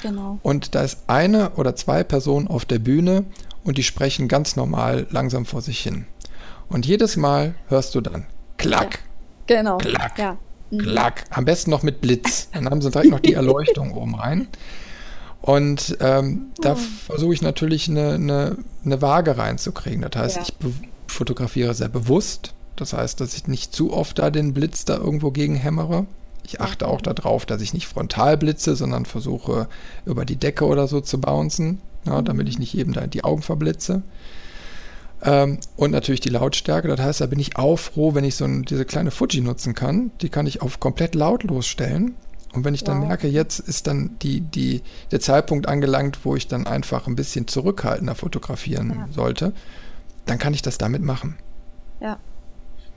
Genau. 0.02 0.38
Und 0.42 0.74
da 0.74 0.82
ist 0.82 1.00
eine 1.08 1.50
oder 1.50 1.74
zwei 1.74 2.04
Personen 2.04 2.46
auf 2.46 2.64
der 2.64 2.78
Bühne 2.78 3.24
und 3.64 3.76
die 3.76 3.82
sprechen 3.82 4.28
ganz 4.28 4.56
normal 4.56 5.06
langsam 5.10 5.44
vor 5.44 5.60
sich 5.60 5.80
hin. 5.80 6.06
Und 6.68 6.86
jedes 6.86 7.16
Mal 7.16 7.54
hörst 7.68 7.94
du 7.94 8.00
dann 8.00 8.26
Klack. 8.56 9.00
Ja, 9.48 9.56
genau. 9.56 9.78
Klack. 9.78 10.18
Ja. 10.18 10.38
Mhm. 10.70 10.78
Klack. 10.78 11.24
Am 11.30 11.44
besten 11.44 11.70
noch 11.70 11.82
mit 11.82 12.00
Blitz. 12.00 12.48
Dann 12.52 12.66
haben 12.70 12.80
sie 12.80 12.90
direkt 12.90 13.10
noch 13.10 13.20
die 13.20 13.34
Erleuchtung 13.34 13.92
oben 13.92 14.14
rein. 14.14 14.48
Und 15.42 15.96
ähm, 16.00 16.50
da 16.60 16.74
versuche 16.74 17.32
ich 17.32 17.42
natürlich 17.42 17.88
eine, 17.88 18.14
eine, 18.14 18.56
eine, 18.84 19.02
Waage 19.02 19.38
reinzukriegen. 19.38 20.02
Das 20.02 20.20
heißt, 20.20 20.36
ja. 20.36 20.42
ich 20.42 20.54
fotografiere 21.06 21.74
sehr 21.74 21.88
bewusst. 21.88 22.52
Das 22.76 22.92
heißt, 22.92 23.20
dass 23.20 23.34
ich 23.34 23.46
nicht 23.46 23.74
zu 23.74 23.92
oft 23.92 24.18
da 24.18 24.30
den 24.30 24.52
Blitz 24.52 24.84
da 24.84 24.96
irgendwo 24.96 25.30
gegen 25.30 25.54
hämmere. 25.54 26.06
Ich 26.44 26.60
achte 26.60 26.88
auch 26.88 27.00
darauf, 27.00 27.46
dass 27.46 27.62
ich 27.62 27.74
nicht 27.74 27.86
frontal 27.86 28.36
blitze, 28.36 28.76
sondern 28.76 29.06
versuche 29.06 29.68
über 30.04 30.24
die 30.24 30.36
Decke 30.36 30.66
oder 30.66 30.88
so 30.88 31.00
zu 31.00 31.20
bouncen, 31.20 31.80
ja, 32.04 32.20
damit 32.22 32.48
ich 32.48 32.58
nicht 32.58 32.72
jedem 32.72 32.92
da 32.92 33.06
die 33.06 33.24
Augen 33.24 33.42
verblitze. 33.42 34.02
Ähm, 35.22 35.58
und 35.76 35.90
natürlich 35.90 36.20
die 36.20 36.30
Lautstärke. 36.30 36.88
Das 36.88 37.00
heißt, 37.00 37.20
da 37.20 37.26
bin 37.26 37.38
ich 37.38 37.56
auch 37.56 37.76
froh, 37.76 38.14
wenn 38.14 38.24
ich 38.24 38.36
so 38.36 38.44
ein, 38.44 38.64
diese 38.64 38.84
kleine 38.84 39.10
Fuji 39.10 39.40
nutzen 39.42 39.74
kann. 39.74 40.10
Die 40.20 40.28
kann 40.28 40.46
ich 40.46 40.62
auf 40.62 40.80
komplett 40.80 41.14
lautlos 41.14 41.66
stellen. 41.66 42.14
Und 42.52 42.64
wenn 42.64 42.74
ich 42.74 42.82
dann 42.82 43.00
wow. 43.00 43.08
merke, 43.08 43.28
jetzt 43.28 43.60
ist 43.60 43.86
dann 43.86 44.16
die, 44.22 44.40
die, 44.40 44.82
der 45.12 45.20
Zeitpunkt 45.20 45.68
angelangt, 45.68 46.24
wo 46.24 46.34
ich 46.34 46.48
dann 46.48 46.66
einfach 46.66 47.06
ein 47.06 47.16
bisschen 47.16 47.46
zurückhaltender 47.46 48.14
fotografieren 48.14 48.90
ja. 48.90 49.08
sollte, 49.12 49.52
dann 50.26 50.38
kann 50.38 50.52
ich 50.52 50.62
das 50.62 50.78
damit 50.78 51.02
machen. 51.02 51.36
Ja. 52.00 52.18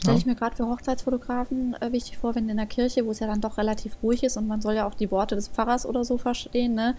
Stelle 0.03 0.17
ich 0.17 0.25
mir 0.25 0.35
gerade 0.35 0.55
für 0.55 0.67
Hochzeitsfotografen 0.67 1.75
äh, 1.79 1.93
wichtig 1.93 2.17
vor, 2.17 2.35
wenn 2.35 2.49
in 2.49 2.57
der 2.57 2.65
Kirche, 2.65 3.05
wo 3.05 3.11
es 3.11 3.19
ja 3.19 3.27
dann 3.27 3.39
doch 3.39 3.57
relativ 3.57 3.95
ruhig 4.03 4.23
ist 4.23 4.35
und 4.35 4.47
man 4.47 4.59
soll 4.59 4.75
ja 4.75 4.85
auch 4.85 4.95
die 4.95 5.09
Worte 5.11 5.35
des 5.35 5.47
Pfarrers 5.47 5.85
oder 5.85 6.03
so 6.03 6.17
verstehen, 6.17 6.75
ne? 6.75 6.95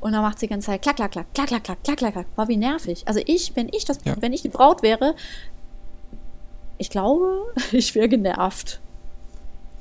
Und 0.00 0.12
dann 0.12 0.20
macht 0.20 0.38
sie 0.38 0.46
die 0.46 0.50
ganze 0.50 0.66
Zeit 0.66 0.82
klack, 0.82 0.96
klack, 0.96 1.12
klack, 1.12 1.32
klack, 1.32 1.48
klack, 1.48 1.64
klack, 1.64 1.82
klack, 1.82 1.96
klack, 1.96 2.12
klack. 2.12 2.26
War 2.36 2.48
wie 2.48 2.58
nervig. 2.58 3.04
Also 3.06 3.20
ich, 3.24 3.56
wenn 3.56 3.70
ich 3.72 3.86
das, 3.86 4.00
ja. 4.04 4.16
wenn 4.20 4.34
ich 4.34 4.42
die 4.42 4.50
Braut 4.50 4.82
wäre, 4.82 5.14
ich 6.76 6.90
glaube, 6.90 7.54
ich 7.72 7.94
wäre 7.94 8.08
genervt. 8.08 8.80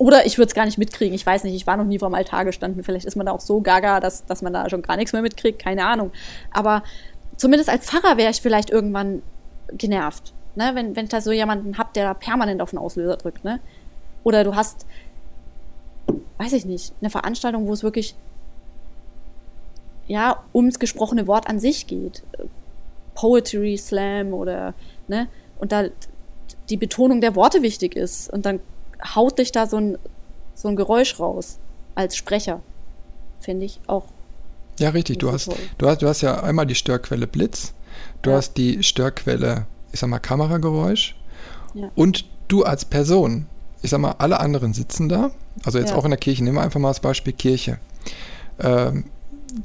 Oder 0.01 0.25
ich 0.25 0.39
würde 0.39 0.47
es 0.47 0.55
gar 0.55 0.65
nicht 0.65 0.79
mitkriegen. 0.79 1.13
Ich 1.13 1.23
weiß 1.23 1.43
nicht, 1.43 1.53
ich 1.53 1.67
war 1.67 1.77
noch 1.77 1.85
nie 1.85 1.99
vor 1.99 2.09
dem 2.09 2.15
Altar 2.15 2.43
gestanden. 2.43 2.83
Vielleicht 2.83 3.05
ist 3.05 3.15
man 3.15 3.27
da 3.27 3.33
auch 3.33 3.39
so 3.39 3.61
gaga, 3.61 3.99
dass, 3.99 4.25
dass 4.25 4.41
man 4.41 4.51
da 4.51 4.67
schon 4.67 4.81
gar 4.81 4.97
nichts 4.97 5.13
mehr 5.13 5.21
mitkriegt. 5.21 5.59
Keine 5.59 5.85
Ahnung. 5.85 6.11
Aber 6.49 6.81
zumindest 7.37 7.69
als 7.69 7.85
Pfarrer 7.85 8.17
wäre 8.17 8.31
ich 8.31 8.41
vielleicht 8.41 8.71
irgendwann 8.71 9.21
genervt. 9.73 10.33
Ne? 10.55 10.71
Wenn, 10.73 10.95
wenn 10.95 11.03
ich 11.03 11.11
da 11.11 11.21
so 11.21 11.31
jemanden 11.31 11.77
habe, 11.77 11.91
der 11.93 12.05
da 12.05 12.13
permanent 12.15 12.63
auf 12.63 12.71
den 12.71 12.79
Auslöser 12.79 13.15
drückt. 13.15 13.43
Ne? 13.43 13.59
Oder 14.23 14.43
du 14.43 14.55
hast, 14.55 14.87
weiß 16.39 16.53
ich 16.53 16.65
nicht, 16.65 16.93
eine 16.99 17.11
Veranstaltung, 17.11 17.67
wo 17.67 17.73
es 17.73 17.83
wirklich 17.83 18.15
ja, 20.07 20.43
ums 20.51 20.79
gesprochene 20.79 21.27
Wort 21.27 21.47
an 21.47 21.59
sich 21.59 21.85
geht. 21.85 22.23
Poetry 23.13 23.77
Slam 23.77 24.33
oder, 24.33 24.73
ne? 25.07 25.27
Und 25.59 25.71
da 25.71 25.89
die 26.71 26.77
Betonung 26.77 27.21
der 27.21 27.35
Worte 27.35 27.61
wichtig 27.61 27.95
ist. 27.95 28.33
Und 28.33 28.47
dann 28.47 28.61
haut 29.15 29.39
dich 29.39 29.51
da 29.51 29.67
so 29.67 29.77
ein, 29.77 29.97
so 30.55 30.67
ein 30.67 30.75
Geräusch 30.75 31.19
raus 31.19 31.57
als 31.95 32.15
Sprecher. 32.15 32.61
Finde 33.39 33.65
ich 33.65 33.79
auch. 33.87 34.05
Ja, 34.79 34.89
richtig. 34.89 35.19
Du 35.19 35.31
hast, 35.31 35.49
du, 35.77 35.87
hast, 35.87 36.01
du 36.01 36.07
hast 36.07 36.21
ja 36.21 36.41
einmal 36.41 36.65
die 36.65 36.75
Störquelle 36.75 37.27
Blitz, 37.27 37.73
du 38.21 38.31
ja. 38.31 38.37
hast 38.37 38.53
die 38.53 38.83
Störquelle, 38.83 39.65
ich 39.91 39.99
sag 39.99 40.09
mal, 40.09 40.19
Kamerageräusch 40.19 41.15
ja. 41.73 41.91
und 41.95 42.25
du 42.47 42.63
als 42.63 42.85
Person. 42.85 43.47
Ich 43.81 43.89
sag 43.89 43.99
mal, 43.99 44.15
alle 44.19 44.39
anderen 44.39 44.73
sitzen 44.73 45.09
da. 45.09 45.31
Also 45.63 45.79
jetzt 45.79 45.89
ja. 45.89 45.95
auch 45.95 46.05
in 46.05 46.11
der 46.11 46.19
Kirche. 46.19 46.43
Nehmen 46.43 46.57
wir 46.57 46.61
einfach 46.61 46.79
mal 46.79 46.89
das 46.89 46.99
Beispiel 46.99 47.33
Kirche. 47.33 47.79
Ähm, 48.59 49.05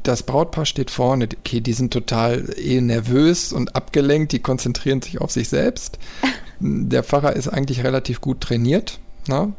das 0.02 0.22
Brautpaar 0.22 0.66
steht 0.66 0.90
vorne, 0.90 1.28
okay, 1.38 1.60
die 1.60 1.72
sind 1.72 1.92
total 1.92 2.52
eh 2.56 2.80
nervös 2.80 3.52
und 3.52 3.76
abgelenkt, 3.76 4.32
die 4.32 4.40
konzentrieren 4.40 5.02
sich 5.02 5.20
auf 5.20 5.30
sich 5.30 5.48
selbst. 5.48 5.98
Der 6.60 7.02
Pfarrer 7.02 7.36
ist 7.36 7.48
eigentlich 7.48 7.84
relativ 7.84 8.20
gut 8.20 8.40
trainiert, 8.40 8.98
Ne? 9.28 9.52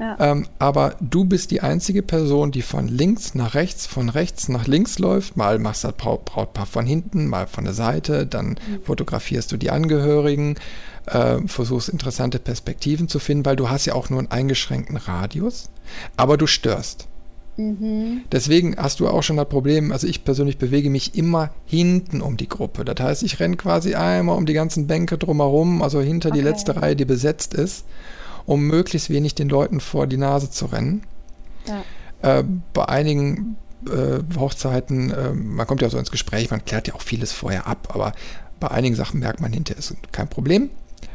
Ja. 0.00 0.16
Ähm, 0.18 0.46
aber 0.58 0.96
du 1.00 1.24
bist 1.24 1.50
die 1.50 1.60
einzige 1.60 2.02
Person, 2.02 2.50
die 2.50 2.62
von 2.62 2.88
links 2.88 3.34
nach 3.34 3.54
rechts, 3.54 3.86
von 3.86 4.08
rechts 4.08 4.48
nach 4.48 4.66
links 4.66 4.98
läuft. 4.98 5.36
Mal 5.36 5.58
machst 5.58 5.84
du 5.84 5.88
das 5.88 5.96
Brautpaar 5.96 6.66
von 6.66 6.86
hinten, 6.86 7.28
mal 7.28 7.46
von 7.46 7.64
der 7.64 7.74
Seite, 7.74 8.26
dann 8.26 8.50
mhm. 8.50 8.82
fotografierst 8.84 9.52
du 9.52 9.56
die 9.56 9.70
Angehörigen, 9.70 10.56
äh, 11.06 11.38
versuchst 11.46 11.88
interessante 11.88 12.38
Perspektiven 12.38 13.08
zu 13.08 13.18
finden, 13.18 13.44
weil 13.44 13.56
du 13.56 13.68
hast 13.68 13.86
ja 13.86 13.94
auch 13.94 14.10
nur 14.10 14.20
einen 14.20 14.30
eingeschränkten 14.30 14.96
Radius, 14.96 15.70
aber 16.16 16.36
du 16.36 16.46
störst. 16.46 17.08
Mhm. 17.56 18.22
Deswegen 18.32 18.76
hast 18.76 19.00
du 19.00 19.08
auch 19.08 19.22
schon 19.22 19.36
das 19.36 19.48
Problem, 19.48 19.92
also 19.92 20.06
ich 20.06 20.24
persönlich 20.24 20.58
bewege 20.58 20.88
mich 20.90 21.16
immer 21.16 21.50
hinten 21.66 22.22
um 22.22 22.36
die 22.36 22.48
Gruppe. 22.48 22.84
Das 22.84 22.98
heißt, 22.98 23.22
ich 23.22 23.40
renne 23.40 23.56
quasi 23.56 23.94
einmal 23.94 24.36
um 24.36 24.46
die 24.46 24.54
ganzen 24.54 24.86
Bänke 24.86 25.18
drumherum, 25.18 25.82
also 25.82 26.00
hinter 26.00 26.30
okay. 26.30 26.38
die 26.38 26.44
letzte 26.44 26.76
Reihe, 26.76 26.96
die 26.96 27.04
besetzt 27.04 27.54
ist 27.54 27.84
um 28.46 28.66
möglichst 28.66 29.10
wenig 29.10 29.34
den 29.34 29.48
Leuten 29.48 29.80
vor 29.80 30.06
die 30.06 30.16
Nase 30.16 30.50
zu 30.50 30.66
rennen. 30.66 31.02
Ja. 31.66 31.84
Äh, 32.22 32.44
bei 32.72 32.88
einigen 32.88 33.56
äh, 33.88 34.20
Hochzeiten, 34.38 35.10
äh, 35.10 35.32
man 35.32 35.66
kommt 35.66 35.82
ja 35.82 35.90
so 35.90 35.98
ins 35.98 36.10
Gespräch, 36.10 36.50
man 36.50 36.64
klärt 36.64 36.88
ja 36.88 36.94
auch 36.94 37.02
vieles 37.02 37.32
vorher 37.32 37.66
ab, 37.66 37.88
aber 37.94 38.12
bei 38.60 38.70
einigen 38.70 38.94
Sachen 38.94 39.20
merkt 39.20 39.40
man 39.40 39.52
hinterher, 39.52 39.78
ist 39.78 39.94
kein 40.12 40.28
Problem. 40.28 40.70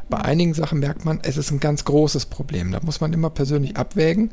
Bei 0.09 0.19
einigen 0.19 0.53
Sachen 0.53 0.79
merkt 0.79 1.05
man, 1.05 1.19
es 1.23 1.37
ist 1.37 1.51
ein 1.51 1.59
ganz 1.59 1.85
großes 1.85 2.27
Problem. 2.27 2.71
Da 2.71 2.79
muss 2.81 3.01
man 3.01 3.13
immer 3.13 3.29
persönlich 3.29 3.77
abwägen 3.77 4.31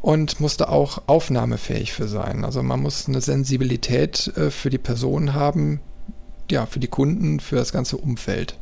und 0.00 0.40
muss 0.40 0.56
da 0.56 0.68
auch 0.68 1.02
aufnahmefähig 1.06 1.92
für 1.92 2.08
sein. 2.08 2.44
Also 2.44 2.62
man 2.62 2.80
muss 2.80 3.08
eine 3.08 3.20
Sensibilität 3.20 4.28
äh, 4.36 4.50
für 4.50 4.70
die 4.70 4.78
Person 4.78 5.34
haben, 5.34 5.80
ja, 6.50 6.66
für 6.66 6.80
die 6.80 6.88
Kunden, 6.88 7.40
für 7.40 7.56
das 7.56 7.72
ganze 7.72 7.96
Umfeld. 7.96 8.56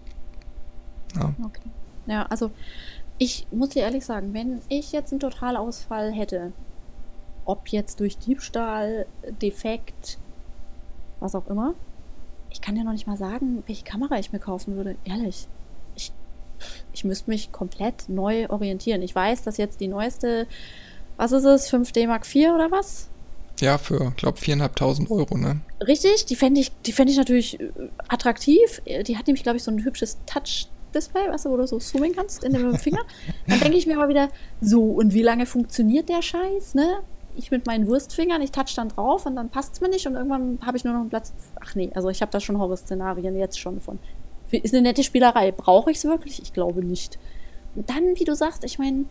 Ja, 1.14 1.34
okay. 1.44 1.70
ja 2.07 2.26
also 2.26 2.51
ich 3.19 3.47
muss 3.51 3.71
dir 3.71 3.83
ehrlich 3.83 4.05
sagen, 4.05 4.35
wenn 4.35 4.61
ich 4.69 4.93
jetzt 4.93 5.12
einen 5.12 5.21
Totalausfall 5.21 6.12
hätte, 6.12 6.53
ob 7.45 7.69
jetzt 7.69 8.01
durch 8.01 8.19
Diebstahl, 8.19 9.07
Defekt, 9.41 10.19
was 11.21 11.35
auch 11.35 11.47
immer, 11.47 11.75
ich 12.51 12.61
kann 12.61 12.75
dir 12.75 12.85
noch 12.85 12.93
nicht 12.93 13.07
mal 13.07 13.17
sagen, 13.17 13.62
welche 13.67 13.85
Kamera 13.85 14.19
ich 14.19 14.33
mir 14.33 14.39
kaufen 14.39 14.77
würde. 14.77 14.97
Ehrlich. 15.05 15.47
Ich, 15.95 16.12
ich 16.93 17.05
müsste 17.05 17.31
mich 17.31 17.53
komplett 17.53 18.09
neu 18.09 18.49
orientieren. 18.49 19.03
Ich 19.03 19.14
weiß, 19.14 19.43
dass 19.43 19.57
jetzt 19.57 19.80
die 19.80 19.88
neueste, 19.88 20.47
was 21.17 21.33
ist 21.33 21.45
es, 21.45 21.72
5D 21.72 22.07
Mark 22.07 22.26
IV 22.26 22.51
oder 22.55 22.71
was? 22.71 23.09
Ja, 23.61 23.79
für, 23.79 24.09
ich 24.09 24.17
glaube, 24.17 24.38
4.500 24.38 25.11
Euro, 25.11 25.37
ne? 25.38 25.61
Richtig, 25.80 26.26
die 26.26 26.37
fände 26.37 26.61
ich, 26.61 26.72
die 26.83 26.91
ich 26.91 27.17
natürlich 27.17 27.59
attraktiv. 28.09 28.83
Die 28.87 29.17
hat 29.17 29.26
nämlich, 29.26 29.43
glaube 29.43 29.57
ich, 29.57 29.63
so 29.63 29.71
ein 29.71 29.83
hübsches 29.83 30.18
Touch 30.26 30.68
Display, 30.97 31.29
weißt 31.29 31.45
du, 31.45 31.51
wo 31.51 31.57
du 31.57 31.67
so 31.67 31.79
zoomen 31.79 32.14
kannst 32.14 32.43
in 32.43 32.53
dem 32.53 32.75
Finger. 32.77 33.03
Dann 33.47 33.61
denke 33.61 33.77
ich 33.77 33.87
mir 33.87 33.97
mal 33.97 34.09
wieder, 34.09 34.29
so, 34.61 34.83
und 34.83 35.14
wie 35.14 35.23
lange 35.23 35.47
funktioniert 35.47 36.09
der 36.09 36.23
Scheiß, 36.23 36.75
ne? 36.75 37.01
Ich 37.37 37.51
mit 37.51 37.67
meinen 37.67 37.87
Wurstfingern, 37.87 38.41
ich 38.41 38.51
touch 38.51 38.75
dann 38.75 38.89
drauf 38.89 39.27
und 39.27 39.37
dann 39.37 39.51
passt 39.51 39.75
es 39.75 39.81
mir 39.83 39.91
nicht 39.91 40.07
und 40.07 40.14
irgendwann 40.14 40.59
habe 40.64 40.79
ich 40.79 40.85
nur 40.85 40.95
noch 40.95 41.01
einen 41.01 41.11
Platz. 41.11 41.35
Ach 41.61 41.75
nee, 41.75 41.91
also 41.95 42.09
ich 42.09 42.23
habe 42.23 42.33
da 42.33 42.41
schon 42.41 42.59
Horrorszenarien 42.59 43.37
jetzt 43.37 43.61
schon 43.61 43.81
von. 43.81 43.99
Ist 44.51 44.73
eine 44.73 44.83
nette 44.83 45.03
Spielerei. 45.03 45.53
Brauche 45.53 45.91
ich 45.91 45.99
es 45.99 46.05
wirklich? 46.05 46.41
Ich 46.41 46.55
glaube 46.55 46.83
nicht. 46.83 47.18
Und 47.75 47.91
dann, 47.91 48.18
wie 48.18 48.25
du 48.25 48.35
sagst, 48.35 48.64
ich 48.64 48.79
meine, 48.79 49.05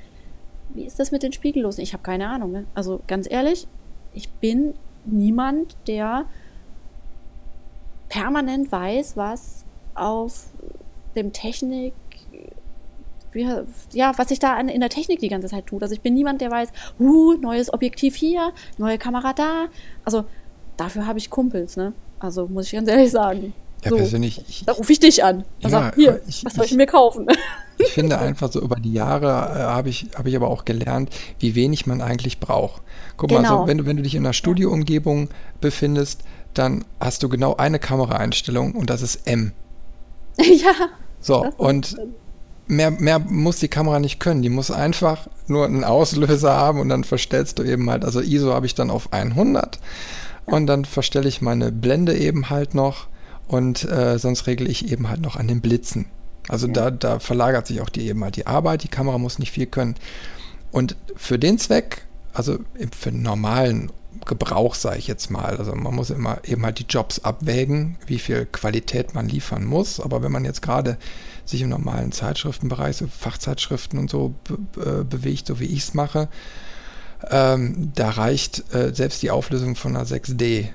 wie 0.74 0.86
ist 0.86 1.00
das 1.00 1.12
mit 1.12 1.24
den 1.24 1.34
Spiegellosen? 1.34 1.84
Ich 1.84 1.94
habe 1.94 2.02
keine 2.02 2.28
Ahnung. 2.28 2.52
Ne? 2.52 2.66
Also 2.74 3.02
ganz 3.06 3.30
ehrlich, 3.30 3.68
ich 4.14 4.30
bin 4.32 4.74
niemand, 5.06 5.76
der 5.88 6.26
permanent 8.10 8.72
weiß, 8.72 9.18
was 9.18 9.66
auf 9.94 10.48
dem 11.16 11.34
Technik, 11.34 11.94
ja, 13.92 14.18
was 14.18 14.30
sich 14.30 14.40
da 14.40 14.58
in 14.60 14.80
der 14.80 14.90
Technik 14.90 15.20
die 15.20 15.28
ganze 15.28 15.48
Zeit 15.48 15.68
tut. 15.68 15.84
Also 15.84 15.94
ich 15.94 16.02
bin 16.02 16.14
niemand, 16.14 16.42
der 16.42 16.52
weiß, 16.52 16.70
uh, 17.00 17.34
neues 17.34 17.74
Objektiv 17.74 18.16
hier, 18.16 18.54
neue 18.78 18.98
Kamera 18.98 19.34
da. 19.34 19.66
Also 20.06 20.24
dafür 20.78 21.06
habe 21.06 21.20
ich 21.20 21.30
Kumpels, 21.30 21.76
ne? 21.76 21.94
Also 22.20 22.48
muss 22.48 22.68
ich 22.68 22.72
ganz 22.72 22.88
ehrlich 22.88 23.12
sagen. 23.12 23.54
Ja, 23.84 23.90
so, 23.90 23.98
persönlich. 23.98 24.42
Ich, 24.48 24.64
da 24.66 24.72
rufe 24.72 24.92
ich 24.92 25.00
dich 25.00 25.24
an. 25.24 25.44
Also 25.62 25.78
ja, 25.78 25.92
hier, 25.96 26.22
ich, 26.28 26.46
was 26.46 26.54
soll 26.54 26.66
ich, 26.66 26.72
ich 26.72 26.78
mir 26.78 26.88
kaufen? 26.88 27.28
Ich 27.78 27.90
finde 27.90 28.18
einfach 28.20 28.50
so 28.50 28.62
über 28.62 28.78
die 28.78 28.94
Jahre 28.94 29.28
äh, 29.28 29.60
habe 29.64 29.90
ich, 29.90 30.08
hab 30.16 30.26
ich 30.26 30.34
aber 30.38 30.50
auch 30.50 30.64
gelernt, 30.64 31.10
wie 31.40 31.56
wenig 31.56 31.86
man 31.86 32.02
eigentlich 32.02 32.40
braucht. 32.40 32.82
Guck 33.18 33.28
genau. 33.28 33.42
mal, 33.42 33.48
so, 33.50 33.68
wenn, 33.68 33.80
du, 33.80 33.86
wenn 33.86 33.98
du 33.98 34.04
dich 34.04 34.16
in 34.16 34.26
einer 34.26 34.32
Studioumgebung 34.32 35.28
befindest, 35.60 36.24
dann 36.54 36.86
hast 37.02 37.22
du 37.22 37.28
genau 37.28 37.58
eine 37.58 37.78
Kameraeinstellung 37.78 38.76
und 38.76 38.90
das 38.90 39.02
ist 39.02 39.28
M. 39.28 39.52
ja. 40.38 40.72
So, 41.26 41.44
und 41.58 41.98
mehr, 42.68 42.92
mehr 42.92 43.18
muss 43.18 43.58
die 43.58 43.68
Kamera 43.68 44.00
nicht 44.00 44.20
können. 44.20 44.44
Die 44.44 44.50
muss 44.50 44.70
einfach 44.70 45.28
nur 45.48 45.66
einen 45.66 45.84
Auslöser 45.84 46.54
haben 46.54 46.80
und 46.80 46.90
dann 46.90 47.04
verstellst 47.04 47.58
du 47.58 47.64
eben 47.64 47.90
halt, 47.90 48.06
also 48.06 48.22
ISO 48.22 48.54
habe 48.54 48.68
ich 48.68 48.76
dann 48.76 48.92
auf 48.92 49.12
100 49.12 49.80
und 50.46 50.68
dann 50.68 50.86
verstelle 50.86 51.28
ich 51.28 51.42
meine 51.42 51.72
Blende 51.72 52.16
eben 52.16 52.52
halt 52.52 52.76
noch 52.76 53.08
und 53.48 53.90
äh, 53.90 54.20
sonst 54.20 54.46
regle 54.46 54.68
ich 54.68 54.92
eben 54.92 55.10
halt 55.10 55.22
noch 55.22 55.36
an 55.36 55.48
den 55.48 55.62
Blitzen. 55.62 56.06
Also 56.48 56.68
ja. 56.68 56.74
da, 56.74 56.92
da 56.92 57.18
verlagert 57.18 57.66
sich 57.66 57.82
auch 57.82 57.90
die 57.90 58.08
eben 58.08 58.24
halt 58.24 58.36
die 58.36 58.46
Arbeit, 58.46 58.84
die 58.84 58.88
Kamera 58.88 59.18
muss 59.18 59.40
nicht 59.40 59.52
viel 59.52 59.66
können. 59.66 59.96
Und 60.72 60.96
für 61.16 61.40
den 61.40 61.58
Zweck, 61.58 62.06
also 62.36 62.60
für 62.96 63.10
den 63.10 63.24
normalen 63.24 63.92
Gebrauch, 64.26 64.76
sage 64.76 64.98
ich 64.98 65.08
jetzt 65.08 65.30
mal. 65.30 65.58
Also 65.58 65.74
man 65.76 65.94
muss 65.94 66.10
immer 66.10 66.40
eben 66.44 66.64
halt 66.64 66.80
die 66.80 66.86
Jobs 66.88 67.20
abwägen, 67.20 67.98
wie 68.08 68.20
viel 68.20 68.46
Qualität 68.46 69.14
man 69.14 69.28
liefern 69.28 69.66
muss. 69.66 70.00
Aber 70.00 70.24
wenn 70.24 70.32
man 70.32 70.46
jetzt 70.46 70.62
gerade 70.62 70.98
sich 71.46 71.62
im 71.62 71.70
normalen 71.70 72.12
Zeitschriftenbereich, 72.12 72.98
so 72.98 73.08
Fachzeitschriften 73.08 74.00
und 74.00 74.10
so 74.10 74.34
be 74.44 74.82
äh, 74.82 75.04
bewegt, 75.04 75.48
so 75.48 75.60
wie 75.60 75.66
ich 75.66 75.80
es 75.80 75.94
mache, 75.94 76.28
ähm, 77.30 77.92
da 77.96 78.10
reicht 78.12 78.74
äh, 78.74 78.94
selbst 78.94 79.22
die 79.22 79.32
Auflösung 79.32 79.76
von 79.76 79.96
einer 79.96 80.06
6D 80.06 80.70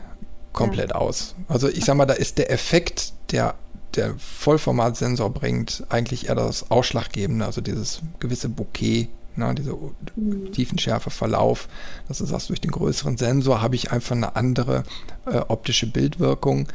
komplett 0.52 0.90
ja. 0.90 0.96
aus. 0.96 1.34
Also 1.48 1.68
ich 1.68 1.84
sag 1.84 1.96
mal, 1.96 2.06
da 2.06 2.14
ist 2.14 2.38
der 2.38 2.50
Effekt, 2.50 3.12
der 3.30 3.54
der 3.96 4.14
Vollformatsensor 4.18 5.30
bringt, 5.30 5.84
eigentlich 5.88 6.28
eher 6.28 6.36
das 6.36 6.70
Ausschlaggebende, 6.70 7.44
also 7.44 7.60
dieses 7.60 8.00
gewisse 8.20 8.48
Bouquet 8.48 9.08
Ne, 9.36 9.55
diese 9.55 9.77
mhm. 10.16 10.52
Tiefenschärfe, 10.52 11.11
Verlauf, 11.11 11.69
dass 12.09 12.19
du 12.19 12.27
sagst, 12.27 12.48
durch 12.48 12.61
den 12.61 12.73
größeren 12.73 13.16
Sensor 13.16 13.62
habe 13.62 13.77
ich 13.77 13.93
einfach 13.93 14.16
eine 14.16 14.35
andere 14.35 14.82
äh, 15.27 15.39
optische 15.39 15.86
Bildwirkung. 15.86 16.66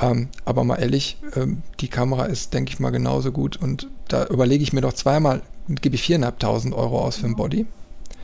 Ähm, 0.00 0.28
aber 0.44 0.64
mal 0.64 0.76
ehrlich, 0.76 1.18
ähm, 1.36 1.62
die 1.80 1.88
Kamera 1.88 2.24
ist, 2.24 2.54
denke 2.54 2.72
ich 2.72 2.80
mal, 2.80 2.90
genauso 2.90 3.32
gut 3.32 3.56
und 3.56 3.88
da 4.08 4.26
überlege 4.26 4.62
ich 4.62 4.72
mir 4.72 4.80
doch 4.80 4.94
zweimal, 4.94 5.42
gebe 5.68 5.94
ich 5.94 6.02
4.500 6.04 6.72
Euro 6.74 7.00
aus 7.00 7.16
für 7.16 7.26
ein 7.26 7.36
Body? 7.36 7.66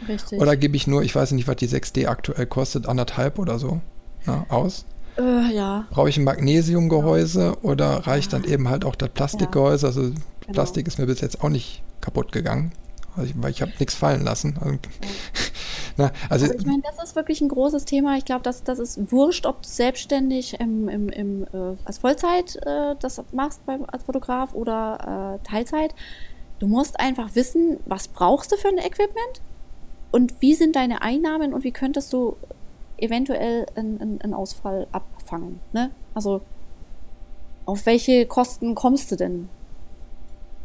Richtig. 0.08 0.40
Oder 0.40 0.56
gebe 0.56 0.76
ich 0.76 0.86
nur, 0.86 1.02
ich 1.02 1.14
weiß 1.14 1.32
nicht, 1.32 1.46
was 1.46 1.56
die 1.56 1.68
6D 1.68 2.06
aktuell 2.08 2.46
kostet, 2.46 2.86
anderthalb 2.86 3.38
oder 3.38 3.58
so 3.58 3.80
na, 4.26 4.36
ne, 4.36 4.46
aus? 4.48 4.84
Äh, 5.18 5.54
ja. 5.54 5.86
Brauche 5.90 6.08
ich 6.08 6.16
ein 6.16 6.24
Magnesiumgehäuse 6.24 7.44
ja. 7.44 7.56
oder 7.62 8.06
reicht 8.06 8.32
dann 8.32 8.44
eben 8.44 8.68
halt 8.68 8.84
auch 8.84 8.96
das 8.96 9.10
Plastikgehäuse? 9.10 9.86
Also 9.86 10.02
genau. 10.02 10.16
Plastik 10.52 10.86
ist 10.86 10.98
mir 10.98 11.06
bis 11.06 11.20
jetzt 11.20 11.42
auch 11.42 11.48
nicht 11.50 11.82
kaputt 12.00 12.32
gegangen. 12.32 12.72
Also 13.16 13.30
ich, 13.30 13.42
weil 13.42 13.50
ich 13.50 13.62
habe 13.62 13.72
nichts 13.78 13.94
fallen 13.94 14.22
lassen. 14.22 14.56
Also, 14.60 14.78
na, 15.96 16.12
also, 16.28 16.46
also, 16.46 16.58
ich 16.58 16.66
meine, 16.66 16.82
das 16.82 17.02
ist 17.02 17.16
wirklich 17.16 17.40
ein 17.40 17.48
großes 17.48 17.84
Thema. 17.84 18.16
Ich 18.16 18.24
glaube, 18.24 18.42
das, 18.42 18.62
das 18.62 18.78
ist 18.78 19.12
wurscht, 19.12 19.46
ob 19.46 19.62
du 19.62 19.68
selbstständig 19.68 20.60
im, 20.60 20.88
im, 20.88 21.08
im, 21.08 21.44
äh, 21.44 21.76
als 21.84 21.98
Vollzeit 21.98 22.56
äh, 22.64 22.94
das 22.98 23.22
machst 23.32 23.64
beim, 23.66 23.84
als 23.86 24.04
Fotograf 24.04 24.54
oder 24.54 25.38
äh, 25.42 25.46
Teilzeit. 25.46 25.94
Du 26.58 26.66
musst 26.66 27.00
einfach 27.00 27.34
wissen, 27.34 27.78
was 27.86 28.08
brauchst 28.08 28.52
du 28.52 28.56
für 28.56 28.68
ein 28.68 28.78
Equipment 28.78 29.40
und 30.10 30.40
wie 30.40 30.54
sind 30.54 30.76
deine 30.76 31.02
Einnahmen 31.02 31.54
und 31.54 31.64
wie 31.64 31.72
könntest 31.72 32.12
du 32.12 32.36
eventuell 32.98 33.66
einen, 33.74 34.20
einen 34.20 34.34
Ausfall 34.34 34.86
abfangen. 34.92 35.60
Ne? 35.72 35.90
Also 36.14 36.42
auf 37.66 37.86
welche 37.86 38.26
Kosten 38.26 38.74
kommst 38.74 39.10
du 39.10 39.16
denn? 39.16 39.48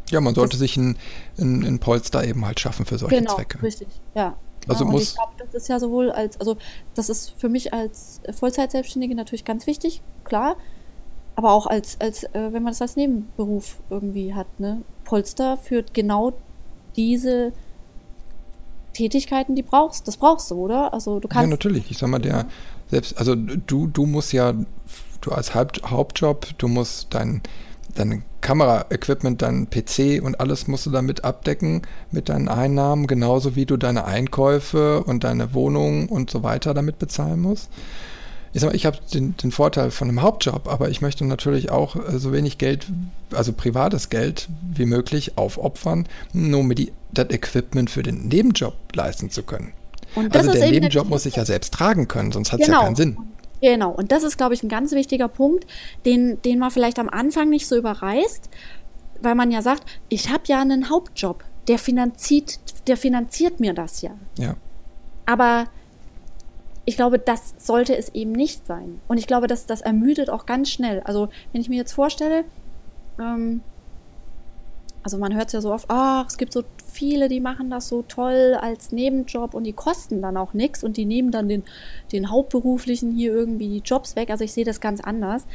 Ja, 0.10 0.22
man 0.22 0.36
sollte 0.36 0.52
das, 0.52 0.60
sich 0.60 0.78
ein, 0.78 0.98
ein, 1.38 1.64
ein, 1.64 1.80
Polster 1.80 2.24
eben 2.24 2.46
halt 2.46 2.60
schaffen 2.60 2.86
für 2.86 2.98
solche 2.98 3.18
genau, 3.18 3.36
Zwecke. 3.36 3.62
Richtig, 3.64 3.88
ja. 4.14 4.38
Also 4.68 4.86
ja, 4.86 4.92
muss. 4.92 5.02
Ich 5.04 5.16
glaube, 5.16 5.34
das 5.38 5.54
ist 5.54 5.68
ja 5.68 5.80
sowohl 5.80 6.12
als, 6.12 6.40
also 6.40 6.58
das 6.94 7.10
ist 7.10 7.34
für 7.38 7.50
mich 7.50 7.74
als 7.74 8.22
Vollzeitselbstständige 8.32 9.16
natürlich 9.16 9.46
ganz 9.46 9.68
wichtig, 9.68 10.02
klar. 10.24 10.58
Aber 11.36 11.52
auch 11.52 11.68
als, 11.68 12.00
als 12.00 12.24
äh, 12.24 12.30
wenn 12.34 12.64
man 12.64 12.68
das 12.68 12.82
als 12.82 12.96
Nebenberuf 12.96 13.82
irgendwie 13.90 14.34
hat, 14.34 14.48
ne? 14.60 14.82
Polster 15.04 15.58
führt 15.58 15.94
genau 15.94 16.34
diese 16.96 17.52
Tätigkeiten, 18.94 19.56
die 19.56 19.62
brauchst. 19.62 20.08
Das 20.08 20.18
brauchst 20.18 20.50
du, 20.50 20.56
oder? 20.56 20.94
Also 20.94 21.20
du 21.20 21.28
kannst. 21.28 21.44
Ja, 21.44 21.50
natürlich. 21.50 21.92
Ich 21.92 21.98
sag 21.98 22.10
mal, 22.10 22.20
der 22.20 22.48
selbst, 22.90 23.18
also 23.18 23.36
du, 23.36 23.88
du 23.88 24.06
musst 24.06 24.34
ja, 24.34 24.54
du 25.22 25.32
als 25.32 25.54
Haupt, 25.54 25.82
Hauptjob, 25.86 26.58
du 26.58 26.68
musst 26.68 27.14
dein 27.14 27.42
dein 27.96 28.24
Kameraequipment, 28.42 29.42
dein 29.42 29.70
PC 29.70 30.22
und 30.24 30.40
alles 30.40 30.68
musst 30.68 30.86
du 30.86 30.92
damit 30.92 31.24
abdecken 31.24 31.82
mit 32.12 32.30
deinen 32.30 32.48
Einnahmen, 32.48 33.08
genauso 33.08 33.56
wie 33.56 33.66
du 33.66 33.78
deine 33.78 34.06
Einkäufe 34.06 35.04
und 35.04 35.24
deine 35.24 35.54
Wohnung 35.54 36.08
und 36.10 36.30
so 36.30 36.44
weiter 36.44 36.74
damit 36.74 37.00
bezahlen 37.00 37.40
musst. 37.40 37.70
Ich 38.54 38.62
sag 38.62 38.70
mal, 38.70 38.76
ich 38.76 38.86
habe 38.86 38.98
den, 39.14 39.36
den, 39.36 39.52
Vorteil 39.52 39.92
von 39.92 40.08
einem 40.08 40.22
Hauptjob, 40.22 40.70
aber 40.70 40.90
ich 40.90 41.02
möchte 41.02 41.26
natürlich 41.26 41.72
auch 41.72 41.96
äh, 41.98 42.18
so 42.20 42.32
wenig 42.32 42.58
Geld, 42.58 42.88
also 43.32 43.52
privates 43.52 44.10
Geld 44.10 44.48
wie 44.74 44.86
möglich 44.86 45.38
aufopfern, 45.38 46.08
nur 46.32 46.64
mir 46.64 46.76
die, 46.76 46.94
das 47.12 47.32
Equipment 47.32 47.90
für 47.90 48.02
den 48.02 48.28
Nebenjob 48.30 48.76
leisten 48.94 49.30
zu 49.30 49.44
können. 49.44 49.74
also 50.30 50.54
der 50.54 50.72
Nebenjob 50.72 51.10
muss 51.10 51.26
ich 51.26 51.36
ja 51.36 51.44
selbst 51.44 51.74
tragen 51.74 52.08
können, 52.08 52.32
sonst 52.32 52.54
hat 52.54 52.62
es 52.62 52.68
genau. 52.68 52.80
ja 52.80 52.86
keinen 52.86 52.96
Sinn. 52.96 53.18
Genau, 53.66 53.90
und 53.90 54.12
das 54.12 54.22
ist, 54.22 54.38
glaube 54.38 54.54
ich, 54.54 54.62
ein 54.62 54.70
ganz 54.70 54.92
wichtiger 54.92 55.28
Punkt, 55.28 55.66
den, 56.06 56.40
den 56.44 56.60
man 56.60 56.70
vielleicht 56.70 57.00
am 57.00 57.10
Anfang 57.10 57.50
nicht 57.50 57.66
so 57.66 57.76
überreißt, 57.76 58.48
weil 59.22 59.34
man 59.34 59.50
ja 59.50 59.64
sagt, 59.64 59.86
ich 60.08 60.30
habe 60.30 60.44
ja 60.46 60.62
einen 60.62 60.92
Hauptjob, 60.92 61.44
der 61.68 61.80
finanziert, 61.80 62.60
der 62.88 62.96
finanziert 62.96 63.60
mir 63.60 63.74
das 63.74 64.04
ja. 64.04 64.12
Ja. 64.38 64.56
Aber 65.26 65.66
ich 66.86 66.96
glaube, 66.96 67.18
das 67.18 67.56
sollte 67.58 67.98
es 67.98 68.10
eben 68.10 68.34
nicht 68.34 68.68
sein. 68.68 69.02
Und 69.08 69.18
ich 69.18 69.26
glaube, 69.26 69.48
dass 69.48 69.66
das 69.66 69.82
ermüdet 69.82 70.30
auch 70.30 70.46
ganz 70.46 70.70
schnell. 70.70 71.00
Also, 71.00 71.30
wenn 71.52 71.60
ich 71.60 71.68
mir 71.68 71.78
jetzt 71.78 71.94
vorstelle, 71.94 72.46
ähm, 73.20 73.62
also 75.06 75.20
man 75.20 75.36
hört 75.36 75.48
es 75.48 75.54
ja 75.54 75.62
so 75.62 75.72
oft, 75.72 75.86
ach, 75.88 76.26
es 76.28 76.36
gibt 76.36 76.52
so 76.52 76.64
viele, 76.92 77.30
die 77.30 77.40
machen 77.40 77.70
das 77.70 77.90
so 77.90 78.02
toll 78.02 78.58
als 78.60 78.92
Nebenjob 78.92 79.54
und 79.54 79.64
die 79.64 79.72
kosten 79.72 80.20
dann 80.24 80.36
auch 80.36 80.56
nichts 80.56 80.84
und 80.84 80.98
die 80.98 81.06
nehmen 81.06 81.30
dann 81.30 81.48
den, 81.48 81.62
den 82.12 82.32
Hauptberuflichen 82.32 83.12
hier 83.12 83.32
irgendwie 83.32 83.70
die 83.70 83.84
Jobs 83.86 84.16
weg. 84.16 84.32
Also 84.32 84.44
ich 84.44 84.52
sehe 84.52 84.66
das 84.66 84.82
ganz 84.82 85.02
anders. 85.02 85.46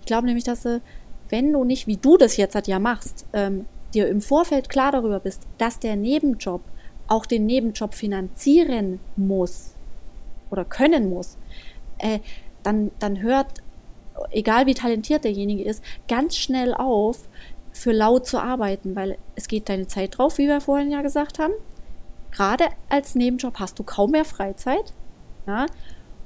Ich 0.00 0.06
glaube 0.06 0.26
nämlich, 0.26 0.44
dass 0.44 0.64
du, 0.64 0.82
wenn 1.30 1.50
du 1.50 1.64
nicht, 1.64 1.86
wie 1.86 1.96
du 1.96 2.18
das 2.18 2.36
jetzt 2.36 2.54
halt 2.54 2.68
ja 2.68 2.78
machst, 2.78 3.24
ähm, 3.32 3.64
dir 3.94 4.06
im 4.06 4.20
Vorfeld 4.20 4.68
klar 4.68 4.92
darüber 4.92 5.18
bist, 5.18 5.44
dass 5.56 5.78
der 5.78 5.96
Nebenjob 5.96 6.60
auch 7.08 7.24
den 7.24 7.46
Nebenjob 7.46 7.94
finanzieren 7.94 9.00
muss 9.16 9.76
oder 10.50 10.66
können 10.66 11.08
muss, 11.08 11.38
äh, 11.96 12.18
dann, 12.62 12.90
dann 12.98 13.22
hört, 13.22 13.46
egal 14.30 14.66
wie 14.66 14.74
talentiert 14.74 15.24
derjenige 15.24 15.64
ist, 15.64 15.82
ganz 16.06 16.36
schnell 16.36 16.74
auf, 16.74 17.29
für 17.80 17.92
laut 17.92 18.26
zu 18.26 18.38
arbeiten, 18.38 18.94
weil 18.94 19.16
es 19.36 19.48
geht 19.48 19.70
deine 19.70 19.86
Zeit 19.86 20.18
drauf, 20.18 20.36
wie 20.36 20.46
wir 20.46 20.60
vorhin 20.60 20.90
ja 20.90 21.00
gesagt 21.00 21.38
haben. 21.38 21.54
Gerade 22.30 22.66
als 22.90 23.14
Nebenjob 23.14 23.58
hast 23.58 23.78
du 23.78 23.84
kaum 23.84 24.10
mehr 24.10 24.26
Freizeit. 24.26 24.92
Ja? 25.46 25.64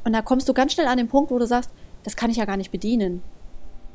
Und 0.05 0.12
da 0.12 0.20
kommst 0.20 0.48
du 0.48 0.52
ganz 0.52 0.72
schnell 0.72 0.89
an 0.89 0.98
den 0.98 1.06
Punkt, 1.06 1.31
wo 1.31 1.39
du 1.39 1.47
sagst, 1.47 1.70
das 2.02 2.16
kann 2.16 2.28
ich 2.28 2.39
ja 2.39 2.44
gar 2.44 2.56
nicht 2.56 2.72
bedienen. 2.72 3.22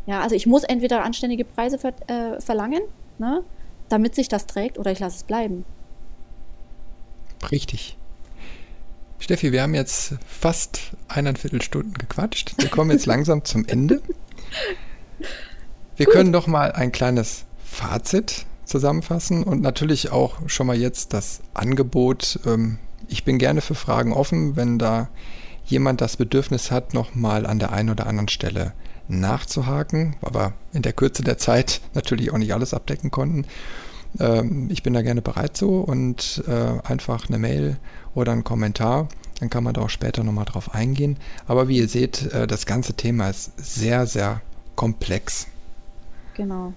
Ja, 0.05 0.21
also 0.21 0.35
ich 0.35 0.47
muss 0.47 0.63
entweder 0.63 1.03
anständige 1.03 1.43
Preise 1.43 1.77
ver 1.77 1.93
äh, 2.07 2.39
verlangen, 2.39 2.81
ne, 3.17 3.43
damit 3.89 4.15
sich 4.15 4.29
das 4.29 4.47
trägt, 4.47 4.79
oder 4.79 4.91
ich 4.91 4.99
lasse 4.99 5.17
es 5.17 5.23
bleiben. 5.23 5.65
Richtig. 7.51 7.97
Steffi, 9.19 9.51
wir 9.51 9.61
haben 9.61 9.75
jetzt 9.75 10.15
fast 10.25 10.93
eineinviertel 11.09 11.61
Stunden 11.61 11.93
gequatscht. 11.93 12.53
Wir 12.57 12.69
kommen 12.69 12.89
jetzt 12.89 13.05
langsam 13.05 13.43
zum 13.43 13.65
Ende. 13.65 14.01
Wir 15.97 16.05
Gut. 16.05 16.15
können 16.15 16.31
doch 16.31 16.47
mal 16.47 16.71
ein 16.71 16.93
kleines 16.93 17.45
Fazit 17.79 18.45
zusammenfassen 18.65 19.43
und 19.43 19.61
natürlich 19.61 20.11
auch 20.11 20.35
schon 20.47 20.67
mal 20.67 20.75
jetzt 20.75 21.13
das 21.13 21.39
Angebot. 21.53 22.41
Ähm, 22.45 22.77
ich 23.07 23.23
bin 23.23 23.37
gerne 23.37 23.61
für 23.61 23.73
Fragen 23.73 24.11
offen, 24.11 24.57
wenn 24.57 24.77
da 24.77 25.07
jemand 25.65 26.01
das 26.01 26.17
Bedürfnis 26.17 26.71
hat, 26.71 26.93
nochmal 26.93 27.45
an 27.45 27.57
der 27.57 27.71
einen 27.71 27.89
oder 27.89 28.05
anderen 28.05 28.27
Stelle 28.27 28.73
nachzuhaken, 29.07 30.17
wir 30.21 30.53
in 30.73 30.81
der 30.81 30.91
Kürze 30.91 31.23
der 31.23 31.37
Zeit 31.37 31.79
natürlich 31.93 32.33
auch 32.33 32.37
nicht 32.37 32.53
alles 32.53 32.73
abdecken 32.73 33.11
konnten. 33.11 33.45
Ähm, 34.19 34.67
ich 34.69 34.83
bin 34.83 34.93
da 34.93 35.01
gerne 35.01 35.21
bereit 35.21 35.55
so 35.55 35.79
und 35.79 36.43
äh, 36.49 36.85
einfach 36.85 37.29
eine 37.29 37.39
Mail 37.39 37.77
oder 38.13 38.33
einen 38.33 38.43
Kommentar, 38.43 39.07
dann 39.39 39.49
kann 39.49 39.63
man 39.63 39.73
da 39.73 39.81
auch 39.81 39.89
später 39.89 40.25
nochmal 40.25 40.45
drauf 40.45 40.75
eingehen. 40.75 41.15
Aber 41.47 41.69
wie 41.69 41.77
ihr 41.77 41.87
seht, 41.87 42.33
äh, 42.33 42.45
das 42.45 42.65
ganze 42.65 42.95
Thema 42.95 43.29
ist 43.29 43.53
sehr, 43.55 44.05
sehr 44.05 44.41
komplex. 44.75 45.47
Genau. 46.33 46.73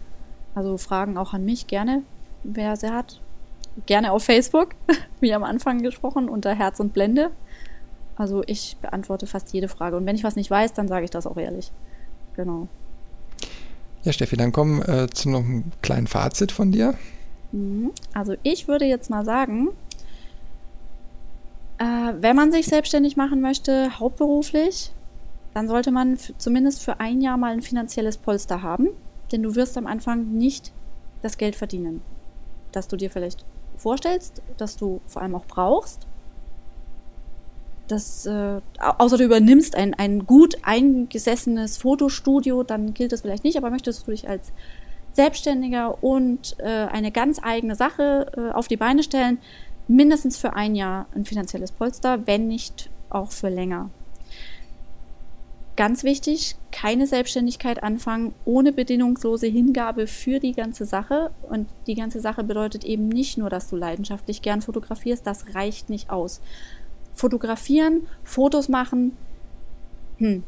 Also 0.55 0.77
Fragen 0.77 1.17
auch 1.17 1.33
an 1.33 1.45
mich 1.45 1.67
gerne, 1.67 2.03
wer 2.45 2.77
sie 2.77 2.91
hat. 2.91 3.21
Gerne 3.87 4.13
auf 4.13 4.25
Facebook, 4.25 4.75
wie 5.21 5.33
am 5.33 5.45
Anfang 5.45 5.83
gesprochen, 5.83 6.29
unter 6.29 6.55
Herz 6.55 6.81
und 6.81 6.93
Blende. 6.93 7.31
Also 8.17 8.43
ich 8.47 8.77
beantworte 8.83 9.27
fast 9.27 9.53
jede 9.53 9.69
Frage. 9.69 9.97
Und 9.97 10.05
wenn 10.05 10.17
ich 10.17 10.25
was 10.25 10.37
nicht 10.37 10.51
weiß, 10.51 10.75
dann 10.75 10.89
sage 10.89 11.05
ich 11.05 11.11
das 11.11 11.27
auch 11.27 11.39
ehrlich. 11.39 11.73
Genau. 12.37 12.69
Ja, 14.03 14.13
Steffi, 14.13 14.37
dann 14.37 14.53
kommen 14.53 14.83
äh, 14.83 15.09
zu 15.09 15.31
noch 15.31 15.41
einem 15.41 15.65
kleinen 15.81 16.07
Fazit 16.07 16.53
von 16.53 16.73
dir. 16.73 16.95
Mhm. 17.53 17.93
Also 18.13 18.35
ich 18.43 18.69
würde 18.69 18.85
jetzt 18.85 19.09
mal 19.09 19.25
sagen, 19.25 19.69
äh, 21.79 22.13
wenn 22.21 22.37
man 22.37 22.53
sich 22.53 22.67
selbstständig 22.67 23.17
machen 23.17 23.41
möchte, 23.41 23.99
hauptberuflich, 23.99 24.93
dann 25.55 25.69
sollte 25.69 25.93
man 25.93 26.19
zumindest 26.39 26.83
für 26.83 27.01
ein 27.01 27.21
Jahr 27.21 27.37
mal 27.37 27.53
ein 27.53 27.63
finanzielles 27.63 28.19
Polster 28.19 28.63
haben 28.63 28.89
denn 29.33 29.43
du 29.43 29.55
wirst 29.55 29.77
am 29.77 29.87
Anfang 29.87 30.33
nicht 30.33 30.73
das 31.23 31.39
Geld 31.39 31.57
verdienen, 31.57 32.03
das 32.73 32.89
du 32.89 32.97
dir 32.97 33.11
vielleicht 33.11 33.45
vorstellst, 33.77 34.43
das 34.57 34.77
du 34.77 35.01
vor 35.07 35.23
allem 35.23 35.35
auch 35.35 35.47
brauchst. 35.47 36.07
Das, 37.89 38.27
äh, 38.27 38.61
außer 38.79 39.19
du 39.19 39.25
übernimmst 39.25 39.77
ein, 39.77 39.95
ein 39.95 40.25
gut 40.25 40.57
eingesessenes 40.63 41.79
Fotostudio, 41.79 42.63
dann 42.63 42.95
gilt 42.95 43.13
das 43.13 43.23
vielleicht 43.23 43.45
nicht, 43.45 43.59
aber 43.59 43.71
möchtest 43.71 44.07
du 44.07 44.13
dich 44.13 44.29
als 44.29 44.53
Selbstständiger 45.13 46.03
und 46.03 46.57
äh, 46.59 46.87
eine 46.91 47.11
ganz 47.11 47.41
eigene 47.43 47.75
Sache 47.75 48.33
äh, 48.37 48.53
auf 48.53 48.69
die 48.69 48.77
Beine 48.77 49.03
stellen, 49.03 49.39
mindestens 49.89 50.39
für 50.39 50.55
ein 50.55 50.75
Jahr 50.75 51.07
ein 51.15 51.25
finanzielles 51.25 51.73
Polster, 51.73 52.27
wenn 52.27 52.49
nicht 52.49 52.89
auch 53.11 53.31
für 53.31 53.49
länger. 53.49 53.91
Ganz 55.75 56.05
wichtig, 56.05 56.57
keine 56.71 57.07
Selbstständigkeit 57.07 57.83
anfangen 57.83 58.35
ohne 58.45 58.73
bedingungslose 58.73 59.47
Hingabe 59.47 60.07
für 60.07 60.39
die 60.39 60.53
ganze 60.53 60.85
Sache. 60.85 61.31
Und 61.49 61.67
die 61.87 61.95
ganze 61.95 62.21
Sache 62.21 62.45
bedeutet 62.45 62.85
eben 62.85 63.09
nicht 63.09 63.39
nur, 63.39 63.49
dass 63.49 63.71
du 63.71 63.77
leidenschaftlich 63.77 64.43
gern 64.43 64.61
fotografierst, 64.61 65.27
das 65.27 65.55
reicht 65.55 65.89
nicht 65.89 66.11
aus. 66.11 66.43
Fotografieren, 67.15 68.07
Fotos 68.23 68.69
machen, 68.69 69.17
hm, 70.19 70.43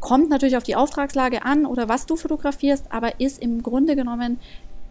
kommt 0.00 0.28
natürlich 0.28 0.56
auf 0.56 0.64
die 0.64 0.76
Auftragslage 0.76 1.44
an 1.44 1.64
oder 1.64 1.88
was 1.88 2.06
du 2.06 2.16
fotografierst, 2.16 2.86
aber 2.90 3.20
ist 3.20 3.40
im 3.40 3.62
Grunde 3.62 3.94
genommen 3.94 4.40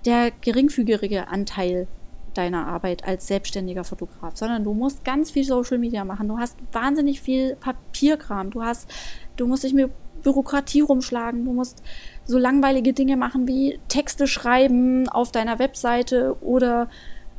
der 0.06 0.32
geringfügige 0.32 1.28
Anteil 1.28 1.88
deiner 2.34 2.66
Arbeit 2.66 3.06
als 3.06 3.28
selbstständiger 3.28 3.84
Fotograf, 3.84 4.38
sondern 4.38 4.64
du 4.64 4.74
musst 4.74 5.04
ganz 5.04 5.32
viel 5.32 5.44
Social 5.44 5.78
Media 5.78 6.06
machen. 6.06 6.28
Du 6.28 6.38
hast 6.38 6.58
wahnsinnig 6.72 7.22
viel 7.22 7.58
Papierkram. 7.58 8.52
Du 8.52 8.64
hast, 8.64 8.90
du 9.36 9.48
musst 9.48 9.64
dich 9.64 9.74
mit 9.74 9.92
Bürokratie 10.24 10.82
rumschlagen. 10.82 11.46
Du 11.46 11.54
musst 11.54 11.82
so 12.26 12.38
langweilige 12.38 12.94
Dinge 12.94 13.18
machen 13.18 13.48
wie 13.48 13.80
Texte 13.88 14.28
schreiben 14.28 15.10
auf 15.10 15.32
deiner 15.32 15.60
Webseite 15.60 16.36
oder 16.42 16.90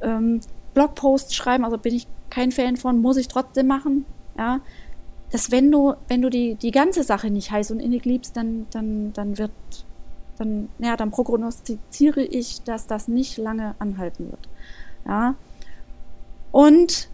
ähm, 0.00 0.40
Blogposts 0.74 1.34
schreiben. 1.34 1.64
Also 1.64 1.78
bin 1.78 1.94
ich 1.94 2.06
kein 2.30 2.52
Fan 2.52 2.76
von, 2.76 3.00
muss 3.00 3.16
ich 3.16 3.28
trotzdem 3.28 3.66
machen. 3.66 4.04
Ja, 4.36 4.60
dass 5.32 5.50
wenn 5.50 5.70
du, 5.70 5.94
wenn 6.08 6.22
du 6.22 6.28
die, 6.28 6.56
die 6.56 6.70
ganze 6.70 7.02
Sache 7.02 7.30
nicht 7.30 7.50
heiß 7.50 7.70
und 7.70 7.80
innig 7.80 8.04
liebst, 8.04 8.36
dann, 8.36 8.66
dann, 8.70 9.12
dann 9.14 9.38
wird, 9.38 9.50
dann, 10.36 10.68
ja, 10.78 10.96
dann 10.96 11.10
prognostiziere 11.10 12.22
ich, 12.22 12.62
dass 12.62 12.86
das 12.86 13.08
nicht 13.08 13.38
lange 13.38 13.74
anhalten 13.78 14.30
wird. 14.30 14.48
Ja. 15.06 15.34
Und 16.50 17.08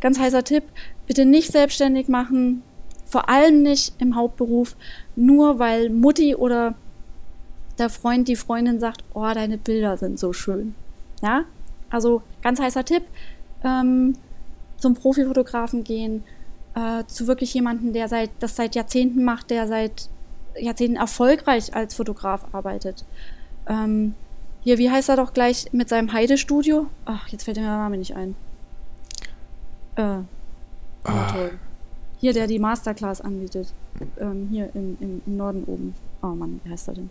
ganz 0.00 0.18
heißer 0.18 0.42
Tipp, 0.42 0.64
bitte 1.06 1.24
nicht 1.24 1.52
selbstständig 1.52 2.08
machen, 2.08 2.62
vor 3.10 3.28
allem 3.28 3.62
nicht 3.62 3.94
im 4.00 4.14
Hauptberuf, 4.14 4.76
nur 5.16 5.58
weil 5.58 5.90
Mutti 5.90 6.34
oder 6.34 6.74
der 7.78 7.90
Freund, 7.90 8.28
die 8.28 8.36
Freundin 8.36 8.78
sagt, 8.78 9.02
oh, 9.14 9.28
deine 9.34 9.58
Bilder 9.58 9.96
sind 9.96 10.18
so 10.18 10.32
schön. 10.32 10.74
Ja, 11.22 11.44
also 11.90 12.22
ganz 12.42 12.60
heißer 12.60 12.84
Tipp, 12.84 13.02
ähm, 13.64 14.14
zum 14.76 14.94
Profifotografen 14.94 15.82
gehen, 15.82 16.22
äh, 16.74 17.04
zu 17.06 17.26
wirklich 17.26 17.52
jemandem, 17.52 17.92
der 17.92 18.08
seit, 18.08 18.30
das 18.38 18.54
seit 18.56 18.74
Jahrzehnten 18.74 19.24
macht, 19.24 19.50
der 19.50 19.66
seit 19.66 20.08
Jahrzehnten 20.58 20.96
erfolgreich 20.96 21.74
als 21.74 21.94
Fotograf 21.94 22.46
arbeitet. 22.52 23.04
Ähm, 23.66 24.14
hier, 24.62 24.78
wie 24.78 24.90
heißt 24.90 25.08
er 25.08 25.16
doch 25.16 25.32
gleich 25.32 25.72
mit 25.72 25.88
seinem 25.88 26.12
Heide-Studio? 26.12 26.86
Ach, 27.06 27.28
jetzt 27.28 27.44
fällt 27.44 27.56
mir 27.56 27.64
der 27.64 27.76
Name 27.76 27.96
nicht 27.96 28.14
ein. 28.14 28.36
Äh, 29.96 30.02
ah. 31.04 31.32
toll. 31.32 31.58
Hier, 32.20 32.34
der 32.34 32.46
die 32.46 32.58
Masterclass 32.58 33.22
anbietet. 33.22 33.72
Ähm, 34.18 34.48
hier 34.50 34.68
im, 34.74 34.96
im, 35.00 35.22
im, 35.26 35.36
Norden 35.36 35.64
oben. 35.64 35.94
Oh 36.22 36.28
Mann, 36.28 36.60
wie 36.62 36.70
heißt 36.70 36.88
er 36.88 36.94
denn? 36.94 37.10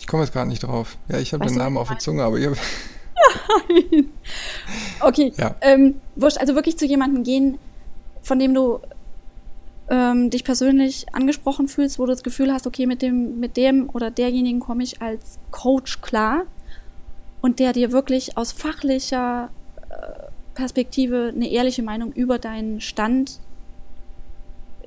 Ich 0.00 0.06
komme 0.08 0.24
jetzt 0.24 0.32
gerade 0.32 0.48
nicht 0.48 0.64
drauf. 0.64 0.96
Ja, 1.08 1.18
ich 1.18 1.32
habe 1.32 1.46
den 1.46 1.56
Namen 1.56 1.76
auf 1.76 1.88
der 1.88 1.98
Zunge, 1.98 2.24
aber 2.24 2.38
ihr. 2.38 2.50
Nein. 3.68 4.08
okay. 5.00 5.32
Ja. 5.36 5.54
Ähm, 5.60 6.00
wurscht, 6.16 6.38
also 6.38 6.56
wirklich 6.56 6.76
zu 6.76 6.86
jemandem 6.86 7.22
gehen, 7.22 7.58
von 8.20 8.40
dem 8.40 8.52
du 8.52 8.80
ähm, 9.88 10.30
dich 10.30 10.42
persönlich 10.42 11.06
angesprochen 11.12 11.68
fühlst, 11.68 12.00
wo 12.00 12.06
du 12.06 12.12
das 12.12 12.24
Gefühl 12.24 12.52
hast, 12.52 12.66
okay, 12.66 12.86
mit 12.86 13.00
dem, 13.00 13.38
mit 13.38 13.56
dem 13.56 13.90
oder 13.90 14.10
derjenigen 14.10 14.58
komme 14.58 14.82
ich 14.82 15.00
als 15.02 15.38
Coach 15.52 16.00
klar 16.00 16.46
und 17.42 17.58
der 17.58 17.72
dir 17.72 17.92
wirklich 17.92 18.36
aus 18.36 18.52
fachlicher 18.52 19.50
äh, 19.90 19.94
Perspektive 20.54 21.32
eine 21.34 21.48
ehrliche 21.48 21.82
Meinung 21.82 22.12
über 22.12 22.38
deinen 22.38 22.80
Stand 22.80 23.38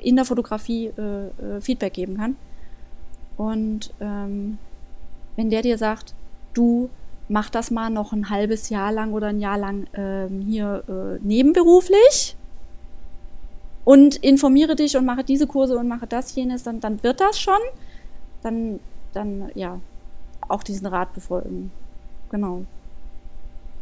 in 0.05 0.15
der 0.15 0.25
Fotografie 0.25 0.91
äh, 0.97 1.27
äh, 1.27 1.61
Feedback 1.61 1.93
geben 1.93 2.17
kann. 2.17 2.35
Und 3.37 3.93
ähm, 3.99 4.57
wenn 5.35 5.49
der 5.49 5.61
dir 5.61 5.77
sagt, 5.77 6.13
du 6.53 6.89
mach 7.27 7.49
das 7.49 7.71
mal 7.71 7.89
noch 7.89 8.13
ein 8.13 8.29
halbes 8.29 8.69
Jahr 8.69 8.91
lang 8.91 9.13
oder 9.13 9.27
ein 9.27 9.39
Jahr 9.39 9.57
lang 9.57 9.87
ähm, 9.95 10.41
hier 10.41 10.83
äh, 10.87 11.25
nebenberuflich 11.25 12.37
und 13.83 14.15
informiere 14.17 14.75
dich 14.75 14.95
und 14.95 15.05
mache 15.05 15.23
diese 15.23 15.47
Kurse 15.47 15.77
und 15.77 15.87
mache 15.87 16.07
das, 16.07 16.35
jenes, 16.35 16.63
dann, 16.63 16.79
dann 16.79 17.01
wird 17.03 17.19
das 17.19 17.39
schon. 17.39 17.59
Dann, 18.43 18.79
dann, 19.13 19.51
ja, 19.55 19.79
auch 20.47 20.61
diesen 20.61 20.85
Rat 20.85 21.13
befolgen. 21.15 21.71
Genau. 22.29 22.63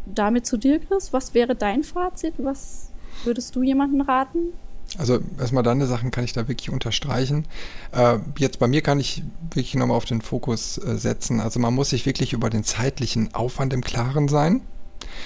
Damit 0.05 0.45
zu 0.45 0.55
dir, 0.55 0.79
Chris, 0.79 1.11
was 1.11 1.33
wäre 1.33 1.55
dein 1.55 1.83
Fazit? 1.83 2.35
Was 2.37 2.91
würdest 3.25 3.55
du 3.55 3.63
jemandem 3.63 4.01
raten? 4.01 4.53
Also 4.97 5.19
erstmal 5.39 5.63
deine 5.63 5.87
Sachen 5.87 6.11
kann 6.11 6.23
ich 6.23 6.33
da 6.33 6.47
wirklich 6.47 6.69
unterstreichen. 6.69 7.45
Äh, 7.91 8.19
jetzt 8.37 8.59
bei 8.59 8.67
mir 8.67 8.81
kann 8.81 8.99
ich 8.99 9.23
wirklich 9.49 9.75
nochmal 9.75 9.97
auf 9.97 10.05
den 10.05 10.21
Fokus 10.21 10.77
äh, 10.77 10.97
setzen. 10.97 11.39
Also 11.39 11.59
man 11.59 11.73
muss 11.73 11.89
sich 11.89 12.05
wirklich 12.05 12.33
über 12.33 12.49
den 12.49 12.63
zeitlichen 12.63 13.33
Aufwand 13.33 13.73
im 13.73 13.81
Klaren 13.81 14.27
sein, 14.27 14.61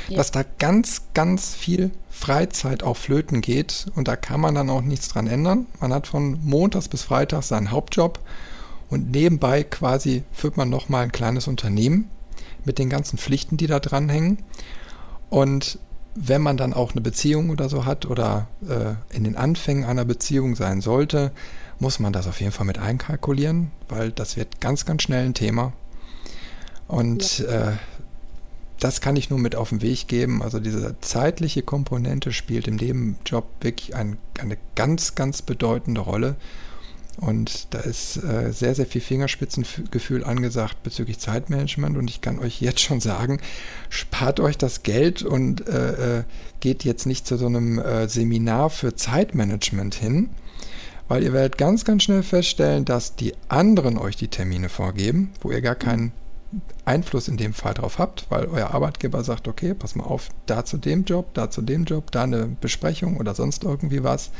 ja. 0.07 0.17
dass 0.17 0.31
da 0.31 0.43
ganz, 0.59 1.03
ganz 1.13 1.55
viel 1.55 1.91
Freizeit 2.09 2.83
auch 2.83 2.97
flöten 2.97 3.41
geht 3.41 3.87
und 3.95 4.07
da 4.07 4.15
kann 4.15 4.41
man 4.41 4.55
dann 4.55 4.69
auch 4.69 4.81
nichts 4.81 5.09
dran 5.09 5.27
ändern. 5.27 5.67
Man 5.79 5.93
hat 5.93 6.07
von 6.07 6.39
Montags 6.43 6.87
bis 6.87 7.03
Freitags 7.03 7.49
seinen 7.49 7.71
Hauptjob 7.71 8.19
und 8.89 9.11
nebenbei 9.11 9.63
quasi 9.63 10.23
führt 10.31 10.57
man 10.57 10.69
nochmal 10.69 11.03
ein 11.03 11.11
kleines 11.11 11.47
Unternehmen 11.47 12.09
mit 12.63 12.79
den 12.79 12.89
ganzen 12.89 13.17
Pflichten, 13.17 13.57
die 13.57 13.67
da 13.67 13.79
dranhängen. 13.79 14.39
Und 15.29 15.79
wenn 16.19 16.41
man 16.41 16.57
dann 16.57 16.73
auch 16.73 16.91
eine 16.91 17.01
Beziehung 17.01 17.51
oder 17.51 17.69
so 17.69 17.85
hat 17.85 18.05
oder 18.07 18.47
äh, 18.67 19.15
in 19.15 19.23
den 19.23 19.35
Anfängen 19.35 19.83
einer 19.83 20.03
Beziehung 20.03 20.55
sein 20.55 20.81
sollte, 20.81 21.31
muss 21.79 21.99
man 21.99 22.11
das 22.11 22.27
auf 22.27 22.41
jeden 22.41 22.51
Fall 22.51 22.65
mit 22.65 22.79
einkalkulieren, 22.79 23.71
weil 23.87 24.11
das 24.11 24.35
wird 24.35 24.59
ganz, 24.59 24.85
ganz 24.85 25.03
schnell 25.03 25.25
ein 25.25 25.35
Thema. 25.35 25.73
Und 26.87 27.39
ja. 27.39 27.71
äh, 27.71 27.73
das 28.79 29.01
kann 29.01 29.15
ich 29.15 29.29
nur 29.29 29.39
mit 29.39 29.55
auf 29.55 29.69
den 29.69 29.81
Weg 29.81 30.07
geben. 30.07 30.41
Also 30.41 30.59
diese 30.59 30.99
zeitliche 31.01 31.61
Komponente 31.61 32.31
spielt 32.31 32.67
im 32.67 32.75
Nebenjob 32.75 33.45
wirklich 33.61 33.95
ein, 33.95 34.17
eine 34.39 34.57
ganz, 34.75 35.13
ganz 35.13 35.43
bedeutende 35.43 36.01
Rolle. 36.01 36.35
Und 37.17 37.73
da 37.73 37.79
ist 37.79 38.17
äh, 38.17 38.53
sehr, 38.53 38.75
sehr 38.75 38.85
viel 38.85 39.01
Fingerspitzengefühl 39.01 40.23
angesagt 40.23 40.83
bezüglich 40.83 41.17
Zeitmanagement. 41.17 41.97
Und 41.97 42.09
ich 42.09 42.21
kann 42.21 42.37
euch 42.37 42.61
jetzt 42.61 42.79
schon 42.79 42.99
sagen, 43.01 43.41
spart 43.89 44.39
euch 44.39 44.57
das 44.57 44.83
Geld 44.83 45.23
und 45.23 45.67
äh, 45.67 46.19
äh, 46.19 46.23
geht 46.59 46.83
jetzt 46.83 47.07
nicht 47.07 47.25
zu 47.25 47.37
so 47.37 47.47
einem 47.47 47.79
äh, 47.79 48.07
Seminar 48.07 48.69
für 48.69 48.95
Zeitmanagement 48.95 49.95
hin, 49.95 50.29
weil 51.07 51.23
ihr 51.23 51.33
werdet 51.33 51.57
ganz, 51.57 51.85
ganz 51.85 52.03
schnell 52.03 52.21
feststellen, 52.21 52.85
dass 52.85 53.15
die 53.15 53.33
anderen 53.49 53.97
euch 53.97 54.15
die 54.15 54.27
Termine 54.27 54.69
vorgeben, 54.69 55.31
wo 55.41 55.51
ihr 55.51 55.61
gar 55.61 55.75
keinen 55.75 56.11
Einfluss 56.85 57.27
in 57.27 57.37
dem 57.37 57.53
Fall 57.53 57.73
drauf 57.73 57.97
habt, 57.97 58.27
weil 58.29 58.45
euer 58.45 58.71
Arbeitgeber 58.71 59.23
sagt, 59.23 59.47
okay, 59.47 59.73
pass 59.73 59.95
mal 59.95 60.05
auf, 60.05 60.29
da 60.45 60.65
zu 60.65 60.77
dem 60.77 61.03
Job, 61.03 61.33
da 61.33 61.49
zu 61.49 61.61
dem 61.61 61.85
Job, 61.85 62.11
da 62.11 62.23
eine 62.23 62.45
Besprechung 62.45 63.17
oder 63.17 63.33
sonst 63.35 63.63
irgendwie 63.63 64.03
was. 64.03 64.31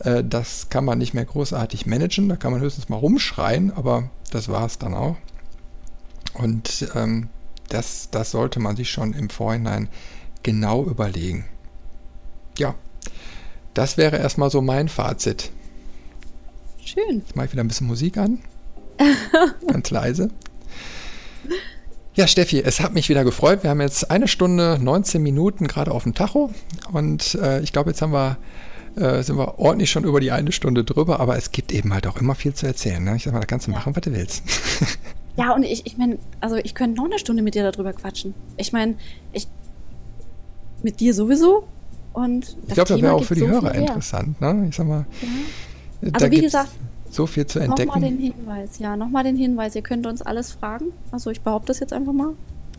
Äh, 0.00 0.24
das 0.24 0.68
kann 0.68 0.84
man 0.84 0.98
nicht 0.98 1.14
mehr 1.14 1.24
großartig 1.24 1.86
managen, 1.86 2.28
da 2.28 2.36
kann 2.36 2.52
man 2.52 2.60
höchstens 2.60 2.88
mal 2.88 2.96
rumschreien, 2.96 3.72
aber 3.72 4.10
das 4.30 4.48
war 4.48 4.66
es 4.66 4.78
dann 4.78 4.94
auch. 4.94 5.16
Und 6.34 6.88
ähm, 6.94 7.28
das, 7.68 8.08
das 8.10 8.30
sollte 8.30 8.60
man 8.60 8.76
sich 8.76 8.90
schon 8.90 9.12
im 9.12 9.30
Vorhinein 9.30 9.88
genau 10.42 10.84
überlegen. 10.84 11.44
Ja, 12.58 12.74
das 13.74 13.96
wäre 13.96 14.18
erstmal 14.18 14.50
so 14.50 14.60
mein 14.60 14.88
Fazit. 14.88 15.50
Schön. 16.84 17.20
Jetzt 17.20 17.36
mache 17.36 17.46
ich 17.46 17.52
wieder 17.52 17.64
ein 17.64 17.68
bisschen 17.68 17.86
Musik 17.86 18.18
an. 18.18 18.38
Ganz 19.66 19.90
leise. 19.90 20.30
Ja, 22.14 22.26
Steffi, 22.26 22.60
es 22.60 22.80
hat 22.80 22.92
mich 22.92 23.08
wieder 23.08 23.24
gefreut. 23.24 23.62
Wir 23.62 23.70
haben 23.70 23.80
jetzt 23.80 24.10
eine 24.10 24.28
Stunde, 24.28 24.78
19 24.78 25.22
Minuten 25.22 25.66
gerade 25.66 25.90
auf 25.90 26.02
dem 26.02 26.12
Tacho. 26.14 26.50
Und 26.92 27.34
äh, 27.36 27.60
ich 27.60 27.72
glaube, 27.72 27.90
jetzt 27.90 28.02
haben 28.02 28.12
wir 28.12 28.36
äh, 28.96 29.22
sind 29.22 29.36
wir 29.36 29.58
ordentlich 29.58 29.90
schon 29.90 30.04
über 30.04 30.20
die 30.20 30.30
eine 30.30 30.52
Stunde 30.52 30.84
drüber, 30.84 31.20
aber 31.20 31.36
es 31.36 31.52
gibt 31.52 31.72
eben 31.72 31.92
halt 31.94 32.06
auch 32.06 32.16
immer 32.16 32.34
viel 32.34 32.54
zu 32.54 32.66
erzählen. 32.66 33.02
Ne? 33.02 33.16
Ich 33.16 33.24
sag 33.24 33.32
mal, 33.32 33.40
da 33.40 33.46
kannst 33.46 33.66
du 33.66 33.70
ja. 33.70 33.78
machen, 33.78 33.96
was 33.96 34.02
du 34.02 34.12
willst. 34.12 34.42
ja, 35.36 35.54
und 35.54 35.62
ich, 35.62 35.86
ich 35.86 35.96
meine, 35.96 36.18
also 36.40 36.56
ich 36.56 36.74
könnte 36.74 36.96
noch 37.00 37.06
eine 37.06 37.18
Stunde 37.18 37.42
mit 37.42 37.54
dir 37.54 37.70
darüber 37.70 37.92
quatschen. 37.92 38.34
Ich 38.56 38.72
meine, 38.72 38.94
ich 39.32 39.46
mit 40.82 41.00
dir 41.00 41.14
sowieso. 41.14 41.64
Und 42.12 42.56
ich 42.68 42.74
glaube, 42.74 42.88
das 42.88 43.00
wäre 43.00 43.14
auch 43.14 43.24
für 43.24 43.34
die 43.34 43.46
Hörer 43.46 43.74
interessant. 43.74 44.40
Ne? 44.40 44.66
Ich 44.68 44.76
sag 44.76 44.86
mal. 44.86 45.06
Ja. 46.02 46.10
Also 46.12 46.30
wie 46.30 46.40
gesagt, 46.40 46.68
so 47.10 47.26
viel 47.26 47.46
zu 47.46 47.58
entdecken. 47.58 47.88
Nochmal 47.88 48.10
den 48.10 48.18
Hinweis, 48.18 48.78
ja, 48.78 48.96
nochmal 48.96 49.24
den 49.24 49.36
Hinweis. 49.36 49.74
Ihr 49.74 49.82
könnt 49.82 50.06
uns 50.06 50.20
alles 50.20 50.52
fragen. 50.52 50.86
Also 51.10 51.30
ich 51.30 51.40
behaupte 51.40 51.68
das 51.68 51.80
jetzt 51.80 51.92
einfach 51.92 52.12
mal. 52.12 52.34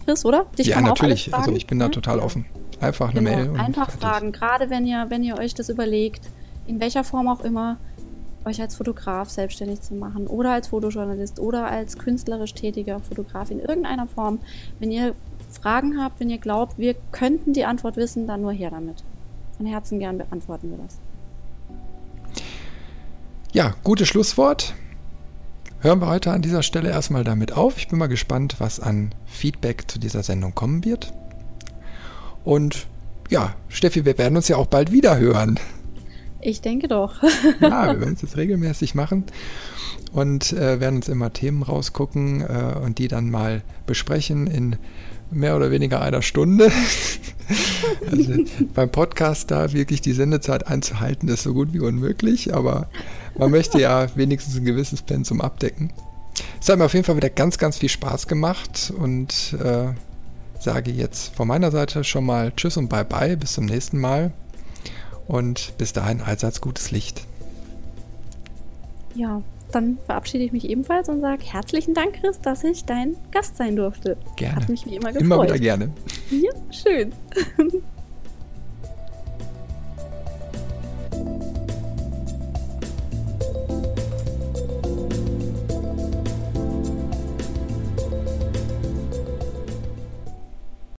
Chris, 0.06 0.26
oder? 0.26 0.45
Dich 0.57 0.68
ja, 0.68 0.81
natürlich. 0.81 1.34
Also 1.34 1.52
ich 1.53 1.65
bin 1.65 1.80
da 1.80 1.90
total 1.90 2.19
offen. 2.19 2.45
Einfach 2.84 3.10
eine 3.10 3.23
genau, 3.23 3.53
Mail. 3.53 3.60
einfach 3.60 3.91
fragen. 3.91 4.31
Gerade 4.31 4.69
wenn 4.69 4.85
ihr, 4.85 5.05
wenn 5.10 5.23
ihr 5.23 5.38
euch 5.38 5.53
das 5.53 5.69
überlegt, 5.69 6.30
in 6.68 6.80
welcher 6.80 7.03
Form 7.03 7.27
auch 7.27 7.41
immer, 7.41 7.77
euch 8.45 8.61
als 8.61 8.76
Fotograf 8.76 9.30
selbstständig 9.30 9.81
zu 9.81 9.95
machen 9.95 10.27
oder 10.27 10.51
als 10.51 10.68
Fotojournalist 10.68 11.39
oder 11.39 11.68
als 11.68 11.97
künstlerisch 11.97 12.53
tätiger 12.53 12.99
Fotograf 12.99 13.51
in 13.51 13.60
irgendeiner 13.60 14.07
Form. 14.07 14.39
Wenn 14.80 14.91
ihr 14.91 15.15
Fragen 15.49 16.01
habt, 16.01 16.19
wenn 16.19 16.30
ihr 16.30 16.39
glaubt, 16.39 16.77
wir 16.77 16.95
könnten 17.11 17.53
die 17.53 17.65
Antwort 17.65 17.95
wissen, 17.95 18.27
dann 18.27 18.41
nur 18.41 18.51
her 18.51 18.72
damit. 18.72 19.03
Von 19.55 19.65
Herzen 19.65 19.99
gern 19.99 20.18
beantworten 20.18 20.72
wir 20.72 20.77
das. 20.77 20.99
Ja, 23.53 23.76
gutes 23.84 24.07
Schlusswort. 24.07 24.73
Hören 25.80 26.01
wir 26.01 26.07
heute 26.07 26.31
an 26.31 26.41
dieser 26.41 26.64
Stelle 26.64 26.89
erstmal 26.89 27.23
damit 27.23 27.53
auf. 27.53 27.77
Ich 27.77 27.88
bin 27.88 27.99
mal 27.99 28.07
gespannt, 28.07 28.55
was 28.60 28.80
an 28.80 29.14
Feedback 29.26 29.91
zu 29.91 29.99
dieser 29.99 30.23
Sendung 30.23 30.55
kommen 30.55 30.84
wird. 30.85 31.14
Und 32.44 32.88
ja, 33.30 33.56
Steffi, 33.70 34.06
wir 34.06 34.18
werden 34.18 34.36
uns 34.36 34.48
ja 34.48 34.57
auch 34.57 34.68
bald 34.68 34.91
wieder 34.91 35.18
hören. 35.18 35.60
Ich 36.41 36.61
denke 36.61 36.88
doch. 36.88 37.24
ja, 37.61 37.88
wir 37.94 37.99
werden 38.02 38.15
es 38.15 38.22
jetzt 38.22 38.38
regelmäßig 38.38 38.95
machen 38.95 39.26
und 40.11 40.53
äh, 40.53 40.80
werden 40.80 40.98
uns 40.98 41.07
immer 41.07 41.32
Themen 41.32 41.64
rausgucken 41.64 42.41
äh, 42.41 42.78
und 42.84 42.99
die 42.99 43.07
dann 43.07 43.30
mal 43.30 43.64
besprechen 43.86 44.48
in 44.48 44.76
mehr 45.32 45.56
oder 45.56 45.72
weniger 45.72 46.02
einer 46.02 46.22
Stunde. 46.22 46.72
also 48.11 48.34
beim 48.74 48.91
Podcast 48.91 49.52
da 49.52 49.74
wirklich 49.74 50.02
die 50.02 50.14
Sendezeit 50.14 50.68
einzuhalten, 50.68 51.28
ist 51.30 51.44
so 51.44 51.53
gut 51.53 51.74
wie 51.74 51.80
unmöglich, 51.80 52.53
aber 52.53 52.90
man 53.38 53.52
möchte 53.52 53.80
ja 53.80 54.07
wenigstens 54.15 54.57
ein 54.57 54.65
gewisses 54.65 55.02
Pensum 55.02 55.41
abdecken. 55.41 55.91
Es 56.61 56.70
hat 56.70 56.78
mir 56.78 56.86
auf 56.86 56.94
jeden 56.94 57.06
Fall 57.06 57.15
wieder 57.15 57.30
ganz, 57.30 57.57
ganz 57.57 57.78
viel 57.78 57.90
Spaß 57.90 58.28
gemacht 58.28 58.94
und 58.95 59.56
äh, 59.64 59.88
sage 60.64 60.91
jetzt 60.91 61.35
von 61.35 61.48
meiner 61.48 61.72
Seite 61.72 62.03
schon 62.03 62.26
mal 62.26 62.52
Tschüss 62.56 62.77
und 62.77 62.90
Bye-bye, 62.90 63.38
bis 63.38 63.53
zum 63.53 63.65
nächsten 63.65 63.99
Mal 63.99 64.31
und 65.27 65.73
bis 65.77 65.94
dahin 65.94 66.22
allseits 66.22 66.61
gutes 66.61 66.91
Licht. 66.91 67.26
Ja, 69.15 69.41
dann 69.72 69.98
verabschiede 70.06 70.44
ich 70.44 70.52
mich 70.52 70.69
ebenfalls 70.69 71.10
und 71.10 71.22
sage 71.22 71.44
herzlichen 71.44 71.94
Dank, 71.94 72.14
Chris, 72.22 72.40
dass 72.41 72.64
ich 72.64 72.85
dein 72.85 73.15
Gast 73.31 73.57
sein 73.57 73.76
durfte. 73.76 74.18
Gerne. 74.35 74.56
Hat 74.56 74.69
mich 74.69 74.85
wie 74.85 74.95
immer 74.95 75.11
gefreut. 75.11 75.22
Immer 75.22 75.44
wieder 75.44 75.60
gerne. 75.60 75.91
Ja, 76.31 76.52
schön. 76.72 77.11